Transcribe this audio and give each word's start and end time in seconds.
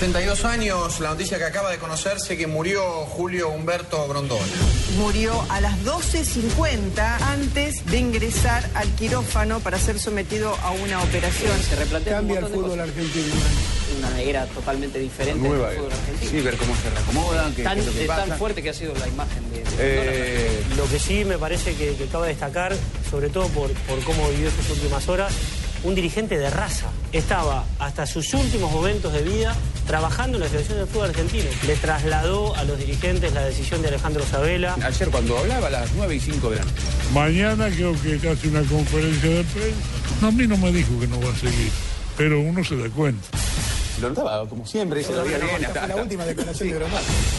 Los 0.00 0.08
82 0.08 0.44
años, 0.46 1.00
la 1.00 1.10
noticia 1.10 1.36
que 1.36 1.44
acaba 1.44 1.70
de 1.70 1.76
conocerse 1.76 2.36
que 2.38 2.46
murió 2.46 2.82
Julio 3.04 3.50
Humberto 3.50 4.08
Grondona. 4.08 4.42
Murió 4.96 5.44
a 5.50 5.60
las 5.60 5.78
12.50 5.84 7.20
antes 7.20 7.84
de 7.84 7.98
ingresar 7.98 8.66
al 8.74 8.88
quirófano 8.94 9.60
para 9.60 9.78
ser 9.78 9.98
sometido 9.98 10.56
a 10.62 10.70
una 10.70 11.02
operación. 11.02 11.52
Se 11.62 11.76
replantea 11.76 12.14
Cambia 12.16 12.38
un 12.38 12.44
el 12.46 12.50
de 12.50 12.56
fútbol 12.56 12.80
argentino. 12.80 13.34
Una 13.98 14.20
era 14.22 14.46
totalmente 14.46 14.98
diferente 14.98 15.42
del 15.48 15.52
fútbol 15.52 15.92
argentino. 15.92 16.30
Sí, 16.30 16.40
ver 16.40 16.56
cómo 16.56 16.74
se 16.76 16.90
reacomodan, 16.90 17.54
qué, 17.54 17.62
tan, 17.62 17.74
qué 17.74 17.80
es 17.80 17.86
lo 17.86 17.92
que 17.92 17.98
de 17.98 18.06
tan 18.06 18.38
fuerte 18.38 18.62
que 18.62 18.70
ha 18.70 18.74
sido 18.74 18.94
la 18.94 19.06
imagen 19.06 19.50
de, 19.50 19.58
de 19.58 19.64
Eh, 19.78 20.62
Lo 20.78 20.88
que 20.88 20.98
sí 20.98 21.26
me 21.26 21.36
parece 21.36 21.74
que, 21.74 21.94
que 21.96 22.06
cabe 22.06 22.28
destacar, 22.28 22.74
sobre 23.10 23.28
todo 23.28 23.48
por, 23.48 23.70
por 23.72 24.02
cómo 24.04 24.30
vivió 24.30 24.50
sus 24.50 24.70
últimas 24.70 25.06
horas, 25.10 25.34
un 25.82 25.94
dirigente 25.94 26.38
de 26.38 26.48
raza. 26.50 26.86
Estaba 27.12 27.64
hasta 27.78 28.06
sus 28.06 28.32
últimos 28.34 28.70
momentos 28.72 29.12
de 29.12 29.22
vida 29.22 29.54
trabajando 29.86 30.36
en 30.38 30.44
la 30.44 30.48
Federación 30.48 30.78
del 30.78 30.86
Fútbol 30.86 31.08
Argentino. 31.10 31.44
Le 31.66 31.76
trasladó 31.76 32.54
a 32.56 32.64
los 32.64 32.78
dirigentes 32.78 33.32
la 33.32 33.44
decisión 33.44 33.82
de 33.82 33.88
Alejandro 33.88 34.24
Sabela. 34.26 34.76
ayer 34.82 35.08
cuando 35.10 35.38
hablaba 35.38 35.66
a 35.68 35.70
las 35.70 35.90
9 35.96 36.14
y 36.14 36.20
5 36.20 36.50
de 36.50 36.56
la 36.56 36.62
noche. 36.64 36.74
Mañana 37.14 37.68
creo 37.68 37.94
que 38.02 38.14
hace 38.28 38.48
una 38.48 38.62
conferencia 38.62 39.28
de 39.30 39.44
prensa. 39.44 39.76
No, 40.20 40.28
a 40.28 40.30
mí 40.32 40.46
no 40.46 40.56
me 40.56 40.72
dijo 40.72 40.98
que 41.00 41.06
no 41.06 41.20
va 41.20 41.32
a 41.32 41.36
seguir, 41.36 41.70
pero 42.16 42.40
uno 42.40 42.62
se 42.64 42.76
da 42.76 42.88
cuenta. 42.90 43.26
Lo 44.00 44.08
notaba, 44.08 44.48
como 44.48 44.66
siempre, 44.66 45.02
se 45.04 45.12
lo 45.12 45.24
veía 45.24 45.36
bien. 45.38 45.50
hasta- 45.66 45.82
hasta- 45.82 45.86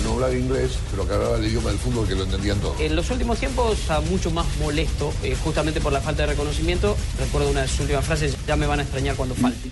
No 0.04 0.14
hablaba 0.14 0.34
inglés, 0.36 0.72
pero 0.92 1.08
que 1.08 1.14
hablaba 1.16 1.38
el 1.38 1.46
idioma 1.46 1.70
del 1.72 1.80
fútbol 1.80 2.08
que 2.08 2.14
lo 2.14 2.24
entendían 2.24 2.60
todos. 2.60 2.80
En 2.80 2.96
los 2.96 3.10
últimos 3.10 3.40
tiempos 3.40 3.80
está 3.80 4.00
mucho 4.02 4.30
más 4.30 4.46
molesto, 4.60 5.12
eh, 5.24 5.36
justamente 5.44 5.82
por 5.82 5.92
la 5.92 6.02
falta 6.02 6.24
de 6.24 6.28
reconocimiento. 6.34 6.96
Recuerdo 7.20 7.50
una 7.50 7.62
de 7.64 7.68
sus 7.68 7.80
últimas 7.82 8.06
frases, 8.06 8.36
ya 8.48 8.56
me 8.56 8.68
van 8.68 8.80
a 8.80 8.84
extrañar 8.84 9.16
cuando 9.16 9.34
falte. 9.34 9.70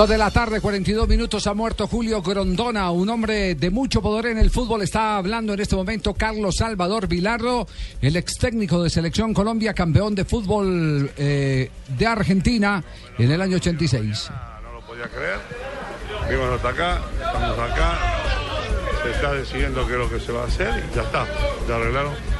Dos 0.00 0.08
de 0.08 0.16
la 0.16 0.30
tarde, 0.30 0.62
42 0.62 1.06
minutos, 1.06 1.46
ha 1.46 1.52
muerto 1.52 1.86
Julio 1.86 2.22
Grondona, 2.22 2.90
un 2.90 3.06
hombre 3.10 3.54
de 3.54 3.68
mucho 3.68 4.00
poder 4.00 4.32
en 4.32 4.38
el 4.38 4.48
fútbol. 4.48 4.80
Está 4.80 5.18
hablando 5.18 5.52
en 5.52 5.60
este 5.60 5.76
momento 5.76 6.14
Carlos 6.14 6.56
Salvador 6.56 7.06
Vilarro, 7.06 7.66
el 8.00 8.16
ex 8.16 8.38
técnico 8.38 8.82
de 8.82 8.88
Selección 8.88 9.34
Colombia, 9.34 9.74
campeón 9.74 10.14
de 10.14 10.24
fútbol 10.24 11.12
eh, 11.18 11.70
de 11.98 12.06
Argentina 12.06 12.82
en 13.18 13.30
el 13.30 13.42
año 13.42 13.56
86. 13.56 14.30
No 14.62 14.72
lo 14.72 14.80
podía 14.86 15.06
creer. 15.06 15.38
Vimos 16.30 16.48
hasta 16.48 16.68
acá, 16.70 17.02
estamos 17.22 17.58
acá. 17.58 17.98
Se 19.02 19.10
está 19.10 19.34
decidiendo 19.34 19.86
qué 19.86 19.92
es 19.92 19.98
lo 19.98 20.08
que 20.08 20.18
se 20.18 20.32
va 20.32 20.44
a 20.44 20.46
hacer 20.46 20.82
y 20.90 20.96
ya 20.96 21.02
está. 21.02 21.26
Ya 21.68 21.76
arreglaron. 21.76 22.39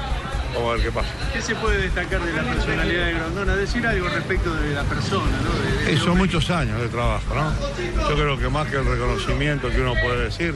Vamos 0.55 0.71
a 0.71 0.75
ver 0.75 0.83
qué 0.85 0.91
pasa. 0.93 1.09
¿Qué 1.33 1.41
se 1.43 1.55
puede 1.55 1.83
destacar 1.83 2.21
de 2.21 2.33
la 2.33 2.43
personalidad 2.43 3.07
de 3.07 3.13
Grondona? 3.15 3.57
Decir 3.57 3.87
algo 3.87 4.09
respecto 4.09 4.55
de 4.55 4.75
la 4.75 4.83
persona, 4.85 5.31
¿no? 5.45 5.53
De- 5.81 5.85
de- 5.87 5.93
Y 5.93 5.97
son 5.99 6.19
muchos 6.19 6.51
años 6.51 6.81
de 6.81 6.89
trabajo, 6.89 7.35
¿no? 7.35 7.53
Yo 8.09 8.15
creo 8.17 8.39
que 8.39 8.49
más 8.49 8.69
que 8.69 8.77
el 8.77 8.85
reconocimiento 8.85 9.71
que 9.71 9.81
uno 9.81 9.95
puede 10.03 10.25
decir 10.25 10.55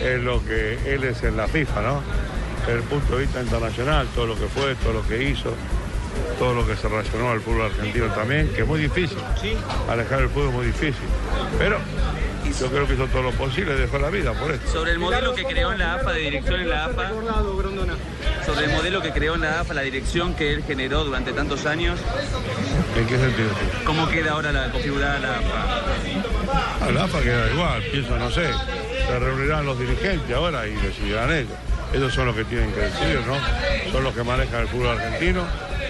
es 0.00 0.20
lo 0.20 0.44
que 0.44 0.78
él 0.94 1.04
es 1.04 1.22
en 1.22 1.36
la 1.36 1.46
FIFA, 1.48 1.82
¿no? 1.82 2.02
Desde 2.66 2.74
el 2.78 2.82
punto 2.84 3.16
de 3.16 3.22
vista 3.22 3.40
internacional, 3.42 4.06
todo 4.14 4.26
lo 4.26 4.34
que 4.36 4.46
fue, 4.46 4.74
todo 4.76 4.92
lo 4.92 5.06
que 5.08 5.24
hizo, 5.30 5.54
todo 6.38 6.54
lo 6.54 6.66
que 6.66 6.76
se 6.76 6.88
relacionó 6.88 7.30
al 7.30 7.40
fútbol 7.40 7.62
argentino 7.62 8.06
también, 8.08 8.48
que 8.54 8.62
es 8.62 8.66
muy 8.66 8.80
difícil. 8.80 9.18
Alejar 9.90 10.20
el 10.20 10.28
fútbol 10.28 10.48
es 10.48 10.54
muy 10.54 10.66
difícil. 10.66 11.08
Pero 11.58 11.78
yo 12.58 12.68
creo 12.68 12.86
que 12.86 12.94
hizo 12.94 13.06
todo 13.06 13.22
lo 13.22 13.32
posible, 13.32 13.74
dejó 13.74 13.98
la 13.98 14.10
vida 14.10 14.32
por 14.32 14.50
esto. 14.50 14.70
Sobre 14.70 14.92
el 14.92 14.98
modelo 14.98 15.34
que 15.34 15.44
creó 15.44 15.72
en 15.72 15.78
la 15.78 15.94
AFA, 15.94 16.12
de 16.12 16.20
dirección 16.20 16.60
en 16.60 16.68
la 16.68 16.84
AFA, 16.86 17.10
sobre 18.44 18.66
el 18.66 18.72
modelo 18.72 19.02
que 19.02 19.12
creó 19.12 19.34
en 19.34 19.42
la 19.42 19.60
AFA, 19.60 19.74
la 19.74 19.82
dirección 19.82 20.34
que 20.34 20.52
él 20.52 20.64
generó 20.66 21.04
durante 21.04 21.32
tantos 21.32 21.66
años, 21.66 21.98
¿En 22.96 23.06
qué 23.06 23.16
sentido? 23.16 23.50
¿cómo 23.84 24.08
queda 24.08 24.32
ahora 24.32 24.52
la 24.52 24.70
configurada 24.70 25.18
la 25.18 25.38
AFA? 25.38 26.86
A 26.86 26.90
la 26.90 27.04
AFA 27.04 27.20
queda 27.20 27.50
igual, 27.52 27.82
pienso, 27.90 28.18
no 28.18 28.30
sé. 28.30 28.46
Se 29.06 29.18
reunirán 29.18 29.64
los 29.66 29.78
dirigentes 29.78 30.34
ahora 30.34 30.66
y 30.66 30.72
decidirán 30.72 31.32
ellos. 31.32 31.56
Ellos 31.92 32.14
son 32.14 32.26
los 32.26 32.36
que 32.36 32.44
tienen 32.44 32.72
que 32.72 32.80
decidir, 32.80 33.20
¿no? 33.26 33.36
Son 33.92 34.02
los 34.02 34.14
que 34.14 34.22
manejan 34.22 34.62
el 34.62 34.68
fútbol 34.68 34.98
argentino. 34.98 35.46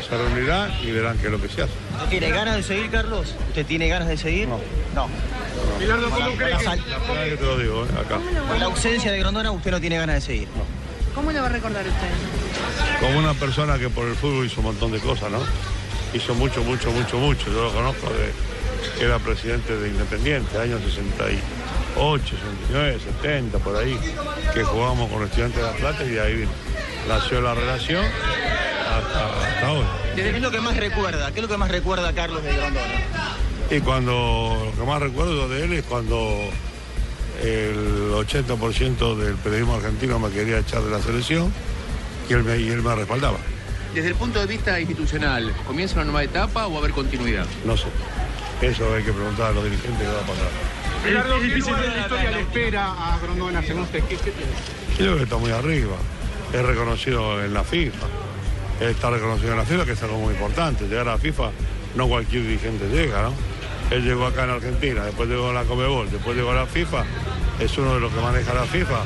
Se 0.08 0.16
reunirán 0.16 0.72
y 0.82 0.90
verán 0.90 1.16
qué 1.18 1.26
es 1.26 1.32
lo 1.32 1.40
que 1.40 1.48
se 1.48 1.62
hace. 1.62 1.72
¿Usted 1.94 2.08
tiene 2.10 2.30
ganas 2.30 2.56
de 2.56 2.62
seguir, 2.62 2.90
Carlos? 2.90 3.34
¿Usted 3.48 3.66
tiene 3.66 3.88
ganas 3.88 4.08
de 4.08 4.16
seguir? 4.16 4.48
No. 4.48 4.58
No. 4.94 5.08
Bilardo, 5.78 6.10
¿cómo 6.10 6.32
cree 6.36 6.50
la, 6.50 6.58
que 6.58 6.64
La 6.64 7.24
que 7.24 7.36
te 7.36 7.44
lo 7.44 7.58
digo, 7.58 7.84
¿eh? 7.84 7.88
acá. 8.04 8.18
con 8.48 8.58
la 8.58 8.66
ausencia 8.66 9.12
de 9.12 9.18
Grondona, 9.20 9.52
usted 9.52 9.70
no 9.70 9.80
tiene 9.80 9.96
ganas 9.96 10.16
de 10.16 10.20
seguir. 10.20 10.48
¿Cómo 11.14 11.30
lo 11.30 11.40
va 11.40 11.46
a 11.46 11.50
recordar 11.50 11.86
usted? 11.86 13.00
Como 13.00 13.19
una 13.19 13.34
persona 13.34 13.78
que 13.78 13.88
por 13.88 14.08
el 14.08 14.16
fútbol 14.16 14.46
hizo 14.46 14.60
un 14.60 14.66
montón 14.66 14.92
de 14.92 14.98
cosas, 14.98 15.30
¿no? 15.30 15.38
Hizo 16.14 16.34
mucho, 16.34 16.62
mucho, 16.64 16.90
mucho, 16.90 17.19
mucho. 17.19 17.46
Yo 17.46 17.64
lo 17.64 17.72
conozco 17.72 18.08
de 18.12 18.32
era 19.00 19.19
presidente 19.19 19.76
de 19.76 19.88
Independiente, 19.88 20.59
años 20.59 20.81
68, 20.82 22.25
69, 22.25 22.98
70, 23.22 23.59
por 23.59 23.76
ahí, 23.76 23.98
que 24.54 24.62
jugábamos 24.65 25.10
con 25.10 25.22
estudiantes 25.22 25.60
de 25.60 25.66
La 25.66 25.72
Plata 25.72 26.04
y 26.04 26.10
de 26.10 26.20
ahí 26.20 26.48
nació 27.09 27.41
la 27.41 27.54
relación 27.54 28.04
hasta, 28.04 29.47
hasta 29.47 29.72
hoy. 29.72 29.84
¿Qué 30.15 30.28
es 30.28 30.41
lo 30.41 30.50
que 30.50 30.60
más 30.60 30.76
recuerda? 30.76 31.32
¿Qué 31.32 31.41
es 31.41 31.43
lo 31.43 31.48
que 31.48 31.56
más 31.56 31.70
recuerda 31.70 32.12
Carlos 32.12 32.43
de 32.43 32.54
Grondona? 32.54 32.87
Y 33.70 33.81
cuando 33.81 34.70
lo 34.70 34.78
que 34.78 34.87
más 34.87 35.00
recuerdo 35.00 35.49
de 35.49 35.64
él 35.64 35.72
es 35.72 35.84
cuando 35.84 36.50
el 37.43 38.12
80% 38.12 39.16
del 39.16 39.34
periodismo 39.37 39.75
argentino 39.75 40.19
me 40.19 40.31
quería 40.31 40.59
echar 40.59 40.82
de 40.82 40.91
la 40.91 41.00
selección 41.00 41.53
y 42.28 42.32
él 42.34 42.44
me, 42.44 42.59
y 42.59 42.69
él 42.69 42.82
me 42.82 42.94
respaldaba. 42.94 43.38
Desde 43.94 44.09
el 44.09 44.14
punto 44.14 44.41
de 44.41 44.47
vista 44.47 44.78
institucional, 44.81 45.53
¿comienza 45.66 45.97
una 45.97 46.04
nueva 46.04 46.25
etapa 46.25 46.66
o 46.66 46.70
va 46.70 46.76
a 46.76 46.78
haber 46.81 46.93
continuidad? 46.93 47.47
No 47.64 47.76
sé. 47.76 47.88
Eso 48.62 48.95
hay 48.95 49.03
que 49.03 49.12
preguntar 49.12 49.50
a 49.50 49.53
los 49.53 49.65
dirigentes 49.65 49.99
qué 49.99 50.06
va 50.06 50.21
a 50.21 50.27
pasar. 50.27 50.49
¿qué 51.03 51.11
lugar 51.11 51.84
en 51.84 51.91
la 51.91 52.00
historia 52.00 52.31
le 52.31 52.41
espera 52.41 52.93
a 52.93 53.19
Grondona, 53.19 53.62
según 53.62 53.83
usted? 53.83 54.05
¿Qué, 54.05 54.17
qué 54.17 54.31
tiene? 54.31 54.53
Creo 54.97 55.17
que 55.17 55.25
está 55.25 55.37
muy 55.37 55.50
arriba. 55.50 55.97
Es 56.53 56.62
reconocido 56.65 57.43
en 57.45 57.55
la 57.55 57.65
FIFA. 57.65 58.06
Está 58.81 59.11
reconocido 59.11 59.50
en 59.50 59.59
la 59.59 59.65
FIFA, 59.65 59.84
que 59.84 59.93
es 59.93 60.03
algo 60.05 60.19
muy 60.19 60.34
importante. 60.34 60.84
Llegar 60.87 61.09
a 61.09 61.12
la 61.12 61.19
FIFA, 61.19 61.50
no 61.97 62.06
cualquier 62.06 62.43
dirigente 62.43 62.89
llega, 62.89 63.23
¿no? 63.23 63.34
Él 63.91 64.05
llegó 64.05 64.27
acá 64.27 64.45
en 64.45 64.50
Argentina, 64.50 65.05
después 65.05 65.29
llegó 65.29 65.50
a 65.50 65.53
la 65.53 65.65
Comebol, 65.65 66.09
después 66.11 66.37
llegó 66.37 66.53
a 66.53 66.55
la 66.55 66.67
FIFA. 66.67 67.05
Es 67.59 67.77
uno 67.79 67.94
de 67.94 68.00
los 68.00 68.12
que 68.12 68.21
maneja 68.21 68.55
la 68.55 68.65
FIFA, 68.65 69.00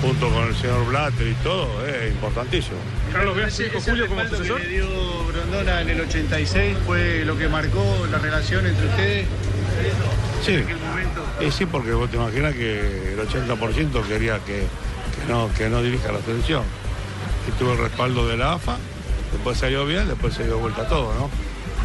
junto 0.00 0.28
con 0.30 0.44
el 0.48 0.56
señor 0.56 0.86
Blatter 0.86 1.26
y 1.26 1.34
todo. 1.42 1.68
Es 1.86 2.12
importantísimo. 2.12 2.76
Carlos, 3.12 3.36
¿ve 3.36 3.44
a 3.44 3.50
su 3.50 3.62
hijo 3.62 3.80
Julio 3.80 4.06
como 4.08 4.22
sucesor? 4.28 4.60
que 4.60 4.66
le 4.66 4.72
dio 4.74 4.86
Grondona 5.28 5.80
en 5.82 5.90
el 5.90 6.00
86 6.02 6.76
fue 6.86 7.24
lo 7.24 7.36
que 7.36 7.48
marcó 7.48 7.84
la 8.10 8.18
relación 8.18 8.66
entre 8.66 8.86
ustedes 8.86 9.26
Sí. 10.44 10.54
en 10.54 10.62
aquel 10.64 10.76
momento. 10.78 11.24
Y 11.40 11.50
sí, 11.50 11.66
porque 11.66 11.92
vos 11.92 12.10
te 12.10 12.16
imaginas 12.16 12.54
que 12.54 13.12
el 13.12 13.18
80% 13.18 14.06
quería 14.06 14.38
que, 14.40 14.64
que 14.64 15.32
no, 15.32 15.50
que 15.56 15.68
no 15.68 15.82
dirija 15.82 16.12
la 16.12 16.20
selección. 16.20 16.62
Y 17.48 17.58
tuvo 17.58 17.72
el 17.72 17.78
respaldo 17.78 18.26
de 18.28 18.36
la 18.36 18.54
AFA, 18.54 18.76
después 19.32 19.58
salió 19.58 19.84
bien, 19.86 20.08
después 20.08 20.34
se 20.34 20.44
dio 20.44 20.58
vuelta 20.58 20.86
todo, 20.88 21.12
¿no? 21.14 21.30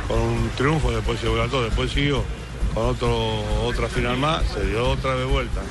Con 0.08 0.20
un 0.20 0.50
triunfo, 0.58 0.92
después 0.92 1.20
se 1.20 1.26
dio 1.28 1.36
vuelta 1.36 1.52
todo, 1.52 1.64
después 1.66 1.92
siguió 1.92 2.24
con 2.74 2.86
otro, 2.88 3.10
otra 3.66 3.88
final 3.88 4.18
más, 4.18 4.44
se 4.54 4.66
dio 4.68 4.90
otra 4.90 5.16
vez 5.16 5.26
vuelta. 5.28 5.62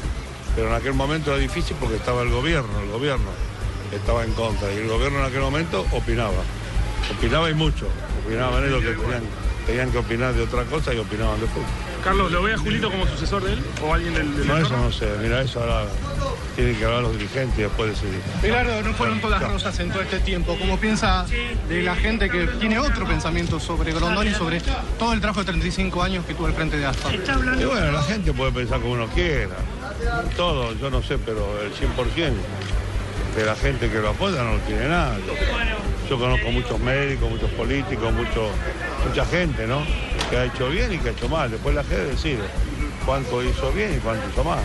Pero 0.55 0.69
en 0.69 0.75
aquel 0.75 0.95
momento 0.95 1.31
era 1.33 1.41
difícil 1.41 1.77
porque 1.81 1.97
estaba 1.97 2.23
el 2.23 2.31
gobierno, 2.31 2.81
el 2.81 2.91
gobierno 2.91 3.31
estaba 3.93 4.25
en 4.25 4.33
contra 4.33 4.73
y 4.73 4.77
el 4.77 4.89
gobierno 4.89 5.21
en 5.21 5.25
aquel 5.27 5.41
momento 5.41 5.85
opinaba. 5.93 6.43
Opinaba 7.17 7.51
y 7.51 7.55
mucho, 7.55 7.89
opinaban 8.25 8.65
ellos 8.65 8.83
que 8.83 8.93
tenían, 8.93 9.23
tenían 9.67 9.91
que 9.91 9.99
opinar 9.99 10.35
de 10.35 10.43
otra 10.43 10.65
cosa 10.65 10.95
y 10.95 10.99
opinaban 10.99 11.41
de 11.41 11.47
fútbol. 11.47 11.67
Carlos, 12.03 12.31
¿lo 12.31 12.43
ve 12.43 12.53
a 12.53 12.59
Julito 12.59 12.91
como 12.91 13.07
sucesor 13.07 13.43
de 13.43 13.55
él? 13.55 13.65
¿O 13.83 13.95
alguien 13.95 14.13
del, 14.13 14.37
del 14.37 14.47
No, 14.47 14.59
eso 14.59 14.77
no 14.77 14.93
sé. 14.93 15.09
Mira, 15.23 15.41
eso 15.41 15.61
ahora 15.61 15.87
tienen 16.55 16.77
que 16.77 16.85
hablar 16.85 17.03
los 17.03 17.13
dirigentes 17.13 17.59
y 17.59 17.63
después 17.63 17.91
decidir. 17.91 18.21
Bilardo, 18.43 18.83
no 18.83 18.93
fueron 18.95 19.21
todas 19.21 19.43
rosas 19.43 19.79
en 19.81 19.91
todo 19.91 20.03
este 20.03 20.21
tiempo. 20.21 20.57
¿Cómo 20.59 20.79
piensa 20.79 21.25
de 21.69 21.83
la 21.83 21.97
gente 21.97 22.29
que 22.29 22.47
tiene 22.61 22.79
otro 22.79 23.07
pensamiento 23.07 23.59
sobre 23.59 23.93
Grondona 23.93 24.31
y 24.31 24.35
sobre 24.35 24.61
todo 24.99 25.15
el 25.15 25.21
trabajo 25.21 25.41
de 25.41 25.47
35 25.47 26.03
años 26.03 26.27
que 26.27 26.35
tuvo 26.35 26.47
al 26.47 26.53
frente 26.53 26.77
de 26.77 26.87
AFA? 26.87 27.11
Y 27.15 27.65
bueno, 27.65 27.93
la 27.93 28.03
gente 28.03 28.33
puede 28.35 28.53
pensar 28.53 28.81
como 28.81 28.93
uno 28.93 29.07
quiera. 29.09 29.57
Todo, 30.37 30.75
yo 30.75 30.91
no 30.91 31.03
sé, 31.03 31.19
pero 31.19 31.63
el 31.63 31.73
100% 31.73 32.33
de 33.37 33.45
la 33.45 33.57
gente 33.57 33.91
que 33.91 33.99
lo 33.99 34.11
apoya 34.11 34.43
no 34.43 34.55
lo 34.55 34.61
tiene 34.61 34.89
nada. 34.89 35.17
Yo 36.09 36.19
conozco 36.19 36.51
muchos 36.51 36.79
médicos, 36.81 37.31
muchos 37.31 37.51
políticos, 37.53 38.13
mucho, 38.13 38.49
mucha 39.09 39.25
gente, 39.27 39.67
¿no? 39.67 39.83
Que 40.31 40.37
ha 40.37 40.45
hecho 40.45 40.69
bien 40.69 40.93
y 40.93 40.99
que 40.99 41.09
ha 41.09 41.13
hecho 41.13 41.29
mal. 41.29 41.51
Después 41.51 41.75
la 41.75 41.83
gente 41.83 42.05
decide 42.07 42.43
cuánto 43.05 43.43
hizo 43.43 43.73
bien 43.73 43.95
y 43.97 43.99
cuánto 43.99 44.29
hizo 44.29 44.45
mal. 44.45 44.63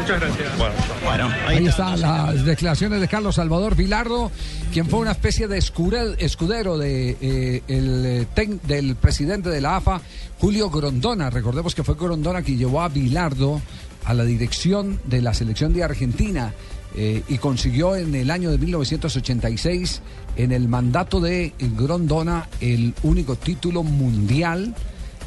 Muchas 0.00 0.20
gracias. 0.20 0.58
Bueno, 1.04 1.28
ahí 1.46 1.66
están 1.66 2.00
las 2.00 2.44
declaraciones 2.44 3.00
de 3.00 3.08
Carlos 3.08 3.34
Salvador 3.34 3.74
Vilardo, 3.74 4.30
quien 4.72 4.86
fue 4.88 5.00
una 5.00 5.10
especie 5.10 5.48
de 5.48 5.58
escudero 5.58 6.78
de, 6.78 7.16
eh, 7.20 7.62
el, 7.66 8.26
eh, 8.36 8.58
del 8.64 8.94
presidente 8.96 9.50
de 9.50 9.60
la 9.60 9.76
AFA, 9.76 10.00
Julio 10.38 10.70
Grondona. 10.70 11.28
Recordemos 11.30 11.74
que 11.74 11.82
fue 11.82 11.96
Grondona 11.96 12.42
quien 12.42 12.58
llevó 12.58 12.82
a 12.82 12.88
Vilardo 12.88 13.60
a 14.04 14.14
la 14.14 14.24
dirección 14.24 15.00
de 15.04 15.22
la 15.22 15.34
selección 15.34 15.72
de 15.72 15.84
Argentina 15.84 16.54
eh, 16.94 17.22
y 17.28 17.38
consiguió 17.38 17.96
en 17.96 18.14
el 18.14 18.30
año 18.30 18.50
de 18.50 18.58
1986, 18.58 20.00
en 20.36 20.52
el 20.52 20.68
mandato 20.68 21.20
de 21.20 21.52
Grondona, 21.76 22.48
el 22.60 22.94
único 23.02 23.36
título 23.36 23.82
mundial 23.82 24.74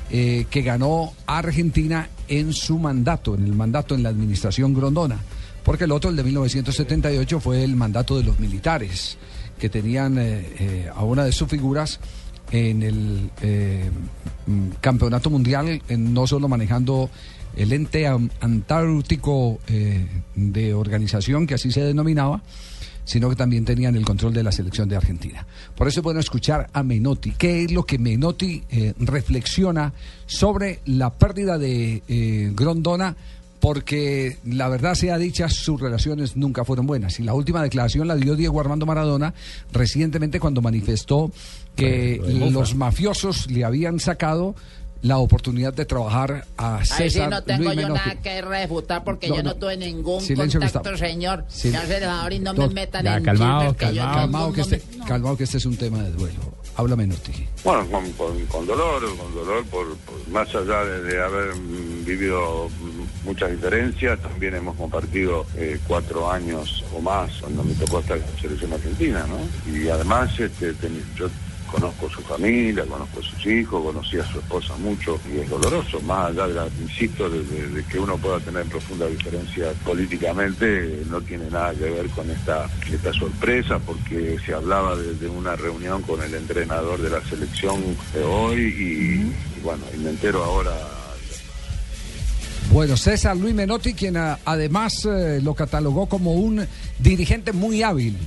eh, 0.10 0.48
que 0.50 0.64
ganó 0.64 1.14
Argentina 1.28 2.10
en 2.28 2.54
su 2.54 2.80
mandato, 2.80 3.36
en 3.36 3.46
el 3.46 3.54
mandato 3.54 3.94
en 3.94 4.04
la 4.04 4.10
administración 4.10 4.74
Grondona. 4.74 5.20
Porque 5.64 5.84
el 5.84 5.92
otro, 5.92 6.10
el 6.10 6.16
de 6.16 6.24
1978, 6.24 7.40
fue 7.40 7.64
el 7.64 7.76
mandato 7.76 8.18
de 8.18 8.24
los 8.24 8.40
militares, 8.40 9.18
que 9.60 9.70
tenían 9.70 10.18
eh, 10.18 10.90
a 10.94 11.04
una 11.04 11.24
de 11.24 11.32
sus 11.32 11.48
figuras 11.48 12.00
en 12.52 12.82
el 12.82 13.30
mm, 14.48 14.70
campeonato 14.82 15.30
mundial, 15.30 15.82
no 15.88 16.26
solo 16.26 16.48
manejando 16.48 17.12
el 17.56 17.74
ente 17.74 18.08
antártico 18.08 19.60
eh, 19.68 20.06
de 20.36 20.74
organización, 20.74 21.48
que 21.48 21.56
así 21.56 21.72
se 21.72 21.84
denominaba, 21.84 22.42
sino 23.04 23.30
que 23.30 23.36
también 23.36 23.66
tenían 23.66 23.96
el 23.96 24.06
control 24.06 24.34
de 24.34 24.44
la 24.44 24.52
selección 24.52 24.88
de 24.88 24.96
Argentina. 24.96 25.46
Por 25.76 25.88
eso 25.88 26.00
es 26.00 26.04
bueno 26.04 26.20
escuchar 26.20 26.70
a 26.74 26.84
Menotti. 26.84 27.32
¿Qué 27.32 27.64
es 27.64 27.72
lo 27.72 27.84
que 27.84 27.98
Menotti 27.98 28.64
eh, 28.70 28.94
reflexiona 29.00 29.94
sobre 30.26 30.80
la 30.86 31.12
pérdida 31.12 31.58
de 31.58 32.04
eh, 32.08 32.52
Grondona? 32.56 33.16
Porque 33.60 34.38
la 34.44 34.70
verdad 34.70 34.96
sea 34.96 35.20
dicha, 35.20 35.48
sus 35.48 35.80
relaciones 35.80 36.36
nunca 36.36 36.66
fueron 36.66 36.88
buenas. 36.88 37.20
Y 37.20 37.24
la 37.24 37.36
última 37.36 37.62
declaración 37.62 38.08
la 38.08 38.16
dio 38.16 38.36
Diego 38.36 38.60
Armando 38.60 38.88
Maradona 38.88 39.36
recientemente 39.72 40.40
cuando 40.40 40.62
manifestó 40.64 41.32
que 41.76 42.20
los 42.26 42.74
mafiosos 42.74 43.52
le 43.52 43.64
habían 43.64 44.00
sacado 44.00 44.56
la 45.04 45.18
oportunidad 45.18 45.74
de 45.74 45.86
trabajar 45.86 46.46
a 46.58 46.78
Ahí 46.78 46.86
sí 46.86 46.94
César 46.96 47.30
no 47.30 47.42
tengo 47.44 47.64
Luis 47.64 47.76
yo 47.76 47.82
Menotti. 47.84 48.10
nada 48.10 48.22
que 48.22 48.42
refutar 48.42 49.04
porque 49.04 49.30
No, 49.30 49.36
yo 49.38 49.44
no, 49.44 49.50
no. 49.52 49.56
tuve 49.56 49.78
ningún 49.78 50.22
Silencio 50.22 50.60
contacto, 50.60 50.96
señor. 50.98 51.44
Sí. 51.48 51.74
Y 52.32 52.40
no 52.40 52.54
me 52.54 52.68
metan 52.70 53.04
Ya, 53.04 53.18
en 53.18 53.24
calmado, 53.24 53.76
calmado, 53.76 54.16
calmado, 54.22 54.48
no 54.50 54.54
que 54.54 54.62
este, 54.62 54.82
calmado 55.08 55.38
que 55.38 55.44
este 55.46 55.58
es 55.58 55.66
un 55.66 55.78
tema 55.78 56.04
de 56.04 56.12
duelo. 56.12 56.40
Habla 56.76 56.96
Menotti. 56.96 57.48
Bueno, 57.64 57.86
con, 57.90 58.12
con- 58.14 58.46
con 58.46 58.66
dolor, 58.66 59.02
con 59.18 59.34
dolor, 59.36 59.66
por, 59.66 59.96
por- 59.98 60.28
más 60.30 60.48
allá 60.56 60.86
de, 60.86 61.02
de 61.04 61.22
haber 61.22 61.56
mm, 61.56 62.06
vivido 62.06 62.70
mm, 62.70 63.26
muchas 63.28 63.52
diferencias, 63.52 64.20
también 64.22 64.56
hemos 64.56 64.76
compartido 64.78 65.46
eh, 65.58 65.78
cuatro 65.88 66.32
años 66.32 66.84
o 66.96 67.02
más 67.02 67.32
cuando 67.42 67.64
me 67.64 67.74
tocó 67.74 68.00
estar 68.00 68.18
en 68.18 68.24
la 68.24 68.42
selección 68.42 68.72
argentina, 68.74 69.26
¿no? 69.28 69.72
Y 69.76 69.90
además, 69.90 70.32
este, 70.40 70.74
ten- 70.76 71.04
yo 71.18 71.28
conozco 71.72 72.10
su 72.10 72.22
familia, 72.22 72.86
conozco 72.86 73.20
a 73.20 73.24
sus 73.24 73.46
hijos, 73.46 73.84
conocí 73.84 74.18
a 74.20 74.26
su 74.32 74.40
esposa 74.40 74.76
mucho 74.78 75.20
y 75.34 75.40
es 75.40 75.50
doloroso, 75.50 76.00
más 76.02 76.30
allá 76.32 76.48
de, 76.48 76.54
la, 76.54 76.68
insisto, 76.82 77.30
de, 77.30 77.44
de- 77.46 77.68
de 77.70 77.84
que 77.86 77.98
uno 78.00 78.18
pueda 78.18 78.40
tener 78.40 78.66
profunda 78.66 79.08
diferencia 79.08 79.72
políticamente, 79.86 81.04
no 81.10 81.22
tiene 81.22 81.50
nada 81.50 81.74
que 81.74 81.90
ver 81.90 82.08
con 82.10 82.30
esta, 82.30 82.70
esta 82.92 83.14
sorpresa, 83.14 83.80
porque 83.80 84.38
se 84.46 84.54
hablaba 84.54 84.96
de, 84.96 85.14
de 85.16 85.28
una 85.28 85.56
reunión 85.56 86.02
con 86.04 86.22
el 86.22 86.34
entrenador 86.34 87.02
de 87.02 87.10
la 87.10 87.22
selección 87.28 87.82
de 88.14 88.24
hoy 88.24 88.60
y, 88.62 89.58
y 89.58 89.62
bueno, 89.64 89.84
y 89.96 89.98
me 90.00 90.10
entero 90.12 90.44
ahora 90.44 90.72
Bueno, 92.72 92.96
César 92.96 93.36
Luis 93.36 93.54
Menotti, 93.54 93.94
quien 93.94 94.18
a- 94.18 94.40
además 94.46 95.06
eh, 95.06 95.40
lo 95.42 95.54
catalogó 95.54 96.08
como 96.08 96.34
un 96.34 96.66
dirigente 97.00 97.52
muy 97.52 97.84
hábil. 97.84 98.18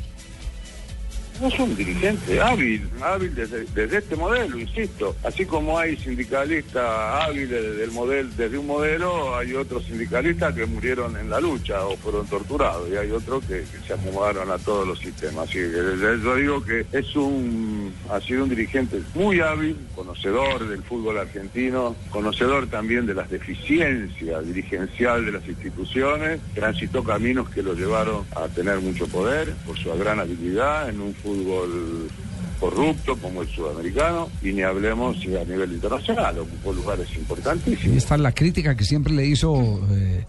No 1.40 1.48
es 1.48 1.58
un 1.58 1.76
dirigente 1.76 2.40
hábil, 2.40 2.88
hábil 3.02 3.34
desde, 3.34 3.64
desde 3.74 3.98
este 3.98 4.16
modelo, 4.16 4.58
insisto. 4.58 5.16
Así 5.24 5.44
como 5.44 5.78
hay 5.78 5.96
sindicalistas 5.96 6.84
hábiles 6.84 7.50
desde, 7.50 7.84
el 7.84 7.90
modelo, 7.90 8.28
desde 8.36 8.56
un 8.56 8.66
modelo, 8.66 9.36
hay 9.36 9.52
otros 9.54 9.84
sindicalistas 9.84 10.54
que 10.54 10.64
murieron 10.66 11.16
en 11.16 11.28
la 11.28 11.40
lucha 11.40 11.84
o 11.86 11.96
fueron 11.96 12.26
torturados 12.26 12.88
y 12.88 12.96
hay 12.96 13.10
otros 13.10 13.44
que, 13.44 13.64
que 13.64 13.86
se 13.86 13.94
acomodaron 13.94 14.50
a 14.50 14.58
todos 14.58 14.86
los 14.86 14.98
sistemas. 14.98 15.48
Así 15.48 15.58
que 15.58 15.66
desde 15.66 16.22
yo 16.22 16.36
digo 16.36 16.64
que 16.64 16.86
es 16.92 17.16
un, 17.16 17.92
ha 18.10 18.20
sido 18.20 18.44
un 18.44 18.50
dirigente 18.50 19.02
muy 19.14 19.40
hábil, 19.40 19.76
conocedor 19.94 20.68
del 20.68 20.82
fútbol 20.82 21.18
argentino, 21.18 21.96
conocedor 22.10 22.68
también 22.68 23.06
de 23.06 23.14
las 23.14 23.28
deficiencias 23.28 24.46
dirigencial 24.46 25.24
de 25.24 25.32
las 25.32 25.48
instituciones, 25.48 26.40
transitó 26.54 27.02
caminos 27.02 27.50
que 27.50 27.62
lo 27.62 27.74
llevaron 27.74 28.24
a 28.36 28.46
tener 28.48 28.78
mucho 28.80 29.08
poder 29.08 29.52
por 29.66 29.76
su 29.78 29.92
gran 29.98 30.20
habilidad 30.20 30.88
en 30.88 31.00
un 31.00 31.14
fútbol 31.24 32.08
corrupto 32.60 33.16
como 33.16 33.42
el 33.42 33.48
sudamericano 33.48 34.28
y 34.42 34.52
ni 34.52 34.62
hablemos 34.62 35.16
a 35.16 35.44
nivel 35.44 35.72
internacional, 35.72 36.38
ocupó 36.38 36.72
lugares 36.72 37.08
Y 37.14 37.18
importantísimos. 37.18 37.96
esta 37.96 38.14
es 38.14 38.20
la 38.20 38.32
crítica 38.32 38.76
que 38.76 38.84
siempre 38.84 39.12
le 39.12 39.26
hizo 39.26 39.80
eh, 39.90 40.24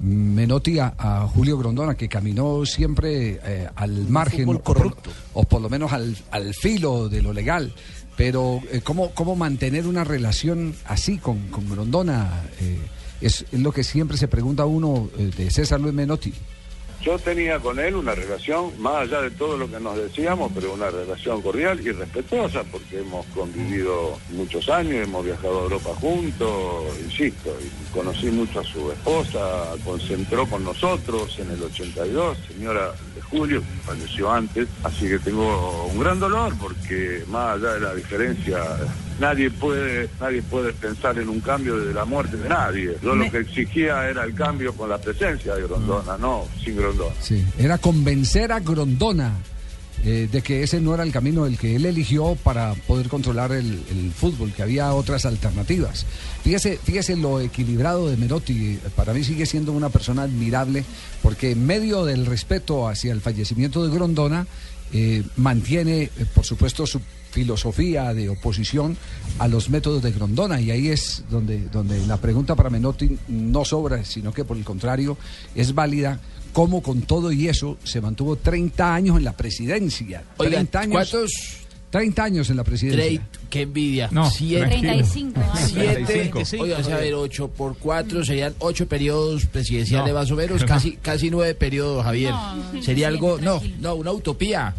Menotti 0.00 0.78
a, 0.78 0.94
a 0.98 1.28
Julio 1.28 1.58
Grondona, 1.58 1.94
que 1.94 2.08
caminó 2.08 2.64
siempre 2.66 3.38
eh, 3.44 3.68
al 3.76 4.08
margen, 4.08 4.48
o 4.48 4.58
por, 4.58 4.96
o 5.34 5.44
por 5.44 5.60
lo 5.60 5.68
menos 5.68 5.92
al, 5.92 6.16
al 6.30 6.54
filo 6.54 7.08
de 7.08 7.20
lo 7.22 7.32
legal. 7.32 7.72
Pero 8.16 8.60
eh, 8.72 8.80
¿cómo, 8.82 9.10
¿cómo 9.12 9.36
mantener 9.36 9.86
una 9.86 10.04
relación 10.04 10.74
así 10.86 11.18
con, 11.18 11.48
con 11.48 11.68
Grondona? 11.70 12.42
Eh, 12.60 12.78
es, 13.20 13.44
es 13.52 13.60
lo 13.60 13.72
que 13.72 13.84
siempre 13.84 14.16
se 14.16 14.26
pregunta 14.28 14.64
uno 14.64 15.08
eh, 15.18 15.30
de 15.36 15.50
César 15.50 15.80
Luis 15.80 15.94
Menotti. 15.94 16.32
Yo 17.02 17.18
tenía 17.18 17.58
con 17.58 17.78
él 17.78 17.94
una 17.94 18.14
relación, 18.14 18.72
más 18.78 19.02
allá 19.02 19.22
de 19.22 19.30
todo 19.30 19.56
lo 19.56 19.70
que 19.70 19.80
nos 19.80 19.96
decíamos, 19.96 20.52
pero 20.54 20.74
una 20.74 20.90
relación 20.90 21.40
cordial 21.40 21.80
y 21.80 21.92
respetuosa, 21.92 22.62
porque 22.64 22.98
hemos 22.98 23.24
convivido 23.26 24.18
muchos 24.32 24.68
años, 24.68 25.06
hemos 25.06 25.24
viajado 25.24 25.60
a 25.60 25.62
Europa 25.62 25.90
juntos, 25.98 26.84
insisto, 27.02 27.56
y 27.58 27.92
conocí 27.94 28.26
mucho 28.26 28.60
a 28.60 28.64
su 28.64 28.92
esposa, 28.92 29.40
concentró 29.82 30.46
con 30.46 30.62
nosotros 30.62 31.38
en 31.38 31.50
el 31.50 31.62
82, 31.62 32.36
señora 32.46 32.92
de 33.14 33.22
Julio, 33.22 33.60
que 33.60 33.86
falleció 33.86 34.30
antes, 34.30 34.68
así 34.84 35.08
que 35.08 35.18
tengo 35.18 35.86
un 35.86 35.98
gran 35.98 36.20
dolor, 36.20 36.52
porque 36.60 37.24
más 37.28 37.56
allá 37.56 37.74
de 37.74 37.80
la 37.80 37.94
diferencia, 37.94 38.62
nadie 39.20 39.50
puede, 39.50 40.08
nadie 40.20 40.42
puede 40.42 40.72
pensar 40.72 41.18
en 41.18 41.28
un 41.28 41.40
cambio 41.40 41.76
desde 41.78 41.94
la 41.94 42.04
muerte 42.04 42.36
de 42.36 42.48
nadie. 42.48 42.96
Yo 43.02 43.14
lo 43.14 43.30
que 43.30 43.38
exigía 43.38 44.08
era 44.08 44.24
el 44.24 44.34
cambio 44.34 44.72
con 44.74 44.88
la 44.88 44.98
presencia 44.98 45.54
de 45.54 45.62
Grondona, 45.62 46.16
no 46.18 46.46
sin 46.64 46.76
Grondona. 46.76 47.14
Sí, 47.20 47.44
era 47.58 47.78
convencer 47.78 48.50
a 48.50 48.60
Grondona 48.60 49.32
eh, 50.02 50.28
de 50.32 50.40
que 50.40 50.62
ese 50.62 50.80
no 50.80 50.94
era 50.94 51.02
el 51.02 51.12
camino 51.12 51.44
el 51.44 51.58
que 51.58 51.76
él 51.76 51.84
eligió 51.84 52.34
para 52.42 52.72
poder 52.86 53.08
controlar 53.08 53.52
el, 53.52 53.82
el 53.90 54.12
fútbol, 54.12 54.52
que 54.52 54.62
había 54.62 54.94
otras 54.94 55.26
alternativas. 55.26 56.06
Fíjese, 56.42 56.78
fíjese 56.82 57.16
lo 57.16 57.38
equilibrado 57.40 58.08
de 58.08 58.16
Menotti. 58.16 58.78
Para 58.96 59.12
mí 59.12 59.22
sigue 59.22 59.44
siendo 59.44 59.72
una 59.72 59.90
persona 59.90 60.22
admirable 60.22 60.84
porque 61.22 61.50
en 61.50 61.66
medio 61.66 62.06
del 62.06 62.24
respeto 62.24 62.88
hacia 62.88 63.12
el 63.12 63.20
fallecimiento 63.20 63.86
de 63.86 63.94
Grondona, 63.94 64.46
eh, 64.92 65.22
mantiene, 65.36 66.02
eh, 66.02 66.10
por 66.34 66.44
supuesto, 66.44 66.86
su 66.86 67.00
filosofía 67.30 68.12
de 68.12 68.28
oposición 68.28 68.96
a 69.38 69.46
los 69.46 69.70
métodos 69.70 70.02
de 70.02 70.10
Grondona 70.10 70.60
y 70.60 70.70
ahí 70.70 70.88
es 70.88 71.24
donde, 71.30 71.68
donde 71.68 72.04
la 72.06 72.16
pregunta 72.16 72.56
para 72.56 72.70
Menotti 72.70 73.16
no 73.28 73.64
sobra, 73.64 74.04
sino 74.04 74.32
que 74.32 74.44
por 74.44 74.56
el 74.56 74.64
contrario 74.64 75.16
es 75.54 75.74
válida 75.74 76.20
cómo 76.52 76.82
con 76.82 77.02
todo 77.02 77.30
y 77.30 77.48
eso 77.48 77.78
se 77.84 78.00
mantuvo 78.00 78.36
30 78.36 78.94
años 78.94 79.16
en 79.16 79.24
la 79.24 79.36
presidencia. 79.36 80.24
Oigan, 80.38 80.66
30 80.66 80.80
años, 80.80 80.92
¿cuántos? 80.92 81.59
30 81.90 82.22
años 82.22 82.48
en 82.50 82.56
la 82.56 82.64
presidencia. 82.64 83.02
Trey, 83.04 83.20
qué 83.50 83.62
envidia. 83.62 84.08
No, 84.12 84.30
Siete- 84.30 84.60
tranquilo. 84.66 84.92
35 84.92 85.40
años. 85.40 85.70
Siete, 85.72 86.04
35. 86.04 86.62
oiga, 86.62 86.78
a 86.78 86.98
ver, 86.98 87.14
8 87.14 87.48
por 87.48 87.76
4 87.78 88.24
serían 88.24 88.54
8 88.60 88.86
periodos 88.88 89.46
presidenciales 89.46 90.12
No. 90.12 90.18
más 90.20 90.30
o 90.30 90.36
menos, 90.36 90.64
casi, 90.64 90.92
casi 91.02 91.30
9 91.30 91.54
periodos, 91.56 92.04
Javier. 92.04 92.32
No, 92.32 92.82
Sería 92.82 93.08
sí, 93.08 93.14
algo, 93.14 93.38
no, 93.40 93.60
no, 93.80 93.94
una 93.96 94.12
utopía. 94.12 94.72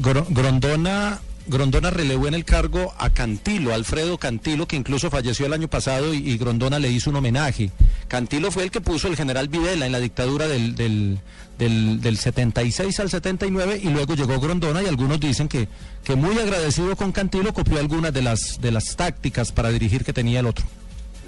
Gro- 0.00 0.26
Grondona, 0.30 1.20
Grondona 1.46 1.90
relevó 1.90 2.28
en 2.28 2.34
el 2.34 2.44
cargo 2.44 2.94
a 2.98 3.10
Cantilo, 3.10 3.74
Alfredo 3.74 4.18
Cantilo, 4.18 4.66
que 4.66 4.76
incluso 4.76 5.10
falleció 5.10 5.46
el 5.46 5.52
año 5.52 5.68
pasado 5.68 6.14
y, 6.14 6.36
Grondona 6.36 6.78
le 6.78 6.90
hizo 6.90 7.10
un 7.10 7.16
homenaje. 7.16 7.70
Cantilo 8.08 8.50
fue 8.50 8.64
el 8.64 8.70
que 8.70 8.80
puso 8.80 9.08
el 9.08 9.16
general 9.16 9.48
Videla 9.48 9.86
en 9.86 9.92
la 9.92 10.00
dictadura 10.00 10.46
del, 10.46 10.74
del, 10.74 11.18
del, 11.58 12.00
del 12.00 12.16
76 12.16 13.00
al 13.00 13.10
79 13.10 13.80
y 13.82 13.88
luego 13.88 14.14
llegó 14.14 14.38
Grondona 14.40 14.82
y 14.82 14.86
algunos 14.86 15.18
dicen 15.18 15.48
que, 15.48 15.68
que 16.04 16.14
muy 16.14 16.38
agradecido 16.38 16.94
con 16.96 17.12
Cantilo 17.12 17.52
copió 17.52 17.78
algunas 17.78 18.12
de 18.12 18.22
las, 18.22 18.60
de 18.60 18.70
las 18.70 18.96
tácticas 18.96 19.52
para 19.52 19.70
dirigir 19.70 20.04
que 20.04 20.12
tenía 20.12 20.40
el 20.40 20.46
otro. 20.46 20.64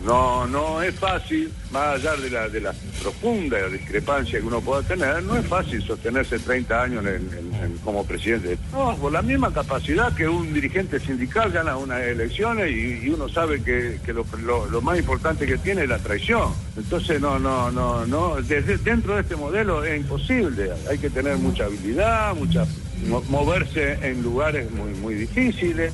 No, 0.05 0.47
no 0.47 0.83
es 0.83 0.95
fácil, 0.97 1.51
más 1.71 1.95
allá 1.95 2.17
de 2.17 2.29
la, 2.29 2.49
de 2.49 2.61
la 2.61 2.75
profunda 3.01 3.57
discrepancia 3.69 4.39
que 4.41 4.45
uno 4.47 4.61
pueda 4.61 4.83
tener, 4.83 5.23
no 5.23 5.37
es 5.37 5.47
fácil 5.47 5.83
sostenerse 5.83 6.39
30 6.39 6.83
años 6.83 7.05
en- 7.07 7.31
en- 7.39 7.55
en- 7.63 7.79
como 7.79 8.05
presidente. 8.05 8.59
No, 8.73 8.97
por 8.97 9.13
la 9.13 9.23
misma 9.23 9.53
capacidad 9.53 10.15
que 10.15 10.29
un 10.29 10.53
dirigente 10.53 11.01
sindical 11.01 11.51
gana 11.53 11.77
unas 11.77 12.03
elecciones 12.03 12.71
y, 12.71 13.09
uno 13.09 13.29
sabe 13.29 13.63
que, 13.63 13.99
lo, 14.13 14.83
más 14.83 14.99
importante 14.99 15.47
que 15.47 15.57
tiene 15.59 15.85
es 15.85 15.89
la 15.89 15.99
traición. 15.99 16.53
Entonces, 16.77 17.21
no, 17.21 17.39
no, 17.39 17.71
no, 17.71 18.05
no, 18.07 18.37
dentro 18.43 19.15
de 19.15 19.23
este 19.23 19.37
modelo 19.37 19.85
es 19.85 20.01
imposible. 20.01 20.71
Hay 20.91 20.99
que 20.99 21.09
tener 21.09 21.37
mucha 21.39 21.65
habilidad, 21.65 22.35
mucha 22.35 22.67
mo- 23.09 23.23
moverse 23.29 23.99
en 24.03 24.23
lugares 24.23 24.71
muy 24.71 24.91
muy 25.01 25.15
difíciles 25.15 25.93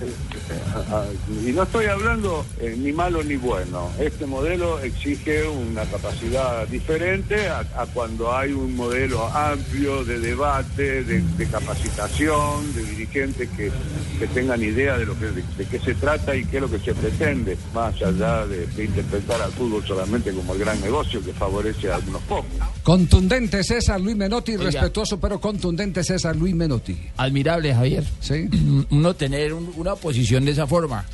Ah, 0.93 1.05
y 1.47 1.53
no 1.53 1.63
estoy 1.63 1.87
hablando 1.87 2.45
eh, 2.61 2.75
ni 2.77 2.93
malo 2.93 3.23
ni 3.23 3.37
bueno 3.37 3.89
este 4.01 4.27
modelo 4.27 4.81
exige 4.81 5.47
una 5.47 5.85
capacidad 5.85 6.67
diferente 6.67 7.49
a, 7.49 7.61
a 7.77 7.87
cuando 7.87 8.35
hay 8.37 8.53
un 8.53 8.75
modelo 8.75 9.25
amplio 9.29 10.05
de 10.05 10.19
debate 10.19 11.05
de, 11.05 11.21
de 11.23 11.47
capacitación 11.47 12.75
de 12.75 12.83
dirigentes 12.85 13.49
que, 13.51 13.71
que 14.19 14.27
tengan 14.29 14.63
idea 14.63 14.99
de 14.99 15.07
lo 15.07 15.19
que 15.19 15.27
de, 15.27 15.43
de 15.57 15.67
qué 15.67 15.79
se 15.81 15.95
trata 15.95 16.35
y 16.35 16.45
qué 16.45 16.57
es 16.57 16.63
lo 16.63 16.71
que 16.71 16.79
se 16.79 16.95
pretende 16.95 17.57
más 17.75 17.95
allá 18.03 18.47
de, 18.47 18.67
de 18.67 18.85
interpretar 18.85 19.41
al 19.43 19.53
fútbol 19.53 19.85
solamente 19.87 20.33
como 20.33 20.53
el 20.55 20.59
gran 20.61 20.81
negocio 20.81 21.23
que 21.25 21.33
favorece 21.33 21.91
a 21.91 21.97
algunos 21.97 22.23
pocos 22.23 22.51
Contundente 22.83 23.63
César 23.63 24.01
Luis 24.01 24.17
Menotti, 24.17 24.53
Oiga. 24.53 24.65
respetuoso 24.65 25.21
pero 25.21 25.41
contundente 25.41 26.03
César 26.03 26.35
Luis 26.37 26.55
Menotti. 26.55 26.99
Admirable, 27.17 27.75
Javier. 27.75 28.05
Sí. 28.21 28.49
Uno 28.91 29.15
tener 29.15 29.53
un- 29.55 29.73
una 29.77 29.95
posición 29.97 30.45
de 30.45 30.53
esa 30.53 30.67
forma. 30.67 31.05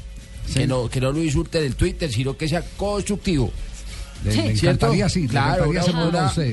Que, 0.54 0.64
no, 0.66 0.88
que 0.88 1.00
no 1.00 1.10
lo 1.10 1.22
insulte 1.22 1.60
del 1.60 1.74
Twitter, 1.74 2.08
sino 2.12 2.36
que 2.36 2.46
sea 2.48 2.62
constructivo. 2.76 3.50
Sí, 4.22 4.28
le 4.30 4.32
claro, 4.34 4.50
encantaría 4.50 5.06
ese 5.06 5.20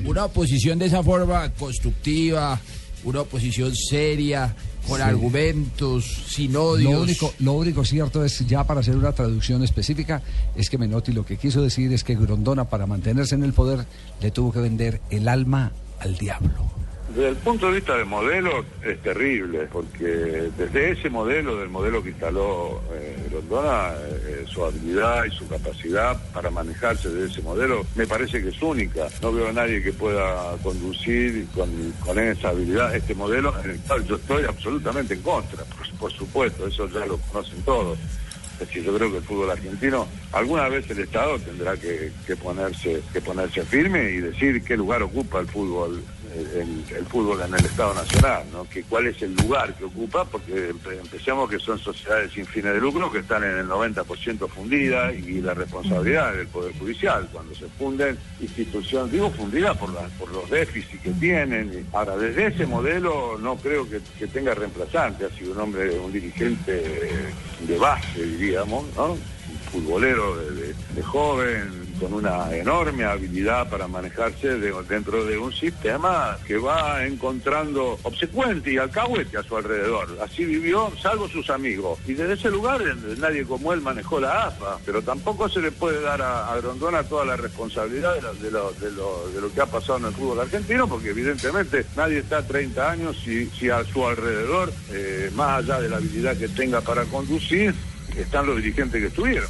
una, 0.03 0.25
oposición 0.25 0.79
de 0.79 0.85
esa 0.87 1.03
forma 1.03 1.49
constructiva, 1.53 2.59
una 3.03 3.21
oposición 3.21 3.73
seria, 3.75 4.55
con 4.87 4.97
Sí. 4.97 5.03
argumentos, 5.03 6.05
sin 6.27 6.55
odios. 6.55 6.91
Lo 6.91 7.01
único, 7.01 7.33
lo 7.39 7.53
único 7.53 7.85
cierto 7.85 8.25
es, 8.25 8.45
ya 8.47 8.63
para 8.65 8.79
hacer 8.81 8.95
una 8.97 9.11
traducción 9.11 9.63
específica, 9.63 10.21
es 10.55 10.69
que 10.69 10.77
Menotti 10.77 11.11
lo 11.13 11.23
que 11.25 11.37
quiso 11.37 11.61
decir 11.61 11.93
es 11.93 12.03
que 12.03 12.15
Grondona, 12.15 12.65
para 12.65 12.85
mantenerse 12.87 13.35
en 13.35 13.43
el 13.43 13.53
poder, 13.53 13.85
le 14.21 14.31
tuvo 14.31 14.51
que 14.51 14.59
vender 14.59 15.01
el 15.11 15.27
alma 15.27 15.71
al 15.99 16.17
diablo. 16.17 16.71
Desde 17.13 17.29
el 17.29 17.36
punto 17.36 17.67
de 17.67 17.74
vista 17.75 17.96
del 17.96 18.08
modelo 18.08 18.65
es 18.84 19.00
terrible, 19.03 19.67
porque 19.72 20.50
desde 20.58 20.91
ese 20.93 21.12
modelo, 21.12 21.58
del 21.58 21.70
modelo 21.70 22.01
que 22.01 22.10
instaló 22.10 22.82
eh, 22.91 23.27
Grondona, 23.29 23.91
eh, 24.25 24.46
su 24.48 24.65
habilidad 24.65 25.24
y 25.25 25.29
su 25.29 25.48
capacidad 25.48 26.17
para 26.34 26.50
manejarse 26.50 27.10
de 27.10 27.27
ese 27.27 27.43
modelo 27.43 27.86
me 27.93 28.08
parece 28.08 28.41
que 28.41 28.50
es 28.50 28.60
única. 28.63 29.10
No 29.22 29.32
veo 29.32 29.50
a 29.50 29.53
nadie 29.53 29.84
que 29.84 29.93
pueda 29.93 30.58
conducir 30.63 31.46
con, 31.53 31.70
con 32.03 32.17
esa 32.17 32.50
habilidad 32.50 32.96
este 32.96 33.13
modelo, 33.13 33.53
en 33.63 33.70
el 33.70 33.79
cual 33.82 34.03
yo 34.08 34.15
estoy 34.15 34.46
absolutamente 34.46 35.13
en 35.13 35.22
contra, 35.22 35.63
por, 35.65 35.88
por 36.00 36.12
supuesto, 36.12 36.65
eso 36.65 36.89
ya 36.89 37.05
lo 37.05 37.20
conocen 37.20 37.62
todos. 37.62 38.00
Es 38.53 38.67
decir, 38.67 38.84
yo 38.84 38.96
creo 38.96 39.12
que 39.12 39.17
el 39.17 39.24
fútbol 39.24 39.51
argentino, 39.51 40.08
alguna 40.32 40.67
vez 40.67 40.89
el 40.89 41.00
Estado 41.00 41.38
tendrá 41.38 41.75
que, 41.77 42.12
que 42.25 42.36
ponerse 42.36 43.01
que 43.12 43.22
ponerse 43.22 43.63
firme 43.65 44.12
y 44.12 44.17
decir 44.17 44.63
qué 44.63 44.77
lugar 44.77 45.03
ocupa 45.03 45.39
el 45.39 45.48
fútbol 45.48 46.01
el, 46.35 46.83
el 46.97 47.05
fútbol 47.05 47.41
en 47.41 47.53
el 47.53 47.65
Estado 47.65 47.93
Nacional, 47.93 48.43
¿no? 48.51 48.67
Que 48.69 48.83
cuál 48.83 49.07
es 49.07 49.21
el 49.21 49.33
lugar 49.35 49.73
que 49.75 49.85
ocupa, 49.85 50.25
porque 50.25 50.71
empe- 50.71 50.99
empecemos 50.99 51.49
que 51.49 51.59
son 51.59 51.77
sociedades 51.79 52.31
sin 52.33 52.45
fines 52.45 52.73
de 52.73 52.79
lucro 52.79 53.11
que 53.11 53.19
están 53.19 53.43
en 53.43 53.57
el 53.57 53.67
90% 53.67 54.47
fundidas 54.49 55.13
y 55.15 55.41
la 55.41 55.53
responsabilidad 55.53 56.33
del 56.33 56.47
Poder 56.47 56.73
Judicial 56.77 57.29
cuando 57.31 57.53
se 57.55 57.67
funden 57.67 58.17
instituciones, 58.41 59.11
digo 59.11 59.29
fundidas 59.31 59.77
por, 59.77 59.93
la- 59.93 60.07
por 60.19 60.31
los 60.31 60.49
déficits 60.49 61.01
que 61.01 61.11
tienen. 61.11 61.85
Ahora, 61.93 62.17
desde 62.17 62.47
ese 62.47 62.65
modelo 62.65 63.37
no 63.39 63.55
creo 63.57 63.87
que, 63.89 63.99
tenga 64.27 64.53
reemplazante, 64.55 65.25
ha 65.25 65.29
sido 65.29 65.51
un 65.53 65.59
hombre, 65.59 65.91
un 65.99 66.11
dirigente 66.11 66.73
de 67.59 67.77
base, 67.77 68.23
diríamos, 68.25 68.85
¿no? 68.95 69.11
Un 69.13 69.19
futbolero 69.71 70.35
de 70.37 71.01
joven, 71.03 71.82
con 72.03 72.13
una 72.13 72.53
enorme 72.53 73.05
habilidad 73.05 73.69
para 73.69 73.88
manejarse 73.88 74.60
de- 74.60 74.74
dentro 74.89 75.24
de 75.24 75.38
un 75.38 75.53
sistema 75.53 76.38
que 76.45 76.57
va 76.57 77.05
encontrando 77.05 77.98
obsecuente 78.03 78.74
y 78.74 78.77
alcahuete 78.77 79.38
a 79.38 79.43
su 79.43 79.55
alrededor. 79.55 80.17
Así 80.22 80.43
vivió, 80.43 80.91
salvo 81.01 81.29
sus 81.29 81.50
amigos. 81.50 81.98
Y 82.05 82.13
desde 82.13 82.33
ese 82.33 82.50
lugar 82.50 82.81
nadie 83.19 83.45
como 83.45 83.72
él 83.72 83.79
manejó 83.81 84.19
la 84.19 84.48
AFA, 84.48 84.79
pero 84.86 85.01
tampoco 85.01 85.48
se 85.48 85.62
le 85.62 85.72
puede 85.72 86.01
dar 86.01 86.22
a, 86.22 86.51
a 86.51 86.57
Grondona 86.57 87.03
toda 87.03 87.24
la 87.24 87.38
responsabilidad 87.38 88.15
de, 88.15 88.22
lo- 88.22 88.33
de 88.33 88.51
lo, 88.51 88.72
de 88.74 88.91
lo- 88.91 89.29
de 89.33 89.41
lo 89.41 89.53
que 89.53 89.62
ha 89.62 89.65
pasado 89.65 90.00
en 90.00 90.05
el 90.05 90.13
fútbol 90.13 90.41
argentino, 90.41 90.88
porque 90.89 91.12
evidentemente 91.12 91.86
nadie 91.95 92.17
está 92.19 92.45
30 92.45 92.91
años 92.91 93.17
si, 93.24 93.45
si 93.51 93.69
a 93.69 93.81
su 93.86 94.05
alrededor, 94.05 94.74
eh, 94.91 95.31
más 95.36 95.60
allá 95.63 95.79
de 95.79 95.88
la 95.89 95.98
habilidad 95.98 96.36
que 96.36 96.50
tenga 96.50 96.81
para 96.81 97.05
conducir, 97.05 97.74
están 98.17 98.45
los 98.45 98.57
dirigentes 98.57 99.00
que 99.01 99.07
estuvieron. 99.07 99.50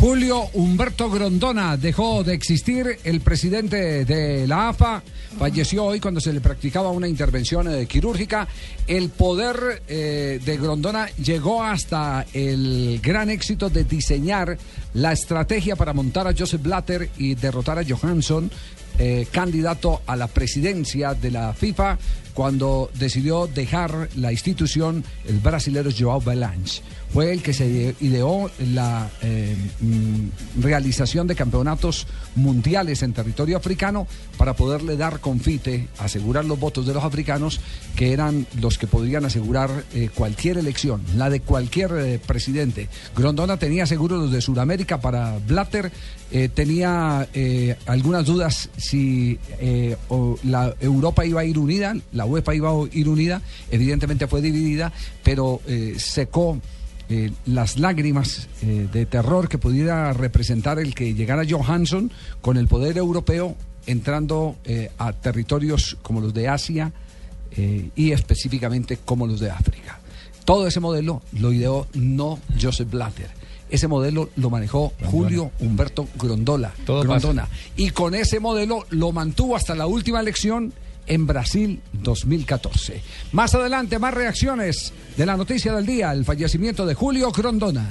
Julio 0.00 0.48
Humberto 0.54 1.10
Grondona 1.10 1.76
dejó 1.76 2.24
de 2.24 2.32
existir, 2.32 2.98
el 3.04 3.20
presidente 3.20 4.06
de 4.06 4.46
la 4.46 4.70
AFA 4.70 5.02
falleció 5.38 5.84
hoy 5.84 6.00
cuando 6.00 6.22
se 6.22 6.32
le 6.32 6.40
practicaba 6.40 6.88
una 6.88 7.06
intervención 7.06 7.68
eh, 7.68 7.84
quirúrgica. 7.84 8.48
El 8.86 9.10
poder 9.10 9.82
eh, 9.86 10.40
de 10.42 10.56
Grondona 10.56 11.06
llegó 11.22 11.62
hasta 11.62 12.24
el 12.32 12.98
gran 13.02 13.28
éxito 13.28 13.68
de 13.68 13.84
diseñar 13.84 14.56
la 14.94 15.12
estrategia 15.12 15.76
para 15.76 15.92
montar 15.92 16.26
a 16.26 16.34
Joseph 16.36 16.62
Blatter 16.62 17.10
y 17.18 17.34
derrotar 17.34 17.78
a 17.78 17.84
Johansson, 17.86 18.50
eh, 18.98 19.26
candidato 19.30 20.00
a 20.06 20.16
la 20.16 20.28
presidencia 20.28 21.12
de 21.12 21.30
la 21.30 21.52
FIFA, 21.52 21.98
cuando 22.32 22.90
decidió 22.94 23.46
dejar 23.46 24.08
la 24.16 24.32
institución 24.32 25.04
el 25.26 25.40
brasilero 25.40 25.90
Joao 25.96 26.22
Belange. 26.22 26.80
Fue 27.12 27.32
el 27.32 27.42
que 27.42 27.52
se 27.52 27.96
ideó 28.00 28.50
la 28.72 29.10
eh, 29.22 29.56
mm, 29.80 30.62
realización 30.62 31.26
de 31.26 31.34
campeonatos 31.34 32.06
mundiales 32.36 33.02
en 33.02 33.12
territorio 33.12 33.56
africano 33.56 34.06
para 34.36 34.54
poderle 34.54 34.96
dar 34.96 35.18
confite, 35.18 35.88
asegurar 35.98 36.44
los 36.44 36.60
votos 36.60 36.86
de 36.86 36.94
los 36.94 37.02
africanos, 37.02 37.60
que 37.96 38.12
eran 38.12 38.46
los 38.60 38.78
que 38.78 38.86
podrían 38.86 39.24
asegurar 39.24 39.84
eh, 39.92 40.08
cualquier 40.14 40.58
elección, 40.58 41.02
la 41.16 41.30
de 41.30 41.40
cualquier 41.40 41.90
eh, 41.98 42.20
presidente. 42.24 42.88
Grondona 43.16 43.56
tenía 43.56 43.86
seguro 43.86 44.16
los 44.16 44.30
de 44.30 44.40
Sudamérica 44.40 45.00
para 45.00 45.38
Blatter, 45.38 45.90
tenía 46.54 47.26
algunas 47.86 48.24
dudas 48.24 48.68
si 48.76 49.36
la 50.44 50.76
Europa 50.80 51.26
iba 51.26 51.40
a 51.40 51.44
ir 51.44 51.58
unida, 51.58 51.96
la 52.12 52.24
UEFA 52.24 52.54
iba 52.54 52.70
a 52.70 52.74
ir 52.92 53.08
unida, 53.08 53.42
evidentemente 53.68 54.28
fue 54.28 54.40
dividida, 54.40 54.92
pero 55.24 55.60
secó 55.96 56.60
eh, 57.10 57.32
las 57.44 57.78
lágrimas 57.78 58.48
eh, 58.62 58.88
de 58.90 59.04
terror 59.04 59.48
que 59.48 59.58
pudiera 59.58 60.12
representar 60.12 60.78
el 60.78 60.94
que 60.94 61.12
llegara 61.12 61.42
Johansson 61.48 62.10
con 62.40 62.56
el 62.56 62.68
poder 62.68 62.96
europeo 62.96 63.56
entrando 63.86 64.56
eh, 64.64 64.90
a 64.98 65.12
territorios 65.12 65.96
como 66.02 66.20
los 66.20 66.32
de 66.32 66.48
Asia 66.48 66.92
eh, 67.50 67.90
y 67.96 68.12
específicamente 68.12 68.98
como 69.04 69.26
los 69.26 69.40
de 69.40 69.50
África. 69.50 69.98
Todo 70.44 70.66
ese 70.66 70.80
modelo 70.80 71.22
lo 71.38 71.52
ideó 71.52 71.86
no 71.94 72.38
Joseph 72.60 72.90
Blatter. 72.90 73.30
Ese 73.68 73.86
modelo 73.86 74.30
lo 74.36 74.50
manejó 74.50 74.92
Julio 75.04 75.52
Humberto 75.60 76.08
Grondola, 76.16 76.72
Todo 76.84 77.02
Grondona. 77.02 77.48
Y 77.76 77.90
con 77.90 78.16
ese 78.16 78.40
modelo 78.40 78.84
lo 78.90 79.12
mantuvo 79.12 79.54
hasta 79.54 79.76
la 79.76 79.86
última 79.86 80.20
elección 80.20 80.72
en 81.10 81.26
Brasil 81.26 81.80
2014. 81.92 83.02
Más 83.32 83.54
adelante, 83.54 83.98
más 83.98 84.14
reacciones 84.14 84.92
de 85.16 85.26
la 85.26 85.36
noticia 85.36 85.74
del 85.74 85.84
día, 85.84 86.12
el 86.12 86.24
fallecimiento 86.24 86.86
de 86.86 86.94
Julio 86.94 87.32
Grondona. 87.32 87.84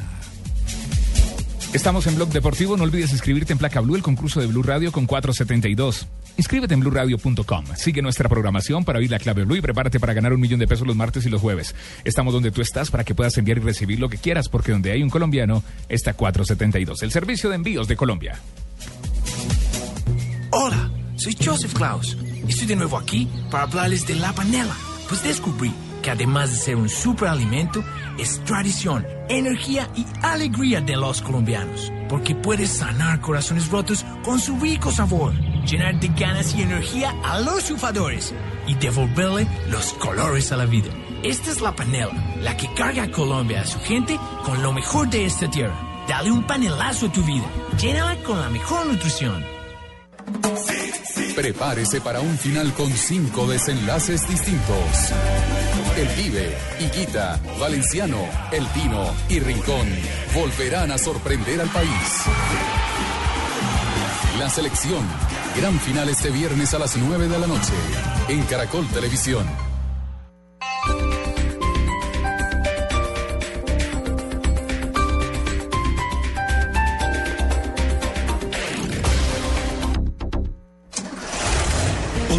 Estamos 1.73 2.07
en 2.07 2.15
Blog 2.15 2.29
Deportivo. 2.29 2.77
No 2.77 2.83
olvides 2.83 3.11
inscribirte 3.11 3.51
en 3.51 3.59
Placa 3.59 3.81
Blue, 3.81 3.95
el 3.95 4.01
concurso 4.01 4.39
de 4.39 4.47
Blue 4.47 4.63
Radio 4.63 4.91
con 4.91 5.05
472. 5.05 6.07
Inscríbete 6.37 6.73
en 6.73 6.79
bluradio.com. 6.79 7.65
Sigue 7.75 8.01
nuestra 8.01 8.29
programación 8.29 8.85
para 8.85 8.99
oír 8.99 9.11
la 9.11 9.19
clave 9.19 9.43
Blue 9.43 9.57
y 9.57 9.61
prepárate 9.61 9.99
para 9.99 10.13
ganar 10.13 10.31
un 10.31 10.39
millón 10.39 10.59
de 10.59 10.67
pesos 10.67 10.87
los 10.87 10.95
martes 10.95 11.25
y 11.25 11.29
los 11.29 11.41
jueves. 11.41 11.75
Estamos 12.05 12.33
donde 12.33 12.51
tú 12.51 12.61
estás 12.61 12.89
para 12.89 13.03
que 13.03 13.13
puedas 13.13 13.37
enviar 13.37 13.57
y 13.57 13.61
recibir 13.61 13.99
lo 13.99 14.09
que 14.09 14.17
quieras, 14.17 14.47
porque 14.47 14.71
donde 14.71 14.93
hay 14.93 15.03
un 15.03 15.09
colombiano 15.09 15.61
está 15.89 16.13
472, 16.13 17.03
el 17.03 17.11
servicio 17.11 17.49
de 17.49 17.57
envíos 17.57 17.89
de 17.89 17.97
Colombia. 17.97 18.39
Hola, 20.51 20.89
soy 21.17 21.35
Joseph 21.37 21.73
Klaus. 21.73 22.17
Estoy 22.49 22.65
de 22.65 22.75
nuevo 22.75 22.97
aquí 22.97 23.27
para 23.51 23.65
hablarles 23.65 24.07
de 24.07 24.15
la 24.15 24.33
panela, 24.33 24.75
pues 25.07 25.21
descubrí 25.21 25.71
que 26.01 26.09
además 26.09 26.49
de 26.49 26.55
ser 26.55 26.75
un 26.77 26.89
superalimento, 26.89 27.83
es 28.17 28.43
tradición, 28.43 29.05
energía 29.29 29.87
y 29.95 30.03
alegría 30.23 30.81
de 30.81 30.95
los 30.95 31.21
colombianos, 31.21 31.93
porque 32.09 32.33
puede 32.33 32.65
sanar 32.65 33.21
corazones 33.21 33.69
rotos 33.69 34.03
con 34.23 34.39
su 34.39 34.59
rico 34.59 34.91
sabor, 34.91 35.33
llenar 35.63 35.99
de 35.99 36.07
ganas 36.07 36.55
y 36.55 36.63
energía 36.63 37.13
a 37.23 37.39
los 37.39 37.61
sufadores 37.63 38.33
y 38.65 38.73
devolverle 38.73 39.47
los 39.69 39.93
colores 39.93 40.51
a 40.51 40.57
la 40.57 40.65
vida. 40.65 40.89
Esta 41.21 41.51
es 41.51 41.61
la 41.61 41.75
panela, 41.75 42.35
la 42.41 42.57
que 42.57 42.73
carga 42.73 43.03
a 43.03 43.11
Colombia 43.11 43.61
a 43.61 43.67
su 43.67 43.79
gente 43.81 44.19
con 44.43 44.63
lo 44.63 44.73
mejor 44.73 45.07
de 45.09 45.25
esta 45.25 45.47
tierra. 45.51 45.75
Dale 46.07 46.31
un 46.31 46.41
panelazo 46.41 47.05
a 47.05 47.11
tu 47.11 47.23
vida. 47.23 47.45
Llénala 47.79 48.15
con 48.23 48.41
la 48.41 48.49
mejor 48.49 48.87
nutrición. 48.87 49.58
Prepárese 51.35 52.01
para 52.01 52.19
un 52.19 52.37
final 52.37 52.73
con 52.73 52.91
cinco 52.91 53.47
desenlaces 53.47 54.27
distintos. 54.27 55.13
El 55.97 56.07
Pibe, 56.09 56.57
Iquita, 56.79 57.39
Valenciano, 57.59 58.17
El 58.51 58.65
Pino 58.67 59.13
y 59.29 59.39
Rincón 59.39 59.87
volverán 60.33 60.91
a 60.91 60.97
sorprender 60.97 61.61
al 61.61 61.69
país. 61.69 62.23
La 64.37 64.49
selección. 64.49 65.05
Gran 65.55 65.79
final 65.79 66.09
este 66.09 66.29
viernes 66.29 66.73
a 66.73 66.79
las 66.79 66.95
9 66.95 67.27
de 67.27 67.39
la 67.39 67.47
noche 67.47 67.73
en 68.27 68.43
Caracol 68.43 68.87
Televisión. 68.87 69.45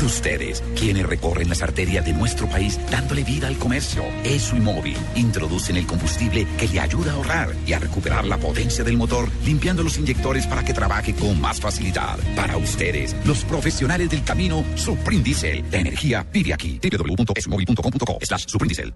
Por 0.00 0.06
ustedes, 0.06 0.62
quienes 0.78 1.04
recorren 1.04 1.50
las 1.50 1.60
arterias 1.60 2.06
de 2.06 2.14
nuestro 2.14 2.48
país 2.48 2.80
dándole 2.90 3.22
vida 3.22 3.48
al 3.48 3.58
comercio. 3.58 4.02
ESO 4.24 4.56
y 4.56 4.60
Móvil 4.60 4.96
introducen 5.14 5.76
el 5.76 5.86
combustible 5.86 6.46
que 6.58 6.68
le 6.68 6.80
ayuda 6.80 7.12
a 7.12 7.14
ahorrar 7.16 7.54
y 7.66 7.74
a 7.74 7.78
recuperar 7.78 8.24
la 8.24 8.38
potencia 8.38 8.82
del 8.82 8.96
motor, 8.96 9.28
limpiando 9.44 9.82
los 9.82 9.98
inyectores 9.98 10.46
para 10.46 10.64
que 10.64 10.72
trabaje 10.72 11.14
con 11.14 11.38
más 11.38 11.60
facilidad. 11.60 12.18
Para 12.34 12.56
ustedes, 12.56 13.14
los 13.26 13.44
profesionales 13.44 14.08
del 14.08 14.24
camino, 14.24 14.64
Suprindisel. 14.74 15.66
La 15.70 15.80
energía 15.80 16.26
vive 16.32 16.54
aquí. 16.54 16.80
www.esomóvil.com.co 16.82 18.18
slash 18.22 18.46
Suprindisel. 18.46 18.94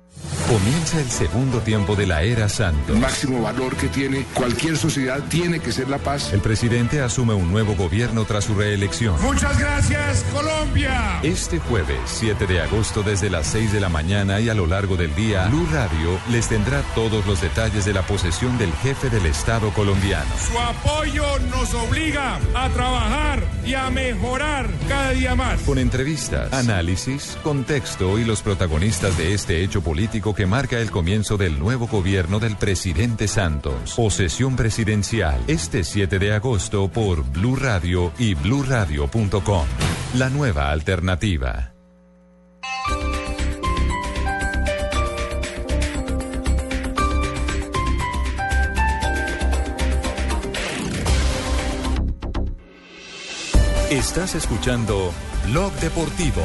Comienza 0.49 1.01
el 1.01 1.11
segundo 1.11 1.61
tiempo 1.61 1.97
de 1.97 2.07
la 2.07 2.23
era 2.23 2.49
Santos. 2.49 2.97
El 2.97 3.03
máximo 3.03 3.43
valor 3.43 3.77
que 3.77 3.89
tiene 3.89 4.25
cualquier 4.33 4.79
sociedad 4.79 5.23
tiene 5.29 5.61
que 5.61 5.71
ser 5.71 5.91
la 5.91 5.99
paz. 5.99 6.33
El 6.33 6.41
presidente 6.41 7.03
asume 7.03 7.35
un 7.35 7.53
nuevo 7.53 7.75
gobierno 7.75 8.25
tras 8.25 8.45
su 8.45 8.55
reelección. 8.55 9.21
Muchas 9.21 9.59
gracias, 9.59 10.25
Colombia. 10.33 10.95
Este 11.23 11.59
jueves, 11.59 11.99
7 12.05 12.47
de 12.47 12.61
agosto, 12.61 13.03
desde 13.03 13.31
las 13.31 13.47
6 13.47 13.73
de 13.73 13.81
la 13.81 13.89
mañana 13.89 14.41
y 14.41 14.49
a 14.49 14.55
lo 14.55 14.67
largo 14.67 14.97
del 14.97 15.15
día, 15.15 15.47
Blue 15.49 15.67
Radio 15.73 16.19
les 16.31 16.49
tendrá 16.49 16.83
todos 16.95 17.27
los 17.27 17.41
detalles 17.41 17.85
de 17.85 17.95
la 17.95 18.03
posesión 18.03 18.59
del 18.59 18.73
jefe 18.75 19.09
del 19.09 19.27
Estado 19.27 19.71
colombiano. 19.71 20.31
Su 20.39 20.59
apoyo 20.59 21.39
nos 21.51 21.73
obliga 21.75 22.39
a 22.55 22.69
trabajar 22.69 23.43
y 23.65 23.75
a 23.75 23.89
mejorar 23.91 24.69
cada 24.89 25.11
día 25.11 25.35
más. 25.35 25.61
Con 25.63 25.79
entrevistas, 25.79 26.53
análisis, 26.53 27.39
contexto 27.43 28.19
y 28.19 28.25
los 28.25 28.43
protagonistas 28.43 29.17
de 29.17 29.33
este 29.35 29.63
hecho 29.65 29.83
político 29.83 30.35
que 30.35 30.47
marca 30.47 30.79
el 30.79 30.91
comienzo 30.91 31.37
del 31.37 31.59
nuevo 31.59 31.87
gobierno 31.87 32.39
del 32.39 32.57
presidente 32.57 33.29
Santos. 33.29 33.95
Posesión 33.97 34.57
presidencial, 34.57 35.41
este 35.47 35.85
7 35.85 36.19
de 36.19 36.35
agosto 36.35 36.89
por 36.89 37.25
Blue 37.25 37.57
Radio 37.57 38.13
y 38.19 38.35
bluradio.com. 38.35 39.67
La 40.15 40.31
nueva 40.31 40.71
alternativa. 40.71 40.84
Estás 53.91 54.35
escuchando 54.35 55.13
Blog 55.47 55.73
Deportivo. 55.75 56.43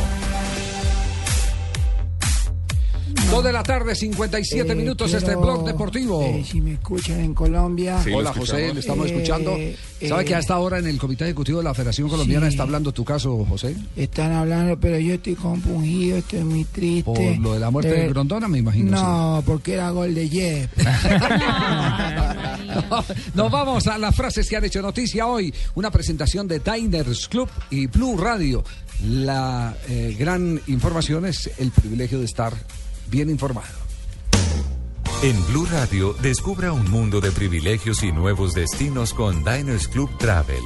Dos 3.31 3.43
de 3.43 3.51
la 3.53 3.63
tarde, 3.63 3.95
57 3.95 4.71
Eh, 4.71 4.75
minutos, 4.75 5.13
este 5.13 5.35
blog 5.35 5.65
deportivo. 5.65 6.21
eh, 6.23 6.43
si 6.49 6.61
me 6.61 6.73
escuchan 6.73 7.19
en 7.21 7.33
Colombia. 7.33 7.97
Hola 8.13 8.33
José, 8.33 8.73
le 8.73 8.79
estamos 8.79 9.07
Eh, 9.07 9.11
escuchando. 9.13 9.51
¿Sabe 10.07 10.23
eh, 10.23 10.25
que 10.25 10.35
hasta 10.35 10.53
ahora 10.55 10.79
en 10.79 10.87
el 10.87 10.97
Comité 10.97 11.25
Ejecutivo 11.25 11.59
de 11.59 11.63
la 11.65 11.73
Federación 11.73 12.09
Colombiana 12.09 12.47
Sí. 12.47 12.53
está 12.53 12.63
hablando 12.63 12.91
tu 12.91 13.03
caso, 13.05 13.45
José? 13.47 13.75
Están 13.95 14.31
hablando, 14.33 14.79
pero 14.79 14.97
yo 14.99 15.13
estoy 15.15 15.35
compungido, 15.35 16.17
estoy 16.17 16.43
muy 16.43 16.63
triste. 16.65 17.03
Por 17.03 17.37
lo 17.39 17.53
de 17.53 17.59
la 17.59 17.69
muerte 17.69 17.91
de 17.91 18.07
Grondona, 18.09 18.47
me 18.47 18.57
imagino. 18.59 18.91
No, 18.91 19.43
porque 19.45 19.73
era 19.73 19.89
gol 19.91 20.13
de 20.15 20.27
Jeff. 20.27 20.69
Nos 23.35 23.51
vamos 23.51 23.87
a 23.87 23.97
las 23.97 24.15
frases 24.15 24.47
que 24.49 24.57
han 24.57 24.65
hecho 24.65 24.81
noticia 24.81 25.27
hoy. 25.27 25.53
Una 25.75 25.91
presentación 25.91 26.47
de 26.47 26.59
Diners 26.59 27.27
Club 27.27 27.49
y 27.69 27.87
Blue 27.87 28.17
Radio. 28.17 28.63
La 29.03 29.75
eh, 29.87 30.15
gran 30.19 30.59
información 30.67 31.25
es 31.25 31.49
el 31.57 31.71
privilegio 31.71 32.19
de 32.19 32.25
estar 32.25 32.53
bien 33.09 33.29
informado. 33.29 33.67
En 35.21 35.45
Blue 35.47 35.65
Radio, 35.65 36.15
descubra 36.21 36.71
un 36.71 36.89
mundo 36.89 37.19
de 37.19 37.31
privilegios 37.31 38.03
y 38.03 38.11
nuevos 38.13 38.53
destinos 38.53 39.13
con 39.13 39.43
Diners 39.43 39.89
Club 39.89 40.09
Travel. 40.17 40.63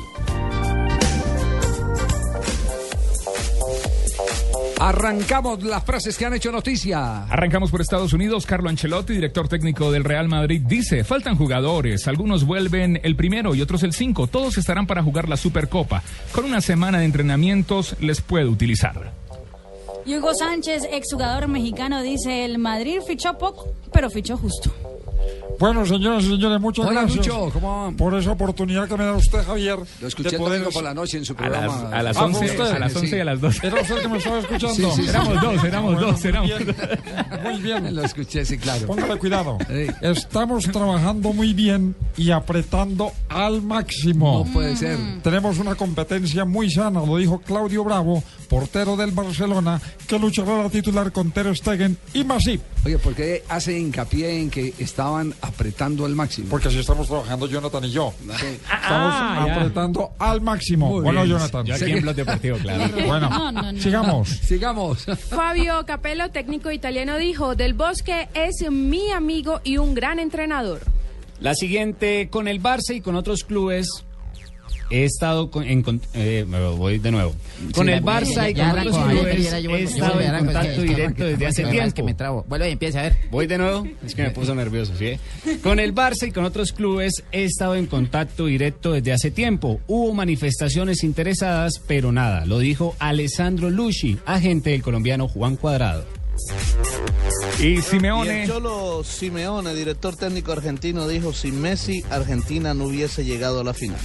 Arrancamos 4.79 5.63
las 5.63 5.81
frases 5.85 6.17
que 6.17 6.25
han 6.25 6.33
hecho 6.33 6.51
noticia. 6.51 7.23
Arrancamos 7.23 7.71
por 7.71 7.79
Estados 7.79 8.11
Unidos. 8.11 8.45
Carlo 8.45 8.67
Ancelotti, 8.69 9.13
director 9.13 9.47
técnico 9.47 9.93
del 9.93 10.03
Real 10.03 10.27
Madrid, 10.27 10.61
dice, 10.67 11.05
faltan 11.05 11.37
jugadores. 11.37 12.05
Algunos 12.09 12.43
vuelven 12.43 12.99
el 13.01 13.15
primero 13.15 13.55
y 13.55 13.61
otros 13.61 13.83
el 13.83 13.93
cinco. 13.93 14.27
Todos 14.27 14.57
estarán 14.57 14.85
para 14.85 15.01
jugar 15.01 15.29
la 15.29 15.37
Supercopa. 15.37 16.03
Con 16.33 16.43
una 16.43 16.59
semana 16.59 16.99
de 16.99 17.05
entrenamientos 17.05 17.95
les 18.01 18.19
puede 18.19 18.45
utilizar. 18.45 19.22
Y 20.05 20.17
Hugo 20.17 20.33
Sánchez, 20.33 20.83
exjugador 20.91 21.47
mexicano, 21.47 22.01
dice, 22.01 22.43
el 22.43 22.57
Madrid 22.57 22.99
fichó 23.05 23.37
poco, 23.37 23.67
pero 23.91 24.09
fichó 24.09 24.37
justo. 24.37 24.71
Bueno, 25.59 25.85
señoras 25.85 26.23
y 26.23 26.27
señores, 26.31 26.59
muchas 26.59 26.85
Hola, 26.85 27.01
gracias 27.01 27.25
Lucho, 27.27 27.49
¿cómo 27.53 27.93
por 27.97 28.13
esa 28.15 28.31
oportunidad 28.31 28.87
que 28.87 28.97
me 28.97 29.05
da 29.05 29.13
usted, 29.13 29.43
Javier. 29.45 29.77
Lo 30.01 30.07
escuché 30.07 30.29
de 30.31 30.35
el 30.35 30.41
poder- 30.41 30.63
por 30.73 30.83
la 30.83 30.93
noche 30.93 31.17
en 31.17 31.25
su 31.25 31.33
A 31.37 31.47
las, 31.49 31.59
programa. 31.61 31.97
a 31.97 32.03
las 32.03 32.17
Ah, 32.17 32.19
¿fue 32.21 32.27
11, 32.29 32.45
usted? 32.45 32.75
a 32.75 32.79
las 32.79 32.95
11 32.95 33.17
y 33.17 33.19
a 33.19 33.25
las 33.25 33.41
12. 33.41 33.67
Era 33.67 33.81
usted 33.81 33.95
que 34.01 34.07
me 34.07 34.17
estaba 34.17 34.39
escuchando. 34.39 34.73
Sí, 34.75 34.83
sí, 34.95 35.03
sí. 35.03 35.09
Éramos 35.09 35.41
dos, 35.41 35.63
éramos 35.63 35.93
Bueno, 35.93 36.07
dos, 36.11 36.19
muy 36.21 36.29
éramos 36.29 36.49
bien, 36.57 36.75
Muy 37.43 37.61
bien. 37.61 37.95
Lo 37.95 38.03
escuché, 38.03 38.45
sí, 38.45 38.57
claro. 38.57 38.87
Póngale 38.87 39.17
cuidado. 39.19 39.57
Estamos 40.01 40.65
trabajando 40.65 41.31
muy 41.33 41.53
bien 41.53 41.95
y 42.17 42.31
apretando 42.31 43.11
al 43.29 43.61
máximo. 43.61 44.43
No 44.45 44.51
puede 44.53 44.75
ser. 44.75 44.97
Tenemos 45.21 45.59
una 45.59 45.75
competencia 45.75 46.45
muy 46.45 46.69
sana, 46.71 47.05
lo 47.05 47.17
dijo 47.17 47.39
Claudio 47.39 47.83
Bravo, 47.83 48.23
portero 48.49 48.95
del 48.97 49.11
Barcelona, 49.11 49.79
que 50.07 50.17
luchará 50.19 50.63
la 50.63 50.69
titular 50.69 51.11
con 51.11 51.31
Ter 51.31 51.55
Stegen 51.55 51.97
y 52.13 52.23
Masip. 52.23 52.61
Oye, 52.85 52.97
¿por 52.97 53.13
qué 53.13 53.43
hace 53.47 53.79
hincapié 53.79 54.39
en 54.41 54.49
que 54.49 54.73
estaban 54.77 55.33
apretando 55.43 56.05
al 56.05 56.15
máximo? 56.15 56.47
Porque 56.49 56.69
así 56.69 56.79
estamos 56.79 57.07
trabajando 57.07 57.45
Jonathan 57.47 57.83
y 57.85 57.91
yo. 57.91 58.13
Estamos 58.21 58.63
Ah, 58.71 59.43
ya. 59.45 59.55
apretando 59.55 60.11
al 60.17 60.41
máximo. 60.41 60.89
Muy 60.89 61.01
bueno, 61.01 61.23
bien. 61.23 61.37
Jonathan. 61.37 61.65
Yo 61.65 61.75
aquí 61.75 61.91
en 61.91 62.01
Blog 62.01 62.15
Deportivo, 62.15 62.57
claro. 62.57 62.93
Bueno, 63.05 63.29
No, 63.29 63.51
no, 63.51 63.71
no. 63.73 63.79
sigamos. 63.81 64.29
Sigamos. 64.29 65.05
Fabio 65.29 65.85
Capello, 65.85 66.29
técnico 66.31 66.71
italiano, 66.71 67.17
dijo, 67.17 67.55
Del 67.55 67.73
Bosque 67.73 68.29
es 68.33 68.69
mi 68.71 69.11
amigo 69.11 69.59
y 69.63 69.77
un 69.77 69.93
gran 69.93 70.19
entrenador. 70.19 70.81
La 71.39 71.55
siguiente, 71.55 72.29
con 72.31 72.47
el 72.47 72.61
Barça 72.61 72.95
y 72.95 73.01
con 73.01 73.15
otros 73.15 73.43
clubes, 73.43 73.87
he 74.93 75.03
estado 75.05 75.49
con- 75.49 75.63
en... 75.63 75.83
eh, 76.13 76.45
me 76.47 76.59
voy 76.69 76.99
de 76.99 77.11
nuevo. 77.11 77.33
Con 77.75 77.87
Sí, 77.87 77.93
el 77.93 78.03
Barça 78.03 78.49
y 78.49 78.53
con 78.53 78.69
otros 78.69 78.97
clubes, 78.97 79.35
he 79.71 79.83
estado 79.83 80.21
en 80.21 80.45
contacto 80.45 80.81
directo 80.81 81.25
es 81.25 81.31
desde 81.39 81.45
hace 81.47 81.61
es 81.63 81.67
que- 81.69 81.73
me 81.73 81.91
tiempo. 81.91 82.15
trabo. 82.15 82.45
Vuelve 82.47 82.69
y 82.69 82.71
empieza, 82.73 82.99
a 82.99 83.03
ver. 83.03 83.17
Voy 83.31 83.47
de 83.47 83.57
nuevo, 83.57 83.87
es 84.05 84.13
que 84.15 84.23
me 84.23 84.29
puso 84.31 84.53
nervioso, 84.55 84.93
¿sí? 84.97 85.17
Con 85.63 85.79
el 85.79 85.93
Barça 85.95 86.27
y 86.27 86.31
con 86.31 86.45
otros 86.45 86.71
clubes 86.71 87.23
he 87.31 87.43
estado 87.43 87.75
en 87.75 87.87
contacto 87.87 88.45
directo 88.45 88.91
desde 88.93 89.13
hace 89.13 89.31
tiempo. 89.31 89.79
Hubo 89.87 90.13
manifestaciones 90.13 91.03
interesadas, 91.03 91.81
pero 91.87 92.11
nada. 92.11 92.45
Lo 92.45 92.59
dijo 92.59 92.95
Alessandro 92.99 93.69
Luci, 93.69 94.17
agente 94.25 94.69
del 94.71 94.83
colombiano 94.83 95.27
Juan 95.27 95.55
Cuadrado. 95.55 96.05
Y 97.59 97.65
Y 97.65 97.81
Simeone. 97.81 98.43
el 98.43 98.49
Cholo 98.49 99.03
Simeone, 99.03 99.73
director 99.75 100.15
técnico 100.15 100.51
argentino, 100.51 101.07
dijo, 101.07 101.33
sin 101.33 101.61
Messi, 101.61 102.03
Argentina 102.09 102.73
no 102.73 102.85
hubiese 102.85 103.23
llegado 103.23 103.61
a 103.61 103.63
la 103.63 103.73
final. 103.73 103.99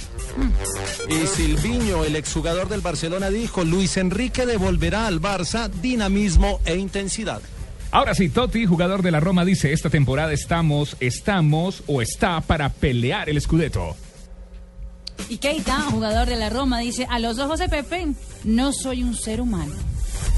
Y 1.09 1.27
Silviño, 1.27 2.05
el 2.05 2.15
exjugador 2.15 2.69
del 2.69 2.81
Barcelona, 2.81 3.29
dijo, 3.29 3.63
Luis 3.63 3.97
Enrique 3.97 4.45
devolverá 4.45 5.07
al 5.07 5.21
Barça 5.21 5.69
dinamismo 5.69 6.59
e 6.65 6.75
intensidad. 6.75 7.41
Ahora 7.91 8.13
sí, 8.13 8.29
Totti, 8.29 8.65
jugador 8.67 9.01
de 9.01 9.11
la 9.11 9.19
Roma, 9.19 9.43
dice, 9.43 9.73
esta 9.73 9.89
temporada 9.89 10.31
estamos, 10.31 10.95
estamos 10.99 11.83
o 11.87 12.01
está 12.01 12.39
para 12.41 12.69
pelear 12.69 13.29
el 13.29 13.41
Scudetto. 13.41 13.95
Y 15.27 15.37
Keita, 15.37 15.81
jugador 15.81 16.27
de 16.27 16.35
la 16.35 16.49
Roma, 16.49 16.79
dice, 16.79 17.07
a 17.09 17.17
los 17.19 17.39
ojos 17.39 17.59
de 17.59 17.67
Pepe, 17.67 18.07
no 18.43 18.71
soy 18.71 19.03
un 19.03 19.15
ser 19.15 19.41
humano. 19.41 19.73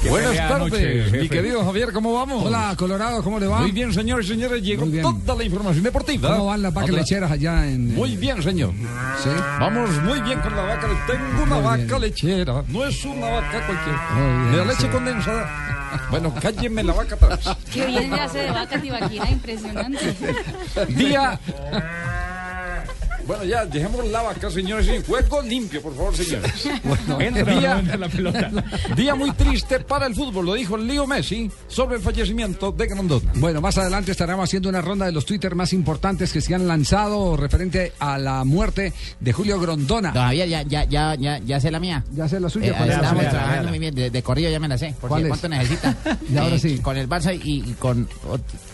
Buenas 0.10 0.36
tardes, 0.36 1.12
mi 1.12 1.30
querido 1.30 1.64
Javier, 1.64 1.92
¿cómo 1.94 2.14
vamos? 2.14 2.44
Hola, 2.46 2.74
Colorado, 2.76 3.24
¿cómo 3.24 3.40
le 3.40 3.46
va? 3.48 3.60
Muy 3.62 3.72
bien, 3.72 3.94
señores 3.94 4.26
y 4.26 4.30
señores, 4.30 4.62
llegó 4.64 4.86
toda 5.24 5.36
la 5.38 5.44
información 5.44 5.84
deportiva. 5.84 6.30
¿Cómo 6.30 6.48
van 6.48 6.62
las 6.64 6.74
vacas 6.74 6.90
lecheras 6.90 7.32
allá 7.32 7.68
en...? 7.68 7.94
Muy 7.96 8.18
bien, 8.18 8.42
señor. 8.42 8.72
¿Sí? 9.24 9.30
Vamos 9.60 9.90
muy 10.04 10.20
bien 10.22 10.40
con 10.40 10.56
la 10.56 10.64
vaca. 10.64 10.88
le- 10.88 11.14
Tengo 11.14 11.44
una 11.44 11.56
Muy 11.56 11.64
vaca 11.64 11.78
bien. 12.00 12.02
lechera. 12.02 12.64
No 12.68 12.86
es 12.86 13.06
una 13.06 13.30
vaca 13.30 13.66
cualquiera. 13.66 14.10
Bien, 14.16 14.52
Me 14.52 14.58
da 14.58 14.66
leche 14.66 14.82
sí. 14.82 14.88
condensada. 14.88 16.08
Bueno, 16.10 16.34
cállenme 16.42 16.84
la 16.84 16.94
vaca 16.94 17.16
atrás. 17.16 17.58
Qué 17.72 17.86
bien 17.86 18.10
se 18.14 18.20
hace 18.20 18.38
de 18.40 18.52
vaca 18.52 18.82
tibaquira, 18.82 19.30
impresionante. 19.30 20.16
Día. 20.90 21.40
Bueno, 23.32 23.46
ya, 23.46 23.66
dejemos 23.66 24.06
la 24.08 24.22
vaca, 24.24 24.52
señores, 24.52 24.88
y 24.90 25.02
juego 25.06 25.42
limpio, 25.42 25.82
por 25.82 25.96
favor, 25.96 26.14
señores. 26.14 26.52
Bueno, 26.84 27.22
Entra, 27.22 27.56
día, 27.56 27.80
entra 27.80 27.96
la 27.98 28.10
pelota. 28.10 28.52
Día 28.98 29.16
muy 29.16 29.32
triste 29.32 29.80
para 29.80 30.06
el 30.08 30.14
fútbol, 30.16 30.46
lo 30.48 30.54
dijo 30.56 30.76
Leo 30.76 31.08
Messi 31.08 31.50
sobre 31.70 31.96
el 31.96 32.02
fallecimiento 32.02 32.74
de 32.74 32.88
Grondona. 32.88 33.32
Bueno, 33.36 33.62
más 33.62 33.78
adelante 33.78 34.12
estaremos 34.12 34.44
haciendo 34.50 34.68
una 34.68 34.82
ronda 34.82 35.06
de 35.06 35.14
los 35.14 35.26
Twitter 35.26 35.56
más 35.56 35.72
importantes 35.72 36.34
que 36.34 36.42
se 36.42 36.54
han 36.56 36.68
lanzado 36.68 37.38
referente 37.38 37.94
a 38.00 38.18
la 38.18 38.44
muerte 38.44 38.92
de 39.22 39.32
Julio 39.34 39.60
Grondona. 39.62 40.12
Todavía 40.12 40.46
ya, 40.46 40.62
ya, 40.64 40.84
ya, 40.84 41.16
ya, 41.16 41.38
ya 41.38 41.60
sé 41.62 41.72
la 41.72 41.80
mía. 41.80 42.04
Ya 42.14 42.28
sé 42.28 42.38
la 42.42 42.50
suya. 42.50 42.72
Eh, 42.86 42.90
estamos 42.92 43.30
trabajando 43.30 43.70
muy 43.70 43.80
bien. 43.80 43.96
De, 43.96 44.10
de 44.10 44.24
corrido 44.24 44.52
ya 44.52 44.60
me 44.60 44.68
la 44.68 44.78
sé. 44.78 44.94
Por 45.00 45.08
¿Cuál 45.08 45.22
si- 45.22 45.26
es? 45.26 45.30
¿Cuánto 45.30 45.48
necesita? 45.50 45.96
Y 46.30 46.38
ahora 46.38 46.56
Eh, 46.56 46.60
sí. 46.60 46.80
Con 46.80 46.98
el 46.98 47.08
Barça 47.08 47.34
y, 47.34 47.70
y 47.70 47.74
con... 47.80 48.10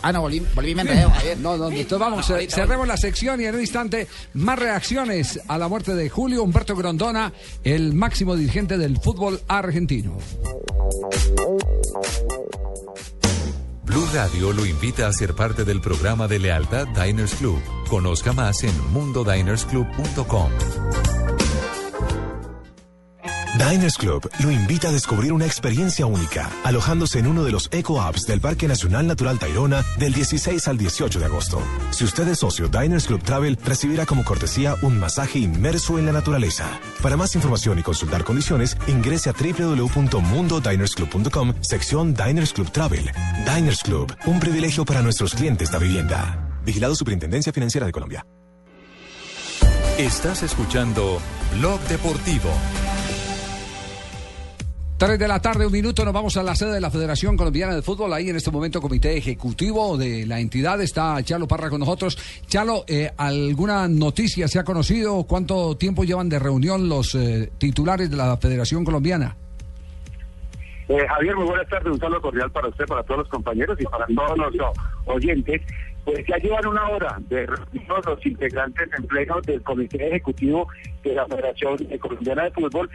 Ah, 0.02 0.12
no, 0.12 0.22
volví, 0.22 0.42
volví 0.56 0.74
me 0.74 0.82
enredé. 0.82 1.06
No, 1.42 1.58
no, 1.58 1.70
entonces 1.70 2.00
vamos, 2.00 2.28
No, 2.30 2.36
eh, 2.36 2.40
ahorita 2.40 2.56
cerremos 2.56 2.88
la 2.88 2.98
sección 2.98 3.40
y 3.42 3.46
en 3.46 3.54
un 3.56 3.62
instante 3.62 4.08
más 4.48 4.60
reacciones 4.60 5.42
a 5.50 5.58
la 5.58 5.68
muerte 5.68 5.94
de 5.94 6.10
Julio 6.10 6.42
Humberto 6.42 6.74
Grondona, 6.74 7.34
el 7.66 7.94
máximo 7.94 8.34
dirigente 8.38 8.78
del 8.78 8.98
fútbol 8.98 9.42
argentino. 9.50 10.18
Blue 13.84 14.08
Radio 14.14 14.54
lo 14.54 14.66
invita 14.66 15.06
a 15.10 15.12
ser 15.12 15.36
parte 15.36 15.66
del 15.66 15.82
programa 15.82 16.30
de 16.30 16.40
lealtad 16.40 16.88
Diners 16.88 17.36
Club. 17.36 17.62
Conozca 17.90 18.32
más 18.32 18.64
en 18.64 18.72
mundodinersclub.com. 18.94 20.50
Diners 23.58 23.98
Club 23.98 24.30
lo 24.44 24.52
invita 24.52 24.90
a 24.90 24.92
descubrir 24.92 25.32
una 25.34 25.48
experiencia 25.48 26.06
única, 26.06 26.52
alojándose 26.64 27.18
en 27.18 27.26
uno 27.26 27.44
de 27.44 27.52
los 27.52 27.70
Eco 27.72 28.00
Apps 28.00 28.28
del 28.28 28.40
Parque 28.40 28.68
Nacional 28.68 29.08
Natural 29.08 29.40
Tayrona 29.40 29.84
del 29.98 30.14
16 30.14 30.68
al 30.68 30.78
18 30.78 31.18
de 31.20 31.26
agosto. 31.26 31.60
Si 31.90 32.04
usted 32.04 32.28
es 32.28 32.38
socio 32.40 32.68
Diners 32.68 33.08
Club 33.08 33.24
Travel, 33.24 33.58
recibirá 33.66 34.06
como 34.06 34.24
cortesía 34.24 34.76
un 34.84 35.00
masaje 35.00 35.40
inmerso 35.40 35.98
en 35.98 36.06
la 36.06 36.12
naturaleza. 36.12 36.80
Para 37.02 37.18
más 37.18 37.34
información 37.34 37.80
y 37.80 37.84
consultar 37.84 38.24
condiciones, 38.24 38.78
ingrese 38.88 39.32
a 39.32 39.34
www.mundodinersclub.com, 39.34 41.56
sección 41.62 42.14
Diners 42.14 42.54
Club 42.54 42.72
Travel. 42.72 43.10
Diners 43.56 43.82
Club, 43.82 44.16
un 44.28 44.40
privilegio 44.40 44.86
para 44.86 45.02
nuestros 45.02 45.34
clientes 45.34 45.72
de 45.72 45.80
vivienda. 45.80 46.48
Vigilado 46.64 46.94
Superintendencia 46.94 47.52
Financiera 47.52 47.88
de 47.88 47.92
Colombia. 47.92 48.24
Estás 49.98 50.44
escuchando 50.44 51.20
Blog 51.58 51.80
Deportivo. 51.88 52.52
3 54.98 55.20
de 55.20 55.28
la 55.28 55.40
tarde, 55.40 55.64
un 55.64 55.72
minuto, 55.72 56.04
nos 56.04 56.12
vamos 56.12 56.38
a 56.38 56.44
la 56.44 56.56
sede 56.56 56.74
de 56.74 56.82
la 56.82 56.90
Federación 56.90 57.38
Colombiana 57.38 57.76
de 57.76 57.84
Fútbol. 57.84 58.12
Ahí 58.14 58.30
en 58.32 58.36
este 58.36 58.50
momento, 58.50 58.82
comité 58.82 59.16
ejecutivo 59.16 59.96
de 59.96 60.26
la 60.26 60.40
entidad 60.40 60.82
está 60.82 61.22
Chalo 61.22 61.48
Parra 61.48 61.70
con 61.70 61.82
nosotros. 61.82 62.18
Chalo, 62.48 62.84
eh, 62.88 63.12
¿alguna 63.16 63.88
noticia 63.88 64.48
se 64.48 64.58
ha 64.58 64.64
conocido? 64.64 65.24
¿Cuánto 65.26 65.78
tiempo 65.78 66.04
llevan 66.04 66.30
de 66.30 66.40
reunión 66.40 66.90
los 66.90 67.14
eh, 67.14 67.52
titulares 67.60 68.10
de 68.10 68.18
la 68.18 68.38
Federación 68.38 68.84
Colombiana? 68.84 69.36
Eh, 70.90 71.08
Javier, 71.08 71.36
muy 71.36 71.46
buenas 71.46 71.70
tardes. 71.70 71.94
Un 71.94 72.00
saludo 72.00 72.22
cordial 72.22 72.50
para 72.50 72.68
usted, 72.70 72.86
para 72.88 73.04
todos 73.04 73.20
los 73.20 73.30
compañeros 73.30 73.80
y 73.80 73.84
para 73.84 74.08
todos 74.08 74.36
los 74.36 74.72
oyentes. 75.06 75.62
Pues 76.06 76.26
ya 76.28 76.38
llevan 76.38 76.66
una 76.66 76.90
hora 76.90 77.20
de 77.30 77.46
reunión 77.46 78.02
los 78.04 78.26
integrantes 78.26 78.90
en 78.98 79.06
pleno 79.06 79.42
del 79.42 79.62
Comité 79.62 80.08
Ejecutivo 80.08 80.68
de 81.04 81.14
la 81.14 81.28
Federación 81.28 81.78
Colombiana 82.00 82.46
de 82.46 82.52
Fútbol. 82.52 82.90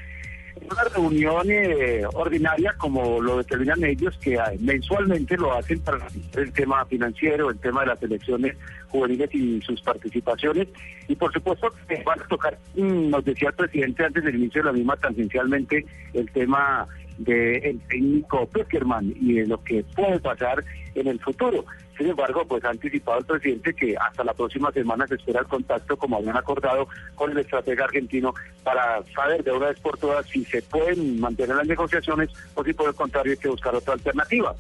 Una 0.71 0.85
reunión 0.85 1.51
eh, 1.51 2.03
ordinaria, 2.15 2.75
como 2.79 3.21
lo 3.21 3.39
determinan 3.39 3.85
ellos, 3.85 4.17
que 4.19 4.35
eh, 4.35 4.41
mensualmente 4.61 5.37
lo 5.37 5.53
hacen 5.53 5.81
para 5.81 6.07
el 6.37 6.53
tema 6.53 6.85
financiero, 6.87 7.51
el 7.51 7.59
tema 7.59 7.83
de 7.83 7.89
las 7.89 8.03
elecciones 8.03 8.57
juveniles 8.89 9.35
y 9.35 9.61
sus 9.63 9.81
participaciones. 9.83 10.69
Y 11.09 11.17
por 11.17 11.33
supuesto 11.33 11.73
que 11.89 12.03
van 12.05 12.21
a 12.21 12.29
tocar, 12.29 12.59
mm, 12.77 13.11
nos 13.11 13.25
decía 13.25 13.49
el 13.49 13.55
presidente 13.55 14.05
antes 14.05 14.25
del 14.25 14.37
inicio 14.37 14.63
de 14.63 14.67
la 14.67 14.73
misma, 14.73 14.97
tangencialmente 14.97 15.85
el 16.15 16.31
tema 16.31 16.87
del 17.25 17.81
técnico 17.89 18.47
Peckerman 18.47 19.15
y 19.21 19.35
de 19.35 19.47
lo 19.47 19.63
que 19.63 19.85
puede 19.95 20.19
pasar 20.21 20.65
en 20.95 21.07
el 21.07 21.21
futuro. 21.21 21.65
Sin 21.97 22.09
embargo, 22.09 22.45
pues 22.47 22.65
ha 22.65 22.71
anticipado 22.71 23.19
el 23.19 23.25
presidente 23.25 23.75
que 23.75 23.97
hasta 23.97 24.25
la 24.25 24.35
próxima 24.35 24.73
semana 24.73 25.07
se 25.07 25.15
espera 25.17 25.41
el 25.41 25.47
contacto, 25.47 25.97
como 25.97 26.17
habían 26.17 26.37
acordado, 26.37 26.89
con 27.15 27.31
el 27.31 27.39
estratega 27.39 27.85
argentino 27.85 28.35
para 28.65 29.03
saber 29.15 29.45
de 29.45 29.53
una 29.53 29.69
vez 29.69 29.81
por 29.81 29.99
todas 29.99 30.27
si 30.27 30.45
se 30.45 30.63
pueden 30.63 31.21
mantener 31.21 31.57
las 31.57 31.67
negociaciones 31.67 32.31
o 32.55 32.65
si 32.65 32.73
por 32.73 32.89
el 32.89 32.95
contrario 32.95 33.33
hay 33.33 33.39
que 33.39 33.49
buscar 33.49 33.75
otra 33.75 33.95
alternativa. 33.95 34.55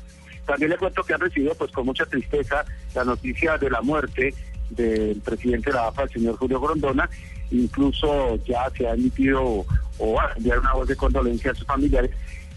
También 0.46 0.70
le 0.70 0.76
cuento 0.76 1.02
que 1.02 1.14
han 1.14 1.20
recibido 1.20 1.54
pues 1.54 1.70
con 1.72 1.86
mucha 1.86 2.04
tristeza 2.06 2.64
la 2.94 3.04
noticia 3.04 3.56
de 3.58 3.70
la 3.70 3.80
muerte 3.80 4.34
del 4.70 5.20
presidente 5.20 5.70
de 5.70 5.76
la 5.76 5.88
AFA, 5.88 6.04
el 6.04 6.10
señor 6.10 6.36
Julio 6.36 6.60
Grondona. 6.60 7.08
Incluso 7.50 8.36
ya 8.44 8.68
se 8.76 8.86
ha 8.86 8.94
emitido 8.94 9.64
o 9.98 10.12
va 10.14 10.26
a 10.26 10.32
enviar 10.36 10.58
una 10.58 10.72
voz 10.74 10.88
de 10.88 10.96
condolencia 10.96 11.50
a 11.50 11.54
sus 11.54 11.66
familiares. 11.66 12.10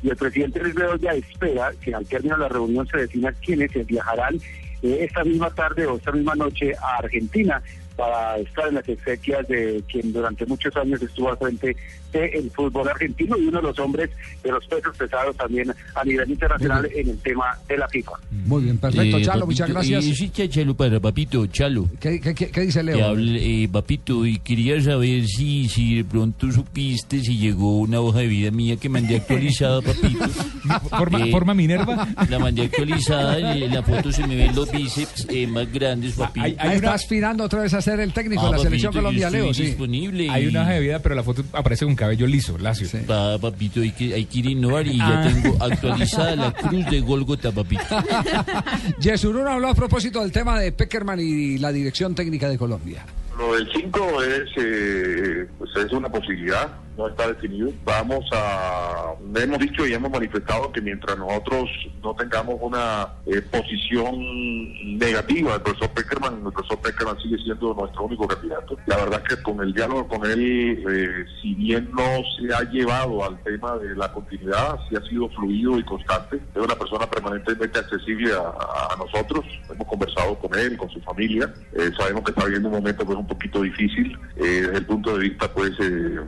Y 0.04 0.10
el 0.10 0.16
presidente 0.16 0.60
Luis 0.60 0.76
Bedoya 0.76 1.14
espera 1.14 1.72
que 1.82 1.94
al 1.94 2.06
término 2.06 2.36
de 2.36 2.42
la 2.42 2.50
reunión 2.50 2.88
se 2.88 2.98
defina 2.98 3.32
quiénes 3.32 3.72
viajarán 3.86 4.36
eh, 4.82 4.98
esta 5.02 5.24
misma 5.24 5.50
tarde 5.50 5.86
o 5.86 5.98
esta 5.98 6.12
misma 6.12 6.36
noche 6.36 6.74
a 6.76 6.98
Argentina 6.98 7.62
para 7.96 8.38
estar 8.38 8.68
en 8.68 8.76
las 8.76 8.88
exequias 8.90 9.48
de 9.48 9.84
quien 9.90 10.12
durante 10.12 10.46
muchos 10.46 10.76
años 10.76 11.02
estuvo 11.02 11.30
al 11.32 11.38
frente 11.38 11.76
del 12.12 12.50
fútbol 12.52 12.88
argentino 12.88 13.38
y 13.38 13.48
uno 13.48 13.58
de 13.60 13.64
los 13.68 13.80
hombres 13.80 14.10
de 14.44 14.52
los 14.52 14.66
pesos 14.68 14.96
pesados 14.98 15.36
también 15.36 15.74
a 15.96 16.04
nivel 16.06 16.30
internacional 16.32 16.90
en 16.96 17.10
el 17.10 17.18
tema 17.20 17.58
de 17.68 17.78
la 17.78 17.88
FIFA. 17.90 18.12
Muy 18.46 18.64
bien, 18.64 18.78
perfecto. 18.78 19.18
Eh, 19.18 19.22
Chalo, 19.22 19.42
papito, 19.42 19.46
muchas 19.48 19.70
gracias. 19.70 20.06
eh, 20.06 20.16
sí, 20.16 20.30
cha- 20.30 20.48
Chalo, 20.48 20.76
para 20.76 21.00
papito, 21.00 21.46
Chalo. 21.48 21.90
¿Qué, 22.00 22.20
qué- 22.22 22.34
qué- 22.34 22.52
qué 22.52 22.62
dice 22.62 22.84
Leo? 22.84 23.16
Eh, 23.18 23.68
papito, 23.72 24.26
y 24.26 24.40
quería 24.40 24.82
saber 24.82 25.26
si, 25.28 25.68
si 25.68 25.96
de 25.98 26.04
pronto 26.06 26.50
supiste 26.52 27.20
si 27.20 27.38
llegó 27.38 27.80
una 27.80 28.00
hoja 28.00 28.20
de 28.20 28.28
vida 28.28 28.52
mía 28.52 28.78
que 28.78 28.88
mandé 28.88 29.18
actualizada, 29.18 29.82
papito. 29.82 30.24
¿Forma- 30.90 31.26
forma 31.32 31.54
Minerva? 31.54 32.08
La 32.30 32.40
mandé 32.40 32.64
actualizada, 32.64 33.40
en 33.40 33.74
la 33.74 33.84
foto 33.84 34.12
se 34.12 34.26
me 34.28 34.36
ven 34.36 34.56
los 34.56 34.72
bíceps 34.72 35.28
eh, 35.30 35.48
más 35.48 35.72
grandes, 35.72 36.14
papito. 36.14 36.46
Ahí 36.60 36.76
está 36.76 36.94
aspirando 36.94 37.44
otra 37.44 37.62
vez 37.62 37.74
a 37.74 37.82
ser 37.82 38.00
el 38.00 38.14
técnico 38.14 38.44
de 38.44 38.48
Ah, 38.48 38.52
la 38.52 38.58
selección 38.60 38.92
papito, 38.94 39.12
yo 39.12 39.20
Colombia, 39.22 39.30
Leo. 39.30 39.54
Sí. 39.54 39.64
disponible. 39.68 40.30
Hay 40.30 40.46
y- 40.46 40.48
una 40.48 40.62
hoja 40.64 40.72
de 40.72 40.80
vida, 40.80 41.00
pero 41.00 41.16
la 41.16 41.24
foto 41.24 41.44
aparece 41.54 41.86
con 41.86 41.96
cabello 41.96 42.28
liso, 42.28 42.58
lacio. 42.58 42.88
Pa- 43.08 43.38
papito, 43.40 43.82
hay 43.82 43.92
que, 43.92 44.14
hay 44.14 44.26
que 44.26 44.40
ir 44.40 44.46
innovar 44.48 44.88
y 44.88 45.00
Ah. 45.02 45.24
ya 45.26 45.34
tengo 45.42 45.64
actualizada 45.64 46.36
la 46.36 46.52
cruz 46.54 46.86
de 46.90 47.02
Golgota, 47.02 47.52
papito. 47.52 47.84
Yesurún 49.00 49.48
habló 49.48 49.70
a 49.70 49.76
propósito 49.76 50.22
del 50.22 50.32
tema 50.32 50.60
de 50.60 50.72
Peckerman 50.72 51.20
y 51.20 51.58
la 51.58 51.72
dirección 51.72 52.16
técnica 52.16 52.50
de 52.50 52.58
Colombia. 52.58 53.06
Lo 53.38 53.54
del 53.56 53.68
5 53.76 54.24
es, 54.24 54.50
eh, 54.58 55.46
pues 55.58 55.70
es 55.86 55.92
una 55.92 56.08
posibilidad, 56.10 56.70
no 56.98 57.08
está 57.08 57.28
definido. 57.28 57.72
Vamos 57.84 58.26
a, 58.32 59.14
hemos 59.36 59.60
dicho 59.60 59.88
y 59.88 59.94
hemos 59.94 60.12
manifestado 60.12 60.72
que 60.72 60.82
mientras 60.82 61.18
nosotros 61.18 61.70
no 62.02 62.16
tengamos 62.16 62.56
una 62.62 63.08
eh, 63.26 63.42
posición 63.42 64.98
negativa 64.98 65.54
del 65.54 65.62
profesor 65.62 65.90
Peckerman, 65.92 66.46
el 66.46 66.54
profesor 66.54 66.80
Peckerman 66.80 67.20
sigue 67.20 67.38
siendo 67.40 67.74
nuestro 67.74 68.04
único 68.04 68.28
candidato. 68.28 68.78
La 68.86 68.98
verdad 68.98 69.22
es 69.24 69.36
que 69.36 69.44
con 69.44 69.62
el 69.62 69.74
diálogo 69.74 70.08
con 70.08 70.26
él, 70.26 70.84
eh, 70.90 71.26
si 71.42 71.54
bien 71.56 71.90
no 71.92 72.24
se 72.38 72.54
ha 72.54 72.64
llevado 72.70 73.24
al 73.24 73.42
tema 73.44 73.78
de 73.78 73.96
la 73.96 74.12
continuidad, 74.12 74.80
sí 74.90 74.96
ha 74.96 75.02
sido 75.10 75.30
fluido 75.30 75.78
y 75.80 75.84
constante. 75.84 76.40
Es 76.54 76.62
una 76.62 76.76
persona 76.76 77.06
permanentemente 77.10 77.80
accesible 77.80 78.32
a, 78.34 78.96
nosotros. 78.98 79.46
Hemos 79.70 79.88
conversado 79.88 80.36
con 80.40 80.58
él, 80.58 80.78
con 80.78 80.90
su 80.90 81.02
familia. 81.02 81.54
Eh, 81.74 81.92
sabemos 81.98 82.24
que 82.24 82.32
está 82.32 82.46
viviendo 82.46 82.70
un 82.70 82.76
momento 82.76 83.06
pues 83.06 83.18
un 83.18 83.28
poquito 83.28 83.62
difícil 83.62 84.18
eh, 84.38 84.62
desde 84.62 84.78
el 84.78 84.86
punto 84.86 85.18
de 85.18 85.30
vista 85.30 85.52
pues 85.52 85.72
eh, 85.80 86.20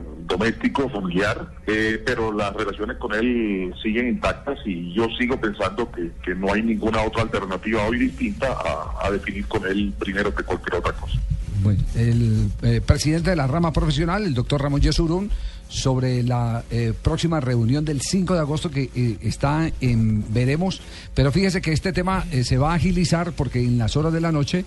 doméstico, 0.58 0.88
familiar, 0.90 1.48
eh, 1.66 2.02
pero 2.04 2.32
las 2.32 2.52
relaciones 2.54 2.96
con 2.98 3.14
él 3.14 3.74
siguen 3.82 4.08
intactas 4.08 4.58
y 4.64 4.92
yo 4.92 5.06
sigo 5.18 5.38
pensando 5.40 5.90
que, 5.90 6.10
que 6.22 6.34
no 6.34 6.52
hay 6.52 6.62
ninguna 6.62 7.02
otra 7.02 7.22
alternativa 7.22 7.84
hoy 7.86 7.98
distinta 7.98 8.48
a, 8.52 9.06
a 9.06 9.10
definir 9.10 9.46
con 9.46 9.66
él 9.66 9.92
primero 9.98 10.34
que 10.34 10.42
cualquier 10.42 10.76
otra 10.76 10.92
cosa. 10.92 11.18
Bueno, 11.62 11.82
el 11.96 12.50
eh, 12.62 12.80
presidente 12.84 13.30
de 13.30 13.36
la 13.36 13.46
rama 13.46 13.72
profesional, 13.72 14.24
el 14.24 14.34
doctor 14.34 14.62
Ramón 14.62 14.80
Yesurún, 14.80 15.30
sobre 15.68 16.22
la 16.22 16.64
eh, 16.70 16.92
próxima 17.00 17.40
reunión 17.40 17.84
del 17.84 18.00
5 18.00 18.34
de 18.34 18.40
agosto 18.40 18.70
que 18.70 18.90
eh, 18.94 19.18
está 19.20 19.70
en 19.80 20.24
veremos, 20.32 20.80
pero 21.14 21.30
fíjese 21.30 21.60
que 21.60 21.72
este 21.72 21.92
tema 21.92 22.24
eh, 22.32 22.44
se 22.44 22.58
va 22.58 22.72
a 22.72 22.76
agilizar 22.76 23.32
porque 23.32 23.60
en 23.60 23.78
las 23.78 23.96
horas 23.96 24.12
de 24.12 24.20
la 24.20 24.32
noche 24.32 24.64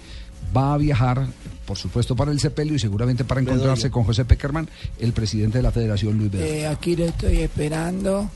va 0.56 0.74
a 0.74 0.78
viajar, 0.78 1.28
por 1.66 1.78
supuesto, 1.78 2.16
para 2.16 2.32
el 2.32 2.40
Cepelio 2.40 2.76
y 2.76 2.80
seguramente 2.80 3.24
para 3.24 3.42
encontrarse 3.42 3.84
Bedoya. 3.84 3.92
con 3.94 4.04
José 4.04 4.26
Peckerman, 4.26 4.70
el 5.00 5.14
presidente 5.14 5.58
de 5.60 5.64
la 5.64 5.72
Federación 5.72 6.18
Luis 6.18 6.32
Bedoya. 6.32 6.52
Eh, 6.54 6.68
aquí 6.68 6.96
lo 6.96 7.06
estoy 7.06 7.38
esperando. 7.40 8.30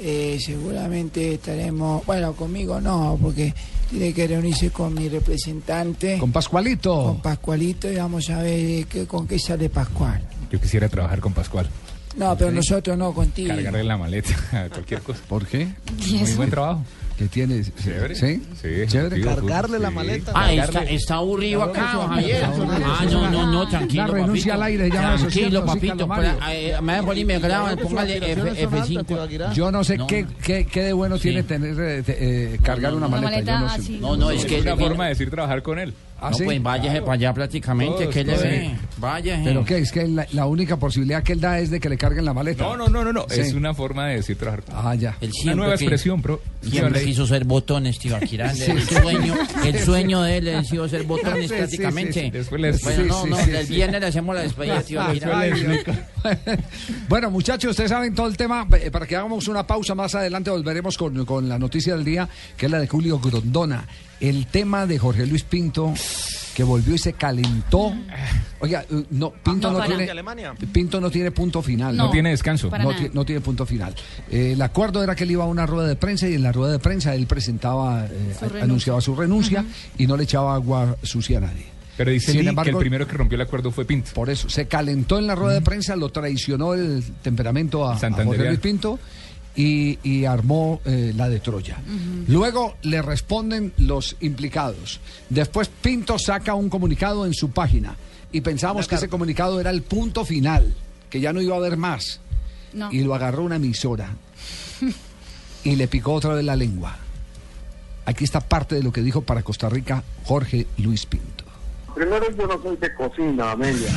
Eh, 0.00 0.38
seguramente 0.44 1.34
estaremos, 1.34 2.04
bueno, 2.06 2.32
conmigo 2.32 2.80
no, 2.80 3.16
porque 3.22 3.54
tiene 3.88 4.12
que 4.12 4.26
reunirse 4.26 4.70
con 4.70 4.94
mi 4.94 5.08
representante. 5.08 6.18
Con 6.18 6.32
Pascualito. 6.32 7.04
Con 7.04 7.20
Pascualito 7.22 7.90
y 7.92 7.96
vamos 7.96 8.28
a 8.30 8.42
ver 8.42 8.58
eh, 8.58 8.86
qué- 8.88 9.06
con 9.06 9.28
qué 9.28 9.38
sale 9.38 9.68
Pascual. 9.68 10.20
Yo 10.50 10.60
quisiera 10.60 10.88
trabajar 10.88 11.20
con 11.20 11.32
Pascual. 11.32 11.68
No, 12.16 12.36
pero 12.36 12.50
nosotros 12.50 12.98
no, 12.98 13.14
contigo. 13.14 13.48
Cargarle 13.54 13.84
la 13.84 13.96
maleta, 13.96 14.68
cualquier 14.72 15.00
cosa. 15.02 15.20
¿Por 15.28 15.46
qué? 15.46 15.68
Muy 16.10 16.32
buen 16.34 16.50
trabajo. 16.50 16.82
Que 17.16 17.26
tiene. 17.26 17.62
Chévere. 17.62 18.14
¿Sí? 18.14 18.42
Sí, 18.60 18.68
Chévere. 18.86 19.20
Cargarle 19.20 19.78
la 19.78 19.90
maleta. 19.90 20.32
Ah, 20.34 20.52
está, 20.52 20.82
está 20.84 21.14
aburrido 21.16 21.62
acá, 21.62 21.86
Javier. 22.08 22.44
Ah, 22.44 23.04
no, 23.10 23.30
no, 23.30 23.52
no, 23.52 23.68
tranquilo, 23.68 24.06
La 24.06 24.12
renuncia 24.12 24.54
papito. 24.54 24.54
al 24.54 24.62
aire, 24.62 24.86
eso, 24.88 25.26
Tranquilo, 25.28 25.64
papito. 25.64 26.08
Eh, 26.50 26.76
Me 26.82 26.94
dejo 26.94 27.14
y 27.14 27.24
me 27.24 27.38
graban, 27.38 27.76
póngale 27.78 28.16
F- 28.16 28.66
F5. 28.66 29.52
Yo 29.52 29.70
no 29.70 29.84
sé 29.84 29.98
No, 29.98 30.06
qué, 30.06 30.26
qué, 30.42 30.64
qué 30.66 30.82
de 30.82 30.92
bueno 30.92 31.18
tiene 31.18 31.42
tener 31.42 31.76
eh, 31.78 32.02
eh, 32.08 32.58
cargar 32.62 32.94
una 32.94 33.08
maleta. 33.08 33.60
maleta 33.60 33.76
yo 33.78 33.92
no. 34.00 34.08
No, 34.12 34.16
no, 34.16 34.30
es 34.30 34.44
que 34.44 34.56
Es 34.58 34.62
una 34.62 34.76
forma 34.76 35.04
de 35.04 35.10
decir 35.10 35.30
trabajar 35.30 35.62
con 35.62 35.78
él. 35.78 35.94
¿Ah, 36.24 36.30
No, 36.30 36.36
sí? 36.36 36.44
pues 36.44 36.62
váyase 36.62 37.00
para 37.00 37.12
allá 37.14 37.34
prácticamente, 37.34 38.02
Todos, 38.04 38.14
¿qué 38.14 38.22
le 38.24 38.36
ve? 38.38 38.70
Váyase. 38.98 39.42
Pero 39.44 39.64
qué, 39.64 39.78
es 39.78 39.90
que 39.90 40.06
la, 40.06 40.24
la 40.32 40.46
única 40.46 40.76
posibilidad 40.76 41.22
que 41.22 41.32
él 41.32 41.40
da 41.40 41.58
es 41.58 41.70
de 41.70 41.80
que 41.80 41.88
le 41.88 41.98
carguen 41.98 42.24
la 42.24 42.32
maleta. 42.32 42.62
No, 42.62 42.76
no, 42.76 42.86
no, 42.88 43.02
no, 43.04 43.12
no. 43.12 43.26
Sí. 43.28 43.40
Es 43.40 43.54
una 43.54 43.74
forma 43.74 44.06
de 44.06 44.16
decir 44.16 44.36
trabajar. 44.38 44.62
Ah, 44.72 44.94
ya. 44.94 45.16
Él 45.20 45.32
Una 45.42 45.54
nueva 45.56 45.76
que- 45.76 45.84
expresión, 45.84 46.22
bro. 46.22 46.40
Siempre 46.62 47.00
Sí, 47.00 47.06
quiso 47.06 47.26
ser 47.26 47.44
botones, 47.44 47.98
tío 47.98 48.14
Akira. 48.14 48.54
Sí, 48.54 48.70
el 48.70 48.82
sí. 48.82 48.94
sueño, 48.94 49.34
el 49.64 49.78
sueño 49.80 50.22
de 50.22 50.36
él 50.36 50.54
ha 50.54 50.62
sido 50.62 50.88
ser 50.88 51.02
botones 51.02 51.50
prácticamente. 51.50 52.12
sí, 52.12 52.20
sí. 52.26 52.30
Después 52.30 52.60
les- 52.60 52.82
Bueno, 52.82 53.02
Sí, 53.02 53.08
no, 53.08 53.22
sí, 53.24 53.30
no, 53.30 53.36
sí, 53.38 53.50
el 53.50 53.66
sí. 53.66 53.74
viernes 53.74 54.00
le 54.00 54.06
hacemos 54.06 54.34
la 54.36 54.42
despedida, 54.42 54.80
tío 54.82 55.02
Akira. 55.02 55.44
Bueno, 57.08 57.30
muchachos, 57.30 57.70
ustedes 57.72 57.90
saben 57.90 58.14
todo 58.14 58.26
el 58.26 58.36
tema. 58.36 58.66
Eh, 58.80 58.90
Para 58.90 59.06
que 59.06 59.16
hagamos 59.16 59.48
una 59.48 59.66
pausa 59.66 59.94
más 59.94 60.14
adelante, 60.14 60.50
volveremos 60.50 60.96
con, 60.96 61.24
con 61.24 61.48
la 61.48 61.58
noticia 61.58 61.94
del 61.94 62.04
día, 62.04 62.28
que 62.56 62.66
es 62.66 62.72
la 62.72 62.78
de 62.80 62.88
Julio 62.88 63.18
Grondona. 63.18 63.86
El 64.20 64.46
tema 64.46 64.86
de 64.86 64.98
Jorge 64.98 65.26
Luis 65.26 65.42
Pinto, 65.42 65.92
que 66.54 66.62
volvió 66.62 66.94
y 66.94 66.98
se 66.98 67.14
calentó. 67.14 67.92
Oiga, 68.60 68.84
eh, 68.88 69.04
no, 69.10 69.30
Pinto 69.30 69.72
No, 69.72 69.78
tiene. 69.84 70.06
Pinto 70.72 71.00
no 71.00 71.10
tiene 71.10 71.32
punto 71.32 71.60
final. 71.60 71.96
No 71.96 72.04
No. 72.04 72.10
tiene 72.12 72.30
descanso. 72.30 72.70
No, 72.70 72.78
nada. 72.78 72.96
ti- 72.96 73.10
no 73.12 73.24
tiene 73.24 73.40
punto 73.40 73.66
final. 73.66 73.92
Eh, 74.30 74.52
el 74.52 74.62
acuerdo 74.62 75.02
era 75.02 75.16
que 75.16 75.24
él 75.24 75.32
iba 75.32 75.42
a 75.42 75.48
una 75.48 75.66
rueda 75.66 75.88
de 75.88 75.96
prensa 75.96 76.28
y 76.28 76.34
en 76.34 76.42
la 76.44 76.52
rueda 76.52 76.70
de 76.72 76.78
prensa 76.78 77.14
él 77.16 77.26
presentaba, 77.26 78.06
eh, 78.06 78.34
Su 78.38 78.46
anunciaba 78.62 79.00
su 79.00 79.16
renuncia 79.16 79.64
y 79.98 80.06
no 80.06 80.16
le 80.16 80.22
echaba 80.24 80.54
agua 80.54 80.96
sucia 81.02 81.38
a 81.38 81.40
nadie. 81.40 81.71
Pero 81.96 82.10
dice 82.10 82.32
Sin 82.32 82.44
Lee 82.44 82.54
que 82.62 82.70
el 82.70 82.76
primero 82.76 83.06
que 83.06 83.16
rompió 83.16 83.36
el 83.36 83.42
acuerdo 83.42 83.70
fue 83.70 83.84
Pinto. 83.84 84.12
Por 84.14 84.30
eso, 84.30 84.48
se 84.48 84.66
calentó 84.66 85.18
en 85.18 85.26
la 85.26 85.34
rueda 85.34 85.54
de 85.54 85.60
prensa, 85.60 85.94
lo 85.96 86.08
traicionó 86.08 86.74
el 86.74 87.02
temperamento 87.22 87.86
a. 87.86 87.98
Jorge 87.98 88.46
Luis 88.46 88.60
Pinto 88.60 88.98
y, 89.54 89.98
y 90.02 90.24
armó 90.24 90.80
eh, 90.84 91.12
la 91.14 91.28
de 91.28 91.40
Troya. 91.40 91.78
Luego 92.28 92.76
le 92.82 93.02
responden 93.02 93.72
los 93.78 94.16
implicados. 94.20 95.00
Después 95.28 95.68
Pinto 95.68 96.18
saca 96.18 96.54
un 96.54 96.68
comunicado 96.68 97.26
en 97.26 97.34
su 97.34 97.50
página 97.50 97.94
y 98.32 98.40
pensábamos 98.40 98.88
que 98.88 98.94
ese 98.94 99.08
comunicado 99.08 99.60
era 99.60 99.70
el 99.70 99.82
punto 99.82 100.24
final, 100.24 100.72
que 101.10 101.20
ya 101.20 101.32
no 101.32 101.40
iba 101.40 101.54
a 101.54 101.58
haber 101.58 101.76
más. 101.76 102.20
No. 102.72 102.90
Y 102.90 103.02
lo 103.02 103.14
agarró 103.14 103.42
una 103.42 103.56
emisora 103.56 104.08
y 105.64 105.76
le 105.76 105.88
picó 105.88 106.14
otra 106.14 106.34
vez 106.34 106.44
la 106.44 106.56
lengua. 106.56 106.96
Aquí 108.06 108.24
está 108.24 108.40
parte 108.40 108.74
de 108.74 108.82
lo 108.82 108.92
que 108.92 109.02
dijo 109.02 109.20
para 109.20 109.42
Costa 109.42 109.68
Rica 109.68 110.02
Jorge 110.24 110.66
Luis 110.78 111.04
Pinto. 111.06 111.41
Primero, 111.94 112.30
yo 112.30 112.46
no 112.46 112.62
soy 112.62 112.76
de 112.76 112.94
cocina, 112.94 113.52
Amelia. 113.52 113.90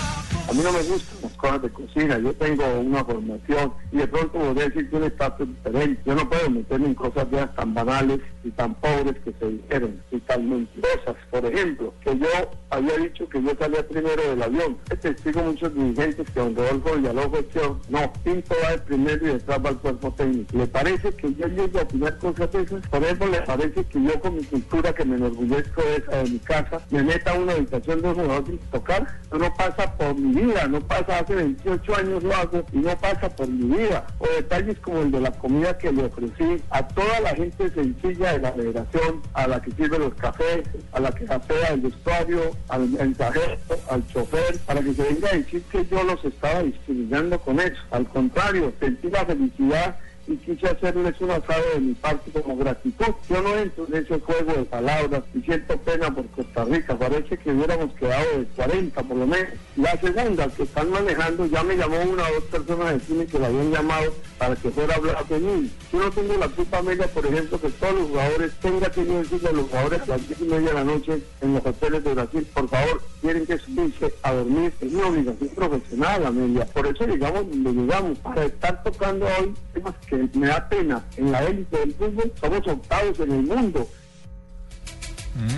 A 0.50 0.54
mí 0.54 0.60
no 0.64 0.72
me 0.72 0.84
gustan 0.84 1.18
las 1.24 1.34
cosas 1.34 1.62
de 1.62 1.70
cocina. 1.70 2.20
Yo 2.20 2.34
tengo 2.34 2.64
una 2.80 3.04
formación 3.04 3.74
y 3.92 3.98
de 3.98 4.08
pronto 4.08 4.38
podría 4.38 4.66
decir 4.66 4.90
que 4.90 4.96
un 4.96 5.04
estatus 5.06 5.48
diferente. 5.48 6.02
Yo 6.06 6.14
no 6.14 6.30
puedo 6.30 6.50
meterme 6.50 6.88
en 6.88 6.96
cosas 6.96 7.26
ya 7.32 7.48
tan 7.54 7.74
banales 7.74 8.20
y 8.46 8.52
tan 8.52 8.76
pobres 8.76 9.16
que 9.24 9.34
se 9.40 9.50
dijeron 9.50 10.02
y 10.12 10.20
tan 10.20 10.48
mentirosas. 10.50 11.16
Por 11.32 11.46
ejemplo, 11.46 11.94
que 12.04 12.18
yo 12.18 12.28
había 12.70 12.98
dicho 12.98 13.28
que 13.28 13.42
yo 13.42 13.52
salía 13.60 13.88
primero 13.88 14.22
del 14.30 14.44
avión. 14.44 14.78
Es 14.90 15.00
testigo 15.00 15.42
muchos 15.42 15.74
dirigentes 15.74 16.30
que 16.30 16.40
don 16.40 16.56
Rodolfo 16.56 16.96
Villalobos 16.96 17.46
que 17.46 17.62
no, 17.90 18.14
Pinto 18.24 18.56
va 18.64 18.72
de 18.72 18.78
primero 18.80 19.26
y 19.26 19.34
detrás 19.34 19.66
va 19.66 19.70
el 19.70 19.78
cuerpo 19.78 20.12
técnico. 20.12 20.58
¿Le 20.58 20.68
parece 20.68 21.12
que 21.14 21.34
yo 21.34 21.48
llego 21.48 21.80
a 21.80 21.84
opinar 21.84 22.18
cosas 22.20 22.54
esas? 22.54 22.88
Por 22.88 23.04
ejemplo, 23.04 23.28
¿le 23.28 23.42
parece 23.42 23.84
que 23.84 24.04
yo 24.04 24.20
con 24.20 24.36
mi 24.36 24.44
cultura, 24.44 24.94
que 24.94 25.06
me 25.06 25.16
enorgullezco 25.16 25.82
de 25.82 25.96
esa 25.98 26.18
de 26.24 26.30
mi 26.30 26.40
casa, 26.40 26.82
me 26.92 27.04
meta 27.04 27.32
a 27.32 27.40
una 27.40 27.54
habitación 27.54 28.02
de 28.02 28.08
un 28.10 28.16
jugador 28.16 28.46
sin 28.46 28.58
tocar? 28.60 29.20
No 29.32 29.54
pasa 29.56 29.98
por 29.98 30.16
mi 30.16 30.42
vida, 30.42 30.68
no 30.68 30.80
pasa 30.82 31.20
hace 31.20 31.36
28 31.36 31.96
años 31.96 32.24
lo 32.24 32.36
hago 32.36 32.64
y 32.72 32.78
no 32.78 32.98
pasa 32.98 33.30
por 33.30 33.48
mi 33.48 33.78
vida. 33.78 34.06
O 34.20 34.28
detalles 34.36 34.80
como 34.80 35.02
el 35.02 35.12
de 35.12 35.22
la 35.22 35.32
comida 35.32 35.78
que 35.78 35.92
le 35.92 36.06
ofrecí 36.06 36.62
a 36.70 36.88
toda 36.88 37.20
la 37.22 37.36
gente 37.36 37.70
sencilla 37.70 38.35
de 38.36 38.42
la 38.42 38.52
federación, 38.52 39.22
a 39.34 39.48
la 39.48 39.62
que 39.62 39.72
sirve 39.72 40.00
los 40.00 40.14
cafés, 40.16 40.64
a 40.92 41.00
la 41.00 41.12
que 41.12 41.26
apea 41.32 41.70
el 41.70 41.82
vestuario, 41.82 42.52
al 42.70 42.90
mensajero, 42.90 43.58
al 43.90 44.06
chofer, 44.08 44.58
para 44.66 44.82
que 44.82 44.94
se 44.94 45.04
venga 45.04 45.30
a 45.30 45.38
decir 45.38 45.62
que 45.72 45.86
yo 45.86 46.04
los 46.04 46.24
estaba 46.24 46.64
discriminando 46.64 47.40
con 47.40 47.60
eso. 47.60 47.82
Al 47.92 48.08
contrario, 48.08 48.74
sentí 48.80 49.10
la 49.10 49.26
felicidad 49.26 49.98
y 50.28 50.38
quise 50.38 50.68
hacerles 50.68 51.20
un 51.22 51.32
asado 51.32 51.64
de 51.74 51.80
mi 51.80 51.94
parte 51.94 52.32
como 52.32 52.58
gratitud. 52.58 53.14
Yo 53.30 53.42
no 53.42 53.56
entro 53.58 53.86
en 53.88 54.04
ese 54.04 54.20
juego 54.20 54.54
de 54.54 54.66
palabras 54.66 55.24
y 55.34 55.42
siento 55.42 55.78
pena 55.78 56.14
por 56.14 56.26
Costa 56.28 56.66
Rica. 56.66 56.98
Parece 56.98 57.38
que 57.38 57.52
hubiéramos 57.52 57.94
quedado 57.94 58.40
de 58.40 58.46
40 58.56 59.04
por 59.04 59.18
lo 59.18 59.28
menos. 59.28 59.54
La 59.76 59.98
segunda 60.00 60.48
que 60.48 60.64
están 60.64 60.90
manejando, 60.90 61.46
ya 61.46 61.64
me 61.64 61.76
llamó 61.76 61.98
una 62.02 62.24
o 62.24 62.34
dos 62.36 62.44
personas 62.46 62.94
de 62.94 63.00
cine 63.02 63.26
que 63.26 63.40
la 63.40 63.48
habían 63.48 63.72
llamado 63.72 64.14
para 64.38 64.56
que 64.56 64.72
fuera 64.72 64.94
a 64.94 64.98
hablar 64.98 65.28
de 65.28 65.40
mí. 65.40 65.72
Yo 65.92 66.00
no 66.00 66.12
tengo 66.12 66.38
la 66.38 66.50
culpa, 66.50 66.78
Amelia, 66.80 67.08
por 67.08 67.26
ejemplo, 67.26 67.60
que 67.60 67.70
todos 67.70 67.94
los 67.94 68.10
jugadores 68.10 68.54
tengan 68.62 68.92
que 68.92 69.04
decirle 69.04 69.50
a 69.50 69.54
los 69.54 69.68
jugadores 69.68 70.02
a 70.02 70.08
las 70.08 70.28
10 70.28 70.42
y 70.42 70.44
media 70.46 70.70
de 70.70 70.74
la 70.74 70.84
noche 70.84 71.22
en 71.42 71.54
los 71.54 71.66
hoteles 71.66 72.04
de 72.04 72.14
Brasil, 72.14 72.48
por 72.54 72.70
favor, 72.70 73.02
tienen 73.22 73.46
que 73.46 73.58
subirse 73.58 74.14
a 74.24 74.34
dormir. 74.34 74.74
Es 74.80 74.94
una 74.94 75.08
obligación 75.08 75.50
profesional, 75.50 76.26
Amelia. 76.26 76.66
Por 76.66 76.88
eso 76.88 77.06
llegamos 77.06 77.50
donde 77.50 77.74
llegamos. 77.74 78.18
Para 78.20 78.46
estar 78.46 78.84
tocando 78.84 79.26
hoy 79.26 79.54
temas 79.74 79.96
que 80.08 80.15
me 80.34 80.48
da 80.48 80.68
pena. 80.70 81.04
En 81.18 81.32
la 81.32 81.44
élite 81.44 81.78
del 81.80 81.94
fútbol 81.94 82.32
somos 82.40 82.68
octavos 82.68 83.20
en 83.20 83.32
el 83.32 83.44
mundo. 83.44 83.88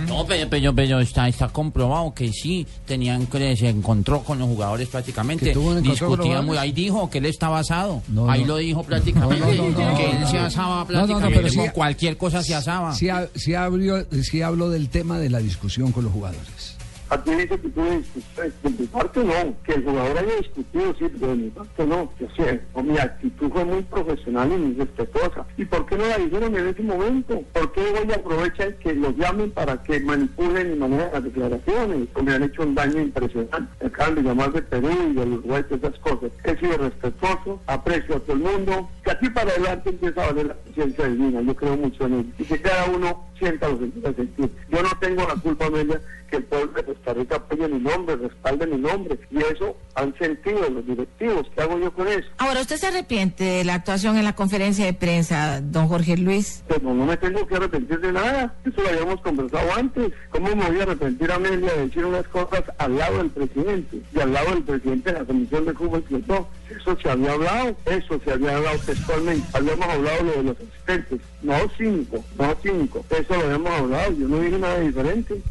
No, 0.08 0.26
pero, 0.26 0.50
pero, 0.50 0.74
pero 0.74 0.98
está, 0.98 1.28
está 1.28 1.48
comprobado 1.50 2.12
que 2.12 2.32
sí, 2.32 2.66
tenían 2.84 3.26
que 3.28 3.56
se 3.56 3.68
encontró 3.68 4.24
con 4.24 4.40
los 4.40 4.48
jugadores 4.48 4.88
prácticamente, 4.88 5.44
¿Que 5.46 5.52
tuvo 5.52 5.68
un 5.70 5.78
encuentro 5.78 6.08
con 6.08 6.18
los 6.18 6.24
discutían 6.26 6.46
muy, 6.46 6.56
ahí 6.56 6.72
dijo 6.72 7.08
que 7.08 7.18
él 7.18 7.26
está 7.26 7.48
basado, 7.48 8.02
No, 8.08 8.28
ahí 8.28 8.40
no. 8.40 8.48
lo 8.48 8.56
dijo 8.56 8.82
prácticamente, 8.82 9.38
No, 9.56 9.68
no, 9.68 9.70
no, 9.78 9.90
no. 9.92 9.96
que 9.96 10.10
él 10.10 10.26
se 10.26 10.36
asaba 10.38 10.84
No, 10.88 10.92
no, 10.92 11.06
no, 11.06 11.06
prácticamente, 11.06 11.56
pero 11.60 11.72
cualquier 11.72 12.16
cosa 12.16 12.42
se 12.42 12.56
asaba. 12.56 12.92
Sí, 12.92 13.08
ha- 13.08 13.28
sí, 13.36 13.54
abrió, 13.54 14.04
sí 14.20 14.42
habló 14.42 14.68
del 14.68 14.88
tema 14.88 15.20
de 15.20 15.30
la 15.30 15.38
discusión 15.38 15.92
con 15.92 16.02
los 16.02 16.12
jugadores. 16.12 16.76
Aquí 17.10 17.30
dice 17.30 17.58
que 17.58 17.68
discusiones. 17.68 18.62
De 18.62 18.70
mi 18.70 18.86
parte 18.86 19.24
no. 19.24 19.54
Que 19.64 19.72
el 19.74 19.84
jugador 19.84 20.18
haya 20.18 20.36
discutido, 20.36 20.94
sí, 20.98 21.06
pero 21.18 21.28
de 21.28 21.36
mi 21.36 21.50
parte 21.50 21.86
no. 21.86 22.12
Yo 22.18 22.26
sé, 22.36 22.60
o 22.74 22.82
mi 22.82 22.98
actitud 22.98 23.50
fue 23.50 23.64
muy 23.64 23.82
profesional 23.82 24.52
y 24.52 24.56
muy 24.56 24.74
respetuosa. 24.74 25.46
¿Y 25.56 25.64
por 25.64 25.86
qué 25.86 25.96
no 25.96 26.06
la 26.06 26.18
dijeron 26.18 26.56
en 26.56 26.68
ese 26.68 26.82
momento? 26.82 27.42
¿Por 27.52 27.72
qué 27.72 27.80
hoy 27.80 28.12
aprovechan 28.12 28.74
que 28.80 28.94
los 28.94 29.16
llamen 29.16 29.50
para 29.50 29.82
que 29.82 30.00
manipulen 30.00 30.74
y 30.74 30.76
manejen 30.76 31.12
las 31.12 31.24
declaraciones? 31.24 32.08
O 32.14 32.22
me 32.22 32.32
han 32.34 32.42
hecho 32.42 32.62
un 32.62 32.74
daño 32.74 33.00
impresionante. 33.00 33.86
Acaban 33.86 34.16
de 34.16 34.22
llamar 34.22 34.52
de 34.52 34.62
Perú 34.62 34.90
y 35.10 35.14
de 35.14 35.22
Uruguay, 35.22 35.64
todas 35.68 35.84
esas 35.84 35.98
cosas. 36.00 36.30
He 36.44 36.56
sido 36.56 36.76
respetuoso, 36.78 37.60
aprecio 37.66 38.16
a 38.16 38.20
todo 38.20 38.36
el 38.36 38.42
mundo. 38.42 38.88
Que 39.08 39.12
aquí 39.12 39.30
para 39.30 39.50
adelante 39.50 39.88
empieza 39.88 40.22
a 40.22 40.26
valer 40.26 40.48
la 40.48 40.54
conciencia 40.54 41.06
divina. 41.06 41.40
Yo 41.40 41.56
creo 41.56 41.78
mucho 41.78 42.04
en 42.04 42.12
ello. 42.12 42.28
Y 42.38 42.44
que 42.44 42.60
cada 42.60 42.84
uno 42.90 43.24
sienta 43.38 43.66
lo 43.66 43.78
que 43.78 43.88
quiera 43.88 44.12
sentir. 44.12 44.50
Yo 44.68 44.82
no 44.82 44.90
tengo 45.00 45.26
la 45.26 45.34
culpa, 45.36 45.64
Amelia, 45.64 45.98
que 46.28 46.36
el 46.36 46.44
pueblo 46.44 46.72
de 46.72 46.84
Costa 46.84 47.14
Rica 47.14 47.36
apoye 47.36 47.68
mi 47.68 47.78
nombre, 47.78 48.16
respalde 48.16 48.66
mi 48.66 48.76
nombre. 48.76 49.18
Y 49.30 49.38
eso 49.38 49.76
han 49.94 50.14
sentido 50.18 50.68
los 50.68 50.86
directivos. 50.86 51.46
¿Qué 51.54 51.62
hago 51.62 51.78
yo 51.78 51.90
con 51.94 52.06
eso? 52.08 52.28
Ahora, 52.36 52.60
¿usted 52.60 52.76
se 52.76 52.88
arrepiente 52.88 53.44
de 53.44 53.64
la 53.64 53.74
actuación 53.74 54.18
en 54.18 54.24
la 54.24 54.34
conferencia 54.34 54.84
de 54.84 54.92
prensa, 54.92 55.62
don 55.62 55.88
Jorge 55.88 56.18
Luis? 56.18 56.62
Pero 56.68 56.92
no 56.92 57.06
me 57.06 57.16
tengo 57.16 57.46
que 57.46 57.56
arrepentir 57.56 58.00
de 58.00 58.12
nada. 58.12 58.54
Eso 58.66 58.82
lo 58.82 58.88
habíamos 58.88 59.22
conversado 59.22 59.72
antes. 59.74 60.12
¿Cómo 60.28 60.54
me 60.54 60.68
voy 60.68 60.80
a 60.80 60.82
arrepentir, 60.82 61.32
Amelia, 61.32 61.72
de 61.72 61.86
decir 61.86 62.04
unas 62.04 62.28
cosas 62.28 62.62
al 62.76 62.98
lado 62.98 63.18
del 63.18 63.30
presidente 63.30 64.02
y 64.14 64.20
al 64.20 64.34
lado 64.34 64.50
del 64.50 64.64
presidente 64.64 65.12
de 65.12 65.18
la 65.18 65.24
Comisión 65.24 65.64
de 65.64 65.72
que 65.72 66.22
no? 66.26 66.46
Eso 66.68 66.98
se 67.00 67.10
había 67.10 67.32
hablado, 67.32 67.74
eso 67.86 68.20
se 68.22 68.32
había 68.32 68.56
hablado 68.56 68.78
textualmente. 68.98 69.46
Habíamos 69.52 69.88
hablado 69.88 70.24
de 70.24 70.42
los 70.42 70.56
asistentes. 70.56 71.20
No 71.42 71.54
cinco, 71.76 72.24
no 72.38 72.56
cinco. 72.62 73.04
Eso 73.10 73.34
lo 73.34 73.44
habíamos 73.44 73.70
hablado. 73.72 74.12
Yo 74.12 74.28
no 74.28 74.40
dije 74.40 74.58
nada 74.58 74.80
diferente. 74.80 75.42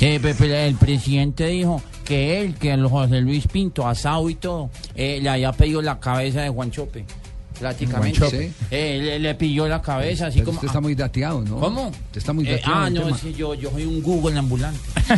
Eh, 0.00 0.20
el 0.22 0.74
presidente 0.74 1.46
dijo 1.46 1.82
que 2.04 2.40
él, 2.40 2.54
que 2.56 2.72
el 2.72 2.86
José 2.86 3.20
Luis 3.20 3.46
Pinto, 3.46 3.86
asado 3.86 4.28
y 4.28 4.34
todo, 4.34 4.70
eh, 4.94 5.20
le 5.22 5.30
había 5.30 5.52
pedido 5.52 5.80
la 5.80 5.98
cabeza 5.98 6.42
de 6.42 6.50
Juan 6.50 6.70
Chope. 6.70 7.06
Prácticamente. 7.58 8.18
Chope. 8.18 8.52
Eh, 8.70 8.98
le, 9.02 9.18
le 9.18 9.34
pidió 9.34 9.68
la 9.68 9.80
cabeza, 9.80 10.26
así 10.26 10.38
Pero 10.38 10.46
como. 10.46 10.56
usted 10.56 10.66
está 10.68 10.80
muy 10.80 10.94
dateado, 10.94 11.40
¿no? 11.42 11.58
¿Cómo? 11.60 11.88
Usted 11.88 12.18
está 12.18 12.32
muy 12.32 12.46
Eh, 12.48 12.52
dateado. 12.56 12.74
ah, 12.74 12.88
en 12.88 12.96
el 12.96 13.00
no, 13.00 13.06
tema. 13.06 13.18
sí, 13.18 13.34
yo, 13.34 13.54
yo 13.54 13.70
soy 13.70 13.84
un 13.84 14.02
Google 14.02 14.38
ambulante. 14.38 14.78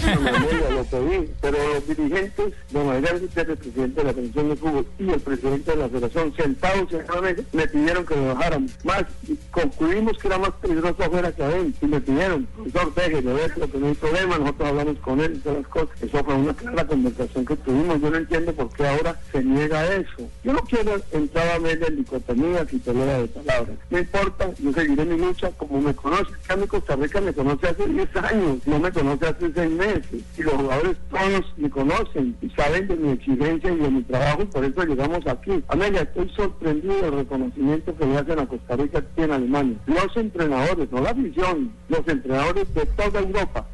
Lo 0.70 0.84
pedí, 0.84 1.30
pero 1.40 1.56
los 1.74 1.86
dirigentes, 1.88 2.52
Adrián 2.74 3.18
Gutiérrez, 3.20 3.50
el 3.50 3.56
presidente 3.58 4.00
de 4.00 4.06
la 4.06 4.12
Comisión 4.12 4.48
de 4.48 4.56
Fútbol, 4.56 4.86
y 4.98 5.10
el 5.10 5.20
presidente 5.20 5.70
de 5.70 5.76
la 5.76 5.88
Federación, 5.88 6.34
sentados 6.36 6.92
en 6.92 7.06
la 7.14 7.20
mesa, 7.20 7.42
me 7.52 7.66
pidieron 7.68 8.04
que 8.06 8.16
lo 8.16 8.34
bajáramos. 8.34 8.70
Más, 8.84 9.04
y 9.28 9.36
concluimos 9.50 10.18
que 10.18 10.26
era 10.28 10.38
más 10.38 10.50
peligroso 10.60 10.96
afuera 11.02 11.32
que 11.32 11.42
adentro, 11.42 11.86
y 11.86 11.90
me 11.90 12.00
pidieron, 12.00 12.46
profesor, 12.46 12.94
déjelo, 12.94 13.34
déjelo, 13.34 13.70
que 13.70 13.78
no 13.78 13.86
hay 13.86 13.94
problema, 13.94 14.38
nosotros 14.38 14.68
hablamos 14.68 14.98
con 14.98 15.20
él 15.20 15.34
y 15.36 15.38
todas 15.38 15.58
las 15.58 15.68
cosas. 15.68 15.88
Eso 16.02 16.24
fue 16.24 16.34
una 16.34 16.54
clara 16.54 16.86
conversación 16.86 17.44
que 17.46 17.56
tuvimos, 17.56 18.00
yo 18.00 18.10
no 18.10 18.16
entiendo 18.16 18.52
por 18.52 18.68
qué 18.72 18.86
ahora 18.86 19.20
se 19.32 19.42
niega 19.44 19.84
eso. 19.94 20.28
Yo 20.44 20.52
no 20.52 20.60
quiero 20.60 21.00
entrar 21.12 21.48
a 21.56 21.58
media 21.60 21.86
en 21.86 21.96
gritonías 22.26 22.72
y 22.72 22.78
pelea 22.78 23.18
de 23.18 23.28
palabras. 23.28 23.76
No 23.90 23.98
importa, 23.98 24.50
yo 24.58 24.72
seguiré 24.72 25.04
mi 25.04 25.18
lucha 25.18 25.50
como 25.52 25.80
me 25.80 25.94
conoce. 25.94 26.32
Acá 26.44 26.56
mi 26.56 26.66
Costa 26.66 26.96
Rica 26.96 27.20
me 27.20 27.32
conoce 27.32 27.68
hace 27.68 27.86
10 27.86 28.16
años, 28.16 28.58
no 28.66 28.78
me 28.78 28.92
conoce 28.92 29.26
hace 29.26 29.52
6 29.54 29.70
meses. 29.70 30.22
Y 30.36 30.42
los 30.42 30.54
jugadores 30.54 30.96
todos 31.10 31.54
me 31.56 31.70
conocen 31.70 32.36
y 32.40 32.50
saben 32.50 32.88
de 32.88 32.96
mi 32.96 33.10
exigencia 33.12 33.72
y 33.72 33.76
de 33.76 33.90
mi 33.90 34.02
trabajo 34.02 34.42
y 34.42 34.46
por 34.46 34.64
eso 34.64 34.84
llegamos 34.84 35.26
aquí. 35.26 35.62
Amelia, 35.68 36.02
estoy 36.02 36.28
sorprendido 36.30 37.02
del 37.02 37.12
reconocimiento 37.12 37.96
que 37.96 38.06
le 38.06 38.18
hacen 38.18 38.38
a 38.38 38.46
Costa 38.46 38.76
Rica 38.76 38.98
aquí 38.98 39.22
en 39.22 39.32
Alemania. 39.32 39.76
Los 39.86 40.16
entrenadores, 40.16 40.90
no 40.90 41.00
la 41.00 41.10
afición, 41.10 41.72
los 41.88 42.06
entrenadores 42.08 42.74
de 42.74 42.86
toda 42.86 43.20
Europa. 43.20 43.66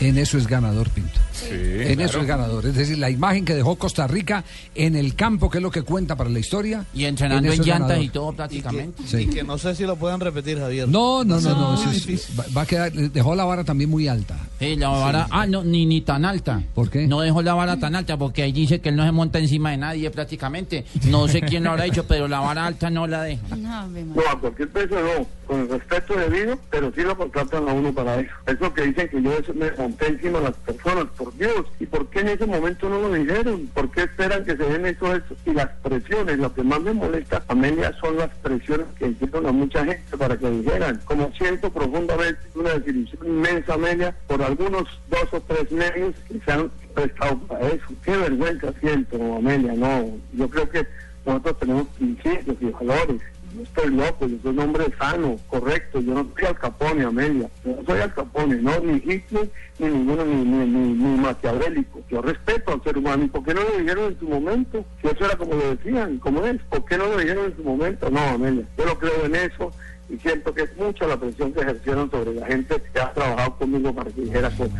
En 0.00 0.16
eso 0.16 0.38
es 0.38 0.46
ganador, 0.46 0.88
Pinto. 0.90 1.20
En 1.48 1.94
claro. 1.94 2.02
eso 2.02 2.20
es 2.20 2.26
ganador. 2.26 2.66
Es 2.66 2.74
decir, 2.74 2.98
la 2.98 3.10
imagen 3.10 3.44
que 3.44 3.54
dejó 3.54 3.76
Costa 3.76 4.06
Rica 4.06 4.44
en 4.74 4.96
el 4.96 5.14
campo, 5.14 5.50
que 5.50 5.58
es 5.58 5.62
lo 5.62 5.70
que 5.70 5.82
cuenta 5.82 6.16
para 6.16 6.30
la 6.30 6.38
historia. 6.38 6.84
Y 6.94 7.04
entrenando 7.04 7.52
en 7.52 7.62
llantas 7.62 8.00
y 8.00 8.08
todo 8.08 8.32
prácticamente. 8.32 9.02
Sí. 9.06 9.18
Y 9.18 9.26
que 9.26 9.42
no 9.42 9.58
sé 9.58 9.74
si 9.74 9.84
lo 9.84 9.96
puedan 9.96 10.20
repetir, 10.20 10.58
Javier. 10.58 10.88
No, 10.88 11.24
no, 11.24 11.40
no, 11.40 11.54
no. 11.54 11.90
Es- 11.90 12.28
va, 12.56 12.62
a 12.62 12.66
quedar, 12.66 12.92
dejó 12.92 13.34
la 13.34 13.44
vara 13.44 13.64
también 13.64 13.90
muy 13.90 14.08
alta. 14.08 14.36
Sí, 14.58 14.76
la 14.76 14.88
vara, 14.88 15.26
ah, 15.30 15.46
no, 15.46 15.64
ni, 15.64 15.86
ni 15.86 16.00
tan 16.02 16.24
alta. 16.24 16.62
¿Por 16.74 16.90
qué? 16.90 17.06
No 17.06 17.20
dejó 17.20 17.42
la 17.42 17.54
vara 17.54 17.78
tan 17.78 17.94
alta 17.94 18.16
porque 18.16 18.42
ahí 18.42 18.52
dice 18.52 18.80
que 18.80 18.90
él 18.90 18.96
no 18.96 19.04
se 19.04 19.12
monta 19.12 19.38
encima 19.38 19.70
de 19.70 19.78
nadie 19.78 20.10
prácticamente. 20.10 20.84
No 21.06 21.28
sé 21.28 21.40
quién 21.40 21.64
lo 21.64 21.70
habrá 21.70 21.84
dicho, 21.84 22.04
pero 22.06 22.28
la 22.28 22.40
vara 22.40 22.66
alta 22.66 22.90
no 22.90 23.06
la 23.06 23.22
deja. 23.22 23.56
No, 23.56 24.22
a 24.30 24.38
cualquier 24.40 24.68
precio 24.68 24.98
no, 25.00 25.26
con 25.50 25.62
el 25.62 25.68
respeto 25.68 26.14
debido, 26.14 26.56
pero 26.70 26.92
sí 26.94 27.02
lo 27.02 27.16
contratan 27.16 27.68
a 27.68 27.72
uno 27.72 27.92
para 27.92 28.20
eso. 28.20 28.30
Eso 28.46 28.72
que 28.72 28.82
dicen 28.82 29.08
que 29.08 29.20
yo 29.20 29.32
me 29.54 29.72
monté 29.72 30.06
encima 30.06 30.38
de 30.38 30.44
las 30.44 30.56
personas, 30.58 31.06
por 31.16 31.36
Dios. 31.36 31.66
¿Y 31.80 31.86
por 31.86 32.06
qué 32.06 32.20
en 32.20 32.28
ese 32.28 32.46
momento 32.46 32.88
no 32.88 33.00
lo 33.00 33.12
dijeron? 33.12 33.68
¿Por 33.74 33.90
qué 33.90 34.02
esperan 34.02 34.44
que 34.44 34.56
se 34.56 34.62
den 34.62 34.86
eso? 34.86 35.20
Y 35.44 35.52
las 35.52 35.68
presiones, 35.82 36.38
lo 36.38 36.54
que 36.54 36.62
más 36.62 36.80
me 36.82 36.92
molesta, 36.92 37.42
Amelia, 37.48 37.92
son 38.00 38.16
las 38.18 38.30
presiones 38.36 38.86
que 38.96 39.08
hicieron 39.08 39.44
a 39.44 39.50
mucha 39.50 39.84
gente 39.84 40.16
para 40.16 40.38
que 40.38 40.48
dijeran. 40.48 41.00
Como 41.04 41.32
siento 41.32 41.68
profundamente 41.72 42.38
una 42.54 42.74
desilusión 42.74 43.26
inmensa, 43.26 43.74
Amelia, 43.74 44.14
por 44.28 44.40
algunos 44.44 44.84
dos 45.08 45.32
o 45.32 45.40
tres 45.40 45.72
medios 45.72 46.14
que 46.28 46.38
se 46.44 46.52
han 46.52 46.70
prestado 46.94 47.36
para 47.48 47.66
eso. 47.66 47.86
Qué 48.04 48.16
vergüenza 48.16 48.72
siento, 48.80 49.16
Amelia, 49.34 49.72
no. 49.72 50.16
Yo 50.32 50.48
creo 50.48 50.70
que 50.70 50.86
nosotros 51.26 51.58
tenemos 51.58 51.88
principios 51.88 52.56
y 52.60 52.66
valores. 52.66 53.20
Estoy 53.58 53.90
loco, 53.90 54.26
yo 54.26 54.36
soy 54.42 54.52
un 54.52 54.58
hombre 54.60 54.84
sano, 54.98 55.36
correcto. 55.48 56.00
Yo 56.00 56.14
no 56.14 56.28
soy 56.34 56.46
Al 56.46 56.58
Capone, 56.58 57.04
Amelia. 57.04 57.48
Yo 57.64 57.76
no 57.76 57.84
soy 57.84 58.00
Al 58.00 58.14
Capone, 58.14 58.56
no, 58.56 58.78
ni 58.80 58.94
Hitler, 58.96 59.50
ni 59.78 59.88
ninguno, 59.88 60.24
ni, 60.24 60.44
ni, 60.44 60.66
ni, 60.66 60.92
ni 60.94 61.20
maquiavélico. 61.20 62.00
Yo 62.10 62.22
respeto 62.22 62.72
al 62.72 62.82
ser 62.82 62.98
humano. 62.98 63.24
¿Y 63.24 63.28
por 63.28 63.44
qué 63.44 63.54
no 63.54 63.62
lo 63.62 63.78
dijeron 63.78 64.12
en 64.12 64.18
su 64.18 64.28
momento? 64.28 64.84
Si 65.00 65.08
eso 65.08 65.24
era 65.24 65.36
como 65.36 65.54
lo 65.54 65.74
decían, 65.74 66.18
como 66.18 66.44
es. 66.46 66.60
¿Por 66.70 66.84
qué 66.84 66.96
no 66.96 67.06
lo 67.06 67.18
dijeron 67.18 67.46
en 67.46 67.56
su 67.56 67.62
momento? 67.62 68.10
No, 68.10 68.20
Amelia. 68.20 68.64
Yo 68.78 68.84
no 68.86 68.98
creo 68.98 69.24
en 69.24 69.34
eso 69.34 69.72
y 70.12 70.18
siento 70.18 70.52
que 70.52 70.62
es 70.62 70.76
mucha 70.76 71.06
la 71.06 71.16
presión 71.18 71.52
que 71.52 71.60
ejercieron 71.60 72.10
sobre 72.10 72.34
la 72.34 72.46
gente 72.46 72.74
que 72.92 73.00
ha 73.00 73.12
trabajado 73.12 73.56
conmigo 73.56 73.94
para 73.94 74.10
que 74.10 74.20
dijera 74.22 74.50
cosas. 74.50 74.72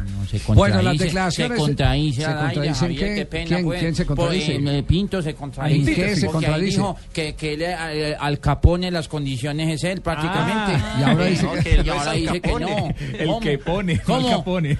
Bueno, 0.49 0.83
las 0.83 0.95
Contradice- 0.97 1.05
declaraciones- 1.05 1.59
Se 1.59 1.65
contradice 1.67 2.21
¿se 2.23 2.27
contradicen 2.27 2.75
Javier, 2.75 3.09
qué? 3.09 3.15
qué 3.15 3.27
pena, 3.27 3.47
¿Quién- 3.49 3.65
pues. 3.65 3.81
quién 3.81 3.95
se 3.95 4.07
contradice? 4.07 4.61
Pues, 4.61 4.75
eh, 4.75 4.83
Pinto 4.83 5.23
se 5.23 5.35
contradice. 5.35 5.91
¿En 5.91 5.97
qué 5.97 6.17
se 6.17 6.27
ahí 6.27 6.33
contradice? 6.33 6.77
dijo 6.77 6.97
que, 7.13 7.35
que 7.35 7.53
él, 7.55 7.63
eh, 7.63 8.17
al 8.19 8.39
Capone 8.41 8.91
las 8.91 9.09
condiciones 9.09 9.69
es 9.75 9.85
él 9.85 10.01
prácticamente. 10.01 10.73
Ah, 10.75 10.97
y 10.99 11.03
ahora 11.05 11.25
dice 11.27 11.43
No, 11.45 11.53
que 11.63 11.73
él 11.75 11.81
y 11.85 11.89
no 11.89 11.93
ahora 11.95 12.13
dice 12.13 12.41
que 12.41 12.51
no. 12.53 12.89
El 13.19 13.27
¿Cómo? 13.27 13.41
que 13.41 13.59
pone, 13.59 13.95
no 13.95 14.03
¿Cómo? 14.05 14.29
Al 14.29 14.37
Capone. 14.37 14.79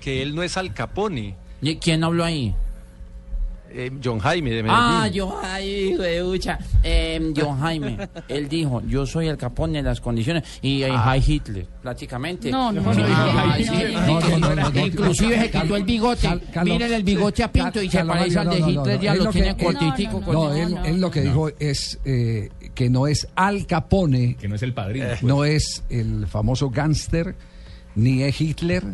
Que 0.00 0.22
él 0.22 0.34
no 0.34 0.42
es 0.42 0.56
Al 0.56 0.72
Capone. 0.74 1.34
¿Y 1.62 1.76
quién 1.76 2.04
habló 2.04 2.24
ahí? 2.24 2.54
Eh, 3.78 3.90
John 4.02 4.18
Jaime 4.18 4.50
de 4.50 4.62
Medellín. 4.62 4.80
Ah, 4.82 5.10
John 5.14 5.32
Jaime, 5.42 5.98
huevucha. 5.98 6.58
Eh, 6.82 7.32
John 7.36 7.58
Jaime, 7.60 7.98
él 8.28 8.48
dijo, 8.48 8.82
yo 8.86 9.04
soy 9.06 9.28
el 9.28 9.36
Capone 9.36 9.78
de 9.78 9.82
las 9.84 10.00
condiciones 10.00 10.44
y 10.62 10.82
eh, 10.82 10.88
Ah. 10.90 11.16
Hitler, 11.18 11.66
prácticamente. 11.82 12.50
No, 12.50 12.72
no, 12.72 12.80
no, 12.80 12.90
ah, 13.06 13.58
Inclusive 14.74 15.40
se 15.40 15.50
quitó 15.50 15.76
el 15.76 15.84
bigote. 15.84 16.28
Miren 16.64 16.92
el 16.92 17.02
bigote 17.04 17.42
a 17.44 17.52
Pinto 17.52 17.82
y 17.82 17.90
se 17.90 18.04
parece 18.04 18.38
al 18.38 18.48
de 18.50 18.58
Hitler, 18.58 19.00
ya 19.00 19.14
lo 19.14 19.30
tiene 19.30 19.56
cortitico. 19.56 20.20
No, 20.32 20.54
él, 20.54 20.76
él 20.84 21.00
lo 21.00 21.10
que 21.10 21.20
dijo 21.22 21.48
es 21.58 21.98
eh, 22.04 22.48
que 22.74 22.88
no 22.88 23.06
es 23.06 23.28
Al 23.34 23.66
Capone. 23.66 24.36
Que 24.36 24.48
no 24.48 24.54
es 24.54 24.62
el 24.62 24.72
padrino. 24.72 25.06
pues. 25.08 25.22
No 25.22 25.44
es 25.44 25.84
el 25.90 26.26
famoso 26.26 26.70
gángster, 26.70 27.34
ni 27.94 28.22
es 28.22 28.40
Hitler, 28.40 28.84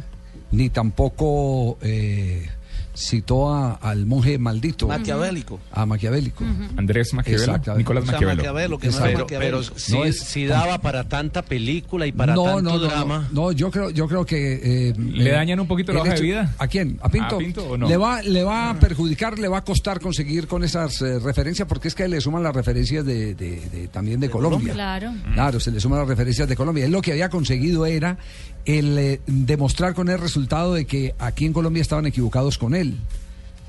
ni 0.51 0.71
tampoco 0.71 1.79
eh, 1.83 2.49
citó 2.94 3.52
a- 3.52 3.74
al 3.74 4.07
monje 4.07 4.38
maldito. 4.38 4.87
Maquiavélico. 4.88 5.59
A 5.72 5.87
Maquiavélico. 5.87 6.44
Andrés 6.76 7.14
Maquiavelo. 7.14 7.76
Nicolás 7.76 8.02
O 8.02 8.07
sea, 8.07 8.12
Maquiavelo. 8.14 8.37
Maquiavelo, 8.37 8.78
que 8.78 8.88
no 8.88 9.05
era 9.07 9.26
Pero, 9.26 9.62
si, 9.62 9.92
No 9.92 10.05
es- 10.05 10.18
si 10.20 10.44
daba 10.46 10.78
para 10.78 11.09
tanta 11.09 11.42
película 11.42 12.07
y 12.07 12.12
para 12.12 12.35
no, 12.35 12.44
tanto 12.44 12.62
no, 12.62 12.70
no, 12.72 12.78
drama. 12.78 13.28
No, 13.33 13.42
no, 13.42 13.52
yo 13.52 13.70
creo, 13.70 13.90
yo 13.90 14.07
creo 14.09 14.26
que 14.26 14.88
eh, 14.90 14.94
¿Le 14.98 15.31
eh, 15.31 15.33
dañan 15.33 15.61
un 15.61 15.66
poquito 15.66 15.92
la 15.92 16.02
de 16.05 16.20
vida? 16.20 16.55
¿A 16.59 16.66
quién? 16.68 16.98
¿A 17.02 17.09
Pinto? 17.09 17.37
¿A 17.37 17.38
Pinto 17.38 17.64
o 17.70 17.76
no? 17.78 17.88
Le 17.88 17.96
va, 17.96 18.22
le 18.22 18.44
va 18.44 18.70
a 18.70 18.78
perjudicar, 18.78 19.38
le 19.38 19.48
va 19.48 19.59
a 19.59 19.64
costar 19.64 20.00
conseguir 20.00 20.46
con 20.46 20.62
esas 20.64 21.00
eh, 21.02 21.18
referencias, 21.18 21.66
porque 21.66 21.88
es 21.88 21.94
que 21.94 22.07
le 22.09 22.20
suman 22.20 22.42
las 22.42 22.55
referencias 22.55 23.05
de, 23.05 23.35
de- 23.35 23.61
de- 23.72 23.88
también 23.88 24.20
de, 24.20 24.28
Colombia. 24.31 24.72
Claro. 24.72 25.12
Claro, 25.35 25.61
se 25.61 25.70
le 25.70 25.81
suman 25.81 25.98
las 26.00 26.09
referencias 26.09 26.48
de 26.48 26.57
Colombia. 26.57 26.85
Él 26.85 26.92
lo 26.92 27.00
que 27.02 27.12
había 27.12 27.28
conseguido 27.28 27.87
era 27.87 28.16
el 28.64 28.98
eh, 28.98 29.20
demostrar 29.27 29.94
con 29.94 30.09
el 30.09 30.18
resultado 30.18 30.75
de 30.75 30.85
que 30.85 31.14
aquí 31.18 31.44
en 31.44 31.53
Colombia 31.53 31.81
estaban 31.81 32.07
equivocados 32.07 32.59
con 32.59 32.75
él 32.75 32.98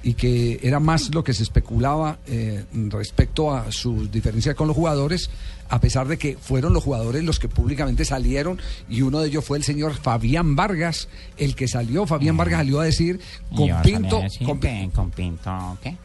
y 0.04 0.16
que 0.16 0.60
era 0.62 0.80
más 0.80 1.16
lo 1.16 1.24
que 1.24 1.34
se 1.34 1.44
especulaba 1.44 2.20
eh, 2.28 2.66
respecto 2.90 3.54
a 3.54 3.72
sus 3.72 4.12
diferencias 4.12 4.54
con 4.54 4.68
los 4.68 4.76
jugadores, 4.76 5.30
a 5.70 5.80
pesar 5.80 6.08
de 6.08 6.18
que 6.18 6.38
fueron 6.38 6.74
los 6.74 6.84
jugadores 6.84 7.24
los 7.24 7.40
que 7.40 7.48
públicamente 7.48 8.04
salieron 8.04 8.60
y 8.90 9.02
uno 9.02 9.22
de 9.22 9.30
ellos 9.30 9.46
fue 9.46 9.58
el 9.58 9.64
señor 9.64 9.94
Fabián 9.94 10.56
Vargas, 10.56 11.08
el 11.38 11.56
que 11.56 11.70
salió, 11.70 12.06
Fabián 12.06 12.36
Vargas 12.36 12.60
salió 12.60 12.82
a 12.82 12.86
decir 12.86 13.20
con 13.56 13.70
Pinto, 13.82 14.22
con 14.46 15.12
Pinto, 15.12 15.78
¿qué? 15.82 15.96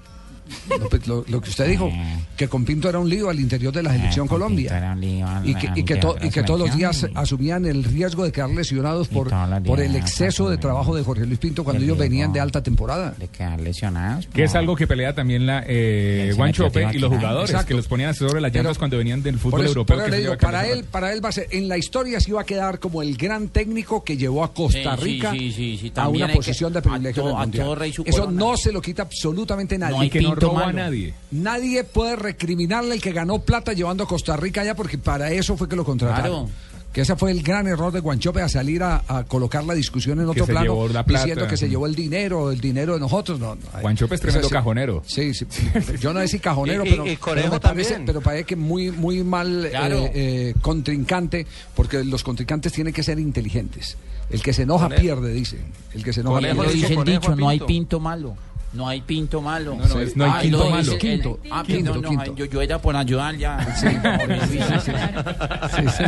Lo, 0.78 0.88
pues, 0.88 1.06
lo- 1.06 1.24
lo 1.28 1.40
que 1.40 1.50
usted 1.50 1.66
dijo, 1.68 1.90
que 2.37 2.48
con 2.48 2.64
Pinto 2.64 2.88
era 2.88 2.98
un 2.98 3.08
lío 3.08 3.28
al 3.30 3.38
interior 3.40 3.72
de 3.72 3.82
la 3.82 3.92
selección 3.92 4.26
con 4.28 4.38
Colombia. 4.38 4.70
Pinto 4.70 4.76
era 4.76 4.92
un 4.92 5.00
lío 5.00 5.26
al- 5.26 5.48
y 5.48 5.54
que, 5.54 5.70
y 5.76 5.82
que 5.84 5.96
to- 5.96 6.16
y 6.22 6.30
que 6.30 6.42
todos 6.42 6.61
los 6.61 6.76
días 6.76 7.06
asumían 7.14 7.64
el 7.66 7.84
riesgo 7.84 8.24
de 8.24 8.32
quedar 8.32 8.50
lesionados 8.50 9.08
por, 9.08 9.28
el 9.80 9.96
exceso 9.96 10.48
de 10.50 10.56
trabajo 10.58 10.94
de 10.96 11.02
Jorge 11.02 11.26
Luis 11.26 11.38
Pinto 11.38 11.64
cuando 11.64 11.78
El 11.82 11.84
ellos 11.88 11.98
venían 11.98 12.32
de 12.32 12.40
alta 12.40 12.62
temporada. 12.62 13.14
De 13.18 13.28
quedar 13.28 13.61
lesionados. 13.61 14.26
Que 14.28 14.44
es 14.44 14.54
algo 14.54 14.76
que 14.76 14.87
pelea 14.87 15.14
también 15.14 15.46
la 15.46 15.64
eh, 15.66 16.28
se 16.30 16.37
Guanchope 16.37 16.84
metió 16.87 16.98
y 16.98 17.00
los 17.02 17.12
jugadores, 17.12 17.50
Exacto. 17.50 17.68
que 17.68 17.74
los 17.74 17.87
ponían 17.88 18.14
sobre 18.14 18.40
las 18.40 18.52
llantas 18.54 18.78
cuando 18.78 18.96
venían 18.98 19.22
del 19.22 19.38
fútbol 19.38 19.61
eso- 19.62 19.68
europeo. 19.70 20.04
que 20.04 20.16
digo, 20.16 20.37
para 20.38 20.66
él, 20.66 20.84
para 20.84 21.12
él 21.12 21.24
va 21.24 21.28
a 21.30 21.32
ser, 21.32 21.48
en 21.50 21.68
la 21.68 21.76
historia 21.78 22.20
sí 22.20 22.30
va 22.32 22.42
a 22.42 22.44
quedar 22.44 22.78
como 22.78 23.02
el 23.02 23.16
gran 23.16 23.48
técnico 23.48 24.02
que 24.04 24.16
llevó 24.16 24.44
a 24.44 24.52
Costa 24.52 24.96
Rica 24.96 25.32
sí, 25.32 25.52
sí, 25.52 25.78
sí, 25.80 25.92
a 25.96 26.08
una 26.08 26.28
posición 26.28 26.72
de 26.72 26.82
privilegio 26.82 27.22
todo- 27.22 27.32
del 27.32 27.38
Mundial. 27.40 27.82
Eso 28.04 28.22
corona. 28.22 28.38
no 28.38 28.56
se 28.56 28.72
lo 28.72 28.80
quita 28.80 29.02
absolutamente 29.02 29.76
nadie. 29.78 29.96
No 29.96 30.02
Y 30.38 30.48
robó 30.51 30.59
a 30.61 30.72
nadie. 30.72 31.14
Nadie 31.31 31.85
puede 31.85 32.16
recriminarle 32.16 32.94
el 32.94 33.01
que 33.03 33.12
ganó 33.12 33.40
plata 33.40 33.72
llevando 33.72 34.05
a 34.05 34.09
Costa 34.09 34.37
Rica 34.37 34.61
allá 34.62 34.74
porque 34.74 34.98
para 34.98 35.31
eso 35.31 35.57
fue 35.57 35.68
que 35.68 35.77
lo 35.77 35.85
contrataron. 35.85 36.46
Claro. 36.46 36.68
Que 36.92 37.03
ese 37.03 37.16
fue 37.16 37.31
el 37.31 37.42
gran 37.42 37.66
error 37.68 37.92
de 37.92 38.01
Guanchope 38.01 38.40
a 38.40 38.48
salir 38.48 38.83
a, 38.83 39.03
a 39.07 39.24
colocar 39.24 39.62
la 39.62 39.74
discusión 39.74 40.18
en 40.20 40.24
Que 40.24 40.31
otro 40.31 40.46
se 40.46 40.53
plano 40.53 40.64
llevó 40.72 40.88
la 40.88 41.05
plata. 41.05 41.24
diciendo 41.27 41.46
que 41.46 41.57
se 41.59 41.68
llevó 41.68 41.87
el 41.87 41.94
dinero, 41.94 42.51
el 42.51 42.61
dinero 42.62 42.94
de 42.94 43.01
nosotros. 43.01 43.38
No, 43.38 43.55
no. 43.57 43.61
Guanchope 43.83 44.14
es 44.14 44.20
tremendo 44.22 44.48
cajonero. 44.48 45.03
Sí, 45.07 45.35
sí. 45.35 45.46
Yo 46.01 46.14
no 46.14 46.20
decir 46.20 46.40
cajonero, 46.40 46.85
Y- 46.87 46.88
y- 46.88 46.90
pero, 46.92 47.07
y 47.07 47.16
Conejo 47.18 47.42
pero 47.42 47.53
me 47.53 47.61
parece, 47.61 47.90
también. 47.90 48.07
pero 48.07 48.20
parece 48.22 48.44
que 48.44 48.57
muy, 48.57 48.90
muy 48.90 49.22
mal 49.22 49.66
eh, 49.66 49.70
Claro. 49.70 50.11
eh, 50.14 50.55
contrincante, 50.62 51.46
porque 51.77 52.03
los 52.05 52.22
contrincantes 52.24 52.72
tienen 52.72 52.94
que 52.94 53.03
ser 53.03 53.18
inteligentes. 53.18 53.98
El 54.31 54.42
que 54.42 54.55
se 54.55 54.62
enoja 54.62 54.85
Conejo. 54.87 55.03
pierde, 55.03 55.33
dice. 55.35 55.59
El 55.92 56.03
que 56.03 56.12
se 56.14 56.20
enoja 56.22 56.37
Conejo 56.37 56.55
pierde. 56.62 56.68
le 56.68 56.74
dice 56.74 56.88
el 56.92 56.96
Conejo 56.96 57.20
dicho, 57.20 57.37
no 57.37 57.48
hay 57.51 57.61
pinto 57.61 58.01
malo. 58.01 58.35
No 58.72 58.87
hay 58.87 59.00
pinto 59.00 59.40
malo. 59.40 59.74
No, 59.76 59.87
no, 59.88 60.00
es- 60.00 60.14
no 60.16 60.24
hay 60.24 60.31
Ah, 60.35 60.38
quinto 60.42 60.59
lo 60.59 60.70
malo. 60.70 60.83
dice 60.83 60.92
el- 60.94 60.98
Quinto, 61.00 61.40
ah, 61.50 61.62
quinto, 61.66 61.94
no, 61.94 62.00
no, 62.02 62.09
quinto. 62.11 62.35
Yo, 62.37 62.44
yo 62.44 62.61
era 62.62 62.81
por 62.81 62.94
ayudar 62.96 63.35
ya. 63.37 63.66
Sí, 63.81 63.87
sí. 65.96 66.04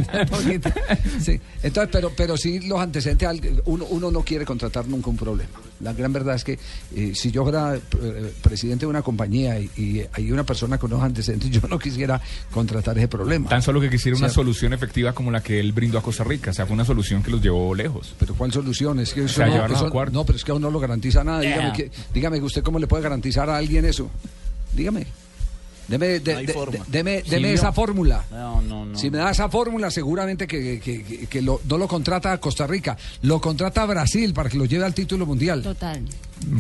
Sí. 1.21 1.41
Entonces, 1.63 1.89
pero, 1.93 2.11
pero 2.17 2.37
sí 2.37 2.61
los 2.69 2.81
antecedentes, 2.81 3.29
al- 3.29 3.63
uno, 3.67 3.85
uno 3.91 4.11
no 4.11 4.23
quiere 4.23 4.45
contratar 4.45 4.87
nunca 4.87 5.11
un 5.11 5.17
problema. 5.17 5.51
La 5.81 5.93
gran 5.93 6.13
verdad 6.13 6.35
es 6.35 6.45
que 6.45 6.59
eh, 6.95 7.13
si 7.15 7.31
yo 7.31 7.43
fuera 7.43 7.75
eh, 7.77 8.33
presidente 8.43 8.85
de 8.85 8.91
una 8.91 9.03
compañía 9.03 9.59
y, 9.59 9.71
y 9.77 10.03
hay 10.13 10.31
una 10.31 10.45
persona 10.45 10.79
con 10.79 10.93
unos 10.93 11.05
antecedentes, 11.05 11.51
yo 11.61 11.61
no 11.69 11.79
quisiera 11.79 12.21
contratar 12.51 12.99
ese 12.99 13.09
problema. 13.09 13.49
Tan 13.49 13.63
solo 13.63 13.81
que 13.81 13.89
quisiera 13.91 14.17
una 14.17 14.27
O 14.27 14.29
sea, 14.29 14.35
solución 14.35 14.73
efectiva 14.73 15.13
como 15.13 15.31
la 15.31 15.43
que 15.43 15.59
él 15.59 15.73
brindó 15.73 15.99
a 15.99 16.03
Costa 16.03 16.25
Rica. 16.25 16.51
O 16.51 16.55
sea, 16.55 16.67
fue 16.67 16.75
una 16.75 16.85
solución 16.85 17.23
que 17.23 17.31
los 17.31 17.41
llevó 17.43 17.75
lejos. 17.75 18.15
Pero 18.19 18.35
¿cuál 18.35 18.53
solución? 18.53 19.01
Es 19.01 19.13
que 19.15 19.25
eso 19.25 19.35
sea, 19.37 19.47
no, 19.47 19.67
eso- 19.67 19.87
a 19.99 20.05
no, 20.07 20.25
pero 20.25 20.37
es 20.37 20.45
que 20.45 20.51
aún 20.53 20.63
no 20.63 20.71
lo 20.71 20.81
garantiza 20.81 21.25
nada. 21.25 21.43
Yeah. 21.43 21.57
Dígame, 21.57 21.73
que, 21.73 21.91
dígame 22.13 22.41
usted 22.41 22.63
cómo 22.63 22.79
le 22.79 22.87
puede 22.87 23.03
garantizar 23.03 23.49
a 23.49 23.57
alguien 23.57 23.85
eso. 23.85 24.11
Dígame. 24.75 25.07
Deme, 25.91 26.21
de- 26.21 26.35
No 26.35 26.67
de- 26.67 26.81
deme, 26.89 27.23
Sí, 27.25 27.31
deme 27.31 27.49
no. 27.49 27.55
esa 27.55 27.73
fórmula. 27.73 28.25
No, 28.31 28.63
no, 28.63 28.85
no. 28.87 28.97
Si 28.99 29.11
me 29.11 29.19
da 29.19 29.31
esa 29.31 29.49
fórmula, 29.49 29.91
seguramente 29.91 30.47
que, 30.47 30.81
que- 30.81 31.03
que- 31.03 31.27
que 31.27 31.43
lo- 31.43 31.61
no 31.69 31.79
lo 31.79 31.89
contrata 31.89 32.33
a 32.33 32.39
Costa 32.39 32.67
Rica, 32.67 32.97
lo 33.23 33.41
contrata 33.41 33.83
a 33.83 33.87
Brasil 33.87 34.33
para 34.33 34.49
que 34.49 34.57
lo 34.57 34.67
lleve 34.67 34.85
al 34.85 34.95
título 34.95 35.27
mundial. 35.27 35.63
Total. 35.63 36.03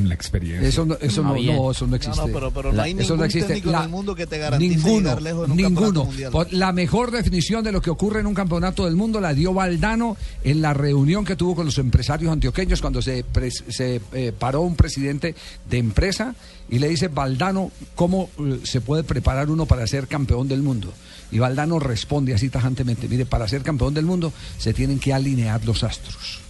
La 0.04 0.14
experiencia. 0.14 0.68
Eso 0.68 0.84
no, 0.84 0.96
eso 1.00 1.22
no, 1.22 1.34
bien. 1.34 1.56
no, 1.56 1.70
eso 1.70 1.86
no 1.86 1.96
existe. 1.96 2.20
No, 2.20 2.26
no, 2.26 2.32
pero- 2.34 2.50
pero 2.50 2.72
no 2.72 2.82
hay 2.82 2.90
eso 2.92 3.00
ningún 3.00 3.16
no 3.18 3.24
existe. 3.24 3.48
técnico 3.48 3.68
en 3.70 3.72
La- 3.72 3.82
el 3.84 3.88
mundo 3.88 4.14
que 4.14 4.26
te 4.26 4.36
garantice 4.38 4.74
ninguno, 4.76 5.00
llegar 5.08 5.22
lejos 5.22 5.44
en 5.46 5.50
un 5.52 5.56
ninguno. 5.56 5.74
campeonato 5.80 6.04
mundial. 6.04 6.32
Por- 6.32 6.52
La 6.52 6.72
mejor 6.72 7.10
definición 7.10 7.64
de 7.64 7.72
lo 7.72 7.80
que 7.80 7.88
ocurre 7.90 8.20
en 8.20 8.26
un 8.26 8.34
campeonato 8.34 8.84
del 8.84 8.94
mundo 8.96 9.20
la 9.20 9.32
dio 9.32 9.54
Valdano 9.54 10.16
en 10.44 10.60
la 10.60 10.74
reunión 10.74 11.24
que 11.24 11.34
tuvo 11.34 11.54
con 11.56 11.64
los 11.66 11.78
empresarios 11.78 12.30
antioqueños 12.30 12.80
cuando 12.82 13.00
se, 13.00 13.24
se 13.68 14.00
eh, 14.12 14.32
paró 14.38 14.60
un 14.60 14.76
presidente 14.76 15.34
de 15.68 15.78
empresa 15.78 16.34
y 16.68 16.78
le 16.78 16.88
dice, 16.88 17.08
Valdano, 17.08 17.70
¿cómo 17.94 18.28
eh, 18.38 18.60
se 18.64 18.80
puede 18.82 19.02
preparar 19.02 19.48
uno 19.50 19.64
para 19.66 19.86
ser 19.86 20.06
campeón 20.08 20.46
del 20.46 20.62
mundo? 20.62 20.92
Y 21.32 21.38
Valdano 21.38 21.78
responde 21.78 22.34
así 22.34 22.50
tajantemente, 22.50 23.08
mire, 23.08 23.24
para 23.24 23.48
ser 23.48 23.62
campeón 23.62 23.94
del 23.94 24.04
mundo 24.04 24.32
se 24.58 24.74
tienen 24.74 24.98
que 24.98 25.14
alinear 25.14 25.64
los 25.64 25.84
astros. 25.84 26.40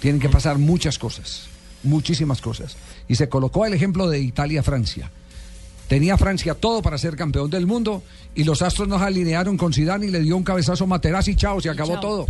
Tienen 0.00 0.20
que 0.20 0.28
pasar 0.28 0.58
muchas 0.58 0.98
cosas, 0.98 1.44
muchísimas 1.82 2.40
cosas. 2.40 2.76
Y 3.08 3.16
se 3.16 3.28
colocó 3.28 3.66
el 3.66 3.74
ejemplo 3.74 4.08
de 4.08 4.20
Italia-Francia. 4.20 5.10
Tenía 5.88 6.16
Francia 6.16 6.54
todo 6.54 6.80
para 6.80 6.96
ser 6.96 7.16
campeón 7.16 7.50
del 7.50 7.66
mundo 7.66 8.02
y 8.34 8.44
los 8.44 8.62
astros 8.62 8.88
nos 8.88 9.02
alinearon 9.02 9.56
con 9.56 9.72
Zidane 9.72 10.06
y 10.06 10.10
le 10.10 10.20
dio 10.20 10.36
un 10.36 10.44
cabezazo 10.44 10.84
a 10.84 10.86
Materazzi 10.86 11.32
y 11.32 11.36
chao, 11.36 11.60
se 11.60 11.68
acabó 11.68 11.92
chao. 11.94 12.00
todo. 12.00 12.26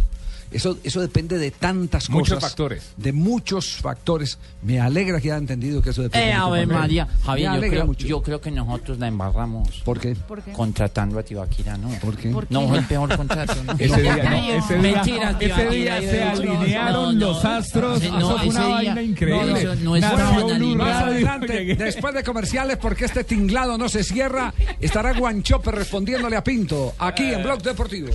Eso, 0.53 0.79
eso 0.85 1.01
depende 1.01 1.39
de 1.39 1.51
tantas 1.51 2.09
Muchos 2.11 2.35
cosas. 2.37 2.51
factores. 2.51 2.93
De 2.97 3.13
muchos 3.13 3.77
factores. 3.77 4.39
Me 4.63 4.81
alegra 4.81 5.21
que 5.21 5.29
haya 5.31 5.39
entendido 5.39 5.81
que 5.83 5.91
eso 5.91 6.03
depende 6.03 6.27
Eh, 6.27 6.29
de 6.29 6.33
a 6.35 6.39
muchos 6.41 6.53
ver. 6.53 6.67
María, 6.69 7.05
Me 7.07 7.23
Javier, 7.25 7.47
yo 7.49 7.53
alegra 7.55 7.71
creo, 7.77 7.87
mucho. 7.87 8.07
yo 8.07 8.23
creo 8.23 8.41
que 8.41 8.51
nosotros 8.51 8.99
la 8.99 9.09
embarramos. 9.09 9.81
¿Por 9.85 9.99
qué? 10.01 10.17
Contratando 10.53 11.19
a 11.19 11.23
Tibaquira, 11.23 11.77
¿no. 11.77 11.89
¿Por 12.01 12.17
qué? 12.17 12.35
No, 12.51 12.69
fue 12.69 12.79
el 12.79 12.85
peor 12.87 13.17
contrato. 13.17 13.55
¿no? 13.65 13.73
Ese 13.79 14.03
día, 14.03 14.17
no, 14.17 14.37
ese 14.37 14.75
día, 14.79 14.93
Mentira, 14.95 15.37
ese 15.41 15.69
día 15.71 16.01
se 16.01 16.23
alinearon 16.23 16.93
no, 16.93 17.13
no. 17.13 17.19
los 17.33 17.45
astros. 17.45 18.03
Eso 18.03 18.39
fue 18.39 18.49
una 18.49 18.67
día- 18.67 18.75
vaina 18.75 19.03
increíble. 19.03 19.65
no, 19.83 19.97
eso 19.97 20.07
alineados. 20.07 20.77
Más 20.77 21.03
adelante, 21.03 21.75
después 21.79 22.15
de 22.15 22.23
comerciales, 22.23 22.77
porque 22.79 23.05
este 23.05 23.25
tinglado 23.25 23.79
no 23.79 23.89
se 23.89 24.05
cierra, 24.05 24.53
estará 24.81 25.13
Guanchope 25.19 25.71
respondiéndole 25.71 26.37
a 26.37 26.45
Pinto, 26.45 26.95
aquí 26.99 27.25
en 27.25 27.43
Blog 27.43 27.63
Deportivo. 27.63 28.09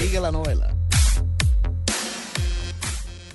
Sigue 0.00 0.20
la 0.20 0.30
novela. 0.32 0.74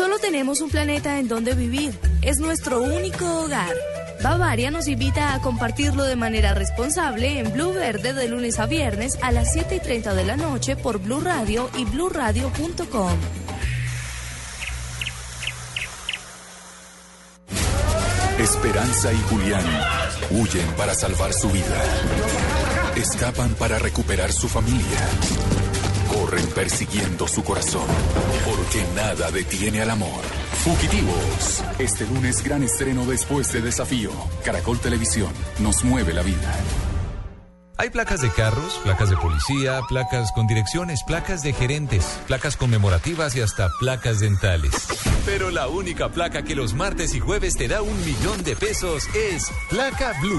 Solo 0.00 0.18
tenemos 0.18 0.62
un 0.62 0.70
planeta 0.70 1.18
en 1.18 1.28
donde 1.28 1.52
vivir. 1.52 1.92
Es 2.22 2.38
nuestro 2.38 2.80
único 2.80 3.42
hogar. 3.42 3.76
Bavaria 4.22 4.70
nos 4.70 4.88
invita 4.88 5.34
a 5.34 5.42
compartirlo 5.42 6.04
de 6.04 6.16
manera 6.16 6.54
responsable 6.54 7.38
en 7.38 7.52
Blue 7.52 7.74
Verde 7.74 8.14
de 8.14 8.26
lunes 8.26 8.58
a 8.60 8.64
viernes 8.64 9.18
a 9.20 9.30
las 9.30 9.52
7 9.52 9.76
y 9.76 9.80
30 9.80 10.14
de 10.14 10.24
la 10.24 10.38
noche 10.38 10.74
por 10.74 11.00
Blue 11.00 11.20
Radio 11.20 11.68
y 11.76 11.84
bluradio.com. 11.84 13.18
Esperanza 18.38 19.12
y 19.12 19.18
Julián 19.28 19.66
huyen 20.30 20.66
para 20.78 20.94
salvar 20.94 21.34
su 21.34 21.50
vida. 21.50 21.84
Escapan 22.96 23.50
para 23.50 23.78
recuperar 23.78 24.32
su 24.32 24.48
familia. 24.48 25.59
Corren 26.10 26.46
persiguiendo 26.48 27.28
su 27.28 27.42
corazón. 27.44 27.86
Porque 28.44 28.84
nada 28.94 29.30
detiene 29.30 29.80
al 29.80 29.90
amor. 29.90 30.22
Fugitivos. 30.64 31.62
Este 31.78 32.04
lunes 32.06 32.42
gran 32.42 32.62
estreno 32.62 33.06
después 33.06 33.52
de 33.52 33.60
desafío. 33.62 34.10
Caracol 34.44 34.78
Televisión 34.78 35.32
nos 35.60 35.84
mueve 35.84 36.12
la 36.12 36.22
vida. 36.22 36.52
Hay 37.80 37.88
placas 37.88 38.20
de 38.20 38.28
carros, 38.28 38.78
placas 38.84 39.08
de 39.08 39.16
policía, 39.16 39.80
placas 39.88 40.32
con 40.32 40.46
direcciones, 40.46 41.02
placas 41.02 41.42
de 41.42 41.54
gerentes, 41.54 42.20
placas 42.26 42.58
conmemorativas 42.58 43.34
y 43.36 43.40
hasta 43.40 43.70
placas 43.78 44.20
dentales. 44.20 44.88
Pero 45.24 45.50
la 45.50 45.66
única 45.66 46.10
placa 46.10 46.42
que 46.42 46.54
los 46.54 46.74
martes 46.74 47.14
y 47.14 47.20
jueves 47.20 47.54
te 47.54 47.68
da 47.68 47.80
un 47.80 47.98
millón 48.04 48.44
de 48.44 48.54
pesos 48.54 49.08
es 49.14 49.50
Placa 49.70 50.12
Blue. 50.20 50.38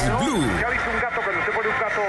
Es 0.00 0.18
blue. 0.18 0.46
¿Ya 0.60 0.68
viste 0.70 0.90
un 0.90 1.00
gato 1.00 1.20
cuando 1.22 1.40
usted 1.40 1.52
pone 1.52 1.68
un 1.68 1.78
gato 1.78 2.02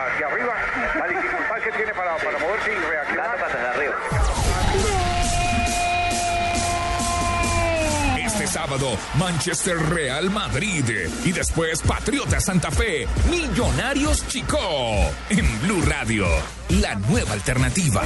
hacia 0.00 0.26
arriba? 0.26 0.54
La 0.98 1.06
dificultad 1.08 1.56
que 1.62 1.72
tiene 1.72 1.94
para, 1.94 2.16
para 2.16 2.38
moverse 2.38 2.72
y 2.72 2.74
reaccionar. 2.74 3.38
Gato 3.38 3.52
para 3.52 3.70
arriba. 3.70 3.94
Este 8.24 8.46
sábado, 8.46 8.96
Manchester 9.18 9.78
Real 9.90 10.30
Madrid. 10.30 10.84
Y 11.24 11.32
después, 11.32 11.82
Patriota 11.82 12.40
Santa 12.40 12.70
Fe, 12.70 13.06
Millonarios 13.30 14.26
Chico. 14.28 14.58
En 15.28 15.60
Blue 15.62 15.82
Radio, 15.86 16.26
la 16.68 16.94
nueva 16.94 17.32
alternativa. 17.32 18.02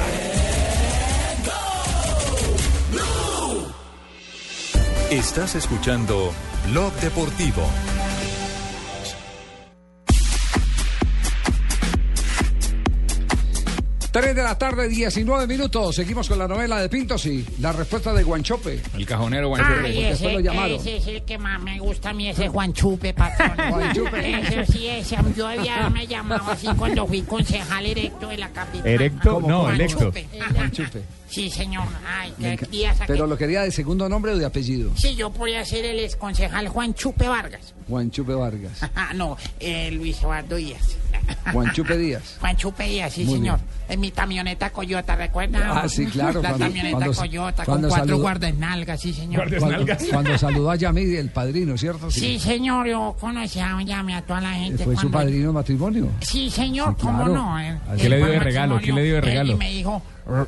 Estás 5.09 5.55
escuchando 5.55 6.31
Blog 6.67 6.93
Deportivo. 6.95 7.67
Tres 14.11 14.35
de 14.35 14.41
la 14.41 14.57
tarde, 14.57 14.89
19 14.89 15.45
minutos. 15.45 15.95
Seguimos 15.95 16.27
con 16.27 16.39
la 16.39 16.47
novela 16.47 16.81
de 16.81 16.89
Pintos 16.89 17.27
y 17.27 17.45
la 17.59 17.71
respuesta 17.71 18.11
de 18.11 18.23
Guanchope. 18.23 18.81
El 18.97 19.05
cajonero 19.05 19.55
Ay, 19.55 19.61
Porque 19.63 19.89
ese, 19.99 20.09
después 20.09 20.33
lo 20.33 20.39
llamaron. 20.39 20.71
ese 20.79 20.97
es 20.97 21.07
el 21.07 21.21
que 21.21 21.37
más 21.37 21.61
me 21.61 21.77
gusta 21.79 22.09
a 22.09 22.13
mí, 22.13 22.27
ese 22.27 22.47
Juan 22.47 22.73
Chupe, 22.73 23.13
patrón. 23.13 23.51
Juanchupe. 23.69 24.39
Ese 24.39 24.65
sí, 24.65 24.87
ese, 24.87 25.15
yo 25.37 25.47
había 25.47 25.89
me 25.91 26.07
llamado 26.07 26.49
así 26.49 26.67
cuando 26.75 27.05
fui 27.05 27.21
concejal 27.21 27.85
erecto 27.85 28.29
de 28.29 28.37
la 28.37 28.49
capital. 28.49 28.87
¿Erecto? 28.87 29.41
No, 29.45 29.61
Juan 29.61 29.75
electo. 29.75 30.05
Chupe. 30.05 30.27
Guanchupe. 30.55 31.01
Sí, 31.29 31.51
señor. 31.51 31.83
Ay, 32.07 32.33
qué 32.39 32.53
enca- 32.57 32.67
día 32.67 32.93
saqué. 32.95 33.13
Pero 33.13 33.27
lo 33.27 33.37
quería 33.37 33.61
de 33.61 33.69
segundo 33.71 34.09
nombre 34.09 34.31
o 34.31 34.37
de 34.39 34.45
apellido. 34.45 34.89
Sí, 34.97 35.15
yo 35.15 35.29
podía 35.29 35.63
ser 35.63 35.85
el 35.85 35.99
exconcejal 35.99 36.67
Juan 36.69 36.95
Chupe 36.95 37.27
Vargas. 37.27 37.75
Guanchupe 37.87 38.33
Vargas. 38.33 38.79
Ah, 38.95 39.13
no, 39.13 39.37
eh, 39.59 39.91
Luis 39.91 40.17
Eduardo 40.19 40.55
Díaz. 40.55 40.97
Guanchupe 41.53 41.97
Díaz. 41.97 42.37
Juan 42.39 42.55
Chupe 42.57 42.83
Díaz, 42.83 43.13
sí, 43.13 43.23
Muy 43.25 43.35
señor. 43.35 43.59
En 43.87 43.99
mi 43.99 44.11
camioneta 44.11 44.69
Coyota, 44.69 45.15
¿recuerda? 45.15 45.81
Ah, 45.81 45.89
sí, 45.89 46.05
claro, 46.05 46.41
La 46.41 46.49
cuando- 46.49 46.65
camioneta 46.67 46.97
cuando- 46.97 47.13
Coyota 47.15 47.65
cuando 47.65 47.87
con 47.87 47.97
cuatro 47.97 48.15
saludó- 48.15 48.21
guardenalgas, 48.21 49.01
sí, 49.01 49.13
señor. 49.13 49.57
Cuando, 49.59 49.85
cuando 50.11 50.37
saludó 50.37 50.71
a 50.71 50.75
Yamid, 50.75 51.15
el 51.15 51.29
padrino, 51.29 51.77
¿cierto? 51.77 52.11
Sí, 52.11 52.37
señor, 52.39 52.87
yo 52.87 53.15
conocía 53.19 53.77
llame 53.83 54.15
a 54.15 54.21
toda 54.21 54.41
la 54.41 54.51
gente. 54.53 54.83
Fue 54.83 54.95
su 54.95 55.09
padrino 55.09 55.47
de 55.47 55.53
matrimonio. 55.53 56.07
Sí, 56.21 56.49
señor, 56.49 56.95
Sí, 56.99 57.05
cómo 57.05 57.27
no. 57.27 57.59
eh. 57.59 57.77
¿Qué 57.97 58.09
le 58.09 58.17
dio 58.17 58.25
de 58.27 58.37
al 58.37 58.43
regalo? 58.43 58.79
¿Qué 58.79 58.91
le 58.93 59.03
dio 59.03 59.15
de 59.15 59.21
regalo? 59.21 59.51
Y 59.53 59.55
me 59.55 59.71
dijo, 59.71 60.01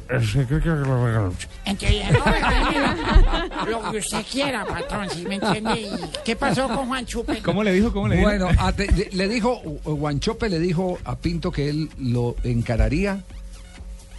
Ese 0.09 0.45
creo 0.45 0.61
que 0.61 0.69
lo 0.69 1.05
regalo. 1.05 1.34
entonces, 1.65 2.03
no, 2.11 3.65
lo 3.65 3.91
que 3.91 3.97
usted 3.97 4.23
quiera, 4.32 4.65
patrón, 4.65 5.09
si 5.09 5.25
me 5.25 5.36
entiende. 5.36 5.82
¿Y 5.82 5.89
qué 6.23 6.36
pasó 6.36 6.67
con 6.67 6.88
Juan 6.88 7.05
Chupe? 7.05 7.41
¿Cómo 7.41 7.63
le 7.63 7.73
dijo? 7.73 7.91
¿Cómo 7.91 8.07
le 8.07 8.17
dijo? 8.17 8.27
Bueno, 8.27 8.49
le- 8.77 9.09
le 9.11 9.27
dijo, 9.27 9.61
uh, 9.63 9.79
Guanchope 9.95 10.49
le 10.49 10.59
dijo 10.59 10.97
a 11.03 11.15
Pinto 11.15 11.51
que 11.51 11.69
él 11.69 11.89
lo 11.99 12.36
encararía 12.43 13.23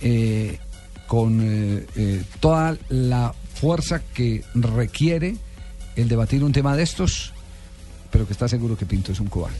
eh, 0.00 0.58
con 1.06 1.40
eh, 1.42 1.86
eh, 1.96 2.22
toda 2.40 2.76
la 2.88 3.34
fuerza 3.54 4.00
que 4.14 4.42
requiere 4.54 5.36
el 5.96 6.08
debatir 6.08 6.42
un 6.42 6.52
tema 6.52 6.74
de 6.76 6.82
estos, 6.82 7.32
pero 8.10 8.26
que 8.26 8.32
está 8.32 8.48
seguro 8.48 8.76
que 8.76 8.86
Pinto 8.86 9.12
es 9.12 9.20
un 9.20 9.28
cobarde. 9.28 9.58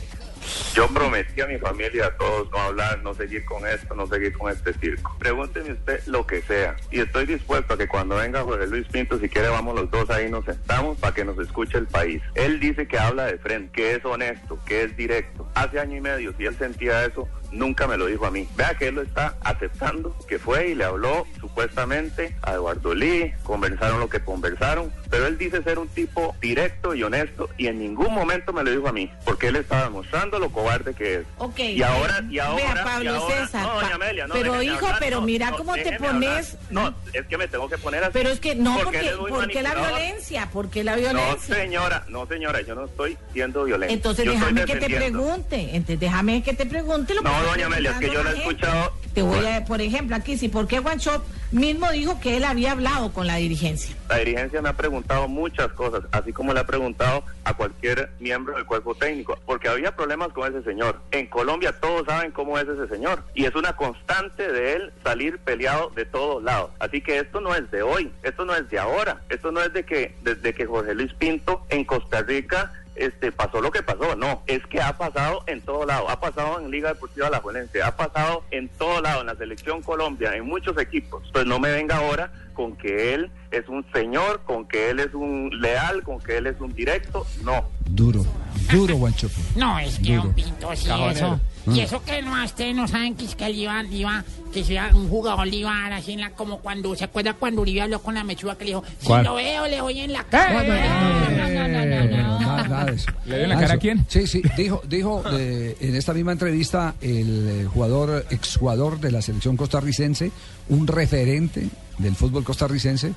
Yo 0.75 0.89
prometí 0.89 1.41
a 1.41 1.47
mi 1.47 1.59
familia, 1.59 2.07
a 2.07 2.17
todos, 2.17 2.51
no 2.51 2.59
hablar, 2.59 3.03
no 3.03 3.15
seguir 3.15 3.45
con 3.45 3.67
esto, 3.67 3.95
no 3.95 4.07
seguir 4.07 4.33
con 4.37 4.51
este 4.51 4.73
circo. 4.75 5.15
Pregúnteme 5.19 5.73
usted 5.73 6.03
lo 6.07 6.27
que 6.27 6.43
sea. 6.43 6.77
Y 6.91 7.01
estoy 7.01 7.27
dispuesto 7.27 7.75
a 7.75 7.79
que 7.79 7.89
cuando 7.89 8.17
venga 8.17 8.43
Jorge 8.43 8.67
Luis 8.67 8.87
Pinto, 8.89 9.19
si 9.19 9.29
quiere, 9.29 9.49
vamos 9.49 9.75
los 9.75 9.91
dos 9.91 10.09
ahí, 10.11 10.31
nos 10.31 10.45
sentamos 10.45 10.99
para 10.99 11.15
que 11.15 11.25
nos 11.25 11.39
escuche 11.39 11.79
el 11.79 11.87
país. 11.87 12.23
Él 12.35 12.61
dice 12.61 12.87
que 12.87 12.99
habla 12.99 13.27
de 13.27 13.39
frente, 13.39 13.71
que 13.73 13.95
es 13.95 14.05
honesto, 14.05 14.59
que 14.67 14.85
es 14.85 14.97
directo. 14.97 15.49
Hace 15.55 15.79
año 15.79 15.97
y 15.97 16.01
medio, 16.01 16.35
si 16.37 16.45
él 16.45 16.57
sentía 16.57 17.05
eso, 17.05 17.29
nunca 17.53 17.87
me 17.87 17.97
lo 17.97 18.07
dijo 18.07 18.27
a 18.27 18.31
mí. 18.31 18.49
Vea 18.57 18.75
que 18.77 18.89
él 18.89 18.97
lo 18.97 19.03
está 19.03 19.35
aceptando, 19.43 20.17
que 20.27 20.39
fue 20.39 20.69
y 20.71 20.75
le 20.75 20.85
habló 20.85 21.27
supuestamente 21.41 22.35
a 22.43 22.55
Eduardo 22.55 22.95
Lee, 22.95 23.33
conversaron 23.43 24.01
lo 24.01 24.09
que 24.09 24.21
conversaron, 24.21 24.93
pero 25.11 25.27
él 25.27 25.39
dice 25.39 25.63
ser 25.63 25.79
un 25.79 25.89
tipo 25.89 26.35
directo 26.41 26.95
y 26.95 27.03
honesto 27.03 27.49
y 27.59 27.67
en 27.67 27.79
ningún 27.79 28.13
momento 28.15 28.53
me 28.53 28.65
lo 28.65 28.71
dijo 28.71 28.89
a 28.89 28.93
mí, 28.93 29.11
porque 29.25 29.49
él 29.49 29.57
estaba 29.57 29.85
demostrando 29.85 30.39
lo 30.39 30.51
cobarde 30.51 30.95
que 30.95 31.17
es. 31.17 31.27
Ok. 31.39 31.59
Y 31.61 31.83
ahora, 31.83 32.23
y 32.31 32.39
ahora, 32.39 32.75
Vea, 32.75 32.85
Pablo 32.85 33.05
y 33.05 33.15
ahora- 33.15 33.47
César. 33.47 33.63
no, 33.67 33.75
doña 33.75 33.95
Amelia, 33.95 34.27
no, 34.27 34.35
pero 34.35 34.63
hijo, 34.63 34.87
hablar, 34.87 34.97
pero 34.99 35.21
no, 35.21 35.27
mira 35.27 35.51
no, 35.51 35.57
cómo 35.59 35.75
te 35.75 35.95
hablar. 35.95 36.13
pones. 36.13 36.57
No, 36.71 36.95
es 37.13 37.27
que 37.27 37.39
me 37.39 37.49
tengo 37.49 37.69
que 37.69 37.79
poner 37.79 38.03
así. 38.03 38.11
Pero 38.15 38.31
es 38.31 38.41
que 38.41 38.55
no, 38.55 38.79
porque, 38.83 39.01
él 39.01 39.07
es 39.09 39.19
muy 39.19 39.31
¿por 39.31 39.49
qué 39.49 39.63
la 39.63 39.75
violencia? 39.75 40.49
¿Por 40.51 40.71
qué 40.71 40.85
la 40.85 40.93
No, 40.93 40.99
violencia? 40.99 41.55
señora, 41.57 42.05
no, 42.09 42.27
señora, 42.27 42.61
yo 42.63 42.75
no 42.75 42.87
estoy 42.87 43.17
siendo 43.33 43.65
violento. 43.65 43.93
Entonces 43.95 44.25
Yo 44.25 44.33
déjame 44.33 44.65
que 44.65 44.77
te 44.77 44.87
pregunte, 44.91 45.61
entonces 45.77 46.01
déjame 46.01 46.43
que 46.43 46.55
te 46.55 46.67
pregunte 46.67 47.15
lo 47.15 47.23
que 47.23 47.29
No, 47.43 47.49
doña 47.49 47.67
Amelia, 47.67 47.91
es 47.91 47.99
que 47.99 48.11
yo 48.11 48.23
la 48.23 48.31
he 48.31 48.39
escuchado. 48.39 48.93
Te 49.15 49.21
voy 49.21 49.45
a, 49.45 49.65
por 49.65 49.81
ejemplo, 49.83 50.17
aquí 50.17 50.39
sí, 50.39 50.49
¿por 50.49 50.67
qué 50.67 50.79
Guanchop 50.79 51.23
mismo 51.51 51.91
dijo 51.91 52.19
que 52.19 52.39
él 52.39 52.45
había 52.45 52.73
hablado 52.73 53.13
con 53.13 53.27
la 53.27 53.37
dirigencia? 53.37 53.95
La 54.09 54.17
dirigencia 54.17 54.63
me 54.63 54.71
ha 54.71 54.77
preguntado 54.77 55.29
muchas 55.29 55.69
cosas, 55.73 56.05
así 56.13 56.33
como 56.33 56.55
le 56.55 56.61
ha 56.61 56.67
preguntado 56.67 57.23
a 57.45 57.53
cualquier 57.53 58.11
miembro 58.21 58.55
del 58.55 58.65
cuerpo 58.65 58.95
técnico, 58.95 59.39
porque 59.45 59.69
había 59.69 59.95
problemas 59.95 60.33
con 60.33 60.51
ese 60.51 60.65
señor. 60.65 60.99
En 61.11 61.27
Colombia 61.27 61.75
todos 61.79 62.07
saben 62.07 62.31
cómo 62.31 62.59
es 62.59 62.67
ese 62.67 62.89
señor 62.89 63.23
y 63.35 63.45
es 63.45 63.55
una 63.55 63.77
constante 63.77 64.51
de 64.51 64.75
él 64.75 64.93
salir 65.05 65.39
peleado 65.39 65.91
de 65.95 66.07
todos 66.07 66.43
lados. 66.43 66.71
Así 66.79 67.03
que 67.03 67.19
esto 67.19 67.43
no 67.43 67.55
es 67.55 67.71
de 67.71 67.83
hoy, 67.83 68.11
esto 68.23 68.47
no 68.47 68.55
es 68.55 68.71
de 68.71 68.79
ahora, 68.79 69.21
esto 69.29 69.53
no 69.53 69.61
es 69.61 69.75
de 69.75 69.85
que 69.85 70.15
desde 70.23 70.55
que 70.55 70.65
Jorge 70.65 70.95
Luis 70.95 71.13
Pinto 71.15 71.67
en 71.69 71.85
Costa 71.85 72.23
Rica 72.23 72.73
este 72.95 73.33
pasó 73.33 73.61
lo 73.61 73.71
que 73.71 73.83
pasó, 73.83 74.15
no, 74.17 74.43
es 74.47 74.65
que 74.67 74.81
ha 74.81 74.97
pasado 74.97 75.43
en 75.47 75.61
todo 75.63 75.87
lado, 75.87 76.09
ha 76.11 76.21
pasado 76.21 76.61
en 76.61 76.71
Liga 76.71 76.91
Deportiva 76.93 77.31
La 77.31 77.41
Juelense, 77.41 77.83
ha 77.83 77.97
pasado 77.97 78.45
en 78.51 78.69
todo 78.69 79.01
lado, 79.01 79.21
en 79.21 79.27
la 79.29 79.35
selección 79.37 79.83
Colombia, 79.83 80.35
en 80.35 80.45
muchos 80.47 80.77
equipos. 80.79 81.23
Pues 81.33 81.47
no 81.47 81.59
me 81.59 81.71
venga 81.71 81.97
ahora 81.97 82.33
con 82.55 82.77
que 82.77 83.15
él 83.15 83.31
es 83.51 83.69
un 83.69 83.85
señor, 83.93 84.43
con 84.45 84.67
que 84.69 84.91
él 84.91 85.01
es 85.01 85.15
un 85.15 85.51
leal, 85.61 86.03
con 86.03 86.21
que 86.21 86.37
él 86.37 86.47
es 86.47 86.61
un 86.61 86.73
directo, 86.75 87.27
no. 87.45 87.69
Duro, 87.87 88.25
duro, 88.71 88.97
Guanchope. 88.97 89.35
No, 89.57 89.79
es 89.79 89.99
que 89.99 90.17
Duro. 90.17 90.29
un 90.29 90.35
pinto 90.35 90.77
sí 90.77 90.89
Cajonero. 90.89 91.11
eso. 91.27 91.41
Mm. 91.67 91.77
Y 91.77 91.81
eso 91.81 92.03
que 92.03 92.23
no, 92.23 92.45
ustedes 92.45 92.75
no 92.75 92.89
saben 92.89 93.15
que 93.15 93.25
es 93.25 93.35
que 93.35 93.47
él 93.47 93.57
iba, 93.57 93.83
iba, 93.85 94.25
que 94.53 94.65
sea 94.65 94.91
un 94.95 95.09
jugador 95.09 95.47
le 95.47 95.57
iba 95.57 95.77
a 95.77 95.83
dar 95.83 95.93
así 95.95 96.13
en 96.13 96.21
la, 96.21 96.31
como 96.31 96.59
cuando, 96.59 96.95
¿se 96.97 97.05
acuerda 97.05 97.35
cuando 97.35 97.63
Uribe 97.63 97.83
habló 97.83 98.01
con 98.01 98.15
la 98.15 98.25
mechuga 98.25 98.57
que 98.57 98.65
le 98.65 98.71
dijo, 98.71 98.85
si 99.01 99.07
¿Cuál? 99.07 99.25
lo 99.25 99.35
veo, 99.35 99.67
le 99.67 99.79
doy 99.79 100.01
en 100.01 100.13
la 100.13 100.25
cara? 100.25 100.63
Nada, 100.63 102.69
nada 102.69 102.85
de 102.87 102.95
eso. 102.95 103.11
¿Le 103.27 103.37
dio 103.37 103.45
en 103.45 103.51
la 103.51 103.61
cara 103.61 103.75
a 103.75 103.79
quién? 103.79 104.05
Sí, 104.09 104.27
sí, 104.27 104.43
dijo, 104.57 104.83
dijo 104.89 105.23
eh, 105.33 105.77
en 105.81 105.95
esta 105.95 106.13
misma 106.13 106.33
entrevista 106.33 106.95
el 107.01 107.69
jugador, 107.73 108.27
exjugador 108.31 109.01
de 109.01 109.13
la 109.13 109.23
selección 109.23 109.57
costarricense, 109.57 110.33
un 110.69 110.87
referente 110.87 111.69
del 111.99 112.17
fútbol 112.17 112.45
costarricense, 112.45 113.13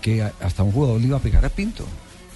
que 0.00 0.22
hasta 0.22 0.62
un 0.62 0.72
jugador 0.72 1.00
le 1.00 1.06
iba 1.06 1.18
a 1.18 1.20
pegar 1.20 1.44
a 1.44 1.48
Pinto. 1.48 1.84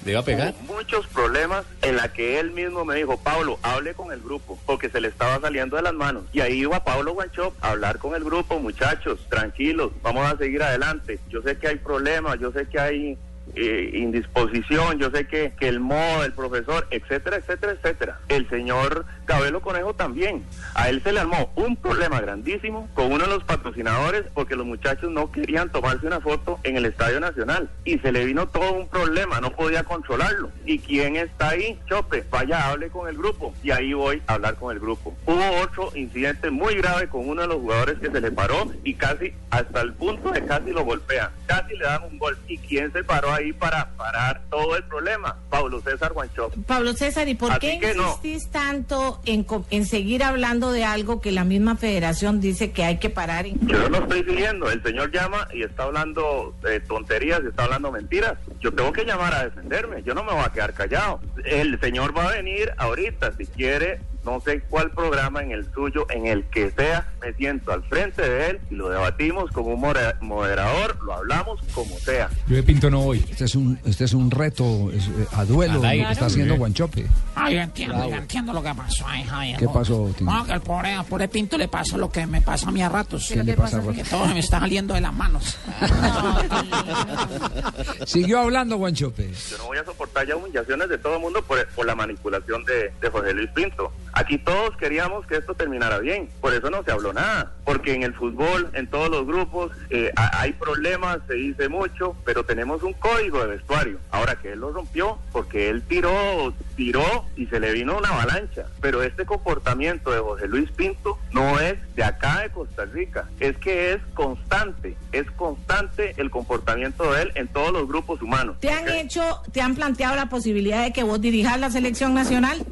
¿Le 0.06 0.12
iba 0.12 0.20
a 0.20 0.24
pegar? 0.24 0.54
muchos 0.68 1.04
problemas 1.08 1.66
en 1.82 1.96
la 1.96 2.12
que 2.12 2.38
él 2.38 2.52
mismo 2.52 2.84
me 2.84 2.94
dijo, 2.94 3.18
Pablo, 3.18 3.58
hable 3.62 3.92
con 3.94 4.12
el 4.12 4.20
grupo, 4.20 4.56
porque 4.64 4.88
se 4.88 5.00
le 5.00 5.08
estaba 5.08 5.40
saliendo 5.40 5.74
de 5.74 5.82
las 5.82 5.94
manos. 5.94 6.22
Y 6.32 6.38
ahí 6.38 6.60
iba 6.60 6.84
Pablo 6.84 7.12
Guanchop 7.12 7.52
a 7.60 7.70
hablar 7.70 7.98
con 7.98 8.14
el 8.14 8.22
grupo, 8.22 8.60
muchachos, 8.60 9.26
tranquilos, 9.28 9.90
vamos 10.02 10.24
a 10.32 10.38
seguir 10.38 10.62
adelante. 10.62 11.18
Yo 11.28 11.42
sé 11.42 11.58
que 11.58 11.66
hay 11.66 11.76
problemas, 11.76 12.38
yo 12.38 12.52
sé 12.52 12.68
que 12.68 12.78
hay 12.78 13.18
eh, 13.54 13.90
indisposición, 13.94 14.98
yo 14.98 15.10
sé 15.10 15.26
que, 15.26 15.52
que 15.58 15.68
el 15.68 15.80
modo 15.80 16.22
del 16.22 16.32
profesor, 16.32 16.86
etcétera, 16.90 17.36
etcétera, 17.36 17.72
etcétera. 17.72 18.20
El 18.28 18.48
señor 18.48 19.06
Cabelo 19.24 19.60
Conejo 19.60 19.94
también. 19.94 20.44
A 20.74 20.88
él 20.88 21.02
se 21.02 21.12
le 21.12 21.20
armó 21.20 21.50
un 21.56 21.76
problema 21.76 22.20
grandísimo 22.20 22.88
con 22.94 23.12
uno 23.12 23.24
de 23.24 23.30
los 23.30 23.44
patrocinadores 23.44 24.24
porque 24.34 24.56
los 24.56 24.66
muchachos 24.66 25.10
no 25.10 25.30
querían 25.30 25.70
tomarse 25.70 26.06
una 26.06 26.20
foto 26.20 26.58
en 26.62 26.76
el 26.76 26.86
Estadio 26.86 27.20
Nacional 27.20 27.70
y 27.84 27.98
se 27.98 28.12
le 28.12 28.24
vino 28.24 28.48
todo 28.48 28.72
un 28.72 28.88
problema, 28.88 29.40
no 29.40 29.50
podía 29.50 29.84
controlarlo. 29.84 30.50
¿Y 30.64 30.78
quién 30.78 31.16
está 31.16 31.50
ahí? 31.50 31.78
Chope, 31.88 32.24
vaya, 32.30 32.68
hable 32.68 32.88
con 32.88 33.08
el 33.08 33.16
grupo. 33.16 33.54
Y 33.62 33.70
ahí 33.70 33.92
voy 33.92 34.22
a 34.26 34.34
hablar 34.34 34.56
con 34.56 34.72
el 34.72 34.80
grupo. 34.80 35.14
Hubo 35.26 35.60
otro 35.62 35.90
incidente 35.94 36.50
muy 36.50 36.74
grave 36.76 37.08
con 37.08 37.28
uno 37.28 37.42
de 37.42 37.48
los 37.48 37.58
jugadores 37.58 37.98
que 37.98 38.10
se 38.10 38.20
le 38.20 38.30
paró 38.30 38.70
y 38.84 38.94
casi, 38.94 39.32
hasta 39.50 39.80
el 39.80 39.92
punto 39.94 40.30
de 40.30 40.44
casi 40.44 40.70
lo 40.70 40.84
golpea. 40.84 41.32
Casi 41.46 41.76
le 41.76 41.84
dan 41.84 42.04
un 42.04 42.18
gol. 42.18 42.36
¿Y 42.48 42.58
quién 42.58 42.92
se 42.92 43.02
paró 43.02 43.32
ahí 43.36 43.52
para 43.52 43.90
parar 43.96 44.42
todo 44.50 44.76
el 44.76 44.84
problema? 44.84 45.36
Pablo 45.50 45.80
César 45.80 46.12
Guanchop. 46.12 46.54
Pablo 46.66 46.92
César, 46.94 47.28
¿y 47.28 47.34
por 47.34 47.52
Así 47.52 47.78
qué 47.78 47.94
no. 47.94 48.08
insistís 48.08 48.50
tanto 48.50 49.20
en, 49.24 49.46
en 49.70 49.86
seguir 49.86 50.22
hablando 50.24 50.72
de 50.72 50.84
algo 50.84 51.20
que 51.20 51.30
la 51.32 51.44
misma 51.44 51.76
federación 51.76 52.40
dice 52.40 52.72
que 52.72 52.84
hay 52.84 52.98
que 52.98 53.10
parar? 53.10 53.46
Yo 53.46 53.78
no 53.78 53.88
lo 53.88 53.98
estoy 53.98 54.24
siguiendo. 54.24 54.70
El 54.70 54.82
señor 54.82 55.10
llama 55.12 55.46
y 55.52 55.62
está 55.62 55.84
hablando 55.84 56.54
de 56.62 56.80
tonterías, 56.80 57.40
está 57.44 57.64
hablando 57.64 57.92
mentiras. 57.92 58.34
Yo 58.60 58.72
tengo 58.72 58.92
que 58.92 59.04
llamar 59.04 59.34
a 59.34 59.44
defenderme. 59.44 60.02
Yo 60.02 60.14
no 60.14 60.24
me 60.24 60.32
voy 60.32 60.42
a 60.44 60.52
quedar 60.52 60.72
callado. 60.74 61.20
El 61.44 61.78
señor 61.80 62.16
va 62.16 62.28
a 62.28 62.32
venir 62.32 62.72
ahorita, 62.78 63.32
si 63.36 63.46
quiere, 63.46 64.00
no 64.26 64.40
sé 64.40 64.60
cuál 64.68 64.90
programa, 64.90 65.40
en 65.40 65.52
el 65.52 65.72
suyo, 65.72 66.04
en 66.10 66.26
el 66.26 66.44
que 66.46 66.72
sea, 66.72 67.08
me 67.22 67.32
siento 67.34 67.72
al 67.72 67.84
frente 67.84 68.28
de 68.28 68.50
él 68.50 68.60
y 68.70 68.74
lo 68.74 68.88
debatimos 68.88 69.52
con 69.52 69.66
un 69.66 69.80
moderador, 69.80 70.98
lo 71.04 71.14
hablamos 71.14 71.60
como 71.72 71.96
sea. 71.98 72.28
Yo 72.48 72.56
de 72.56 72.62
Pinto 72.64 72.90
no 72.90 73.02
voy. 73.02 73.24
Este 73.30 73.44
es 73.44 73.54
un, 73.54 73.78
este 73.84 74.04
es 74.04 74.14
un 74.14 74.32
reto 74.32 74.90
es, 74.92 75.06
eh, 75.06 75.28
a 75.32 75.44
duelo 75.44 75.82
Al 75.82 75.92
que 75.92 76.10
está 76.10 76.26
haciendo 76.26 76.56
Guanchope. 76.56 77.06
Ah, 77.36 77.50
yo 77.50 77.60
entiendo, 77.60 78.08
yo 78.08 78.16
entiendo 78.16 78.52
lo 78.52 78.62
que 78.62 78.74
pasó 78.74 79.06
ahí, 79.06 79.22
Javier. 79.22 79.58
¿Qué 79.60 79.68
pasó, 79.68 80.12
Tino? 80.18 80.32
No, 80.32 80.44
que 80.44 80.52
el 80.52 80.60
pobre, 80.60 80.92
al 80.92 81.06
pobre 81.06 81.28
Pinto 81.28 81.56
le 81.56 81.68
pasó 81.68 81.96
lo 81.96 82.10
que 82.10 82.26
me 82.26 82.42
pasa 82.42 82.68
a 82.68 82.72
mí 82.72 82.82
a 82.82 82.88
ratos. 82.88 83.28
¿Qué 83.28 83.44
le 83.44 83.54
pasa? 83.54 83.80
Que 83.80 84.02
todo 84.02 84.26
se 84.26 84.34
me 84.34 84.40
está 84.40 84.58
saliendo 84.58 84.94
de 84.94 85.02
las 85.02 85.14
manos. 85.14 85.56
Siguió 88.06 88.40
hablando 88.40 88.76
Guanchope. 88.76 89.30
Yo 89.50 89.58
no 89.58 89.66
voy 89.66 89.78
a 89.78 89.84
soportar 89.84 90.26
ya 90.26 90.34
humillaciones 90.34 90.88
de 90.88 90.98
todo 90.98 91.14
el 91.14 91.20
mundo 91.20 91.42
por, 91.42 91.64
por 91.68 91.86
la 91.86 91.94
manipulación 91.94 92.64
de, 92.64 92.92
de 93.00 93.08
José 93.08 93.32
Luis 93.32 93.50
Pinto. 93.54 93.92
Aquí 94.18 94.38
todos 94.38 94.74
queríamos 94.78 95.26
que 95.26 95.36
esto 95.36 95.54
terminara 95.54 95.98
bien, 95.98 96.30
por 96.40 96.54
eso 96.54 96.70
no 96.70 96.82
se 96.82 96.90
habló 96.90 97.12
nada, 97.12 97.52
porque 97.66 97.92
en 97.92 98.02
el 98.02 98.14
fútbol, 98.14 98.70
en 98.72 98.86
todos 98.86 99.10
los 99.10 99.26
grupos, 99.26 99.72
eh, 99.90 100.10
ha- 100.16 100.40
hay 100.40 100.52
problemas, 100.54 101.18
se 101.28 101.34
dice 101.34 101.68
mucho, 101.68 102.16
pero 102.24 102.42
tenemos 102.42 102.82
un 102.82 102.94
código 102.94 103.40
de 103.40 103.48
vestuario. 103.48 103.98
Ahora 104.10 104.36
que 104.36 104.52
él 104.52 104.60
lo 104.60 104.72
rompió, 104.72 105.18
porque 105.32 105.68
él 105.68 105.82
tiró, 105.82 106.54
tiró 106.76 107.26
y 107.36 107.44
se 107.48 107.60
le 107.60 107.72
vino 107.72 107.98
una 107.98 108.08
avalancha. 108.08 108.64
Pero 108.80 109.02
este 109.02 109.26
comportamiento 109.26 110.10
de 110.10 110.20
José 110.20 110.48
Luis 110.48 110.70
Pinto 110.70 111.18
no 111.32 111.60
es 111.60 111.74
de 111.94 112.02
acá 112.02 112.40
de 112.40 112.48
Costa 112.48 112.86
Rica, 112.86 113.28
es 113.38 113.56
que 113.58 113.92
es 113.92 113.98
constante, 114.14 114.96
es 115.12 115.30
constante 115.32 116.14
el 116.16 116.30
comportamiento 116.30 117.12
de 117.12 117.22
él 117.22 117.32
en 117.34 117.48
todos 117.48 117.70
los 117.70 117.86
grupos 117.86 118.22
humanos. 118.22 118.56
¿Te 118.60 118.70
han 118.70 118.88
hecho, 118.88 119.42
te 119.52 119.60
han 119.60 119.74
planteado 119.74 120.16
la 120.16 120.30
posibilidad 120.30 120.82
de 120.84 120.94
que 120.94 121.02
vos 121.02 121.20
dirijas 121.20 121.60
la 121.60 121.68
selección 121.70 122.14
nacional? 122.14 122.64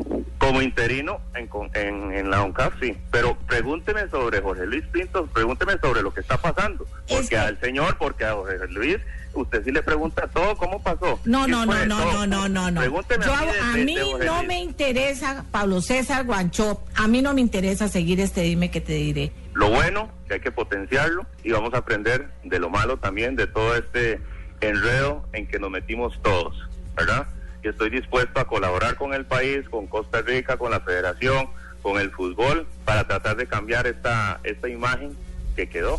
Como 0.47 0.63
interino 0.63 1.21
en, 1.35 1.49
en, 1.75 2.13
en 2.13 2.31
la 2.31 2.43
ONCAP, 2.43 2.73
sí. 2.81 2.97
Pero 3.11 3.37
pregúnteme 3.47 4.09
sobre 4.11 4.41
Jorge 4.41 4.67
Luis 4.67 4.85
Pinto, 4.93 5.27
pregúnteme 5.27 5.75
sobre 5.81 6.03
lo 6.03 6.13
que 6.13 6.21
está 6.21 6.37
pasando. 6.37 6.87
Porque 7.09 7.37
al 7.39 7.59
señor, 7.61 7.97
porque 7.99 8.25
a 8.25 8.35
Jorge 8.35 8.67
Luis, 8.69 8.99
usted 9.33 9.65
sí 9.65 9.73
le 9.73 9.83
pregunta 9.83 10.29
todo, 10.29 10.57
¿cómo 10.57 10.83
pasó? 10.83 11.19
No, 11.25 11.45
¿Qué 11.47 11.51
no, 11.51 11.65
no, 11.67 11.87
no, 11.87 11.87
no, 11.87 12.27
no, 12.27 12.49
no, 12.49 12.71
no. 12.71 12.81
Pregúnteme 12.81 13.25
Yo, 13.25 13.33
a 13.35 13.41
mí, 13.41 13.47
de- 13.53 13.59
a 13.61 13.73
de- 13.73 13.85
mí 13.85 13.95
de 13.97 14.03
Jorge 14.03 14.27
no 14.27 14.37
Luis. 14.37 14.49
me 14.49 14.59
interesa, 14.61 15.45
Pablo 15.51 15.81
César 15.81 16.25
Guanchop, 16.25 16.81
a 16.95 17.09
mí 17.09 17.23
no 17.23 17.33
me 17.35 17.41
interesa 17.41 17.89
seguir 17.89 18.21
este 18.21 18.43
dime 18.43 18.71
que 18.71 18.81
te 18.81 18.93
diré. 18.93 19.33
Lo 19.55 19.71
bueno, 19.71 20.11
que 20.29 20.35
hay 20.35 20.41
que 20.41 20.51
potenciarlo 20.53 21.25
y 21.43 21.53
vamos 21.53 21.73
a 21.75 21.79
aprender 21.79 22.29
de 22.45 22.59
lo 22.59 22.69
malo 22.71 22.97
también, 22.99 23.37
de 23.37 23.47
todo 23.47 23.75
este 23.77 24.21
enredo 24.61 25.25
en 25.33 25.47
que 25.47 25.59
nos 25.59 25.71
metimos 25.71 26.21
todos, 26.23 26.55
¿verdad? 26.97 27.27
Y 27.65 27.69
estoy 27.69 27.89
dispuesto 27.89 28.41
a 28.41 28.47
colaborar 28.47 28.95
con 28.97 29.15
el 29.15 29.25
país, 29.25 29.67
con 29.71 29.87
Costa 29.87 30.21
Rica, 30.21 30.59
con 30.59 30.71
la 30.71 30.81
federación, 30.81 31.49
con 31.81 31.99
el 31.99 32.11
fútbol, 32.11 32.67
para 32.85 33.09
tratar 33.09 33.37
de 33.37 33.47
cambiar 33.47 33.87
esta, 33.87 34.39
esta 34.45 34.69
imagen 34.69 35.17
que 35.57 35.67
quedó. 35.67 35.99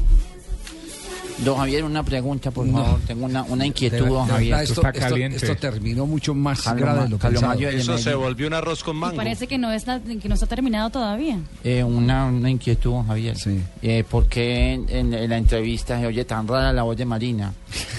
Don 1.39 1.58
Javier, 1.58 1.84
una 1.84 2.01
pregunta, 2.01 2.49
por 2.51 2.66
favor. 2.72 2.97
Tengo 3.06 3.26
una, 3.26 3.43
una 3.43 3.66
inquietud, 3.66 3.97
De- 4.06 4.10
don 4.10 4.26
Javier. 4.28 4.51
verdad, 4.56 4.64
esto, 4.64 4.82
esto- 4.88 5.16
esto 5.18 5.56
terminó 5.58 6.06
mucho 6.06 6.34
más 6.34 6.62
Carlos 6.62 6.82
grave 6.82 7.01
de 7.10 7.32
lo. 7.32 7.41
Mayo 7.41 7.68
de 7.68 7.76
Eso 7.78 7.97
se 7.97 8.14
volvió 8.16 8.47
un 8.47 8.53
arroz 8.53 8.84
con 8.86 8.95
Y 8.95 8.99
mango. 9.01 9.16
parece 9.18 9.45
que 9.45 9.58
no 9.58 9.70
está, 9.74 9.99
que 9.99 10.30
no 10.30 10.36
está 10.36 10.47
terminado 10.47 10.89
todavía. 10.91 11.38
Eh, 11.66 11.84
una, 11.84 12.28
una 12.28 12.49
inquietud, 12.49 12.91
don 12.91 13.08
Javier. 13.08 13.36
Eh, 13.82 14.06
¿Por 14.10 14.28
qué 14.28 14.74
en, 14.76 14.86
en- 14.89 15.14
en 15.14 15.30
la 15.30 15.38
entrevista 15.38 15.99
se 15.99 16.06
oye 16.08 16.24
tan 16.24 16.47
rara 16.47 16.72
la 16.72 16.84
voz 16.84 16.95
de 16.95 17.03
Marina? 17.06 17.51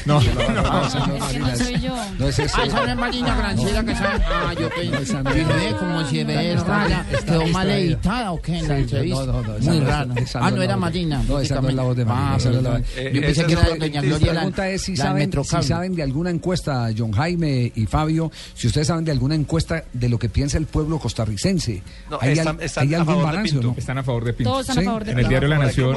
No, 0.06 0.18
no, 0.22 0.32
no, 0.54 0.62
no, 0.62 0.86
esa 0.86 1.06
no 1.06 1.14
es 1.16 1.20
Marina, 1.20 1.48
no 1.50 1.56
soy 1.56 1.80
yo. 1.80 1.94
No 2.18 2.28
es 2.28 2.38
ese. 2.38 2.54
Ah, 2.58 2.64
esa 2.64 2.80
no 2.86 2.90
es 2.92 2.96
Marina 2.96 3.36
Granciera 3.36 3.84
que 3.84 3.94
sabe. 3.96 4.24
Ah, 4.26 4.54
yo 4.58 4.68
pensé. 4.70 5.76
Como 5.78 6.06
si 6.08 6.24
ve 6.24 6.52
Está- 6.54 6.64
rara. 6.64 7.06
está- 7.12 7.24
¿Quedó 7.26 7.40
está 7.42 7.52
mal 7.52 7.70
editada 7.70 8.32
o 8.32 8.40
qué 8.40 8.56
en 8.58 8.68
la 8.68 8.76
Sí, 8.76 8.80
entrevista? 8.82 9.26
no, 9.26 9.32
no, 9.32 9.42
no, 9.42 9.58
Muy 9.58 9.80
no 9.80 9.86
rara. 9.86 10.00
Ah, 10.00 10.06
no 10.06 10.14
no 10.14 10.20
es 10.20 10.34
era 10.34 10.40
la 10.40 10.56
voz 10.56 10.68
de- 10.68 10.76
Marina. 10.76 11.22
no, 11.28 11.38
esa 11.40 11.60
no 11.60 11.68
es 11.68 11.74
la 11.74 11.82
voz 11.82 11.96
de 11.96 12.04
Marina, 12.06 12.82
Yo 12.96 13.02
Eh, 13.02 13.10
pensé 13.12 13.30
esa 13.30 13.46
que 13.46 13.52
es 13.54 13.58
era 13.60 13.68
la- 13.68 13.76
doña 13.76 14.00
La 14.02 14.08
Gloria 14.08 14.26
la 14.32 14.40
pregunta 14.40 14.70
es 14.70 14.82
si 14.82 14.96
la 14.96 15.04
saben, 15.04 15.30
si 15.32 15.62
saben 15.62 15.94
de 15.94 16.02
alguna 16.02 16.30
encuesta, 16.30 16.88
John 16.96 17.12
Jaime 17.12 17.72
y 17.74 17.86
Fabio, 17.86 18.30
si 18.54 18.66
ustedes 18.66 18.86
saben 18.86 19.04
de 19.04 19.12
alguna 19.12 19.34
encuesta 19.34 19.84
de 19.92 20.08
lo 20.08 20.18
que 20.18 20.28
piensa 20.28 20.58
el 20.58 20.66
pueblo 20.66 20.98
costarricense. 20.98 21.82
No, 22.10 22.18
¿Hay, 22.20 22.32
están- 22.32 22.56
al- 22.58 22.62
están 22.62 22.86
hay 22.88 22.94
a 22.94 22.98
algún 22.98 23.14
favor 23.14 23.20
de 23.22 23.26
balance 23.26 23.50
o 23.56 23.60
Pinto. 23.60 23.68
no? 23.72 23.78
Están 23.78 23.98
a 23.98 24.02
favor 24.02 24.24
de 24.24 24.32
Pinto. 24.32 24.50
Todos 24.50 24.68
están 24.68 24.78
a 24.78 24.82
favor 24.86 25.04
de 25.04 25.10
En 25.12 25.18
el 25.18 25.24
Pinto. 25.24 25.28
diario 25.30 25.48
La 25.48 25.58
Nación. 25.58 25.96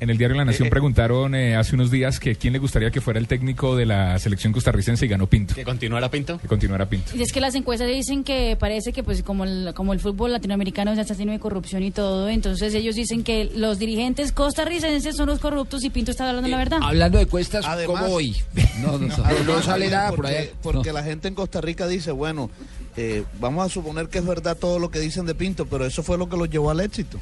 El 0.00 0.16
diario 0.18 0.36
La 0.36 0.44
Nación 0.44 0.66
Eh, 0.66 0.68
eh. 0.68 0.70
preguntaron 0.70 1.34
eh, 1.34 1.56
hace 1.56 1.74
unos 1.74 1.90
días 1.90 2.18
que 2.20 2.34
quién 2.36 2.52
le 2.52 2.58
gustaría 2.58 2.90
que 2.90 3.00
fuera 3.00 3.18
el 3.18 3.26
técnico 3.26 3.76
de 3.76 3.86
la 3.86 4.18
selección 4.18 4.52
costarricense 4.52 5.04
y 5.06 5.08
ganó 5.08 5.26
Pinto. 5.26 5.54
¿Que 5.54 5.64
continuara 5.64 6.10
Pinto? 6.10 6.38
Que 6.38 6.48
continuara 6.48 6.88
Pinto. 6.88 7.12
Y 7.16 7.22
es 7.22 7.32
que 7.32 7.40
las 7.40 7.54
encuestas 7.54 7.88
dicen 7.88 8.24
que 8.24 8.56
parece 8.58 8.92
que 8.92 9.02
pues 9.02 9.22
como 9.22 9.44
el, 9.44 9.72
como 9.74 9.92
el 9.92 10.00
fútbol 10.00 10.32
latinoamericano 10.32 10.94
ya 10.94 11.02
está 11.02 11.14
lleno 11.14 11.32
de 11.32 11.38
corrupción 11.38 11.82
y 11.82 11.90
todo, 11.90 12.28
entonces 12.28 12.74
ellos 12.74 12.94
dicen 12.94 13.22
que 13.24 13.50
los 13.54 13.78
dirigentes 13.78 14.32
costarricenses 14.32 15.16
son 15.16 15.26
los 15.28 15.38
corruptos 15.38 15.67
y 15.82 15.90
Pinto 15.90 16.10
está 16.10 16.28
hablando 16.28 16.48
la 16.48 16.56
verdad. 16.56 16.78
Hablando 16.82 17.18
de 17.18 17.26
cuestas, 17.26 17.64
Además- 17.66 18.00
¿cómo 18.02 18.14
hoy? 18.14 18.36
No, 18.80 18.98
no, 18.98 19.08
no. 19.08 19.16
No 19.44 19.62
sale 19.62 19.90
nada 19.90 20.12
por 20.12 20.26
allá. 20.26 20.48
porque 20.62 20.92
la 20.92 21.02
gente 21.02 21.28
en 21.28 21.34
Costa 21.34 21.60
Rica 21.60 21.86
dice, 21.86 22.10
bueno, 22.12 22.50
eh, 22.96 23.24
vamos 23.40 23.66
a 23.66 23.68
suponer 23.68 24.08
que 24.08 24.18
es 24.18 24.26
verdad 24.26 24.56
todo 24.56 24.78
lo 24.78 24.90
que 24.90 25.00
dicen 25.00 25.26
de 25.26 25.34
Pinto, 25.34 25.66
pero 25.66 25.84
eso 25.84 26.02
fue 26.02 26.16
lo 26.18 26.28
que 26.28 26.36
los 26.36 26.48
llevó 26.48 26.70
al 26.70 26.80
éxito. 26.80 27.18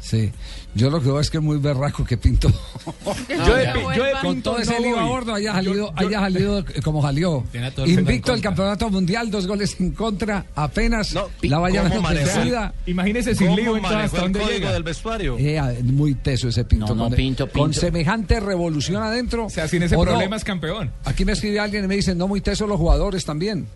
Sí, 0.00 0.30
yo 0.74 0.90
lo 0.90 1.00
que 1.00 1.06
veo 1.06 1.18
es 1.20 1.28
que 1.28 1.38
es 1.38 1.42
muy 1.42 1.58
berraco 1.58 2.04
que 2.04 2.16
Pinto. 2.16 2.48
Yo 3.28 3.54
de 3.56 3.64
yo 3.96 4.04
de 4.04 4.12
con 4.22 4.34
Pinto 4.34 4.50
todo 4.52 4.60
ese 4.60 4.74
no 4.74 4.86
lío 4.86 5.00
a 5.00 5.04
bordo 5.04 5.34
haya 5.34 5.52
salido, 5.52 5.74
yo- 5.74 5.92
haya 5.96 6.20
salido 6.20 6.64
como 6.84 7.02
salió. 7.02 7.44
Invicto 7.86 8.32
al 8.32 8.38
contra. 8.38 8.40
campeonato 8.42 8.90
mundial, 8.90 9.30
dos 9.30 9.46
goles 9.48 9.78
en 9.80 9.90
contra, 9.90 10.46
apenas 10.54 11.14
Pi- 11.40 11.48
la 11.48 11.58
vaya 11.58 11.82
ofrecida. 11.82 12.72
Imagínese 12.86 13.34
sin 13.34 13.56
lío 13.56 13.76
entonces 13.76 14.00
hasta 14.04 14.16
el 14.18 14.22
dónde 14.22 14.38
código 14.40 14.58
llega. 14.58 14.72
del 14.72 14.82
vestuario? 14.84 15.36
Eh, 15.38 15.58
ah, 15.58 15.72
muy 15.82 16.14
teso 16.14 16.48
ese 16.48 16.64
Pinto. 16.64 16.86
No, 16.88 16.94
no, 16.94 17.04
con, 17.08 17.14
Pinto, 17.14 17.48
con 17.50 17.70
Pinto. 17.70 17.80
semejante 17.80 18.38
revolución 18.40 19.02
adentro. 19.02 19.46
O 19.46 19.50
sea, 19.50 19.66
sin 19.66 19.82
ese 19.82 19.96
¿o 19.96 20.04
no? 20.04 20.12
problema 20.12 20.36
es 20.36 20.44
campeón. 20.44 20.92
Aquí 21.04 21.24
me 21.24 21.32
escribe 21.32 21.58
alguien 21.58 21.84
y 21.84 21.88
me 21.88 21.96
dice, 21.96 22.14
no, 22.14 22.28
muy 22.28 22.40
teso 22.40 22.66
los 22.68 22.78
jugadores 22.78 23.24
también. 23.24 23.66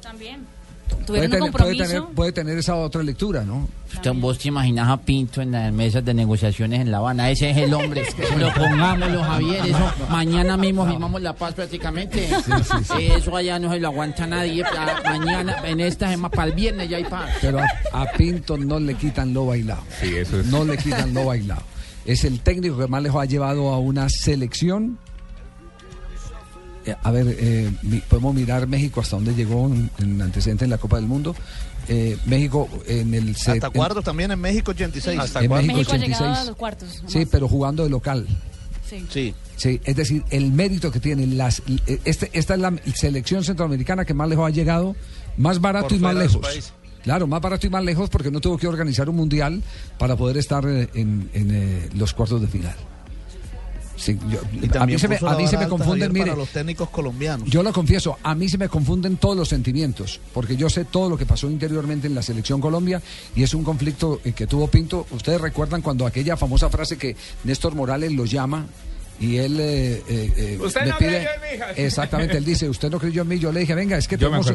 También. 0.00 0.46
Puede 1.06 1.22
tener, 1.22 1.30
puede, 1.30 1.40
compromiso. 1.40 1.84
tener, 1.84 2.02
puede 2.14 2.32
tener 2.32 2.58
esa 2.58 2.76
otra 2.76 3.02
lectura, 3.02 3.42
¿no? 3.44 3.68
Usted, 3.92 4.12
vos 4.14 4.38
te 4.38 4.48
imaginas 4.48 4.88
a 4.88 4.96
Pinto 4.96 5.42
en 5.42 5.52
las 5.52 5.72
mesas 5.72 6.04
de 6.04 6.14
negociaciones 6.14 6.80
en 6.80 6.90
La 6.90 6.98
Habana. 6.98 7.30
Ese 7.30 7.50
es 7.50 7.56
el 7.58 7.74
hombre. 7.74 8.04
Lo 8.38 8.52
pongámoslo, 8.54 9.22
Javier. 9.22 9.66
Eso 9.66 9.92
mañana 10.10 10.56
mismo 10.56 10.86
firmamos 10.86 11.20
la 11.20 11.34
paz 11.34 11.54
prácticamente. 11.54 12.28
Eso 12.98 13.36
allá 13.36 13.58
no 13.58 13.72
se 13.72 13.80
lo 13.80 13.88
aguanta 13.88 14.26
nadie. 14.26 14.64
Mañana, 15.04 15.56
en 15.64 15.80
esta 15.80 16.08
semana, 16.10 16.30
para 16.34 16.48
el 16.48 16.54
viernes 16.54 16.88
ya 16.88 16.96
hay 16.96 17.04
paz. 17.04 17.30
Pero 17.40 17.58
a, 17.60 17.66
a 17.92 18.12
Pinto 18.12 18.56
no 18.56 18.80
le 18.80 18.94
quitan 18.94 19.34
lo 19.34 19.46
bailado. 19.46 19.82
Sí, 20.00 20.16
eso 20.16 20.40
es. 20.40 20.46
No 20.46 20.64
le 20.64 20.78
quitan 20.78 21.12
lo 21.12 21.26
bailado. 21.26 21.62
Es 22.04 22.24
el 22.24 22.40
técnico 22.40 22.78
que 22.78 22.86
más 22.88 23.02
lejos 23.02 23.22
ha 23.22 23.26
llevado 23.26 23.68
a 23.70 23.78
una 23.78 24.08
selección. 24.08 24.98
Eh, 26.84 26.94
a 27.02 27.10
ver, 27.10 27.26
eh, 27.38 27.70
mi- 27.82 28.00
podemos 28.00 28.34
mirar 28.34 28.66
México 28.66 29.00
hasta 29.00 29.16
dónde 29.16 29.34
llegó 29.34 29.66
en, 29.66 29.90
en 29.98 30.20
antecedentes 30.22 30.66
en 30.66 30.70
la 30.70 30.78
Copa 30.78 30.96
del 30.96 31.06
Mundo. 31.06 31.34
Eh, 31.88 32.16
México 32.26 32.68
en 32.86 33.14
el 33.14 33.36
se- 33.36 33.52
Hasta 33.52 33.66
en- 33.68 33.72
cuartos 33.72 34.04
también 34.04 34.30
en 34.30 34.40
México 34.40 34.70
86. 34.72 35.18
en 35.18 35.50
México, 35.50 35.54
México 35.74 35.92
ha 35.92 35.96
llegado 35.96 36.24
86. 36.24 36.38
a 36.38 36.44
los 36.44 36.56
cuartos. 36.56 37.02
Sí, 37.06 37.26
pero 37.26 37.48
jugando 37.48 37.82
de 37.84 37.90
local. 37.90 38.26
Sí. 38.88 39.06
Sí. 39.10 39.34
Sí, 39.56 39.80
es 39.84 39.94
decir, 39.96 40.24
el 40.30 40.50
mérito 40.52 40.90
que 40.90 40.98
tiene 41.00 41.26
las, 41.26 41.62
este, 42.04 42.30
esta 42.32 42.54
es 42.54 42.60
la 42.60 42.72
selección 42.94 43.44
centroamericana 43.44 44.04
que 44.04 44.12
más 44.12 44.28
lejos 44.28 44.46
ha 44.48 44.50
llegado, 44.50 44.96
más 45.36 45.60
barato 45.60 45.88
Por 45.88 45.96
y 45.96 46.00
más 46.00 46.14
lejos. 46.14 46.72
Claro, 47.02 47.26
más 47.26 47.40
barato 47.40 47.66
y 47.66 47.70
más 47.70 47.82
lejos 47.84 48.10
porque 48.10 48.30
no 48.30 48.40
tuvo 48.40 48.58
que 48.58 48.66
organizar 48.68 49.08
un 49.08 49.16
mundial 49.16 49.62
para 49.98 50.14
poder 50.16 50.36
estar 50.36 50.64
eh, 50.68 50.88
en, 50.94 51.30
en, 51.32 51.50
eh, 51.54 51.88
los 51.94 52.12
cuartos 52.12 52.40
de 52.40 52.46
final. 52.48 52.74
Sí, 53.96 54.18
yo- 54.30 54.40
a 54.80 54.86
mí 54.86 54.98
se 54.98 55.06
me, 55.08 55.16
a 55.16 55.36
mí 55.36 55.46
se 55.46 55.58
me 55.58 55.68
confunden, 55.68 56.08
Javier, 56.08 56.12
mire, 56.12 56.24
para 56.26 56.36
los 56.36 56.48
técnicos 56.48 56.88
colombianos. 56.90 57.48
yo 57.48 57.62
lo 57.62 57.72
confieso, 57.72 58.16
a 58.22 58.34
mí 58.34 58.48
se 58.48 58.58
me 58.58 58.68
confunden 58.68 59.16
todos 59.16 59.36
los 59.36 59.48
sentimientos, 59.48 60.20
porque 60.32 60.56
yo 60.56 60.70
sé 60.70 60.84
todo 60.86 61.10
lo 61.10 61.16
que 61.18 61.26
pasó 61.26 61.50
interiormente 61.50 62.06
en 62.06 62.14
la 62.14 62.22
selección 62.22 62.60
Colombia 62.60 63.00
y 63.36 63.42
es 63.42 63.54
un 63.54 63.64
conflicto 63.64 64.20
eh, 64.24 64.32
que 64.32 64.46
tuvo 64.46 64.66
Pinto. 64.68 65.06
Ustedes 65.10 65.40
recuerdan 65.40 65.82
cuando 65.82 66.06
aquella 66.06 66.36
famosa 66.36 66.70
frase 66.70 66.96
que 66.96 67.14
Néstor 67.44 67.74
Morales 67.74 68.12
lo 68.12 68.24
llama 68.24 68.66
y 69.20 69.36
él 69.36 69.60
eh, 69.60 70.02
eh, 70.08 70.32
eh, 70.36 70.58
Usted 70.60 70.80
me 70.80 70.86
no 70.88 70.98
pide 70.98 71.10
creyó 71.10 71.28
en 71.34 71.58
mí, 71.58 71.64
exactamente 71.76 72.38
él 72.38 72.44
dice 72.44 72.68
usted 72.68 72.90
no 72.90 72.98
creyó 72.98 73.22
en 73.22 73.28
mí 73.28 73.38
yo 73.38 73.52
le 73.52 73.60
dije 73.60 73.74
venga 73.74 73.96
es 73.96 74.08
que 74.08 74.16
tenemos, 74.16 74.46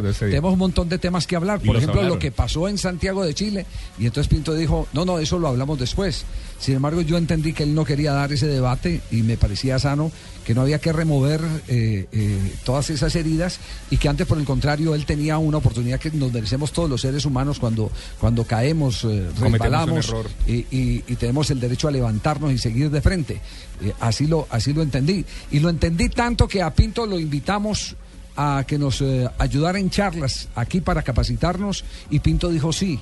un 0.52 0.60
montón 0.60 0.90
de 0.90 0.98
temas 0.98 1.26
que 1.28 1.36
hablar. 1.36 1.62
Por 1.62 1.78
ejemplo 1.78 2.02
lo 2.04 2.20
que 2.20 2.32
pasó 2.32 2.68
en 2.68 2.78
Santiago 2.78 3.24
de 3.24 3.34
Chile 3.34 3.66
y 4.00 4.08
entonces 4.08 4.28
Pinto 4.28 4.54
dijo 4.56 4.88
no 4.94 5.06
no 5.06 5.20
eso 5.20 5.38
lo 5.40 5.48
hablamos 5.48 5.78
después 5.80 6.26
sin 6.60 6.76
embargo 6.76 7.02
yo 7.02 7.18
entendí 7.18 7.54
que 7.54 7.64
él 7.64 7.74
no 7.76 7.86
quería 7.86 8.14
dar 8.14 8.32
ese 8.34 8.48
debate 8.48 9.02
y 9.12 9.22
me 9.24 9.38
parecía 9.38 9.78
sano 9.80 10.12
que 10.46 10.56
no 10.56 10.62
había 10.62 10.80
que 10.80 10.94
remover 10.94 11.42
eh, 11.68 12.08
eh, 12.12 12.54
todas 12.64 12.90
esas 12.90 13.14
heridas 13.16 13.60
y 13.92 13.98
que 13.98 14.08
antes 14.08 14.26
por 14.26 14.38
el 14.38 14.46
contrario 14.46 14.96
él 14.96 15.06
tenía 15.06 15.38
una 15.38 15.58
oportunidad 15.58 16.00
que 16.00 16.10
nos 16.12 16.32
merecemos 16.32 16.72
todos 16.72 16.90
los 16.90 17.02
seres 17.02 17.26
humanos 17.26 17.60
cuando 17.60 17.92
cuando 18.20 18.46
caemos 18.46 19.04
eh, 19.04 19.28
resbalamos 19.52 20.06
y- 20.48 21.04
y 21.08 21.16
tenemos 21.16 21.52
el 21.52 21.60
derecho 21.60 21.90
a 21.90 21.92
levantarnos 21.92 22.52
y 22.54 22.58
seguir 22.58 22.90
de 22.90 23.02
frente. 23.02 23.42
Eh, 23.82 23.94
así 24.00 24.26
lo 24.26 24.48
así 24.50 24.72
lo 24.74 24.82
entendí. 24.82 25.26
Y 25.52 25.60
lo 25.60 25.70
entendí 25.70 26.08
tanto 26.10 26.48
que 26.48 26.62
a 26.62 26.74
Pinto 26.74 27.06
lo 27.06 27.20
invitamos 27.20 27.96
a 28.38 28.64
que 28.66 28.78
nos 28.78 29.02
eh, 29.02 29.28
ayudara 29.40 29.80
en 29.80 29.90
charlas 29.90 30.48
aquí 30.56 30.80
para 30.80 31.02
capacitarnos 31.04 31.84
y 32.10 32.20
Pinto 32.20 32.50
dijo 32.50 32.72
sí. 32.72 33.00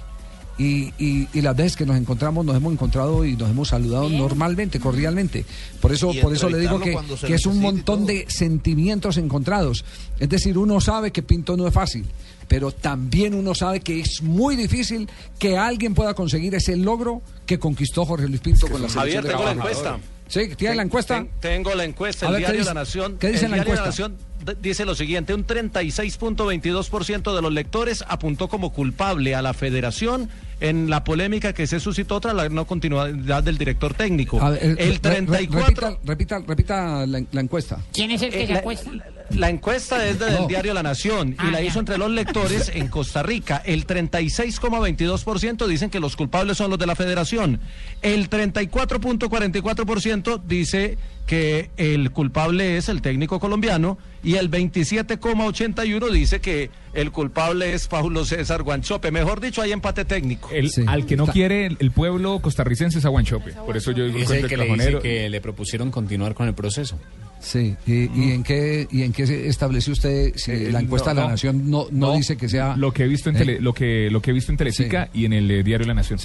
Y, 0.57 0.93
y- 0.97 1.27
y 1.33 1.41
las 1.41 1.53
veces 1.55 1.75
que 1.75 1.85
nos 1.85 1.97
encontramos 1.97 2.45
nos 2.45 2.55
hemos 2.55 2.71
encontrado 2.71 3.25
y 3.25 3.35
nos 3.35 3.49
hemos 3.49 3.67
saludado 3.67 4.09
normalmente, 4.09 4.79
cordialmente. 4.79 5.45
Por 5.81 5.91
eso, 5.91 6.11
por 6.21 6.33
eso 6.33 6.49
le 6.49 6.59
digo 6.59 6.79
que, 6.79 6.97
es 7.27 7.45
un 7.45 7.59
montón 7.59 8.05
de 8.05 8.25
sentimientos 8.29 9.17
encontrados. 9.17 9.83
Es 10.17 10.29
decir, 10.29 10.57
uno 10.57 10.79
sabe 10.79 11.11
que 11.11 11.21
Pinto 11.23 11.57
no 11.57 11.67
es 11.67 11.73
fácil, 11.73 12.05
pero 12.47 12.71
también 12.71 13.33
uno 13.33 13.53
sabe 13.53 13.81
que 13.81 13.99
es 13.99 14.21
muy 14.21 14.55
difícil 14.55 15.09
que 15.39 15.57
alguien 15.57 15.93
pueda 15.93 16.13
conseguir 16.13 16.55
ese 16.55 16.77
logro 16.77 17.21
que 17.45 17.59
conquistó 17.59 18.05
Jorge 18.05 18.29
Luis 18.29 18.39
Pinto 18.39 18.67
con 18.67 18.81
la 18.81 18.87
selección 18.87 19.01
Javier, 19.01 19.23
de 19.23 19.29
tengo 19.31 19.43
la 19.43 19.51
encuesta. 19.51 19.99
Sí, 20.27 20.39
¿tiene 20.55 20.75
la 20.75 20.81
encuesta? 20.83 21.17
Ten- 21.17 21.29
tengo 21.39 21.75
la 21.75 21.83
encuesta, 21.83 22.25
A 22.25 22.29
el 22.29 22.33
ver, 22.35 22.41
¿qué 22.41 22.45
diario 22.47 22.61
dice- 22.61 22.73
La 22.73 22.79
Nación. 22.79 23.17
qué 23.19 23.27
dice 23.31 23.45
el 23.45 23.51
la 23.51 23.57
encuesta? 23.57 23.85
Nación 23.87 24.15
d- 24.43 24.55
dice 24.59 24.85
lo 24.85 24.95
siguiente, 24.95 25.33
un 25.35 25.45
36.22% 25.45 27.35
de 27.35 27.41
los 27.41 27.53
lectores 27.53 28.03
apuntó 28.07 28.47
como 28.47 28.71
culpable 28.73 29.35
a 29.35 29.41
la 29.41 29.53
federación 29.53 30.29
en 30.59 30.89
la 30.89 31.03
polémica 31.03 31.53
que 31.53 31.67
se 31.67 31.79
suscitó 31.79 32.19
tras 32.19 32.33
la 32.35 32.49
no 32.49 32.65
continuidad 32.65 33.43
del 33.43 33.57
director 33.57 33.93
técnico. 33.93 34.41
A 34.41 34.51
ver, 34.51 34.59
eh, 34.63 34.75
el 34.77 34.77
re- 34.77 35.21
re- 35.21 35.25
34 35.25 35.99
repita, 36.03 36.37
repita, 36.39 36.39
repita 36.47 37.05
la, 37.05 37.23
la 37.31 37.41
encuesta. 37.41 37.79
¿Quién 37.93 38.11
es 38.11 38.21
el 38.21 38.31
que 38.31 38.43
Eh, 38.43 38.47
se 38.47 38.53
la- 38.53 38.59
acuesta? 38.59 38.91
La 38.91 39.05
encuesta 39.49 40.05
es 40.07 40.19
del 40.19 40.33
No. 40.33 40.47
diario 40.47 40.73
La 40.73 40.83
Nación 40.83 41.29
y 41.31 41.35
Ah, 41.37 41.51
la 41.51 41.61
ya. 41.61 41.67
hizo 41.67 41.79
entre 41.79 41.97
los 41.97 42.09
lectores 42.11 42.71
en 42.73 42.87
Costa 42.87 43.23
Rica. 43.23 43.61
El 43.65 43.85
36,22% 43.87 45.67
dicen 45.67 45.89
que 45.89 45.99
los 45.99 46.15
culpables 46.15 46.57
son 46.57 46.69
los 46.69 46.79
de 46.79 46.85
la 46.85 46.95
federación. 46.95 47.59
El 48.01 48.29
34,44% 48.29 50.41
dice 50.45 50.97
que 51.25 51.71
el 51.77 52.11
culpable 52.11 52.77
es 52.77 52.87
el 52.87 53.01
técnico 53.01 53.39
colombiano 53.39 53.97
y 54.23 54.35
el 54.35 54.49
27,81% 54.51 56.11
dice 56.11 56.39
que 56.39 56.69
el 56.93 57.11
culpable 57.11 57.73
es 57.73 57.87
Paulo 57.87 58.25
César 58.25 58.61
Guanchope. 58.63 59.09
Mejor 59.11 59.41
dicho, 59.41 59.61
hay 59.61 59.71
empate 59.71 60.05
técnico. 60.05 60.49
El- 60.51 60.69
al 60.87 61.05
que 61.07 61.15
no 61.17 61.25
quiere 61.27 61.65
el, 61.65 61.77
el 61.79 61.91
pueblo 61.91 62.39
costarricense 62.39 62.99
es 62.99 63.05
a 63.05 63.09
Guanchope. 63.09 63.53
Por 63.53 63.75
eso 63.75 63.91
yo 63.91 64.05
digo 64.05 64.19
Es 64.19 64.27
que 64.29 64.37
el 64.37 64.43
el 64.43 64.49
que 64.49 64.57
le 64.57 64.65
dice 64.65 64.99
que 65.01 65.29
le 65.29 65.41
propusieron 65.41 65.89
continuar 65.91 66.35
con 66.35 66.47
el 66.47 66.53
proceso. 66.53 66.99
Sí, 67.45 67.75
y, 67.85 68.09
y 68.19 68.31
en 68.31 68.41
qué 68.43 68.87
y 68.91 69.03
en 69.03 69.13
qué 69.13 69.27
se 69.27 69.47
estableció 69.47 69.93
usted 69.93 70.33
si 70.35 70.51
Eh, 70.51 70.69
la 70.71 70.79
encuesta 70.79 71.11
no, 71.13 71.15
de 71.15 71.21
la 71.21 71.25
no. 71.27 71.31
Nación 71.33 71.69
no, 71.69 71.85
no, 71.91 72.07
No, 72.07 72.15
dice 72.15 72.37
que 72.37 72.49
sea 72.49 72.75
lo 72.75 72.91
que 72.91 73.03
he 73.03 73.07
visto 73.07 73.29
en 73.29 73.35
¿Eh? 73.35 73.39
tele- 73.39 73.59
lo 73.61 73.71
que 73.71 74.09
lo 74.09 74.19
que 74.21 74.31
he 74.31 74.33
visto 74.33 74.51
en 74.51 74.57
Teletica 74.57 75.09
y 75.13 75.25
en 75.25 75.33
el 75.33 75.51
eh, 75.51 75.61
diario 75.63 75.85
La 75.85 75.93
Nación. 75.93 76.17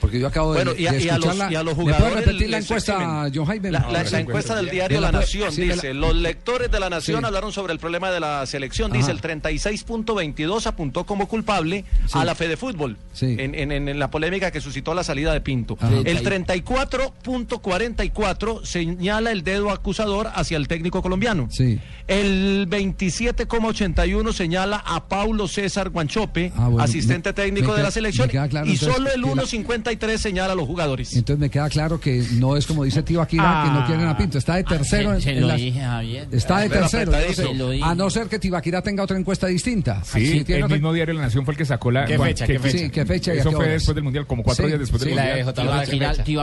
porque 0.00 0.18
yo 0.18 0.26
acabo 0.26 0.52
de, 0.52 0.64
Bueno, 0.64 0.76
y 0.78 0.86
a, 0.88 0.92
de 0.92 1.04
y 1.04 1.08
a 1.08 1.16
los, 1.16 1.26
escucharla. 1.26 1.52
y 1.52 1.54
a 1.54 1.62
los 1.62 1.76
¿Me 1.76 1.82
puede 1.84 1.96
jugadores 1.96 2.26
repetir 2.26 2.50
la 2.50 2.58
encuesta. 2.58 3.30
John 3.32 3.44
Jaime? 3.46 3.70
La, 3.70 3.88
la- 3.90 4.02
la 4.02 4.20
encuesta 4.20 4.56
del 4.56 4.68
diario 4.70 4.96
¿Me 4.98 5.02
La 5.02 5.12
Nación 5.12 5.52
sí, 5.52 5.60
me 5.60 5.66
la- 5.68 5.74
dice, 5.74 5.94
los 5.94 6.14
lectores 6.16 6.68
de 6.70 6.80
La 6.80 6.90
Nación 6.90 7.20
Sí. 7.20 7.26
hablaron 7.26 7.52
sobre 7.52 7.72
el 7.72 7.78
problema 7.78 8.10
de 8.10 8.18
la 8.20 8.44
selección. 8.46 8.90
Dice, 8.90 9.12
Ajá. 9.12 9.12
el 9.12 9.20
36.22 9.20 10.66
apuntó 10.66 11.06
como 11.06 11.28
culpable 11.28 11.84
Sí. 12.06 12.18
a 12.18 12.24
la 12.24 12.34
Fede 12.34 12.56
Fútbol 12.56 12.96
Sí. 13.12 13.36
en, 13.38 13.54
en- 13.54 13.70
en- 13.70 13.88
en 13.88 13.98
la 14.00 14.10
polémica 14.10 14.50
que 14.50 14.60
suscitó 14.60 14.92
la 14.94 15.04
salida 15.04 15.32
de 15.32 15.40
Pinto. 15.40 15.76
Ajá. 15.80 15.92
El 16.04 16.22
34.44 16.22 18.64
señala 18.64 19.30
el 19.30 19.44
dedo 19.44 19.70
acusador 19.70 20.26
hacia 20.34 20.44
hacia 20.44 20.58
el 20.64 20.68
técnico 20.68 21.02
colombiano. 21.02 21.48
Sí. 21.50 21.78
El 22.08 22.66
27,81 22.68 24.32
señala 24.32 24.82
a 24.84 25.06
Paulo 25.08 25.46
César 25.48 25.90
Guanchope, 25.90 26.52
Ah, 26.56 26.68
bueno, 26.68 26.82
asistente 26.82 27.30
me- 27.30 27.34
técnico 27.34 27.70
me 27.72 27.76
de 27.78 27.82
la 27.82 27.90
selección, 27.90 28.28
claro, 28.28 28.66
y 28.66 28.76
solo 28.76 29.10
el 29.12 29.22
que 29.22 29.28
la- 29.28 29.32
1,53 29.42 30.20
señala 30.20 30.52
a 30.52 30.56
los 30.56 30.66
jugadores. 30.66 31.14
Entonces 31.14 31.38
me 31.40 31.50
queda 31.50 31.68
claro 31.68 32.00
que 32.00 32.24
no 32.32 32.56
es 32.56 32.66
como 32.66 32.84
dice 32.84 33.02
Tibaquira, 33.02 33.62
que 33.66 33.70
no 33.70 33.86
quieren 33.86 34.06
a 34.06 34.16
Pinto. 34.16 34.38
Está 34.38 34.56
de 34.56 34.64
tercero. 34.64 35.10
se- 35.10 35.16
en- 35.16 35.22
se 35.22 35.30
en 35.32 35.40
lo 35.42 35.46
las- 35.48 35.56
dije, 35.58 35.80
Javier. 35.80 36.28
Está 36.32 36.58
de 36.60 36.68
tercero. 36.70 37.12
sé. 37.34 37.80
A 37.82 37.94
no 37.94 38.10
ser 38.10 38.28
que 38.28 38.38
Tibaquira 38.38 38.82
tenga 38.82 39.02
otra 39.02 39.18
encuesta 39.18 39.46
distinta. 39.46 40.02
Sí, 40.04 40.44
el 40.46 40.62
otra- 40.64 40.76
mismo 40.76 40.92
diario 40.92 41.14
La 41.14 41.22
Nación 41.22 41.44
fue 41.44 41.52
el 41.54 41.58
que 41.58 41.64
sacó 41.64 41.90
la... 41.90 42.04
¿Qué 42.06 42.18
fecha, 42.18 42.46
qué 42.46 42.58
fecha? 42.58 42.78
Sí, 42.78 42.90
¿qué 42.90 43.06
fecha 43.06 43.34
y 43.34 43.38
a 43.38 43.40
Eso 43.40 43.50
qué 43.50 43.56
fue 43.56 43.64
horas? 43.66 43.74
después 43.78 43.94
del 43.94 44.04
Mundial, 44.04 44.26
como 44.26 44.42
cuatro 44.42 44.64
Sí, 44.64 44.68
días 44.68 44.80
después 44.80 45.00
del 45.00 45.10
sí, 45.10 45.16
la 45.16 45.22
Mundial. 45.22 45.54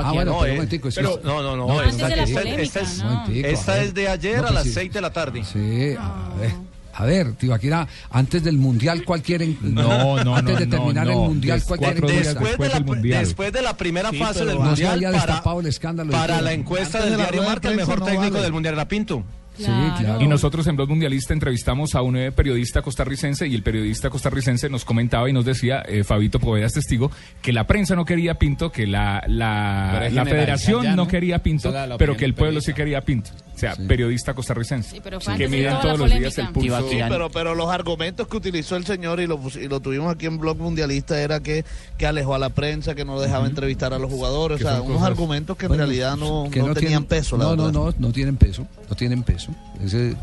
Ah, 0.03 0.11
bueno, 0.11 0.31
No, 0.31 0.39
pero 0.39 0.51
un 0.51 0.57
momentico, 0.57 0.87
es 0.89 0.95
pero- 0.95 1.21
que- 1.21 1.27
no, 1.27 1.41
no, 1.41 1.55
no. 1.55 1.67
No, 1.67 1.81
esta, 1.81 3.83
es 3.83 3.93
de 3.93 4.07
ayer 4.11 4.37
No, 4.37 4.43
a 4.43 4.47
pues 4.47 4.53
las 4.55 4.63
sí. 4.65 4.71
6 4.73 4.93
de 4.93 5.01
la 5.01 5.11
tarde. 5.11 5.43
Sí, 5.43 5.95
a 5.99 6.33
ver. 6.39 6.51
A 6.93 7.05
ver, 7.05 7.31
Tibaquira, 7.35 7.87
antes 8.09 8.43
del 8.43 8.57
Mundial, 8.57 9.03
¿cuál 9.05 9.21
quieren? 9.21 9.57
No, 9.61 10.21
no, 10.23 10.35
Antes 10.35 10.53
no, 10.55 10.59
de 10.59 10.65
no, 10.67 10.75
terminar 10.77 11.05
no, 11.07 11.11
el 11.13 11.17
Mundial, 11.19 11.59
días 11.59 11.67
Después, 11.67 11.79
de 11.79 12.69
la, 12.69 12.79
Mundial. 12.81 13.19
después 13.25 13.53
de 13.53 13.61
la 13.61 13.77
primera 13.77 14.09
Sí, 14.11 14.17
fase 14.17 14.39
del 14.45 14.55
no 14.57 14.61
se 14.63 14.67
Mundial, 14.83 14.91
había 15.05 15.11
para, 15.41 15.59
el 15.61 15.65
escándalo. 15.67 16.11
para 16.11 16.41
la 16.41 16.51
encuesta 16.51 16.97
Antes 16.97 17.01
del 17.03 17.11
de 17.11 17.17
la 17.17 17.23
diario 17.31 17.43
Marca, 17.49 17.69
el 17.69 17.77
mejor 17.77 17.99
no 17.99 18.05
técnico 18.05 18.31
vale. 18.33 18.43
del 18.43 18.51
Mundial 18.53 18.73
era 18.73 18.87
Pinto. 18.89 19.23
Sí, 19.57 19.65
claro. 19.65 20.21
Y 20.21 20.27
nosotros 20.27 20.65
en 20.67 20.75
Blog 20.75 20.89
Mundialista 20.89 21.33
entrevistamos 21.33 21.93
a 21.95 22.01
un 22.01 22.15
eh, 22.17 22.31
periodista 22.31 22.81
costarricense 22.81 23.47
y 23.47 23.53
el 23.53 23.63
periodista 23.63 24.09
costarricense 24.09 24.69
nos 24.69 24.85
comentaba 24.85 25.29
y 25.29 25.33
nos 25.33 25.45
decía, 25.45 25.83
eh, 25.87 26.03
Fabito 26.03 26.39
Poveda 26.39 26.65
es 26.65 26.73
testigo, 26.73 27.11
que 27.41 27.51
la 27.53 27.67
prensa 27.67 27.95
no 27.95 28.05
quería 28.05 28.35
Pinto, 28.35 28.71
que 28.71 28.87
la, 28.87 29.23
la, 29.27 30.09
federación 30.25 30.83
ya, 30.83 30.89
no 30.91 31.03
¿no? 31.03 31.07
quería 31.07 31.39
Pinto, 31.43 31.71
pero 31.97 32.15
que 32.17 32.25
el 32.25 32.33
pueblo 32.33 32.59
sí 32.61 32.73
quería 32.73 33.01
Pinto. 33.01 33.31
O 33.61 33.75
sea, 33.75 33.75
periodista 33.87 34.33
costarricense. 34.33 34.99
pero 35.03 35.19
que 35.19 35.47
miden 35.47 35.79
todos 35.81 35.99
los 35.99 36.09
días 36.09 36.35
el 36.39 36.49
pulso. 36.49 36.89
Sí, 36.89 36.97
pero, 37.07 37.29
pero 37.29 37.53
los 37.53 37.69
argumentos 37.69 38.27
que 38.27 38.37
utilizó 38.37 38.75
el 38.75 38.85
señor 38.85 39.19
y 39.19 39.27
lo, 39.27 39.37
pus- 39.39 39.55
y 39.55 39.67
lo 39.67 39.79
tuvimos 39.79 40.11
aquí 40.11 40.25
en 40.25 40.39
Blog 40.39 40.57
Mundialista 40.57 41.21
era 41.21 41.41
que, 41.41 41.63
que 41.97 42.07
alejó 42.07 42.33
a 42.33 42.39
la 42.39 42.49
prensa, 42.49 42.95
que 42.95 43.05
no 43.05 43.19
dejaba 43.19 43.45
entrevistar 43.45 43.93
a 43.93 43.99
los 43.99 44.09
jugadores, 44.09 44.61
o 44.61 44.63
sea, 44.63 44.81
unos 44.81 44.97
cosas- 44.97 45.09
argumentos 45.09 45.55
que 45.57 45.65
en 45.65 45.69
Bueno, 45.69 45.83
realidad 45.85 46.17
no, 46.17 46.47
que 46.51 46.59
no 46.59 46.73
tenían 46.73 47.03
tienen- 47.03 47.05
peso, 47.05 47.37
la 47.37 47.43
no, 47.43 47.55
no, 47.55 47.65
verdad. 47.65 47.79
no, 47.99 48.07
no 48.07 48.11
tienen 48.13 48.35
peso, 48.37 48.65
no 48.89 48.95
tienen 48.95 49.21
peso. 49.21 49.51
Ese, 49.83 50.15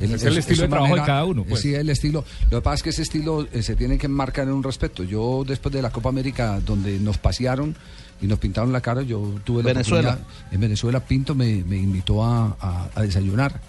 Es 0.00 0.22
el 0.24 0.38
estilo 0.38 0.62
de 0.62 0.68
trabajo 0.68 0.94
de 0.96 1.02
cada 1.06 1.24
uno, 1.24 1.44
pues. 1.44 1.60
Sí, 1.60 1.74
el 1.74 1.88
estilo. 1.90 2.24
Lo 2.50 2.58
que 2.58 2.62
pasa 2.62 2.74
es 2.76 2.82
que 2.82 2.90
ese 2.90 3.02
estilo 3.02 3.46
eh, 3.52 3.62
se 3.62 3.76
tiene 3.76 3.96
que 3.98 4.06
enmarcar 4.06 4.46
en 4.48 4.52
un 4.54 4.62
respeto. 4.62 5.02
Yo 5.04 5.44
después 5.46 5.72
de 5.72 5.82
la 5.82 5.90
Copa 5.90 6.08
América, 6.08 6.60
donde 6.60 6.98
nos 6.98 7.18
pasearon 7.18 7.74
y 8.20 8.26
nos 8.26 8.38
pintaron 8.38 8.72
la 8.72 8.80
cara, 8.80 9.02
yo 9.02 9.34
tuve 9.44 9.62
la 9.62 9.68
Venezuela. 9.68 10.10
oportunidad- 10.10 10.52
En 10.52 10.60
Venezuela, 10.60 11.00
Pinto 11.00 11.34
me, 11.34 11.62
me 11.64 11.76
invitó 11.76 12.24
a, 12.24 12.56
a- 12.60 12.88
a 12.94 13.02
desayunar. 13.02 13.60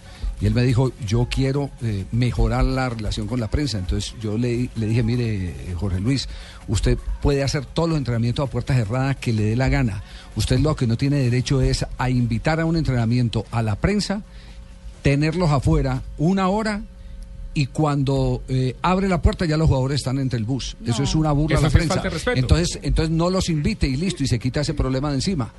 Y 0.41 0.47
él 0.47 0.53
me 0.53 0.63
dijo, 0.63 0.91
yo 1.07 1.29
quiero 1.31 1.69
eh, 1.81 2.03
mejorar 2.11 2.65
la 2.65 2.89
relación 2.89 3.25
con 3.25 3.39
la 3.39 3.47
prensa. 3.49 3.77
Entonces 3.79 4.15
yo 4.21 4.37
le, 4.37 4.69
le 4.75 4.85
dije, 4.87 5.01
mire, 5.01 5.49
eh, 5.49 5.73
Jorge 5.77 6.01
Luis, 6.01 6.27
usted 6.67 6.97
puede 7.21 7.41
hacer 7.41 7.65
todos 7.65 7.87
los 7.87 7.97
entrenamientos 7.97 8.45
a 8.45 8.51
puertas 8.51 8.75
cerradas 8.75 9.15
que 9.15 9.31
le 9.31 9.43
dé 9.43 9.55
la 9.55 9.69
gana. 9.69 10.03
Usted 10.35 10.59
lo 10.59 10.75
que 10.75 10.87
no 10.87 10.97
tiene 10.97 11.17
derecho 11.17 11.61
es 11.61 11.85
a 11.97 12.09
invitar 12.09 12.59
a 12.59 12.65
un 12.65 12.75
entrenamiento 12.75 13.45
a 13.51 13.61
la 13.61 13.77
prensa, 13.77 14.23
tenerlos 15.05 15.51
afuera 15.51 16.01
una 16.17 16.49
hora 16.49 16.81
y 17.53 17.67
cuando 17.67 18.41
eh, 18.47 18.75
abre 18.81 19.07
la 19.07 19.21
puerta 19.21 19.45
ya 19.45 19.55
los 19.55 19.67
jugadores 19.67 19.97
están 19.97 20.17
entre 20.17 20.39
el 20.39 20.45
bus. 20.45 20.75
Eso 20.83 21.03
es 21.03 21.13
una 21.13 21.31
burla 21.31 21.59
a 21.59 21.61
la 21.61 21.69
prensa. 21.69 22.01
Entonces, 22.33 22.79
entonces 22.81 23.11
no 23.11 23.29
los 23.29 23.49
invite 23.49 23.85
y 23.87 23.97
listo 23.97 24.23
y 24.23 24.27
se 24.27 24.39
quita 24.39 24.61
ese 24.61 24.73
problema 24.73 25.09
de 25.09 25.17
encima. 25.17 25.53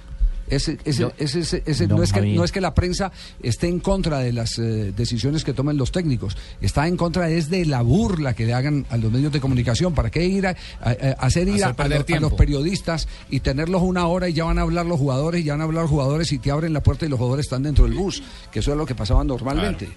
Ese, 0.49 0.79
ese, 0.85 1.01
Yo- 1.03 1.13
ese- 1.19 1.41
ese- 1.41 1.63
ese- 1.67 1.87
Don 1.87 1.99
no, 1.99 2.03
es 2.05 2.13
que, 2.13 2.21
Javier. 2.21 2.37
no 2.37 2.45
es 2.45 2.53
que 2.53 2.61
la 2.61 2.75
prensa 2.75 3.11
esté 3.43 3.69
en 3.69 3.81
contra 3.81 4.19
de 4.21 4.33
las 4.33 4.59
eh, 4.59 4.93
decisiones 4.97 5.43
que 5.45 5.53
tomen 5.53 5.77
los 5.77 5.91
técnicos, 5.93 6.37
está 6.61 6.87
en 6.87 6.97
contra 6.97 7.29
es 7.31 7.51
de 7.51 7.65
la 7.67 7.83
burla 7.83 8.35
que 8.35 8.47
le 8.47 8.55
hagan 8.55 8.87
a 8.91 8.97
los 8.97 9.11
medios 9.11 9.33
de 9.33 9.41
comunicación. 9.41 9.95
¿Para 9.95 10.11
qué 10.11 10.25
ir 10.25 10.47
a, 10.47 10.51
a- 10.81 10.91
a 10.91 11.27
hacer 11.27 11.49
ir 11.49 11.55
Hacer 11.65 11.65
a, 11.81 11.89
los- 11.89 12.11
a 12.11 12.21
los 12.21 12.33
periodistas 12.35 13.09
y 13.31 13.41
tenerlos 13.41 13.83
una 13.83 14.07
hora 14.07 14.29
y 14.29 14.33
ya 14.35 14.45
van 14.45 14.59
a 14.59 14.63
hablar 14.63 14.87
los 14.87 14.99
jugadores, 14.99 15.41
y 15.41 15.45
ya 15.45 15.55
van 15.55 15.63
a 15.63 15.65
hablar 15.65 15.83
los 15.83 15.91
jugadores 15.91 16.31
y 16.33 16.39
te 16.39 16.51
abren 16.51 16.73
la 16.73 16.83
puerta 16.83 17.07
y 17.07 17.09
los 17.09 17.19
jugadores 17.19 17.47
están 17.47 17.63
dentro 17.63 17.85
del 17.85 17.95
bus? 17.95 18.23
Que 18.53 18.61
eso 18.61 18.71
es 18.73 18.77
lo 18.77 18.87
que 18.87 18.95
pasaba 18.95 19.25
normalmente. 19.25 19.89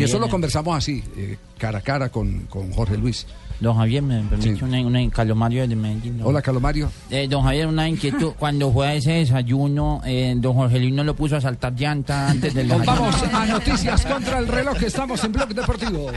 Y 0.00 0.02
eso 0.04 0.18
lo 0.18 0.26
eh. 0.26 0.30
conversamos 0.30 0.76
así, 0.76 1.02
eh, 1.16 1.36
cara 1.58 1.78
a 1.78 1.82
cara 1.82 2.08
con, 2.10 2.40
con 2.46 2.72
Jorge 2.72 2.96
Luis. 2.96 3.26
Don 3.62 3.76
Javier, 3.76 4.02
me 4.02 4.20
permite 4.22 4.64
una, 4.64 4.80
una 4.80 5.08
Calomario 5.08 5.68
de 5.68 5.76
Medellín. 5.76 6.18
¿no? 6.18 6.26
Hola, 6.26 6.42
Calomario. 6.42 6.90
Eh, 7.08 7.28
don 7.28 7.44
Javier, 7.44 7.68
una 7.68 7.88
inquietud. 7.88 8.32
Cuando 8.38 8.72
fue 8.72 8.88
a 8.88 8.94
ese 8.94 9.12
desayuno, 9.12 10.00
eh, 10.04 10.34
don 10.36 10.54
Jorge 10.54 10.80
Luis 10.80 10.92
no 10.92 11.04
lo 11.04 11.14
puso 11.14 11.36
a 11.36 11.40
saltar 11.40 11.72
llanta 11.76 12.28
antes 12.28 12.52
del 12.54 12.66
desayuno. 12.68 12.92
vamos 12.92 13.22
a 13.22 13.46
noticias 13.46 14.04
contra 14.04 14.40
el 14.40 14.48
reloj. 14.48 14.82
Estamos 14.82 15.22
en 15.22 15.32
Blog 15.32 15.54
Deportivo. 15.54 16.10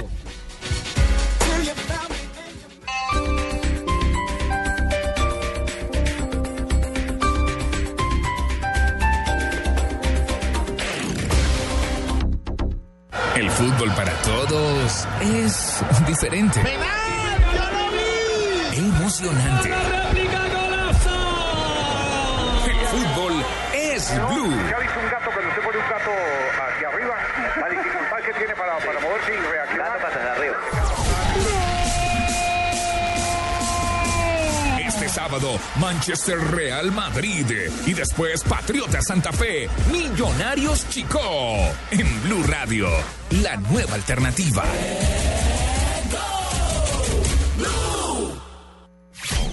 El 13.36 13.52
fútbol 13.52 13.92
para 13.96 14.14
todos 14.24 15.08
es 15.22 15.84
diferente. 16.08 16.62
Emocionante. 19.06 19.70
El 22.66 22.80
fútbol 22.88 23.46
es 23.72 24.12
blue. 24.16 24.50
¿Ya 24.68 24.78
ha 24.78 24.80
visto 24.80 25.00
un 25.00 25.10
gato 25.12 25.30
cuando 25.32 25.50
usted 25.50 25.62
pone 25.62 25.78
un 25.78 25.84
gato 25.88 26.12
hacia 26.74 26.88
arriba? 26.88 27.16
La 27.62 27.70
dificultad 27.70 28.18
que 28.26 28.34
tiene 28.34 28.56
para, 28.56 28.78
para 28.80 29.00
moverse 29.00 29.32
y 29.32 29.38
reaccionar. 29.38 30.00
Gato 30.00 30.08
hacia 30.08 30.32
arriba. 30.34 30.56
Este 34.88 35.10
sábado, 35.10 35.60
Manchester 35.76 36.40
Real 36.40 36.92
Madrid 36.92 37.46
y 37.86 37.94
después 37.94 38.42
Patriota 38.44 39.04
Santa 39.04 39.32
Fe, 39.32 39.70
Millonarios 39.92 40.90
Chico. 40.90 41.22
En 41.92 42.24
Blue 42.24 42.44
Radio, 42.48 42.90
la 43.30 43.56
nueva 43.58 43.94
alternativa. 43.94 44.64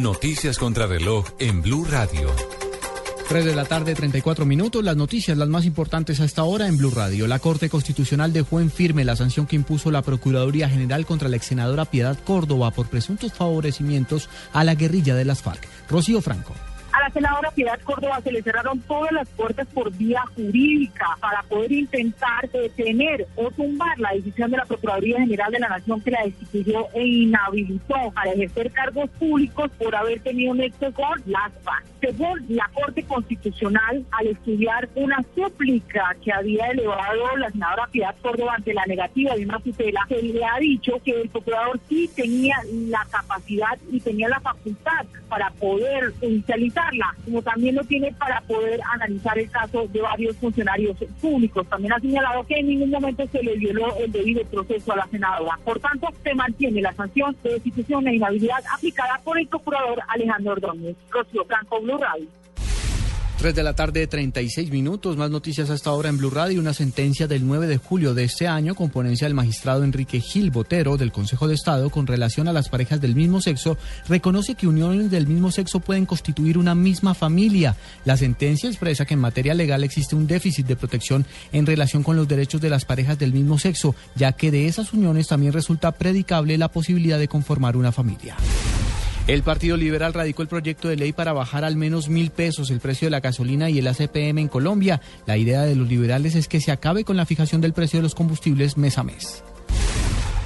Noticias 0.00 0.56
contra 0.56 0.86
reloj 0.86 1.26
en 1.38 1.60
Blue 1.60 1.84
Radio. 1.84 2.30
3 3.28 3.44
de 3.44 3.54
la 3.54 3.66
tarde, 3.66 3.94
34 3.94 4.46
minutos. 4.46 4.82
Las 4.82 4.96
noticias, 4.96 5.36
las 5.36 5.48
más 5.50 5.66
importantes 5.66 6.20
hasta 6.20 6.40
ahora 6.40 6.68
en 6.68 6.78
Blue 6.78 6.90
Radio. 6.90 7.26
La 7.26 7.38
Corte 7.38 7.68
Constitucional 7.68 8.32
dejó 8.32 8.60
en 8.60 8.70
firme 8.70 9.04
la 9.04 9.14
sanción 9.14 9.46
que 9.46 9.56
impuso 9.56 9.90
la 9.90 10.00
Procuraduría 10.00 10.70
General 10.70 11.04
contra 11.04 11.28
la 11.28 11.36
ex 11.36 11.44
senadora 11.44 11.84
Piedad 11.84 12.18
Córdoba 12.24 12.70
por 12.70 12.88
presuntos 12.88 13.34
favorecimientos 13.34 14.30
a 14.54 14.64
la 14.64 14.74
guerrilla 14.74 15.14
de 15.14 15.26
las 15.26 15.42
FARC. 15.42 15.68
Rocío 15.90 16.22
Franco. 16.22 16.54
A 16.92 17.02
la 17.02 17.10
senadora 17.10 17.50
Piedad 17.52 17.78
Córdoba 17.84 18.20
se 18.20 18.32
le 18.32 18.42
cerraron 18.42 18.80
todas 18.80 19.12
las 19.12 19.28
puertas 19.28 19.66
por 19.68 19.92
vía 19.96 20.22
jurídica 20.34 21.06
para 21.20 21.42
poder 21.44 21.70
intentar 21.70 22.50
detener 22.50 23.28
o 23.36 23.48
tumbar 23.52 23.96
la 23.98 24.10
decisión 24.12 24.50
de 24.50 24.56
la 24.56 24.64
Procuraduría 24.64 25.20
General 25.20 25.52
de 25.52 25.60
la 25.60 25.68
Nación 25.68 26.00
que 26.00 26.10
la 26.10 26.24
destituyó 26.24 26.88
e 26.94 27.06
inhabilitó 27.06 27.94
para 28.12 28.32
ejercer 28.32 28.72
cargos 28.72 29.08
públicos 29.10 29.70
por 29.78 29.94
haber 29.94 30.20
tenido 30.20 30.52
nexo 30.54 30.92
con 30.92 31.22
las 31.26 31.52
FARC. 31.62 31.84
Según 32.00 32.44
la 32.48 32.68
Corte 32.74 33.04
Constitucional, 33.04 34.04
al 34.10 34.26
estudiar 34.26 34.88
una 34.94 35.22
súplica 35.34 36.16
que 36.24 36.32
había 36.32 36.66
elevado 36.68 37.36
la 37.36 37.50
senadora 37.50 37.86
Piedad 37.92 38.16
Córdoba 38.20 38.54
ante 38.56 38.74
la 38.74 38.84
negativa 38.86 39.34
de 39.36 39.44
una 39.44 39.60
tutela, 39.60 40.04
se 40.08 40.22
le 40.22 40.44
ha 40.44 40.58
dicho 40.58 40.94
que 41.04 41.12
el 41.12 41.28
procurador 41.28 41.78
sí 41.88 42.10
tenía 42.16 42.56
la 42.88 43.06
capacidad 43.10 43.78
y 43.92 44.00
tenía 44.00 44.28
la 44.28 44.40
facultad 44.40 45.06
para 45.28 45.50
poder 45.50 46.12
como 47.24 47.42
también 47.42 47.74
lo 47.74 47.84
tiene 47.84 48.12
para 48.12 48.40
poder 48.42 48.80
analizar 48.92 49.38
el 49.38 49.50
caso 49.50 49.86
de 49.88 50.00
varios 50.00 50.36
funcionarios 50.36 50.96
públicos. 51.20 51.66
También 51.68 51.92
ha 51.92 52.00
señalado 52.00 52.46
que 52.46 52.58
en 52.58 52.68
ningún 52.68 52.90
momento 52.90 53.26
se 53.28 53.42
le 53.42 53.56
violó 53.56 53.94
el 53.96 54.10
debido 54.10 54.44
proceso 54.44 54.92
a 54.92 54.96
la 54.96 55.06
senadora. 55.08 55.58
Por 55.64 55.78
tanto, 55.80 56.08
se 56.22 56.34
mantiene 56.34 56.80
la 56.80 56.92
sanción 56.94 57.36
de 57.42 57.54
destitución 57.54 58.06
e 58.08 58.16
inhabilidad 58.16 58.62
aplicada 58.74 59.20
por 59.22 59.38
el 59.38 59.46
procurador 59.46 60.00
Alejandro 60.08 60.52
Ordóñez. 60.52 60.96
Rocío 61.10 61.44
Franco, 61.44 61.80
Blue 61.80 61.98
Radio. 61.98 62.39
3 63.40 63.54
de 63.54 63.62
la 63.62 63.72
tarde, 63.72 64.06
36 64.06 64.70
minutos. 64.70 65.16
Más 65.16 65.30
noticias 65.30 65.70
hasta 65.70 65.88
ahora 65.88 66.10
en 66.10 66.18
Blue 66.18 66.28
Radio. 66.28 66.60
Una 66.60 66.74
sentencia 66.74 67.26
del 67.26 67.46
9 67.46 67.68
de 67.68 67.78
julio 67.78 68.12
de 68.12 68.24
este 68.24 68.46
año 68.46 68.74
con 68.74 68.90
ponencia 68.90 69.26
del 69.26 69.32
magistrado 69.32 69.82
Enrique 69.82 70.20
Gil 70.20 70.50
Botero 70.50 70.98
del 70.98 71.10
Consejo 71.10 71.48
de 71.48 71.54
Estado 71.54 71.88
con 71.88 72.06
relación 72.06 72.48
a 72.48 72.52
las 72.52 72.68
parejas 72.68 73.00
del 73.00 73.14
mismo 73.14 73.40
sexo 73.40 73.78
reconoce 74.10 74.56
que 74.56 74.66
uniones 74.66 75.10
del 75.10 75.26
mismo 75.26 75.50
sexo 75.50 75.80
pueden 75.80 76.04
constituir 76.04 76.58
una 76.58 76.74
misma 76.74 77.14
familia. 77.14 77.76
La 78.04 78.18
sentencia 78.18 78.68
expresa 78.68 79.06
que 79.06 79.14
en 79.14 79.20
materia 79.20 79.54
legal 79.54 79.84
existe 79.84 80.14
un 80.14 80.26
déficit 80.26 80.66
de 80.66 80.76
protección 80.76 81.24
en 81.50 81.64
relación 81.64 82.02
con 82.02 82.16
los 82.16 82.28
derechos 82.28 82.60
de 82.60 82.68
las 82.68 82.84
parejas 82.84 83.18
del 83.18 83.32
mismo 83.32 83.58
sexo, 83.58 83.94
ya 84.16 84.32
que 84.32 84.50
de 84.50 84.66
esas 84.66 84.92
uniones 84.92 85.28
también 85.28 85.54
resulta 85.54 85.92
predicable 85.92 86.58
la 86.58 86.68
posibilidad 86.68 87.18
de 87.18 87.28
conformar 87.28 87.78
una 87.78 87.90
familia. 87.90 88.36
El 89.30 89.44
Partido 89.44 89.76
Liberal 89.76 90.12
radicó 90.12 90.42
el 90.42 90.48
proyecto 90.48 90.88
de 90.88 90.96
ley 90.96 91.12
para 91.12 91.32
bajar 91.32 91.64
al 91.64 91.76
menos 91.76 92.08
mil 92.08 92.32
pesos 92.32 92.68
el 92.72 92.80
precio 92.80 93.06
de 93.06 93.12
la 93.12 93.20
gasolina 93.20 93.70
y 93.70 93.78
el 93.78 93.86
ACPM 93.86 94.38
en 94.38 94.48
Colombia. 94.48 95.00
La 95.24 95.36
idea 95.36 95.62
de 95.62 95.76
los 95.76 95.86
liberales 95.86 96.34
es 96.34 96.48
que 96.48 96.60
se 96.60 96.72
acabe 96.72 97.04
con 97.04 97.16
la 97.16 97.26
fijación 97.26 97.60
del 97.60 97.72
precio 97.72 98.00
de 98.00 98.02
los 98.02 98.16
combustibles 98.16 98.76
mes 98.76 98.98
a 98.98 99.04
mes. 99.04 99.44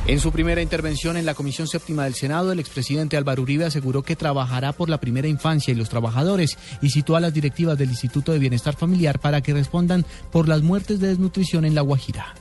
En 0.06 0.20
su 0.20 0.30
primera 0.32 0.60
intervención 0.60 1.16
en 1.16 1.24
la 1.24 1.32
Comisión 1.32 1.66
Séptima 1.66 2.04
del 2.04 2.12
Senado, 2.12 2.52
el 2.52 2.60
expresidente 2.60 3.16
Álvaro 3.16 3.40
Uribe 3.40 3.64
aseguró 3.64 4.02
que 4.02 4.16
trabajará 4.16 4.74
por 4.74 4.90
la 4.90 5.00
primera 5.00 5.28
infancia 5.28 5.72
y 5.72 5.76
los 5.76 5.88
trabajadores 5.88 6.58
y 6.82 6.90
citó 6.90 7.16
a 7.16 7.20
las 7.20 7.32
directivas 7.32 7.78
del 7.78 7.88
Instituto 7.88 8.32
de 8.32 8.38
Bienestar 8.38 8.76
Familiar 8.76 9.18
para 9.18 9.40
que 9.40 9.54
respondan 9.54 10.04
por 10.30 10.46
las 10.46 10.60
muertes 10.60 11.00
de 11.00 11.08
desnutrición 11.08 11.64
en 11.64 11.74
La 11.74 11.80
Guajira. 11.80 12.34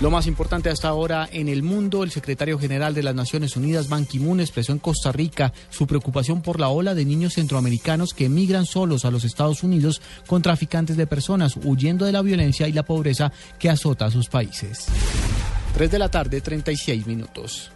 Lo 0.00 0.10
más 0.10 0.26
importante 0.26 0.68
hasta 0.68 0.88
ahora 0.88 1.26
en 1.32 1.48
el 1.48 1.62
mundo, 1.62 2.04
el 2.04 2.10
secretario 2.10 2.58
general 2.58 2.94
de 2.94 3.02
las 3.02 3.14
Naciones 3.14 3.56
Unidas, 3.56 3.88
Ban 3.88 4.04
Ki-moon, 4.04 4.40
expresó 4.40 4.72
en 4.72 4.78
Costa 4.78 5.10
Rica 5.10 5.54
su 5.70 5.86
preocupación 5.86 6.42
por 6.42 6.60
la 6.60 6.68
ola 6.68 6.94
de 6.94 7.06
niños 7.06 7.34
centroamericanos 7.34 8.12
que 8.12 8.26
emigran 8.26 8.66
solos 8.66 9.06
a 9.06 9.10
los 9.10 9.24
Estados 9.24 9.62
Unidos 9.62 10.02
con 10.26 10.42
traficantes 10.42 10.98
de 10.98 11.06
personas, 11.06 11.56
huyendo 11.64 12.04
de 12.04 12.12
la 12.12 12.20
violencia 12.20 12.68
y 12.68 12.72
la 12.72 12.84
pobreza 12.84 13.32
que 13.58 13.70
azota 13.70 14.04
a 14.04 14.10
sus 14.10 14.28
países. 14.28 14.84
3 15.74 15.90
de 15.90 15.98
la 15.98 16.10
tarde, 16.10 16.42
36 16.42 17.06
minutos. 17.06 17.70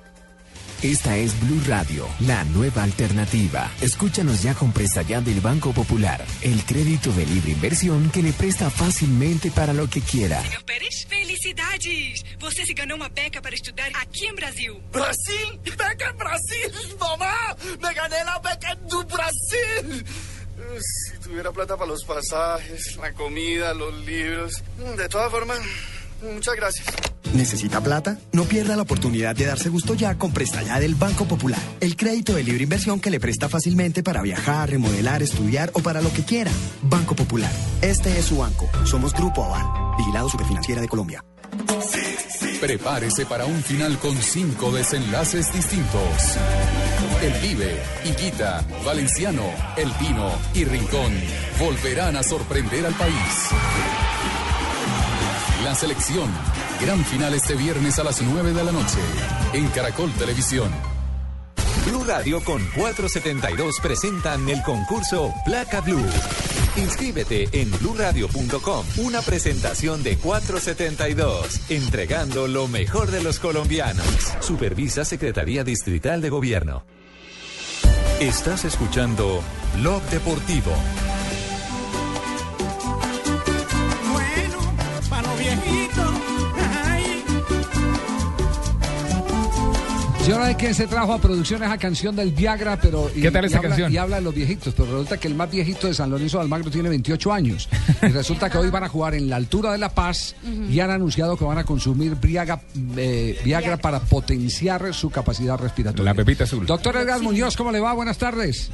Esta 0.83 1.15
es 1.19 1.39
Blue 1.41 1.61
Radio, 1.67 2.09
la 2.21 2.43
nueva 2.45 2.85
alternativa. 2.85 3.71
Escúchanos 3.83 4.43
ya 4.43 4.55
con 4.55 4.73
presta 4.73 5.03
ya 5.03 5.21
del 5.21 5.43
Banco 5.43 5.75
Popular, 5.75 6.25
el 6.41 6.65
crédito 6.65 7.13
de 7.13 7.27
libre 7.27 7.51
inversión 7.51 8.09
que 8.09 8.23
le 8.23 8.33
presta 8.33 8.71
fácilmente 8.71 9.51
para 9.51 9.75
lo 9.75 9.91
que 9.91 10.01
quiera. 10.01 10.41
Senhor 10.41 10.65
Pérez, 10.65 11.07
felicidades! 11.07 12.25
Você 12.39 12.65
se 12.65 12.73
ganhou 12.73 12.97
uma 12.97 13.11
beca 13.11 13.43
para 13.43 13.55
estudar 13.55 13.91
aqui 14.01 14.25
em 14.25 14.35
Brasil. 14.35 14.81
Brasil? 14.91 15.61
Beca 15.65 16.09
en 16.09 16.17
Brasil, 16.17 16.97
mamá. 16.99 17.57
Me 17.79 17.93
gané 17.93 18.25
la 18.25 18.39
beca 18.39 18.73
en 18.73 19.07
Brasil. 19.07 20.05
Si 20.81 21.19
tuviera 21.19 21.53
plata 21.53 21.77
para 21.77 21.91
los 21.91 22.05
pasajes, 22.05 22.97
la 22.97 23.13
comida, 23.13 23.75
los 23.75 23.95
libros. 24.07 24.63
De 24.97 25.09
todas 25.11 25.31
formas, 25.31 25.59
muchas 26.23 26.55
gracias. 26.57 26.87
¿Necesita 27.35 27.81
plata? 27.81 28.19
No 28.33 28.45
pierda 28.45 28.77
la 28.77 28.83
oportunidad 28.83 29.37
de 29.37 29.47
darse 29.47 29.69
gusto 29.69 29.95
ya 29.95 30.17
con 30.19 30.33
Presta 30.33 30.63
Ya 30.63 30.81
del 30.81 30.95
Banco 30.95 31.27
Popular. 31.27 31.61
El 31.81 31.97
crédito 31.97 32.35
de 32.35 32.43
libre 32.43 32.65
inversión 32.65 33.01
que 33.01 33.11
le 33.11 33.21
presta 33.21 33.49
fácilmente 33.49 34.03
para 34.03 34.23
viajar, 34.23 34.71
remodelar, 34.71 35.23
estudiar 35.23 35.71
o 35.75 35.81
para 35.81 36.01
lo 36.01 36.13
que 36.13 36.25
quiera. 36.25 36.51
Banco 36.83 37.15
Popular. 37.15 37.53
Este 37.83 38.19
es 38.19 38.27
su 38.27 38.39
banco. 38.39 38.69
Somos 38.85 39.15
Grupo 39.15 39.45
Aval. 39.45 39.97
Vigilado 39.99 40.29
Superfinanciera 40.29 40.81
de 40.81 40.89
Colombia. 40.89 41.25
Prepárese 42.61 43.27
para 43.27 43.47
un 43.47 43.63
final 43.63 43.99
con 43.99 44.17
cinco 44.17 44.71
desenlaces 44.73 45.53
distintos. 45.53 46.37
El 47.23 47.33
Pibe, 47.35 47.77
Higuita, 48.05 48.65
Valenciano, 48.85 49.45
El 49.77 49.91
Pino 49.93 50.31
y 50.55 50.65
Rincón 50.65 51.13
volverán 51.59 52.17
a 52.17 52.23
sorprender 52.23 52.87
al 52.87 52.95
país. 52.95 53.51
La 55.65 55.75
selección. 55.75 56.31
Gran 56.81 57.05
final 57.05 57.35
este 57.35 57.55
viernes 57.55 57.99
a 57.99 58.05
las 58.05 58.23
9 58.23 58.53
de 58.53 58.65
la 58.65 58.73
noche 58.73 58.99
en 59.53 59.67
Caracol 59.69 60.11
Televisión. 60.13 60.71
Blue 61.87 62.05
Radio 62.05 62.43
con 62.43 62.63
472 62.77 63.81
presentan 63.83 64.49
el 64.49 64.63
concurso 64.63 65.35
Placa 65.45 65.83
Blue. 65.83 66.09
Inscríbete 66.77 67.49
en 67.53 67.71
bluradio.com. 67.73 68.87
Una 68.99 69.21
presentación 69.21 70.03
de 70.03 70.17
472, 70.17 71.71
entregando 71.71 72.49
lo 72.49 72.67
mejor 72.67 73.11
de 73.11 73.23
los 73.23 73.39
colombianos. 73.39 74.07
Supervisa 74.41 75.05
Secretaría 75.05 75.63
Distrital 75.63 76.23
de 76.23 76.31
Gobierno. 76.31 76.85
Estás 78.19 78.65
escuchando 78.65 79.43
Blog 79.77 80.03
Deportivo. 80.05 80.73
Yo 90.31 90.39
no 90.39 90.47
sé 90.47 90.55
quién 90.57 90.75
se 90.75 90.87
trajo 90.87 91.13
a 91.13 91.19
producción 91.21 91.63
esa 91.63 91.77
canción 91.77 92.15
del 92.15 92.31
Viagra, 92.31 92.79
pero. 92.81 93.11
y- 93.15 93.21
¿Qué 93.21 93.31
tal 93.33 93.45
y 93.45 93.49
esa 93.49 93.57
habla- 93.59 93.69
canción? 93.71 93.93
Y 93.93 93.97
habla 93.97 94.17
de 94.17 94.23
los 94.23 94.33
viejitos, 94.35 94.73
pero 94.77 94.93
resulta 94.93 95.17
que 95.19 95.27
el 95.27 95.35
más 95.35 95.51
viejito 95.51 95.89
de 95.89 95.95
San 95.95 96.09
Lorenzo 96.09 96.39
de 96.39 96.45
Almagro 96.45 96.71
tiene 96.71 96.89
28 96.89 97.33
años. 97.33 97.69
Y 98.03 98.07
resulta 98.07 98.49
que 98.49 98.57
hoy 98.59 98.71
van 98.71 98.85
a 98.85 98.89
jugar 98.89 99.15
en 99.15 99.29
la 99.29 99.37
altura 99.37 99.73
de 99.73 99.79
La 99.79 99.89
Paz 99.91 100.35
y 100.71 100.79
han 100.81 100.91
anunciado 100.91 101.37
que 101.37 101.45
van 101.45 101.59
a 101.59 101.65
consumir 101.65 102.15
Viagra, 102.15 102.61
eh, 102.97 103.39
Viagra 103.45 103.77
para 103.77 103.99
potenciar 104.01 104.95
su 104.95 105.11
capacidad 105.11 105.59
respiratoria. 105.59 106.05
La 106.05 106.15
pepita 106.15 106.45
azul. 106.45 106.65
Doctor 106.65 106.97
Edgar 106.97 107.21
Muñoz, 107.21 107.57
¿cómo 107.57 107.73
le 107.73 107.81
va? 107.81 107.93
Buenas 107.93 108.17
tardes. 108.19 108.71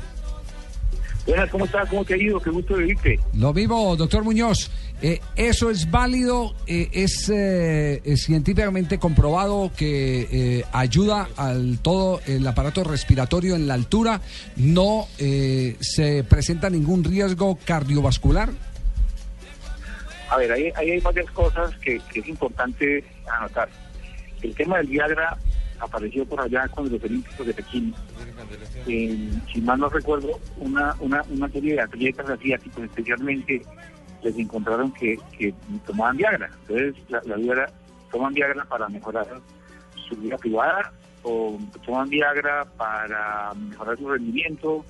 Buenas, 1.27 1.51
¿cómo 1.51 1.65
estás? 1.65 1.89
¿Cómo 1.89 2.05
te 2.05 2.15
ha 2.15 2.17
ido? 2.17 2.41
Qué 2.41 2.51
gusto 2.51 2.77
de 2.77 2.87
verte. 2.87 3.19
Lo 3.35 3.53
mismo, 3.53 3.97
doctor 3.97 4.23
Muñoz. 4.23 4.71
Eh, 5.03 5.21
¿Eso 5.35 5.71
es 5.71 5.91
válido? 5.91 6.55
Eh, 6.69 6.89
¿Es 6.93 7.29
eh, 7.29 8.01
científicamente 8.17 8.99
comprobado 8.99 9.73
que 9.77 10.29
eh, 10.31 10.65
ayuda 10.73 11.29
al 11.37 11.81
todo 11.83 12.21
el 12.27 12.47
aparato 12.47 12.85
respiratorio 12.85 13.57
en 13.57 13.67
la 13.67 13.75
altura? 13.75 14.21
¿No 14.55 15.09
eh, 15.19 15.77
se 15.81 16.23
presenta 16.23 16.71
ningún 16.71 17.03
riesgo 17.03 17.59
cardiovascular? 17.65 18.51
A 20.31 20.37
ver, 20.37 20.53
ahí, 20.53 20.73
ahí 20.77 20.93
hay 20.93 21.01
varias 21.01 21.31
cosas 21.33 21.77
que, 21.79 22.01
que 22.13 22.21
es 22.21 22.29
importante 22.29 23.05
anotar. 23.37 23.69
El 24.43 24.55
tema 24.55 24.79
del 24.79 24.87
Viagra 24.87 25.37
apareció 25.81 26.25
por 26.27 26.41
allá 26.41 26.67
con 26.69 26.91
los 26.91 27.03
Olímpicos 27.03 27.47
de 27.47 27.55
Pekín. 27.55 27.95
Eh, 28.87 29.31
si 29.53 29.61
mal 29.61 29.79
no 29.81 29.89
recuerdo, 29.89 30.39
una, 30.59 30.95
una, 31.01 31.23
una 31.31 31.49
serie 31.49 31.75
de 31.75 31.81
atletas 31.81 32.29
asiáticos 32.31 32.85
especialmente 32.85 33.63
les 34.23 34.37
encontraron 34.39 34.93
que, 34.93 35.19
que 35.39 35.55
tomaban 35.87 36.17
Viagra. 36.17 36.51
Entonces, 36.69 36.95
la, 37.09 37.21
la 37.25 37.37
duda 37.37 37.53
era, 37.53 37.67
¿toman 38.11 38.35
Viagra 38.35 38.65
para 38.65 38.89
mejorar 38.89 39.27
su 40.09 40.17
vida 40.17 40.37
privada 40.39 40.93
o 41.23 41.59
toman 41.85 42.09
Viagra 42.09 42.65
para 42.77 43.53
mejorar 43.55 43.99
su 43.99 44.09
rendimiento 44.09 44.85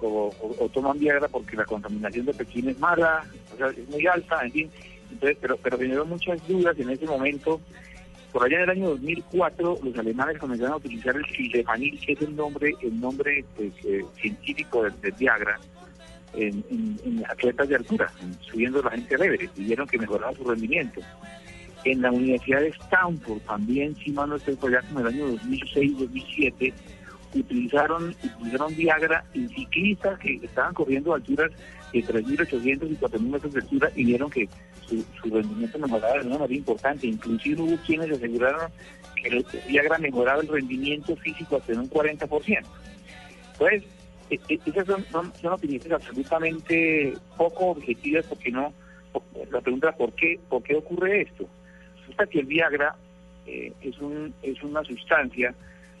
o, 0.00 0.06
o- 0.40 0.64
o 0.64 0.68
toman 0.68 0.98
Viagra 0.98 1.28
porque 1.28 1.56
la 1.56 1.64
contaminación 1.64 2.26
de 2.26 2.34
Pekín 2.34 2.68
es 2.68 2.78
mala, 2.78 3.24
o 3.54 3.56
sea, 3.56 3.68
es 3.68 3.88
muy 3.88 4.06
alta, 4.06 4.44
en 4.44 4.52
fin. 4.52 4.70
Entonces, 5.10 5.38
pero, 5.40 5.56
pero 5.56 5.78
generó 5.78 6.04
muchas 6.04 6.46
dudas 6.46 6.78
en 6.78 6.90
ese 6.90 7.06
momento. 7.06 7.60
Por 8.38 8.46
allá 8.46 8.58
en 8.58 8.62
el 8.62 8.70
año 8.70 8.88
2004, 8.90 9.78
los 9.82 9.98
alemanes 9.98 10.38
comenzaron 10.38 10.74
a 10.74 10.76
utilizar 10.76 11.16
el 11.16 11.24
sildenafil, 11.26 11.98
que 11.98 12.12
es 12.12 12.22
el 12.22 12.36
nombre, 12.36 12.72
el 12.82 13.00
nombre 13.00 13.44
pues, 13.56 13.72
eh, 13.84 14.04
científico 14.14 14.84
del, 14.84 15.00
del 15.00 15.10
Viagra, 15.18 15.58
en, 16.34 16.62
atletas 17.28 17.68
de 17.68 17.74
altura, 17.74 18.08
en- 18.22 18.38
subiendo 18.40 18.80
la 18.80 18.92
gente 18.92 19.16
al 19.16 19.22
Everest, 19.22 19.58
y 19.58 19.64
vieron 19.64 19.88
que 19.88 19.98
mejoraba 19.98 20.32
su 20.36 20.44
rendimiento. 20.44 21.00
En 21.82 22.00
la 22.00 22.12
Universidad 22.12 22.60
de 22.60 22.68
Stanford, 22.68 23.40
también, 23.40 23.96
si 23.96 24.12
mal 24.12 24.28
no 24.28 24.36
estoy 24.36 24.54
por 24.54 24.70
allá, 24.70 24.86
como 24.86 25.00
en 25.00 25.06
el 25.08 25.14
año 25.14 25.28
2006-2007, 25.32 26.72
utilizaron, 27.34 28.14
utilizaron 28.36 28.76
Viagra 28.76 29.24
en 29.34 29.48
ciclistas 29.48 30.16
que 30.20 30.34
estaban 30.36 30.74
corriendo 30.74 31.12
a 31.12 31.16
alturas 31.16 31.50
de 31.92 32.04
3.800 32.04 32.90
y 32.90 32.96
4.000 32.96 33.20
metros 33.20 33.52
de 33.52 33.60
altura 33.60 33.90
y 33.94 34.04
vieron 34.04 34.30
que 34.30 34.48
su, 34.86 35.04
su 35.20 35.34
rendimiento 35.34 35.78
mejoraba 35.78 36.18
de 36.18 36.26
una 36.26 36.38
manera 36.38 36.54
importante. 36.54 37.06
Inclusive 37.06 37.62
hubo 37.62 37.76
quienes 37.86 38.10
aseguraron 38.10 38.70
que 39.16 39.28
el 39.28 39.46
Viagra 39.68 39.98
mejoraba 39.98 40.42
el 40.42 40.48
rendimiento 40.48 41.16
físico 41.16 41.56
hasta 41.56 41.72
en 41.72 41.80
un 41.80 41.90
40%. 41.90 42.64
Entonces, 43.52 43.82
e- 44.30 44.40
e- 44.48 44.60
esas 44.64 44.86
son, 44.86 45.32
son, 45.40 45.52
opiniones 45.52 45.90
absolutamente 45.90 47.14
poco 47.36 47.66
objetivas 47.70 48.26
porque 48.26 48.50
no, 48.50 48.72
la 49.50 49.60
pregunta 49.60 49.92
¿por 49.92 50.12
qué, 50.12 50.38
por 50.48 50.62
qué 50.62 50.76
ocurre 50.76 51.22
esto? 51.22 51.48
Resulta 52.00 52.26
que 52.26 52.40
el 52.40 52.46
Viagra 52.46 52.94
eh, 53.46 53.72
es, 53.80 53.98
un, 53.98 54.32
es 54.42 54.62
una 54.62 54.84
sustancia, 54.84 55.54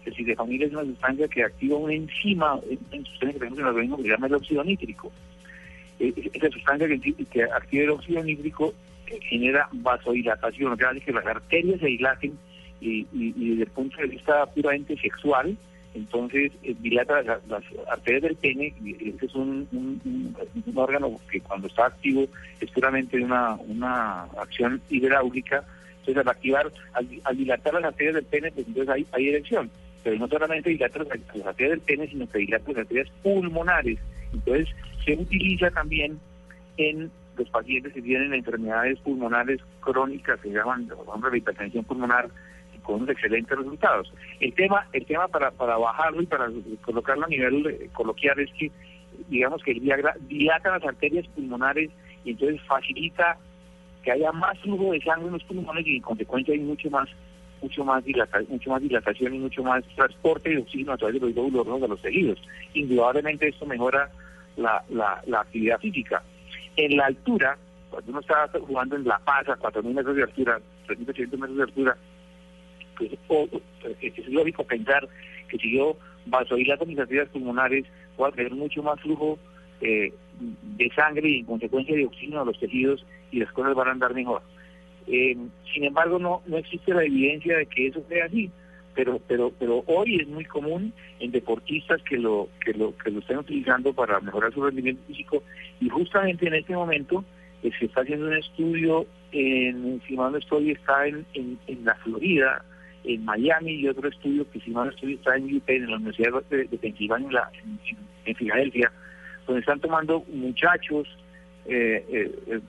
el 0.04 0.14
sildenafil 0.14 0.62
es 0.62 0.72
una 0.72 0.84
sustancia 0.84 1.28
que 1.28 1.44
activa 1.44 1.76
una 1.76 1.94
enzima, 1.94 2.60
en, 2.68 2.78
en 2.92 3.04
sustancia 3.04 3.32
que 3.32 3.38
tenemos 3.38 3.58
en 3.58 3.64
el 3.64 3.70
organismo 3.70 3.96
que 3.96 4.02
se 4.04 4.08
llama 4.10 4.26
el 4.26 4.34
óxido 4.34 4.64
nítrico. 4.64 5.12
Eh, 6.00 6.12
esa 6.32 6.48
sustancia 6.50 6.86
que, 6.88 7.42
activa 7.44 7.84
el 7.84 7.90
óxido 7.90 8.22
nítrico 8.22 8.74
genera 9.22 9.68
vasodilatación, 9.72 10.72
o 10.72 10.76
sea, 10.76 10.90
hace 10.90 11.00
que 11.00 11.12
las 11.12 11.26
arterias 11.26 11.80
se 11.80 11.86
dilaten 11.86 12.38
y, 12.80 13.06
y- 13.12 13.34
y 13.36 13.50
desde 13.50 13.62
el 13.64 13.70
punto 13.70 13.96
de 14.00 14.06
vista 14.06 14.46
puramente 14.46 14.96
sexual, 14.98 15.56
entonces 15.94 16.52
eh, 16.62 16.74
dilata 16.78 17.22
la- 17.22 17.40
las 17.48 17.64
arterias 17.90 18.22
del 18.22 18.36
pene, 18.36 18.74
y 18.84 19.08
ese 19.08 19.26
es 19.26 19.34
un, 19.34 19.66
un- 19.72 20.36
órgano 20.76 21.18
que 21.30 21.40
cuando 21.40 21.66
está 21.66 21.86
activo 21.86 22.26
es 22.60 22.70
puramente 22.70 23.18
una, 23.20 23.54
una 23.66 24.22
acción 24.40 24.80
hidráulica, 24.90 25.64
entonces 26.00 26.18
al 26.18 26.28
activar, 26.28 26.70
al, 26.92 27.36
dilatar 27.36 27.74
las 27.74 27.84
arterias 27.84 28.14
del 28.14 28.24
pene, 28.24 28.52
pues 28.52 28.66
entonces 28.68 28.94
hay, 28.94 29.06
hay 29.12 29.28
erección, 29.30 29.70
pero 30.04 30.16
no 30.18 30.28
solamente 30.28 30.70
dilata 30.70 31.00
las 31.00 31.46
arterias 31.46 31.70
del 31.70 31.80
pene, 31.80 32.06
sino 32.06 32.28
que 32.30 32.38
dilata 32.38 32.68
las 32.70 32.78
arterias 32.82 33.08
pulmonares, 33.22 33.98
entonces 34.32 34.68
se 35.04 35.14
utiliza 35.14 35.70
también 35.70 36.18
en 36.76 37.10
los 37.36 37.48
pacientes 37.50 37.92
que 37.92 38.02
tienen 38.02 38.34
enfermedades 38.34 38.98
pulmonares 39.00 39.60
crónicas, 39.80 40.40
que 40.40 40.50
llaman, 40.50 40.88
por 40.88 41.36
hipertensión 41.36 41.84
pulmonar, 41.84 42.28
con 42.82 43.08
excelentes 43.08 43.56
resultados. 43.56 44.12
El 44.40 44.54
tema, 44.54 44.86
el 44.92 45.04
tema 45.04 45.28
para, 45.28 45.50
para 45.50 45.76
bajarlo 45.76 46.22
y 46.22 46.26
para 46.26 46.48
colocarlo 46.82 47.26
a 47.26 47.28
nivel 47.28 47.66
eh, 47.66 47.90
coloquial 47.92 48.40
es 48.40 48.50
que, 48.58 48.70
digamos 49.28 49.62
que 49.62 49.72
el 49.72 49.80
Viagra 49.80 50.16
dilata 50.26 50.70
las 50.70 50.84
arterias 50.84 51.26
pulmonares 51.28 51.90
y 52.24 52.30
entonces 52.30 52.60
facilita 52.62 53.36
que 54.02 54.12
haya 54.12 54.32
más 54.32 54.58
flujo 54.60 54.92
de 54.92 55.00
sangre 55.02 55.26
en 55.26 55.32
los 55.34 55.44
pulmones 55.44 55.86
y 55.86 55.96
en 55.96 56.02
consecuencia 56.02 56.54
hay 56.54 56.60
mucho 56.60 56.88
más 56.90 57.08
mucho 57.60 57.84
más 57.84 58.04
dilata- 58.04 58.48
mucho 58.48 58.70
más 58.70 58.80
dilatación 58.80 59.34
y 59.34 59.38
mucho 59.38 59.62
más 59.64 59.84
transporte 59.96 60.50
de 60.50 60.58
oxígeno 60.58 60.92
a 60.92 60.96
través 60.96 61.14
de 61.14 61.26
los 61.26 61.34
glóbulos 61.34 61.66
rojos 61.66 61.82
a 61.82 61.88
los 61.88 62.00
tejidos. 62.00 62.38
Indudablemente 62.72 63.48
esto 63.48 63.66
mejora 63.66 64.10
la, 64.58 64.82
la, 64.90 65.22
la 65.26 65.40
actividad 65.40 65.78
física. 65.80 66.22
En 66.76 66.96
la 66.96 67.06
altura, 67.06 67.56
cuando 67.90 68.10
uno 68.10 68.20
está 68.20 68.48
jugando 68.60 68.96
en 68.96 69.04
La 69.06 69.18
Paz 69.20 69.48
a 69.48 69.56
4.000 69.56 69.94
metros 69.94 70.16
de 70.16 70.22
altura, 70.24 70.60
3.800 70.86 71.30
metros 71.38 71.56
de 71.56 71.62
altura, 71.62 71.96
pues, 72.96 73.10
o- 73.28 73.48
es 74.00 74.28
lógico 74.28 74.64
pensar 74.64 75.08
que 75.48 75.56
si 75.58 75.76
yo 75.76 75.96
vasodilato 76.26 76.84
mis 76.84 76.98
arterias 76.98 77.28
pulmonares, 77.30 77.84
voy 78.16 78.28
a 78.28 78.32
tener 78.34 78.52
mucho 78.52 78.82
más 78.82 79.00
flujo 79.00 79.38
eh, 79.80 80.12
de 80.40 80.90
sangre 80.94 81.28
y 81.28 81.38
en 81.40 81.46
consecuencia 81.46 81.94
de 81.96 82.04
oxígeno 82.06 82.40
a 82.42 82.44
los 82.44 82.58
tejidos 82.58 83.04
y 83.30 83.38
las 83.38 83.50
cosas 83.52 83.74
van 83.74 83.88
a 83.88 83.92
andar 83.92 84.14
mejor. 84.14 84.42
Eh, 85.06 85.36
sin 85.72 85.84
embargo, 85.84 86.18
no, 86.18 86.42
no 86.46 86.58
existe 86.58 86.92
la 86.92 87.04
evidencia 87.04 87.56
de 87.56 87.66
que 87.66 87.86
eso 87.86 88.02
sea 88.08 88.26
así, 88.26 88.50
pero, 88.98 89.20
pero, 89.28 89.52
pero 89.60 89.84
hoy 89.86 90.16
es 90.20 90.26
muy 90.26 90.44
común 90.44 90.92
en 91.20 91.30
deportistas 91.30 92.02
que 92.02 92.16
lo, 92.18 92.48
que 92.64 92.72
lo, 92.72 92.96
que 92.98 93.12
lo 93.12 93.20
estén 93.20 93.38
utilizando 93.38 93.92
para 93.92 94.18
mejorar 94.18 94.52
su 94.52 94.60
rendimiento 94.64 95.00
físico 95.06 95.40
y 95.80 95.88
justamente 95.88 96.48
en 96.48 96.54
este 96.54 96.74
momento 96.74 97.24
eh, 97.62 97.70
se 97.78 97.84
está 97.84 98.00
haciendo 98.00 98.26
un 98.26 98.36
estudio 98.36 99.06
en, 99.30 100.02
si 100.04 100.16
mal 100.16 100.34
estoy, 100.34 100.72
está 100.72 101.06
en, 101.06 101.24
en, 101.34 101.84
la 101.84 101.94
Florida, 101.94 102.64
en 103.04 103.24
Miami 103.24 103.70
y 103.74 103.86
otro 103.86 104.08
estudio 104.08 104.50
que 104.50 104.58
si 104.58 104.72
mal 104.72 104.88
estoy 104.88 105.14
está 105.14 105.36
en 105.36 105.44
UPenn, 105.56 105.84
en 105.84 105.90
la 105.90 105.96
Universidad 105.98 106.42
de, 106.50 106.64
de 106.64 106.78
Pensilvania, 106.78 107.28
en, 107.28 107.34
la- 107.34 107.50
en- 107.62 107.78
en- 107.88 108.08
en 108.24 108.34
Filadelfia, 108.34 108.90
donde 109.46 109.60
están 109.60 109.78
tomando 109.78 110.24
muchachos, 110.32 111.06
eh, 111.66 112.04
eh, 112.50 112.60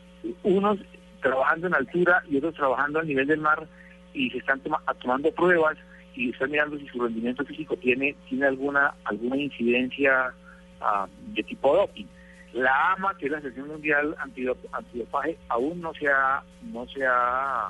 unos 0.43 0.77
trabajando 1.23 1.65
en 1.65 1.73
altura 1.73 2.21
y 2.29 2.37
otros 2.37 2.53
trabajando 2.53 2.99
a 2.99 3.03
nivel 3.03 3.25
del 3.25 3.39
mar 3.39 3.67
y 4.13 4.29
se 4.29 4.37
están 4.37 4.59
toma- 4.59 4.83
tomando 5.01 5.31
pruebas 5.31 5.75
y 6.15 6.29
están 6.31 6.51
mirando 6.51 6.77
si 6.77 6.87
su 6.87 7.01
rendimiento 7.01 7.45
físico 7.45 7.75
tiene 7.77 8.15
tiene 8.27 8.45
alguna 8.47 8.93
alguna 9.05 9.37
incidencia 9.37 10.33
ah, 10.81 11.07
de 11.33 11.43
tipo 11.43 11.75
doping. 11.75 12.05
La 12.53 12.93
AMA, 12.93 13.15
que 13.17 13.25
es 13.27 13.31
la 13.31 13.37
Asociación 13.37 13.67
Mundial 13.67 14.15
Antidop- 14.17 14.67
Antidopaje, 14.71 15.37
aún 15.49 15.81
no 15.81 15.93
se 15.93 16.07
ha 16.07 16.41
no 16.63 16.87
se 16.87 17.05
ha 17.05 17.69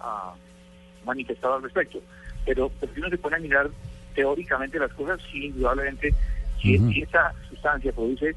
ah, 0.00 0.34
manifestado 1.04 1.54
al 1.56 1.62
respecto. 1.62 2.00
Pero, 2.46 2.70
pero 2.80 2.92
si 2.94 3.00
uno 3.00 3.08
se 3.10 3.18
pone 3.18 3.36
a 3.36 3.40
mirar 3.40 3.70
teóricamente 4.14 4.78
las 4.78 4.92
cosas, 4.92 5.18
sí, 5.32 5.46
indudablemente, 5.46 6.14
si, 6.62 6.78
Ujú. 6.78 6.92
si 6.92 7.02
esta 7.02 7.34
sustancia 7.48 7.90
produce 7.92 8.36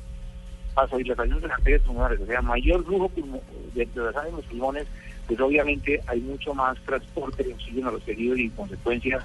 vasodilatación 0.73 1.41
de 1.41 1.47
las 1.47 1.57
arterias 1.57 1.81
pulmonares, 1.83 2.19
o 2.21 2.25
sea, 2.25 2.41
mayor 2.41 2.83
flujo 2.85 3.09
pulmo- 3.09 3.41
de, 3.73 3.85
de 3.85 4.01
la 4.01 4.11
sangre 4.13 4.29
en 4.29 4.35
los 4.37 4.45
pulmones, 4.45 4.87
pues 5.27 5.39
obviamente 5.39 6.01
hay 6.07 6.21
mucho 6.21 6.53
más 6.53 6.77
transporte 6.85 7.43
de 7.43 7.53
oxígeno 7.53 7.89
a 7.89 7.91
los 7.91 8.03
tejidos 8.03 8.39
y 8.39 8.43
en 8.43 8.49
consecuencia, 8.51 9.19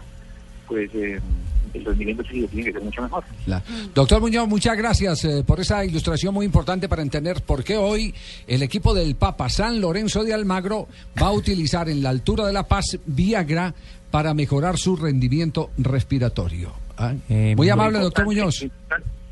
pues 0.67 0.91
eh, 0.95 1.21
el 1.75 1.85
rendimiento 1.85 2.23
físico 2.25 2.49
tiene 2.49 2.65
que 2.67 2.73
ser 2.73 2.83
mucho 2.83 3.03
mejor. 3.03 3.25
La- 3.47 3.63
Doctor 3.95 4.21
Muñoz, 4.21 4.47
muchas 4.49 4.77
gracias 4.77 5.25
eh, 5.25 5.43
por 5.47 5.61
esa 5.61 5.85
ilustración 5.85 6.35
muy 6.35 6.45
importante 6.45 6.89
para 6.89 7.03
entender 7.03 7.41
por 7.43 7.65
qué 7.65 7.77
hoy 7.77 8.15
el 8.47 8.63
equipo 8.63 8.93
del 8.95 9.15
Papa 9.17 9.49
San 9.49 9.81
Lorenzo 9.81 10.25
de 10.25 10.35
Almagro 10.35 10.89
va 11.23 11.29
a 11.29 11.33
utilizar 11.33 11.89
en 11.89 12.03
la 12.03 12.11
altura 12.11 12.47
de 12.47 12.53
La 12.53 12.65
Paz 12.69 12.99
Viagra 13.07 13.73
para 14.11 14.35
mejorar 14.35 14.77
su 14.77 14.97
rendimiento 14.97 15.71
respiratorio. 15.79 16.73
Ah, 16.99 17.15
muy 17.29 17.67
Lo 17.69 17.73
amable, 17.73 18.01
doctor 18.01 18.27
Muñoz. 18.27 18.67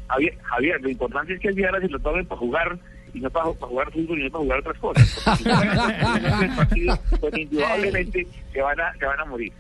Javier, 0.08 0.38
Javier, 0.42 0.80
lo 0.80 0.88
importante 0.88 1.34
es 1.34 1.40
que 1.40 1.48
el 1.48 1.54
Viagra 1.54 1.80
se 1.80 1.88
lo 1.88 1.98
tomen 2.00 2.24
para 2.26 2.38
jugar 2.40 2.78
y 3.14 3.20
no 3.20 3.30
para, 3.30 3.52
para 3.52 3.66
jugar 3.68 3.92
fútbol 3.92 4.20
y 4.20 4.24
no 4.24 4.30
para 4.30 4.44
jugar 4.44 4.58
otras 4.60 4.78
cosas. 4.78 5.20
Porque 5.24 5.38
si 5.38 5.44
juegan 5.44 6.42
el 6.44 6.56
partido, 6.56 6.98
pues 7.20 7.38
indudablemente 7.38 8.26
se 8.52 8.60
van 8.62 8.80
a, 8.80 8.92
se 8.98 9.04
van 9.06 9.20
a 9.20 9.24
morir. 9.24 9.52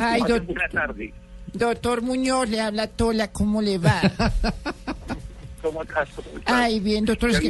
Ay, 0.00 0.20
Pasen 0.20 0.36
doc- 0.38 0.46
buena 0.46 0.68
tarde. 0.68 1.14
Doctor 1.52 2.02
Muñoz, 2.02 2.48
le 2.48 2.60
habla 2.60 2.86
Tola, 2.86 3.28
¿cómo 3.30 3.60
le 3.60 3.78
va? 3.78 4.00
¿Cómo 5.60 5.82
estás? 5.82 6.08
Ay, 6.46 6.80
bien, 6.80 7.04
doctor, 7.04 7.30
es 7.30 7.40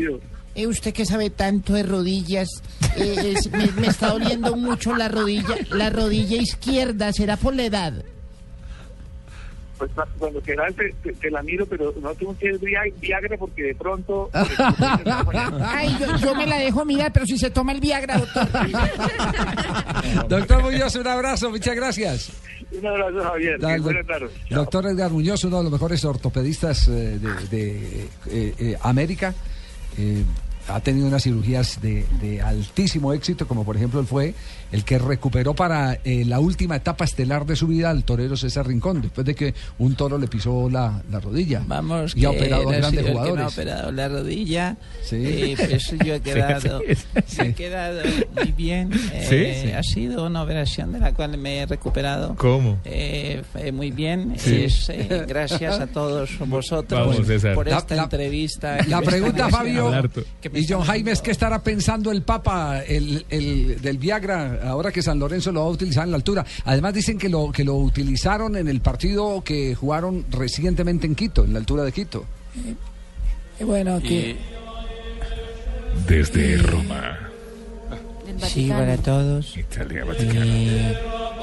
eh, 0.54 0.66
usted 0.66 0.92
que 0.92 1.06
sabe 1.06 1.30
tanto 1.30 1.72
de 1.72 1.82
rodillas, 1.82 2.48
eh, 2.96 3.34
es- 3.36 3.50
me, 3.50 3.66
me 3.80 3.86
está 3.86 4.10
doliendo 4.10 4.54
mucho 4.56 4.94
la 4.94 5.08
rodilla, 5.08 5.56
la 5.70 5.88
rodilla 5.88 6.36
izquierda, 6.36 7.12
¿será 7.12 7.36
por 7.38 7.54
la 7.54 7.64
edad? 7.64 8.04
Pues 9.78 9.90
cuando 10.18 10.40
quieras 10.40 10.74
te, 10.76 10.92
te- 11.02 11.12
te 11.14 11.30
la 11.30 11.42
miro, 11.42 11.66
pero 11.66 11.92
no 12.00 12.14
tengo 12.14 12.36
que 12.38 12.52
Via- 12.58 12.82
Viagra 13.00 13.36
porque 13.36 13.62
de 13.64 13.74
pronto... 13.74 14.30
Ay, 15.64 15.96
yo, 15.98 16.16
yo 16.18 16.34
me 16.34 16.46
la 16.46 16.58
dejo 16.58 16.84
mirar, 16.84 17.12
pero 17.12 17.26
si 17.26 17.36
se 17.38 17.50
toma 17.50 17.72
el 17.72 17.80
Viagra, 17.80 18.18
doctor. 18.18 18.48
Doctor 20.28 20.62
Muñoz, 20.62 20.94
un 20.96 21.06
abrazo, 21.06 21.50
muchas 21.50 21.74
gracias. 21.74 22.32
Un 22.72 22.86
abrazo, 22.86 23.22
Javier. 23.30 23.58
Dale, 23.60 23.80
Buenas 23.80 24.06
tardes. 24.06 24.30
Doctor 24.50 24.86
Edgar 24.86 25.10
Muñoz, 25.10 25.44
uno 25.44 25.58
de 25.58 25.62
los 25.64 25.72
mejores 25.72 26.04
ortopedistas 26.04 26.88
eh, 26.88 27.18
de, 27.18 27.48
de, 27.48 28.04
eh, 28.30 28.54
eh, 28.58 28.76
América. 28.82 29.34
Eh, 29.98 30.22
ha 30.68 30.80
tenido 30.80 31.06
unas 31.08 31.22
cirugías 31.24 31.80
de, 31.82 32.06
de 32.20 32.40
altísimo 32.40 33.12
éxito, 33.12 33.46
como 33.48 33.64
por 33.64 33.76
ejemplo 33.76 34.00
él 34.00 34.06
fue 34.06 34.34
el 34.72 34.84
que 34.84 34.98
recuperó 34.98 35.54
para 35.54 35.94
eh, 36.04 36.24
la 36.26 36.40
última 36.40 36.76
etapa 36.76 37.04
estelar 37.04 37.46
de 37.46 37.54
su 37.56 37.66
vida 37.68 37.90
al 37.90 38.04
torero 38.04 38.36
César 38.36 38.66
Rincón, 38.66 39.02
después 39.02 39.24
de 39.26 39.34
que 39.34 39.54
un 39.78 39.94
toro 39.94 40.18
le 40.18 40.26
pisó 40.28 40.68
la, 40.70 41.02
la 41.10 41.20
rodilla. 41.20 41.62
Vamos, 41.66 42.16
y 42.16 42.24
ha 42.24 42.30
que 42.30 42.36
operado 42.38 42.68
a 42.68 42.72
grandes 42.72 42.92
el 42.92 42.96
que 42.96 43.02
me 43.02 43.08
ha 43.10 43.12
jugadores. 43.22 43.52
operado 43.52 43.92
la 43.92 44.08
rodilla. 44.08 44.76
Sí. 45.04 45.16
Y 45.16 45.56
pues 45.56 45.90
yo 46.04 46.14
he 46.14 46.16
Sí, 46.22 46.22
quedado, 46.22 46.80
sí, 47.26 47.40
he 47.42 47.54
quedado 47.54 48.00
muy 48.34 48.52
bien. 48.52 48.92
¿Sí? 48.92 49.34
Eh, 49.36 49.58
Sí. 49.62 49.72
Ha 49.72 49.82
sido 49.82 50.26
una 50.26 50.42
operación 50.42 50.92
de 50.92 50.98
la 51.00 51.12
cual 51.12 51.36
me 51.38 51.58
he 51.58 51.66
recuperado. 51.66 52.34
¿Cómo? 52.36 52.78
Eh, 52.84 53.42
fue 53.52 53.70
muy 53.72 53.90
bien. 53.90 54.34
Sí. 54.38 54.64
Es, 54.64 54.88
eh, 54.88 55.24
gracias 55.28 55.78
a 55.80 55.86
todos 55.86 56.30
vosotros 56.46 57.08
Vamos, 57.08 57.26
César. 57.26 57.54
por 57.54 57.68
La- 57.68 57.78
esta 57.78 57.94
la- 57.94 58.04
entrevista. 58.04 58.78
La 58.88 59.00
me 59.00 59.06
pregunta, 59.06 59.48
Fabio, 59.48 59.90
y 60.54 60.66
John 60.66 60.82
Jaime, 60.82 61.12
es 61.12 61.20
que 61.20 61.30
estará 61.30 61.62
pensando 61.62 62.10
el 62.10 62.22
Papa 62.22 62.80
el, 62.86 63.24
el- 63.28 63.80
del 63.80 63.98
Viagra, 63.98 64.60
ahora 64.64 64.92
que 64.92 65.02
San 65.02 65.18
Lorenzo 65.18 65.52
lo 65.52 65.60
va 65.60 65.66
a 65.66 65.70
utilizar 65.70 66.04
en 66.04 66.10
la 66.10 66.16
altura. 66.16 66.44
Además 66.64 66.94
dicen 66.94 67.18
que 67.18 67.28
lo, 67.28 67.52
que 67.52 67.64
lo 67.64 67.76
utilizaron 67.76 68.56
en 68.56 68.68
el 68.68 68.80
partido 68.80 69.42
que 69.42 69.74
jugaron 69.74 70.24
recientemente 70.30 71.06
en 71.06 71.14
Quito, 71.14 71.44
en 71.44 71.52
la 71.52 71.58
altura 71.58 71.84
de 71.84 71.92
Quito. 71.92 72.24
Eh, 73.58 73.64
Bueno, 73.64 74.00
que... 74.00 74.36
Desde 76.06 76.56
Roma. 76.58 77.18
Sí, 78.46 78.68
para 78.68 78.96
todos. 78.96 79.54
Eh, 79.56 80.96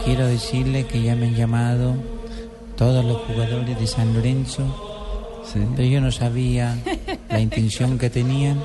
quiero 0.03 0.25
decirle 0.25 0.85
que 0.85 1.01
ya 1.01 1.15
me 1.15 1.27
han 1.27 1.35
llamado 1.35 1.95
todos 2.75 3.05
los 3.05 3.17
jugadores 3.23 3.79
de 3.79 3.87
San 3.87 4.13
Lorenzo, 4.13 5.43
pero 5.75 5.87
yo 5.87 6.01
no 6.01 6.11
sabía 6.11 6.77
la 7.29 7.39
intención 7.39 7.97
que 7.97 8.09
tenían. 8.09 8.59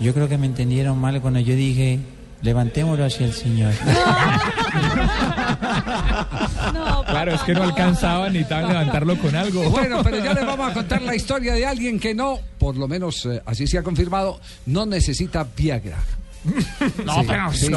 Yo 0.00 0.12
creo 0.12 0.28
que 0.28 0.36
me 0.36 0.46
entendieron 0.46 0.98
mal 0.98 1.20
cuando 1.20 1.40
yo 1.40 1.54
dije, 1.54 2.00
levantémoslo 2.46 3.04
hacia 3.04 3.26
el 3.26 3.32
Señor. 3.32 3.74
Claro, 7.06 7.32
es 7.32 7.40
que 7.42 7.54
no 7.54 7.62
alcanzaban 7.62 8.32
ni 8.32 8.44
tan 8.44 8.68
levantarlo 8.68 9.16
con 9.18 9.34
algo. 9.34 9.70
Bueno, 9.70 10.02
pero 10.02 10.18
ya 10.22 10.34
les 10.34 10.44
vamos 10.46 10.70
a 10.70 10.74
contar 10.74 11.00
la 11.02 11.14
historia 11.14 11.54
de 11.54 11.64
alguien 11.64 11.98
que 11.98 12.14
no, 12.14 12.40
por 12.58 12.76
lo 12.76 12.88
menos 12.88 13.24
eh, 13.26 13.40
así 13.46 13.66
se 13.66 13.78
ha 13.78 13.82
confirmado, 13.82 14.40
no 14.66 14.84
necesita 14.84 15.46
Viagra. 15.56 15.96
No, 17.04 17.20
Sí, 17.20 17.26
pero 17.26 17.52
sí, 17.52 17.66
sí. 17.66 17.72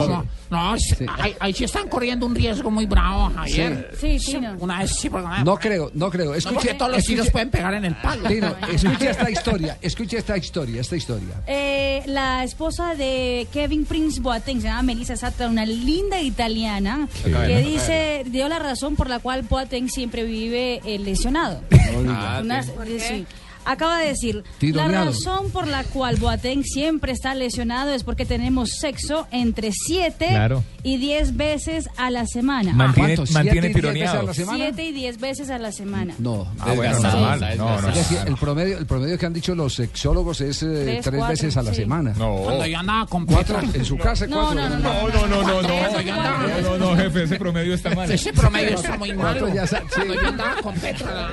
No, 0.50 0.76
es- 0.76 0.96
Ahí, 1.20 1.36
ahí 1.40 1.54
sí 1.54 1.64
están 1.64 1.88
corriendo 1.90 2.26
un 2.26 2.34
riesgo 2.34 2.72
muy 2.72 2.86
bravo, 2.88 3.32
Javier. 3.36 3.92
Sí, 4.00 4.18
sí, 4.20 4.40
no. 4.40 4.56
Una 4.60 4.80
vez 4.80 4.96
sí, 4.96 5.10
porque 5.10 5.28
No 5.46 5.58
creo, 5.58 5.92
no 5.94 6.10
creo. 6.10 6.32
No, 6.32 6.34
Escuche, 6.36 6.56
porque 6.56 6.74
todos 6.74 6.92
los 6.92 7.00
escuche- 7.02 7.08
tiros 7.08 7.30
pueden 7.30 7.50
pegar 7.52 7.74
en 7.76 7.86
el 7.86 7.96
palo. 7.96 8.28
Tino, 8.28 8.56
escuche 8.74 9.10
esta 9.12 9.30
historia, 9.30 9.78
escuche 9.82 10.18
esta 10.18 10.38
historia, 10.38 10.82
esta 10.82 10.96
historia. 10.96 11.42
Eh, 11.46 12.02
la 12.08 12.44
esposa 12.44 12.96
de 12.96 13.48
Kevin 13.54 13.86
Prince 13.86 14.20
Boateng, 14.22 14.60
se 14.62 14.68
llama 14.68 14.82
Melissa 14.84 15.16
Satra, 15.16 15.48
una 15.48 15.66
linda 15.66 16.20
italiana, 16.22 17.08
Sí. 17.24 17.32
que 17.32 17.58
dice, 17.64 18.24
dio 18.28 18.50
la 18.50 18.58
razón 18.60 18.96
por 18.96 19.08
la 19.10 19.20
cual 19.20 19.44
Boateng 19.44 19.88
siempre 19.90 20.24
vive 20.24 20.82
eh, 20.84 20.98
lesionado. 21.00 21.62
Una- 21.96 22.42
¿Por 22.76 22.88
sí. 22.88 23.26
Acaba 23.72 24.00
de 24.00 24.08
decir, 24.08 24.44
Tironeado. 24.58 24.92
la 25.06 25.12
razón 25.12 25.52
por 25.52 25.68
la 25.68 25.84
cual 25.84 26.16
Boateng 26.18 26.64
siempre 26.64 27.12
está 27.12 27.36
lesionado 27.36 27.92
es 27.92 28.04
porque 28.04 28.26
tenemos 28.26 28.72
sexo 28.80 29.28
entre 29.32 29.72
7 29.72 30.26
Claro. 30.28 30.64
y 30.82 30.98
10 30.98 31.38
veces 31.38 31.88
a 31.96 32.10
la 32.10 32.26
semana. 32.26 32.72
Mantiene- 32.74 33.16
¿Cuánto? 33.16 33.32
mantiene 33.34 33.52
¿Siete 33.52 33.68
y 33.68 33.72
diez 33.72 33.76
tironeado. 33.76 34.14
veces 34.14 34.20
a 34.20 34.24
la 34.24 34.34
semana? 34.34 34.58
7 34.76 34.84
y 34.86 34.92
10 34.94 35.20
veces 35.20 35.50
a 35.52 35.60
la 35.60 35.72
semana. 35.72 36.16
No, 36.18 36.48
Ah, 36.60 36.74
bueno, 36.74 37.00
mal, 37.00 37.58
no, 37.58 37.82
no, 37.82 37.90
Es 37.90 37.96
decir, 37.96 38.18
no. 38.24 38.28
el 38.28 38.36
promedio, 38.38 38.78
el 38.80 38.86
promedio 38.88 39.18
que 39.20 39.26
han 39.28 39.34
dicho 39.34 39.54
los 39.54 39.76
sexólogos 39.76 40.42
es 40.42 40.64
eh, 40.64 40.68
Tres, 40.70 41.04
tres, 41.06 41.16
cuatro, 41.20 41.28
veces 41.28 41.58
a 41.58 41.62
la 41.62 41.72
sí. 41.72 41.82
semana. 41.82 42.14
Cuando 42.18 42.66
yo 42.66 42.80
andaba 42.80 43.06
con 43.06 43.26
Cuatro, 43.28 43.60
en 43.72 43.86
su 43.86 43.98
casa 43.98 44.26
No, 44.26 44.48
cuatro. 44.48 44.56
no, 44.56 44.70
no, 44.70 44.80
no. 44.80 44.90
No, 45.10 45.10
no, 45.10 45.28
no, 45.28 45.62
no, 45.62 45.62
no, 45.62 46.62
no, 46.62 46.78
no, 46.78 46.96
jefe, 46.98 47.24
ese 47.24 47.36
promedio 47.38 47.74
está 47.76 47.94
mal. 47.94 48.10
Ese 48.12 48.34
promedio 48.34 48.70
está 48.76 48.98
muy 48.98 49.10
sí. 49.12 49.16
Cuando 49.16 49.48
yo 49.54 50.28
andaba 50.28 50.56
con 50.62 50.74
Petra, 50.76 51.30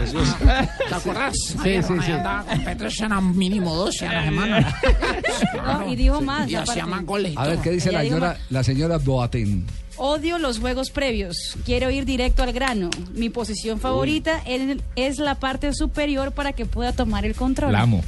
¿te 0.89 0.95
acuerdas? 0.95 1.34
Sí, 1.62 1.82
sí, 1.82 1.95
sí. 2.05 2.12
Yo 2.89 3.05
andaba 3.05 3.20
con 3.20 3.37
mínimo 3.37 3.74
12 3.74 4.07
a 4.07 4.12
la 4.12 4.24
semana. 4.24 4.81
No, 5.66 5.91
y 5.91 5.97
dijo 5.97 6.20
más. 6.20 6.49
Y 6.49 6.55
hacía 6.55 6.87
más 6.87 7.05
goles 7.05 7.33
y 7.33 7.35
A 7.37 7.47
ver. 7.47 7.59
¿qué 7.59 7.70
dice 7.70 7.89
Ella 7.91 7.99
la 7.99 8.05
señora, 8.05 8.39
la 8.51 8.64
señora 8.64 8.99
Boateng? 8.99 9.66
Odio 9.97 10.39
los 10.39 10.59
juegos 10.59 10.91
previos. 10.91 11.57
Quiero 11.64 11.91
ir 11.91 12.05
directo 12.05 12.43
al 12.43 12.53
grano. 12.53 12.91
Mi 13.14 13.31
posición 13.31 13.81
favorita 13.81 14.43
es, 14.47 14.79
es 14.95 15.18
la 15.18 15.37
parte 15.37 15.72
superior 15.72 16.33
para 16.33 16.53
que 16.53 16.66
pueda 16.66 16.93
tomar 16.93 17.24
el 17.24 17.35
control. 17.35 17.72
La 17.72 17.83
amo. 17.83 18.03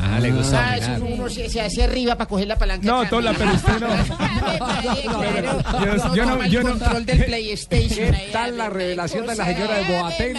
Ah, 0.00 0.18
le 0.20 0.30
gusta. 0.32 0.68
Ah, 0.70 0.76
eso 0.76 1.04
uno 1.04 1.28
se, 1.30 1.48
se 1.48 1.60
hace 1.60 1.82
arriba 1.84 2.16
para 2.16 2.28
coger 2.28 2.46
la 2.48 2.56
palanca. 2.58 2.86
No. 2.86 3.08
Tola, 3.08 3.32
pero 3.36 3.52
usted 3.52 3.80
no. 3.80 3.88
Yo- 5.84 6.14
yo 6.14 6.26
no- 6.26 6.46
yo 6.46 6.62
no- 6.62 6.70
control 6.70 7.06
del 7.06 7.24
PlayStation. 7.24 8.12
¿Qué 8.12 8.28
tal 8.32 8.56
la 8.58 8.70
revelación 8.70 9.26
de 9.26 9.34
la 9.36 9.44
señora 9.44 9.74
de 9.78 9.98
Boateng? 9.98 10.36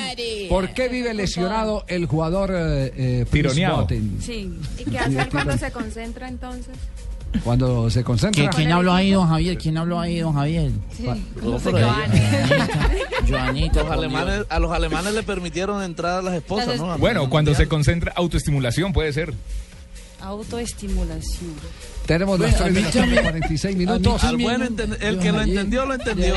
¿Por 0.49 0.69
qué 0.73 0.89
vive 0.89 1.13
lesionado 1.13 1.83
el 1.87 2.05
jugador 2.05 2.51
eh, 2.53 2.91
eh, 2.95 3.25
Tironeado. 3.31 3.77
Boateng? 3.77 4.19
Sí. 4.21 4.53
¿Y 4.79 4.83
qué 4.89 4.99
hacer 4.99 5.29
cuando 5.29 5.57
se 5.57 5.71
concentra 5.71 6.27
entonces? 6.27 6.75
Cuando 7.43 7.89
se 7.89 8.03
concentra. 8.03 8.49
¿Quién, 8.49 8.71
habló 8.71 8.93
ahí, 8.93 9.11
don 9.11 9.27
Javier? 9.27 9.57
¿Quién 9.57 9.77
habló 9.77 9.99
ahí, 9.99 10.19
don 10.19 10.33
Javier? 10.33 10.71
No, 11.43 11.57
pero 11.63 11.77
Joanita, 13.27 13.83
los 13.83 13.91
alemanes, 13.91 14.45
a 14.49 14.59
los 14.59 14.71
alemanes 14.71 15.13
le 15.13 15.23
permitieron 15.23 15.81
entrar 15.83 16.19
a 16.19 16.21
las 16.21 16.33
esposas, 16.35 16.77
¿no? 16.77 16.97
Bueno, 16.97 17.29
cuando 17.29 17.53
se 17.55 17.67
concentra 17.67 18.13
autoestimulación 18.15 18.93
puede 18.93 19.11
ser. 19.13 19.33
Autoestimulación. 20.21 21.51
Tenemos 22.05 22.39
las 22.39 22.51
Bueno, 22.59 22.65
a 22.65 22.69
3 22.69 22.73
de 22.73 22.79
mí 22.79 22.85
la 22.85 22.91
tarde, 22.91 23.01
también- 23.15 23.23
46 23.23 23.65
a 23.65 23.77
mí 23.77 23.85
minutos. 23.85 24.23
Al 24.23 24.37
bueno 24.37 24.65
el 24.99 25.19
que 25.19 25.31
lo 25.31 25.41
entendió, 25.41 25.85
lo 25.85 25.93
entendió. 25.95 26.35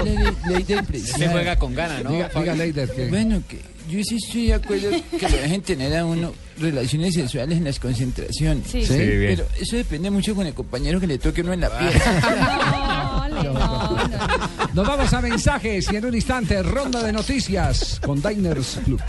Se 1.05 1.29
juega 1.29 1.57
con 1.57 1.75
gana, 1.75 2.01
¿no? 2.03 2.11
Diga, 2.11 2.31
diga, 2.35 2.55
Leider, 2.55 2.91
que- 2.91 3.09
Bueno, 3.09 3.43
que 3.49 3.61
yo 3.89 4.03
sí 4.05 4.17
estoy 4.17 4.47
de 4.49 4.55
acuerdo 4.55 4.91
que 5.19 5.29
lo 5.29 5.37
dejen 5.37 5.63
tener 5.63 5.97
a 5.97 6.05
uno 6.05 6.33
relaciones 6.59 7.15
sexuales 7.15 7.59
en 7.59 7.65
las 7.65 7.79
concentraciones. 7.79 8.65
Sí. 8.71 8.85
Sí, 8.85 8.95
bien. 8.97 9.37
Pero 9.37 9.47
eso 9.61 9.77
depende 9.77 10.11
mucho 10.11 10.35
con 10.35 10.47
el 10.47 10.55
compañero 10.55 11.01
que 11.01 11.07
le 11.07 11.19
toque 11.19 11.41
uno 11.41 11.53
en 11.53 11.61
la 11.61 11.71
piel. 11.79 11.93
No, 13.29 13.29
no, 13.29 13.53
no, 13.53 14.09
no. 14.09 14.19
Nos 14.75 14.87
vamos 14.87 15.13
a 15.13 15.21
mensajes 15.21 15.93
y 15.93 15.97
en 15.97 16.05
un 16.07 16.15
instante 16.15 16.61
ronda 16.63 17.03
de 17.03 17.13
noticias 17.13 18.01
con 18.05 18.21
Diners 18.21 18.81
Club. 18.85 19.01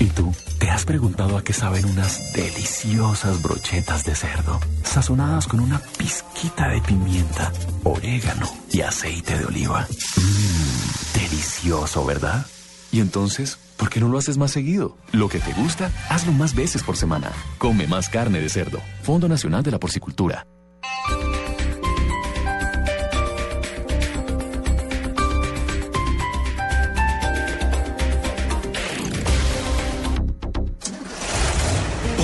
¿Y 0.00 0.04
tú? 0.06 0.32
¿Te 0.58 0.70
has 0.70 0.84
preguntado 0.84 1.36
a 1.36 1.44
qué 1.44 1.52
saben 1.52 1.84
unas 1.84 2.32
deliciosas 2.32 3.40
brochetas 3.42 4.04
de 4.04 4.14
cerdo, 4.14 4.60
sazonadas 4.82 5.46
con 5.46 5.60
una 5.60 5.80
pizquita 5.98 6.68
de 6.68 6.80
pimienta, 6.80 7.52
orégano 7.84 8.48
y 8.72 8.80
aceite 8.80 9.38
de 9.38 9.44
oliva? 9.44 9.86
Mmm, 10.16 11.07
delicioso, 11.30 12.04
¿verdad? 12.04 12.46
Y 12.90 13.00
entonces, 13.00 13.58
¿por 13.76 13.90
qué 13.90 14.00
no 14.00 14.08
lo 14.08 14.18
haces 14.18 14.38
más 14.38 14.50
seguido? 14.50 14.96
Lo 15.12 15.28
que 15.28 15.38
te 15.38 15.52
gusta, 15.52 15.92
hazlo 16.08 16.32
más 16.32 16.54
veces 16.54 16.82
por 16.82 16.96
semana. 16.96 17.32
Come 17.58 17.86
más 17.86 18.08
carne 18.08 18.40
de 18.40 18.48
cerdo. 18.48 18.80
Fondo 19.02 19.28
Nacional 19.28 19.62
de 19.62 19.70
la 19.70 19.78
Porcicultura. 19.78 20.46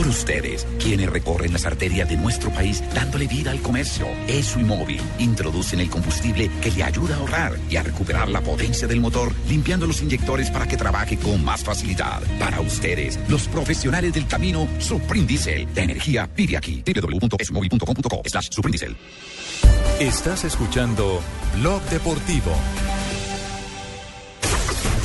Ustedes, 0.07 0.67
quienes 0.79 1.09
recorren 1.09 1.53
las 1.53 1.65
arterias 1.65 2.09
de 2.09 2.17
nuestro 2.17 2.51
país 2.51 2.83
dándole 2.95 3.27
vida 3.27 3.51
al 3.51 3.61
comercio. 3.61 4.07
ESO 4.29 4.61
y 4.61 4.65
Móvil 4.65 5.01
introducen 5.19 5.81
el 5.81 5.89
combustible 5.89 6.51
que 6.61 6.71
le 6.71 6.83
ayuda 6.83 7.17
a 7.17 7.19
ahorrar 7.19 7.59
y 7.71 7.77
a 7.77 7.83
recuperar 7.83 8.29
la 8.29 8.41
potencia 8.43 8.87
del 8.87 9.01
motor, 9.01 9.33
limpiando 9.49 9.87
los 9.87 10.03
inyectores 10.03 10.51
para 10.51 10.67
que 10.67 10.77
trabaje 10.77 11.17
con 11.17 11.43
más 11.45 11.65
facilidad. 11.65 12.23
Para 12.39 12.61
ustedes, 12.61 13.19
los 13.29 13.49
profesionales 13.49 14.13
del 14.13 14.27
camino, 14.27 14.69
Supreme 14.79 15.27
Diesel. 15.27 15.67
La 15.75 15.83
energía 15.83 16.29
vive 16.37 16.57
aquí. 16.57 16.83
www.esomóvil.com.co 16.85 18.23
slash 18.27 18.49
Supreme 18.51 18.73
Diesel. 18.73 18.97
Estás 20.01 20.45
escuchando 20.45 21.21
Blog 21.57 21.83
Deportivo. 21.85 22.53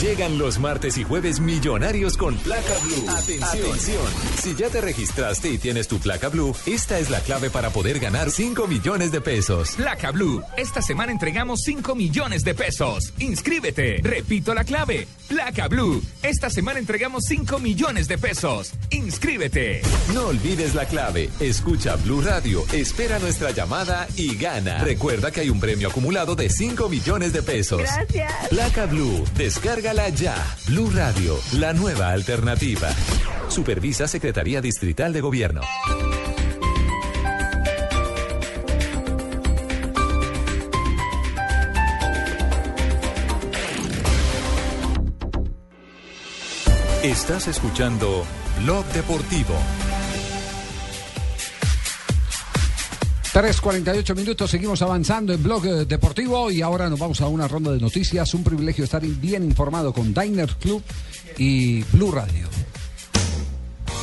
Llegan 0.02 0.38
los 0.38 0.60
martes 0.60 0.98
y 0.98 1.04
jueves 1.04 1.42
millonarios 1.42 2.16
con 2.16 2.38
placa 2.38 2.74
blue. 2.86 3.10
Atención. 3.10 4.02
Si 4.42 4.56
ya 4.56 4.70
te 4.70 4.80
registraste 4.80 5.50
y 5.50 5.58
tienes 5.58 5.90
tu 5.90 6.00
placa 6.00 6.30
blue, 6.30 6.56
esta 6.66 7.00
es 7.00 7.10
la 7.10 7.20
clave 7.20 7.50
para 7.50 7.70
poder 7.70 8.00
ganar 8.00 8.32
5 8.32 8.66
millones 8.66 9.12
de 9.12 9.20
pesos. 9.20 9.72
Placa 9.76 10.12
Blue. 10.12 10.42
Esta 10.56 10.82
semana 10.82 11.12
entregamos 11.12 11.62
5 11.66 11.96
millones 11.96 12.46
de 12.46 12.56
pesos. 12.56 13.14
Inscríbete. 13.20 14.00
Repito 14.02 14.54
la 14.54 14.64
clave. 14.64 15.06
Placa 15.28 15.68
Blue. 15.68 16.02
Esta 16.24 16.50
semana 16.50 16.80
entregamos 16.80 17.26
5 17.28 17.60
millones 17.60 18.08
de 18.08 18.18
pesos. 18.18 18.72
Inscríbete. 18.92 19.82
No 20.14 20.28
olvides 20.28 20.76
la 20.76 20.86
clave. 20.86 21.30
Escucha 21.42 21.98
Blue 21.98 22.22
Radio, 22.22 22.64
espera 22.72 23.20
nuestra 23.20 23.52
llamada 23.52 24.08
y 24.16 24.36
gana. 24.38 24.80
Recuerda 24.84 25.32
que 25.32 25.42
hay 25.42 25.50
un 25.50 25.60
premio 25.60 25.90
acumulado 25.90 26.36
de 26.36 26.50
5 26.50 26.88
millones 26.88 27.34
de 27.34 27.44
pesos. 27.44 27.82
Gracias. 27.82 28.48
Placa 28.50 28.86
Blue, 28.86 29.26
descárgala 29.90 30.10
ya. 30.10 30.36
Blue 30.68 30.92
Radio, 30.92 31.38
la 31.54 31.74
nueva 31.74 32.10
alternativa. 32.10 32.90
Supervisa 33.48 34.08
Secretaría 34.08 34.62
Distrital 34.62 35.14
de 35.14 35.22
Gobierno. 35.22 35.62
Estás 47.02 47.48
escuchando 47.48 48.26
Blog 48.62 48.86
Deportivo. 48.88 49.56
3.48 53.34 54.16
minutos, 54.16 54.50
seguimos 54.50 54.82
avanzando 54.82 55.34
en 55.34 55.44
Blog 55.44 55.66
eh, 55.66 55.86
Deportivo 55.86 56.50
y 56.50 56.64
ahora 56.64 56.90
nos 56.90 56.98
vamos 56.98 57.22
a 57.22 57.28
una 57.28 57.48
ronda 57.48 57.72
de 57.72 57.80
noticias. 57.80 58.34
Un 58.34 58.44
privilegio 58.44 58.84
estar 58.84 59.06
bien 59.06 59.44
informado 59.44 59.94
con 59.94 60.16
Diners 60.16 60.56
Club 60.56 60.82
y 61.38 61.84
Blue 61.92 62.12
Radio. 62.12 62.48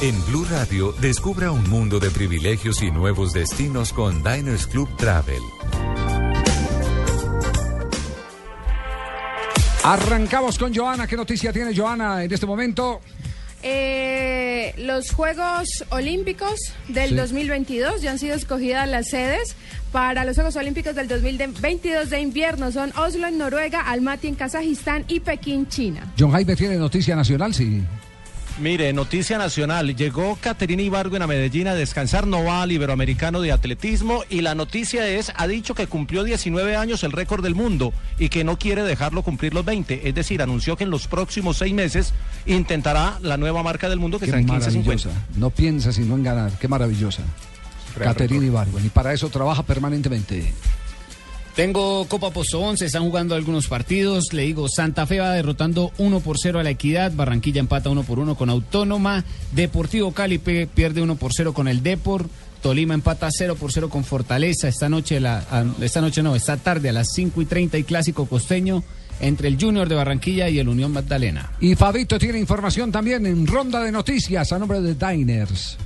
En 0.00 0.24
Blue 0.26 0.46
Radio, 0.48 0.94
descubra 1.00 1.50
un 1.50 1.68
mundo 1.68 1.98
de 1.98 2.10
privilegios 2.10 2.82
y 2.82 2.92
nuevos 2.92 3.32
destinos 3.32 3.92
con 3.92 4.22
Diners 4.22 4.68
Club 4.68 4.88
Travel. 4.96 5.42
Arrancamos 9.82 10.58
con 10.58 10.74
Joana. 10.74 11.06
¿Qué 11.06 11.16
noticia 11.16 11.52
tiene 11.52 11.74
Joana 11.74 12.22
en 12.22 12.32
este 12.32 12.46
momento? 12.46 13.00
Eh, 13.68 14.74
los 14.78 15.10
Juegos 15.10 15.68
Olímpicos 15.90 16.54
del 16.86 17.10
Sí. 17.10 17.14
2022 17.16 18.00
ya 18.00 18.12
han 18.12 18.18
sido 18.20 18.36
escogidas 18.36 18.88
las 18.88 19.08
sedes 19.08 19.56
para 19.90 20.24
los 20.24 20.36
Juegos 20.36 20.54
Olímpicos 20.54 20.94
del 20.94 21.08
2022 21.08 22.10
de 22.10 22.20
invierno. 22.20 22.70
Son 22.70 22.92
Oslo 22.96 23.26
en 23.26 23.38
Noruega, 23.38 23.80
Almaty 23.80 24.28
en 24.28 24.34
Kazajistán 24.36 25.04
y 25.08 25.18
Pekín, 25.18 25.66
China. 25.68 26.12
John 26.16 26.30
Jaime 26.30 26.54
tiene 26.54 26.76
noticia 26.76 27.16
nacional, 27.16 27.52
sí. 27.54 27.82
Mire, 28.59 28.90
noticia 28.94 29.36
nacional. 29.36 29.94
Llegó 29.94 30.36
Caterina 30.40 30.80
Ibargüen 30.80 31.20
a 31.20 31.26
Medellín 31.26 31.68
a 31.68 31.74
descansar. 31.74 32.26
No 32.26 32.42
va 32.42 32.62
al 32.62 32.72
Iberoamericano 32.72 33.42
de 33.42 33.52
Atletismo. 33.52 34.22
Y 34.30 34.40
la 34.40 34.54
noticia 34.54 35.07
es, 35.07 35.30
ha 35.36 35.46
dicho 35.46 35.74
que 35.74 35.86
cumplió 35.86 36.24
19 36.24 36.74
años 36.74 37.04
el 37.04 37.12
récord 37.12 37.42
del 37.42 37.54
mundo 37.54 37.92
y 38.18 38.30
que 38.30 38.44
no 38.44 38.59
quiere 38.59 38.82
dejarlo 38.82 39.22
cumplir 39.22 39.52
los 39.52 39.64
20. 39.64 40.09
Es 40.09 40.14
decir, 40.14 40.40
anunció 40.40 40.76
que 40.76 40.84
en 40.84 40.90
los 40.90 41.07
próximos 41.07 41.59
seis 41.59 41.74
meses 41.74 42.14
intentará 42.46 43.18
la 43.20 43.36
nueva 43.36 43.62
marca 43.62 43.90
del 43.90 43.98
mundo 43.98 44.18
que 44.18 44.24
Qué 44.24 44.30
será 44.32 44.40
en 44.40 44.48
15.50. 44.48 44.59
maravillosa. 44.59 45.11
No 45.36 45.50
piensa 45.50 45.92
sino 45.92 46.14
en 46.14 46.22
ganar. 46.22 46.52
Qué 46.59 46.66
maravillosa. 46.66 47.22
Caterina 47.98 48.46
Ibargüen. 48.46 48.86
Y 48.86 48.88
para 48.88 49.12
eso 49.12 49.28
trabaja 49.28 49.64
permanentemente. 49.64 50.53
Tengo 51.57 52.07
Copa 52.07 52.30
Pozo 52.30 52.61
11, 52.61 52.84
están 52.84 53.03
jugando 53.04 53.34
algunos 53.34 53.66
partidos. 53.66 54.34
Le 54.34 54.42
digo, 54.42 54.68
Santa 54.68 55.07
Fe 55.07 55.20
va 55.20 55.33
derrotando 55.33 55.91
1 55.96 56.20
por 56.20 56.37
0 56.38 56.61
a 56.61 56.62
la 56.62 56.68
Equidad. 56.68 57.12
Barranquilla 57.12 57.61
empata 57.61 57.88
1 57.88 58.03
por 58.03 58.18
1 58.18 58.34
con 58.34 58.50
Autónoma. 58.50 59.24
Deportivo 59.53 60.12
Cali 60.12 60.37
pierde 60.38 61.00
1 61.00 61.16
por 61.16 61.33
0 61.33 61.54
con 61.54 61.66
el 61.66 61.83
Depor. 61.83 62.28
Tolima 62.61 62.92
empata 62.92 63.28
0 63.30 63.57
por 63.57 63.72
0 63.72 63.88
con 63.88 64.04
Fortaleza. 64.04 64.68
Esta 64.68 64.91
noche, 64.91 65.18
la, 65.18 65.38
a- 65.50 65.64
esta 65.80 66.03
noche 66.03 66.22
no, 66.22 66.37
esta 66.37 66.58
tarde 66.58 66.91
a 66.91 66.92
las 66.92 67.08
5 67.14 67.41
y 67.41 67.46
30 67.46 67.78
y 67.78 67.84
clásico 67.84 68.26
costeño 68.26 68.84
entre 69.20 69.49
el 69.49 69.58
Junior 69.58 69.88
de 69.88 69.95
Barranquilla 69.95 70.50
y 70.50 70.58
el 70.58 70.68
Unión 70.68 70.92
Magdalena. 70.92 71.53
Y 71.58 71.74
Fabito 71.74 72.18
tiene 72.18 72.38
información 72.38 72.92
también 72.92 73.24
en 73.24 73.46
Ronda 73.46 73.83
de 73.83 73.92
Noticias 73.92 74.53
a 74.53 74.58
nombre 74.58 74.83
de 74.83 74.95
Diners. 74.95 75.78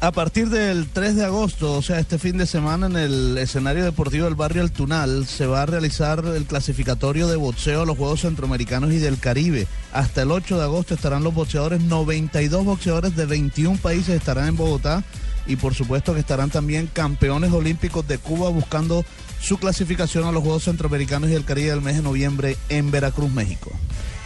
A 0.00 0.12
partir 0.12 0.48
del 0.48 0.86
3 0.86 1.16
de 1.16 1.24
agosto, 1.24 1.72
o 1.72 1.82
sea, 1.82 1.98
este 1.98 2.18
fin 2.18 2.38
de 2.38 2.46
semana 2.46 2.86
en 2.86 2.96
el 2.96 3.36
escenario 3.36 3.84
deportivo 3.84 4.26
del 4.26 4.36
barrio 4.36 4.62
El 4.62 4.70
Tunal, 4.70 5.26
se 5.26 5.44
va 5.44 5.62
a 5.62 5.66
realizar 5.66 6.24
el 6.24 6.44
clasificatorio 6.44 7.26
de 7.26 7.34
boxeo 7.34 7.82
a 7.82 7.84
los 7.84 7.98
Juegos 7.98 8.20
Centroamericanos 8.20 8.92
y 8.92 8.98
del 8.98 9.18
Caribe. 9.18 9.66
Hasta 9.92 10.22
el 10.22 10.30
8 10.30 10.56
de 10.56 10.62
agosto 10.62 10.94
estarán 10.94 11.24
los 11.24 11.34
boxeadores, 11.34 11.80
92 11.80 12.64
boxeadores 12.64 13.16
de 13.16 13.26
21 13.26 13.76
países 13.78 14.14
estarán 14.14 14.46
en 14.46 14.56
Bogotá 14.56 15.02
y 15.48 15.56
por 15.56 15.74
supuesto 15.74 16.14
que 16.14 16.20
estarán 16.20 16.50
también 16.50 16.88
campeones 16.92 17.50
olímpicos 17.50 18.06
de 18.06 18.18
Cuba 18.18 18.50
buscando 18.50 19.04
su 19.40 19.58
clasificación 19.58 20.26
a 20.26 20.32
los 20.32 20.44
Juegos 20.44 20.62
Centroamericanos 20.62 21.28
y 21.28 21.32
del 21.32 21.44
Caribe 21.44 21.70
del 21.70 21.80
mes 21.80 21.96
de 21.96 22.02
noviembre 22.02 22.56
en 22.68 22.92
Veracruz, 22.92 23.32
México. 23.32 23.72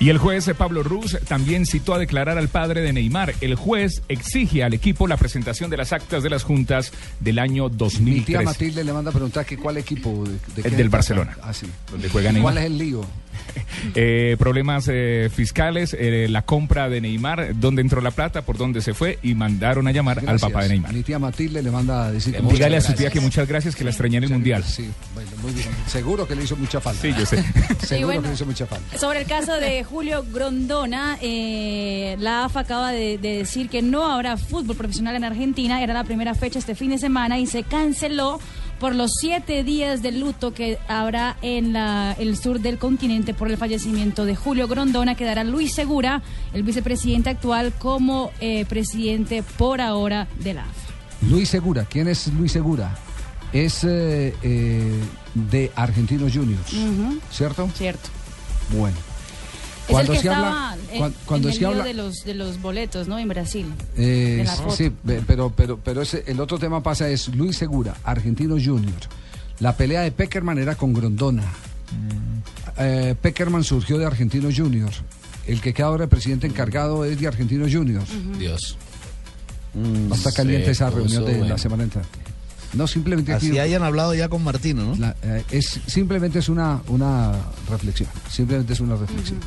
Y 0.03 0.11
el 0.11 0.19
juez 0.19 0.49
eh, 0.49 0.55
Pablo 0.57 0.83
Ruz 0.83 1.17
también 1.29 1.65
citó 1.65 1.95
a 1.95 1.99
declarar 2.01 2.37
al 2.37 2.49
padre 2.49 2.81
de 2.81 2.93
Neymar. 2.93 3.35
El 3.41 3.55
juez 3.55 4.03
exige 4.09 4.65
al 4.65 4.75
equipo 4.75 5.07
la 5.07 5.17
presentación 5.17 5.71
de 5.71 5.77
las 5.77 5.93
actas 5.93 6.25
de 6.25 6.31
las 6.31 6.43
juntas 6.43 6.93
del 7.21 7.39
año 7.39 7.69
Mi 7.69 7.77
tía 7.77 7.79
2013. 7.79 8.45
Matilde 8.45 8.83
le 8.83 8.93
manda 8.93 9.11
a 9.11 9.15
preguntar 9.15 9.47
que 9.47 9.57
cuál 9.57 9.77
equipo 9.77 10.25
de, 10.25 10.61
de 10.61 10.69
El 10.69 10.77
del 10.77 10.89
Barcelona. 10.89 11.39
Ah, 11.41 11.53
sí. 11.53 11.67
Donde 11.89 12.09
juega 12.09 12.31
¿Y 12.31 12.33
Neymar. 12.33 12.53
¿Cuál 12.53 12.65
es 12.65 12.71
el 12.73 12.79
lío? 12.79 13.07
Eh, 13.95 14.37
problemas 14.39 14.89
eh, 14.89 15.29
fiscales, 15.35 15.97
eh, 15.99 16.27
la 16.29 16.43
compra 16.43 16.89
de 16.89 17.01
Neymar, 17.01 17.59
dónde 17.59 17.83
entró 17.83 18.01
la 18.01 18.13
plata, 18.13 18.43
por 18.43 18.57
dónde 18.57 18.81
se 18.81 18.95
fue 18.95 19.19
y 19.23 19.35
mandaron 19.35 19.89
a 19.89 19.93
llamar 19.93 20.23
al 20.27 20.39
papá 20.39 20.63
de 20.63 20.69
Neymar. 20.71 20.93
Mi 20.93 21.03
tía 21.03 21.19
Matilde 21.19 21.63
le 21.63 21.71
manda 21.71 22.07
a 22.07 22.13
decir 22.13 22.35
que 22.35 22.43
Dígale 22.43 22.77
a 22.77 22.81
su 22.81 22.93
tía 22.93 23.11
que 23.11 23.21
muchas 23.21 23.49
gracias, 23.49 23.75
que 23.75 23.83
la 23.83 23.91
extrañé 23.91 24.19
en 24.19 24.25
el 24.25 24.31
Mundial. 24.31 24.63
Sí, 24.63 24.89
bueno, 25.15 25.31
muy 25.43 25.53
bien. 25.53 25.69
Seguro 25.87 26.27
que 26.27 26.35
le 26.37 26.45
hizo 26.45 26.57
mucha 26.57 26.81
falta. 26.81 27.03
Sí, 27.03 27.13
yo 27.19 27.27
sé. 27.27 27.43
Seguro 27.87 28.07
bueno, 28.07 28.23
que 28.23 28.29
le 28.29 28.35
hizo 28.35 28.47
mucha 28.47 28.67
falta. 28.67 28.99
Sobre 28.99 29.21
el 29.23 29.27
caso 29.27 29.53
de 29.55 29.83
Julio 29.85 30.25
Grondona, 30.33 31.19
eh, 31.21 32.17
la 32.19 32.45
AFA 32.45 32.61
acaba 32.61 32.93
de, 32.93 33.19
de 33.19 33.39
decir 33.39 33.69
que 33.69 33.83
no 33.83 34.07
habrá 34.11 34.37
fútbol 34.37 34.77
profesional 34.77 35.17
en 35.17 35.25
Argentina. 35.25 35.83
Era 35.83 35.95
la 35.95 36.05
primera 36.05 36.35
fecha 36.35 36.59
este 36.59 36.75
fin 36.75 36.91
de 36.91 36.99
semana 36.99 37.39
y 37.39 37.47
se 37.47 37.63
canceló 37.65 38.41
por 38.79 38.95
los 38.95 39.13
siete 39.21 39.63
días 39.63 40.03
de 40.03 40.11
luto 40.13 40.53
que 40.55 40.79
habrá 40.89 41.37
en 41.43 41.73
la- 41.73 42.17
el 42.19 42.37
sur 42.37 42.59
del 42.61 42.79
continente 42.79 43.33
por 43.35 43.49
el 43.51 43.57
fallecimiento 43.57 44.25
de 44.25 44.35
Julio 44.35 44.67
Grondona. 44.69 45.15
Quedará 45.15 45.45
Luis 45.45 45.73
Segura, 45.75 46.23
el 46.53 46.63
vicepresidente 46.65 47.31
actual, 47.31 47.73
como 47.79 48.31
eh, 48.41 48.65
presidente 48.69 49.43
por 49.57 49.81
ahora 49.81 50.27
de 50.41 50.55
la 50.55 50.63
AFA. 50.63 50.93
Luis 51.31 51.49
Segura, 51.49 51.85
¿quién 51.89 52.09
es 52.09 52.27
Luis 52.33 52.51
Segura? 52.51 52.97
Es 53.53 53.85
eh, 53.85 54.35
eh, 54.43 54.93
de 55.35 55.71
Argentinos 55.77 56.33
Juniors, 56.33 56.73
¿cierto? 57.31 57.69
Cierto. 57.77 58.09
Bueno. 58.77 58.97
Es 59.89 59.99
el 59.99 60.07
que 60.07 60.17
estaba 60.17 60.77
en, 60.93 60.99
cuan- 60.99 61.15
cuando 61.27 61.49
en 61.49 61.53
el 61.55 61.59
se 61.59 61.67
habla, 61.67 61.85
de 61.85 61.93
los, 61.95 62.25
de 62.25 62.35
los 62.35 62.63
boletos, 62.63 63.09
¿no? 63.09 63.19
En 63.19 63.29
Brasil. 63.29 63.67
eh, 63.97 64.47
sí, 64.71 64.91
pero, 65.27 65.53
pero, 65.55 65.77
pero 65.79 66.03
ese- 66.03 66.25
el 66.29 66.41
otro 66.41 66.59
tema 66.59 66.83
pasa 66.83 67.09
es 67.09 67.29
Luis 67.35 67.57
Segura, 67.57 67.95
Argentinos 68.05 68.63
Juniors. 68.65 69.09
La 69.59 69.77
pelea 69.77 70.01
de 70.03 70.13
Peckerman 70.13 70.59
era 70.59 70.77
con 70.77 70.95
Grondona. 70.95 71.45
Eh, 72.79 73.15
Peckerman 73.21 73.65
surgió 73.65 73.99
de 73.99 74.07
Argentinos 74.07 74.55
Juniors. 74.57 75.03
El 75.47 75.61
que 75.61 75.75
queda 75.75 75.87
ahora 75.87 76.07
presidente 76.07 76.47
encargado 76.47 77.05
es 77.05 77.21
de 77.21 77.27
Argentinos 77.27 77.71
Juniors. 77.75 78.09
Dios. 78.39 78.79
A 80.11 80.15
estar 80.15 80.33
caliente 80.33 80.71
esa 80.71 80.89
se 80.91 80.97
reunión 80.97 81.25
de 81.25 81.49
la 81.49 81.59
semana 81.59 81.83
entrante. 81.83 82.19
No, 82.73 82.87
simplemente 82.87 83.33
Así 83.35 83.59
hayan 83.59 83.83
hablado 83.83 84.15
ya 84.15 84.29
con 84.29 84.43
Martino, 84.43 84.83
¿no? 84.85 84.97
La- 84.97 85.15
eh, 85.23 85.45
es 85.51 85.81
simplemente 85.87 86.39
es 86.39 86.49
una, 86.49 86.81
una 86.89 87.33
reflexión. 87.71 88.09
Simplemente 88.31 88.73
es 88.73 88.81
una 88.81 88.97
reflexión. 88.97 89.39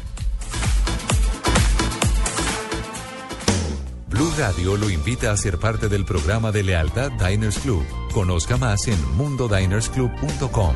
Blue 4.10 4.32
Radio 4.38 4.78
lo 4.78 4.90
invita 4.90 5.32
a 5.32 5.38
ser 5.38 5.58
parte 5.58 5.90
del 5.90 6.06
programa 6.06 6.52
de 6.52 6.64
lealtad 6.64 7.12
Diners 7.14 7.58
Club. 7.60 7.84
Conozca 8.14 8.56
más 8.58 8.88
en 8.88 8.98
mundodinersclub.com. 9.18 10.76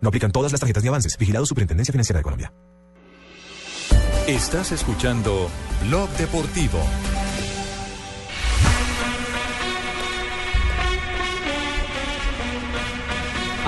No 0.00 0.08
aplican 0.08 0.32
todas 0.32 0.52
las 0.52 0.60
tarjetas 0.60 0.82
ni 0.82 0.88
avances. 0.88 1.16
Vigilado 1.18 1.46
Superintendencia 1.46 1.92
Financiera 1.92 2.18
de 2.18 2.22
Colombia. 2.24 2.52
Estás 4.26 4.72
escuchando 4.72 5.48
Blog 5.86 6.10
Deportivo. 6.18 6.78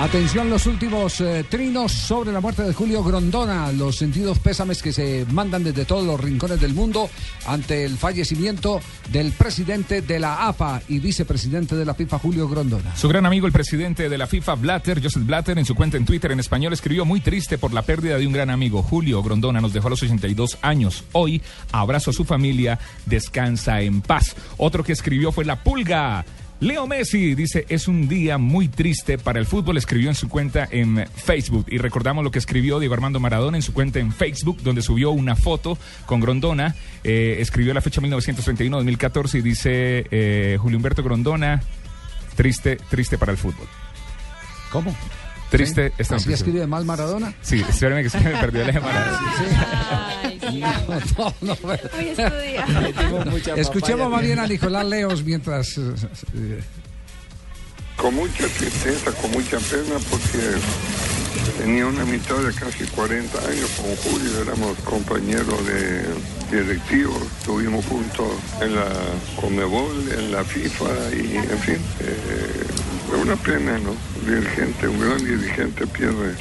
Atención 0.01 0.49
los 0.49 0.65
últimos 0.65 1.21
eh, 1.21 1.45
trinos 1.47 1.91
sobre 1.91 2.31
la 2.31 2.41
muerte 2.41 2.63
de 2.63 2.73
Julio 2.73 3.03
Grondona, 3.03 3.71
los 3.71 3.97
sentidos 3.97 4.39
pésames 4.39 4.81
que 4.81 4.91
se 4.91 5.27
mandan 5.29 5.63
desde 5.63 5.85
todos 5.85 6.03
los 6.03 6.19
rincones 6.19 6.59
del 6.59 6.73
mundo 6.73 7.07
ante 7.45 7.85
el 7.85 7.99
fallecimiento 7.99 8.81
del 9.11 9.31
presidente 9.31 10.01
de 10.01 10.19
la 10.19 10.47
AFA 10.47 10.81
y 10.87 10.97
vicepresidente 10.97 11.75
de 11.75 11.85
la 11.85 11.93
FIFA, 11.93 12.17
Julio 12.17 12.49
Grondona. 12.49 12.95
Su 12.95 13.09
gran 13.09 13.27
amigo, 13.27 13.45
el 13.45 13.53
presidente 13.53 14.09
de 14.09 14.17
la 14.17 14.25
FIFA, 14.25 14.55
Blatter, 14.55 15.03
Joseph 15.03 15.23
Blatter, 15.23 15.59
en 15.59 15.65
su 15.65 15.75
cuenta 15.75 15.97
en 15.97 16.05
Twitter 16.05 16.31
en 16.31 16.39
español 16.39 16.73
escribió 16.73 17.05
muy 17.05 17.21
triste 17.21 17.59
por 17.59 17.71
la 17.71 17.83
pérdida 17.83 18.17
de 18.17 18.25
un 18.25 18.33
gran 18.33 18.49
amigo. 18.49 18.81
Julio 18.81 19.21
Grondona 19.21 19.61
nos 19.61 19.71
dejó 19.71 19.85
a 19.85 19.91
los 19.91 20.01
82 20.01 20.57
años. 20.63 21.03
Hoy, 21.11 21.43
abrazo 21.71 22.09
a 22.09 22.13
su 22.13 22.25
familia, 22.25 22.79
descansa 23.05 23.81
en 23.81 24.01
paz. 24.01 24.35
Otro 24.57 24.83
que 24.83 24.93
escribió 24.93 25.31
fue 25.31 25.45
La 25.45 25.63
Pulga. 25.63 26.25
Leo 26.61 26.85
Messi 26.85 27.33
dice, 27.33 27.65
es 27.69 27.87
un 27.87 28.07
día 28.07 28.37
muy 28.37 28.67
triste 28.67 29.17
para 29.17 29.39
el 29.39 29.47
fútbol, 29.47 29.77
escribió 29.77 30.09
en 30.09 30.15
su 30.15 30.29
cuenta 30.29 30.67
en 30.69 31.07
Facebook. 31.07 31.65
Y 31.69 31.79
recordamos 31.79 32.23
lo 32.23 32.29
que 32.29 32.37
escribió 32.37 32.79
Diego 32.79 32.93
Armando 32.93 33.19
Maradona 33.19 33.57
en 33.57 33.63
su 33.63 33.73
cuenta 33.73 33.97
en 33.97 34.13
Facebook, 34.13 34.61
donde 34.61 34.83
subió 34.83 35.09
una 35.09 35.35
foto 35.35 35.79
con 36.05 36.19
Grondona. 36.19 36.75
Eh, 37.03 37.37
escribió 37.39 37.73
la 37.73 37.81
fecha 37.81 37.99
1931-2014 38.01 39.39
y 39.39 39.41
dice, 39.41 40.05
eh, 40.11 40.57
Julio 40.61 40.77
Humberto 40.77 41.01
Grondona, 41.01 41.63
triste, 42.35 42.77
triste 42.91 43.17
para 43.17 43.31
el 43.31 43.39
fútbol. 43.39 43.67
¿Cómo? 44.71 44.95
Triste 45.49 45.89
¿Sí? 45.89 45.95
esta 45.97 46.17
¿Así 46.17 46.31
escribe 46.31 46.67
mal 46.67 46.85
Maradona? 46.85 47.33
Sí, 47.41 47.65
espérame 47.67 48.03
que 48.03 48.09
se 48.11 48.19
me 48.19 48.37
perdió 48.37 48.63
la 48.67 48.71
llamada. 48.71 50.30
No, 50.59 51.33
no, 51.41 51.57
no. 51.63 53.55
Escuchemos 53.55 54.09
más 54.09 54.21
bien 54.21 54.39
a 54.39 54.47
Nicolás 54.47 54.85
Leos 54.85 55.23
mientras... 55.23 55.77
eh, 55.77 55.93
eh, 56.35 56.61
Con 57.97 58.15
mucha 58.15 58.47
tristeza, 58.47 59.11
con 59.13 59.31
mucha 59.31 59.57
pena, 59.59 59.95
porque 60.09 60.39
tenía 61.57 61.85
una 61.85 62.01
amistad 62.03 62.37
de 62.37 62.53
casi 62.53 62.85
40 62.85 63.37
años 63.39 63.69
con 63.77 63.95
Julio, 63.97 64.41
éramos 64.41 64.77
compañeros 64.79 65.65
de 65.67 66.03
directivos, 66.51 67.21
estuvimos 67.39 67.85
juntos 67.85 68.27
en 68.61 68.75
la 68.75 68.87
Comebol, 69.39 70.09
en 70.17 70.31
la 70.31 70.43
FIFA 70.43 70.89
y 71.13 71.35
en 71.37 71.59
fin, 71.59 71.77
eh, 72.01 72.65
una 73.21 73.35
pena, 73.35 73.77
¿no? 73.79 73.95
Dirigente, 74.29 74.87
un 74.87 74.99
gran 74.99 75.17
dirigente 75.23 75.85
pierde 75.87 76.33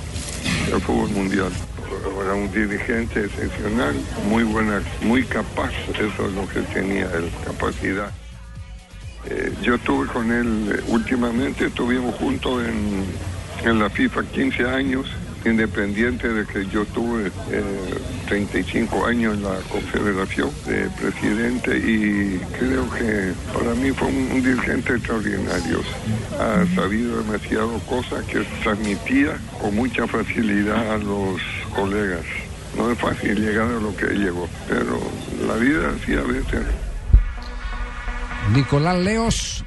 el 0.72 0.80
fútbol 0.80 1.10
mundial. 1.10 1.50
Un 2.34 2.52
dirigente 2.52 3.24
excepcional, 3.24 3.94
muy 4.28 4.44
buena, 4.44 4.82
muy 5.02 5.24
capaz, 5.24 5.72
eso 5.88 6.26
es 6.26 6.32
lo 6.32 6.48
que 6.48 6.60
tenía 6.72 7.04
él, 7.14 7.30
capacidad. 7.44 8.10
Eh, 9.26 9.52
yo 9.62 9.74
estuve 9.74 10.06
con 10.06 10.30
él 10.30 10.72
eh, 10.74 10.82
últimamente, 10.88 11.66
estuvimos 11.66 12.14
juntos 12.14 12.62
en, 12.66 13.04
en 13.68 13.78
la 13.78 13.90
FIFA 13.90 14.24
15 14.24 14.64
años 14.68 15.06
independiente 15.44 16.28
de 16.28 16.46
que 16.46 16.66
yo 16.66 16.84
tuve 16.86 17.28
eh, 17.50 17.62
35 18.28 19.06
años 19.06 19.34
en 19.34 19.42
la 19.42 19.56
Confederación 19.70 20.50
de 20.66 20.88
presidente 20.90 21.76
y 21.78 22.38
creo 22.58 22.90
que 22.90 23.32
para 23.52 23.74
mí 23.74 23.90
fue 23.90 24.08
un, 24.08 24.32
un 24.32 24.42
dirigente 24.42 24.94
extraordinario. 24.94 25.80
Ha 26.38 26.64
sabido 26.74 27.22
demasiado 27.22 27.78
cosas 27.80 28.24
que 28.26 28.40
transmitía 28.62 29.38
con 29.60 29.74
mucha 29.74 30.06
facilidad 30.06 30.92
a 30.92 30.98
los 30.98 31.40
colegas. 31.70 32.24
No 32.76 32.90
es 32.90 32.98
fácil 32.98 33.34
llegar 33.36 33.66
a 33.66 33.80
lo 33.80 33.94
que 33.96 34.06
él 34.06 34.24
llegó, 34.24 34.48
pero 34.68 35.00
la 35.46 35.54
vida 35.54 35.92
sí 36.04 36.14
a 36.14 36.22
veces 36.22 36.62
Nicolás 38.54 38.98
Leos, 38.98 39.64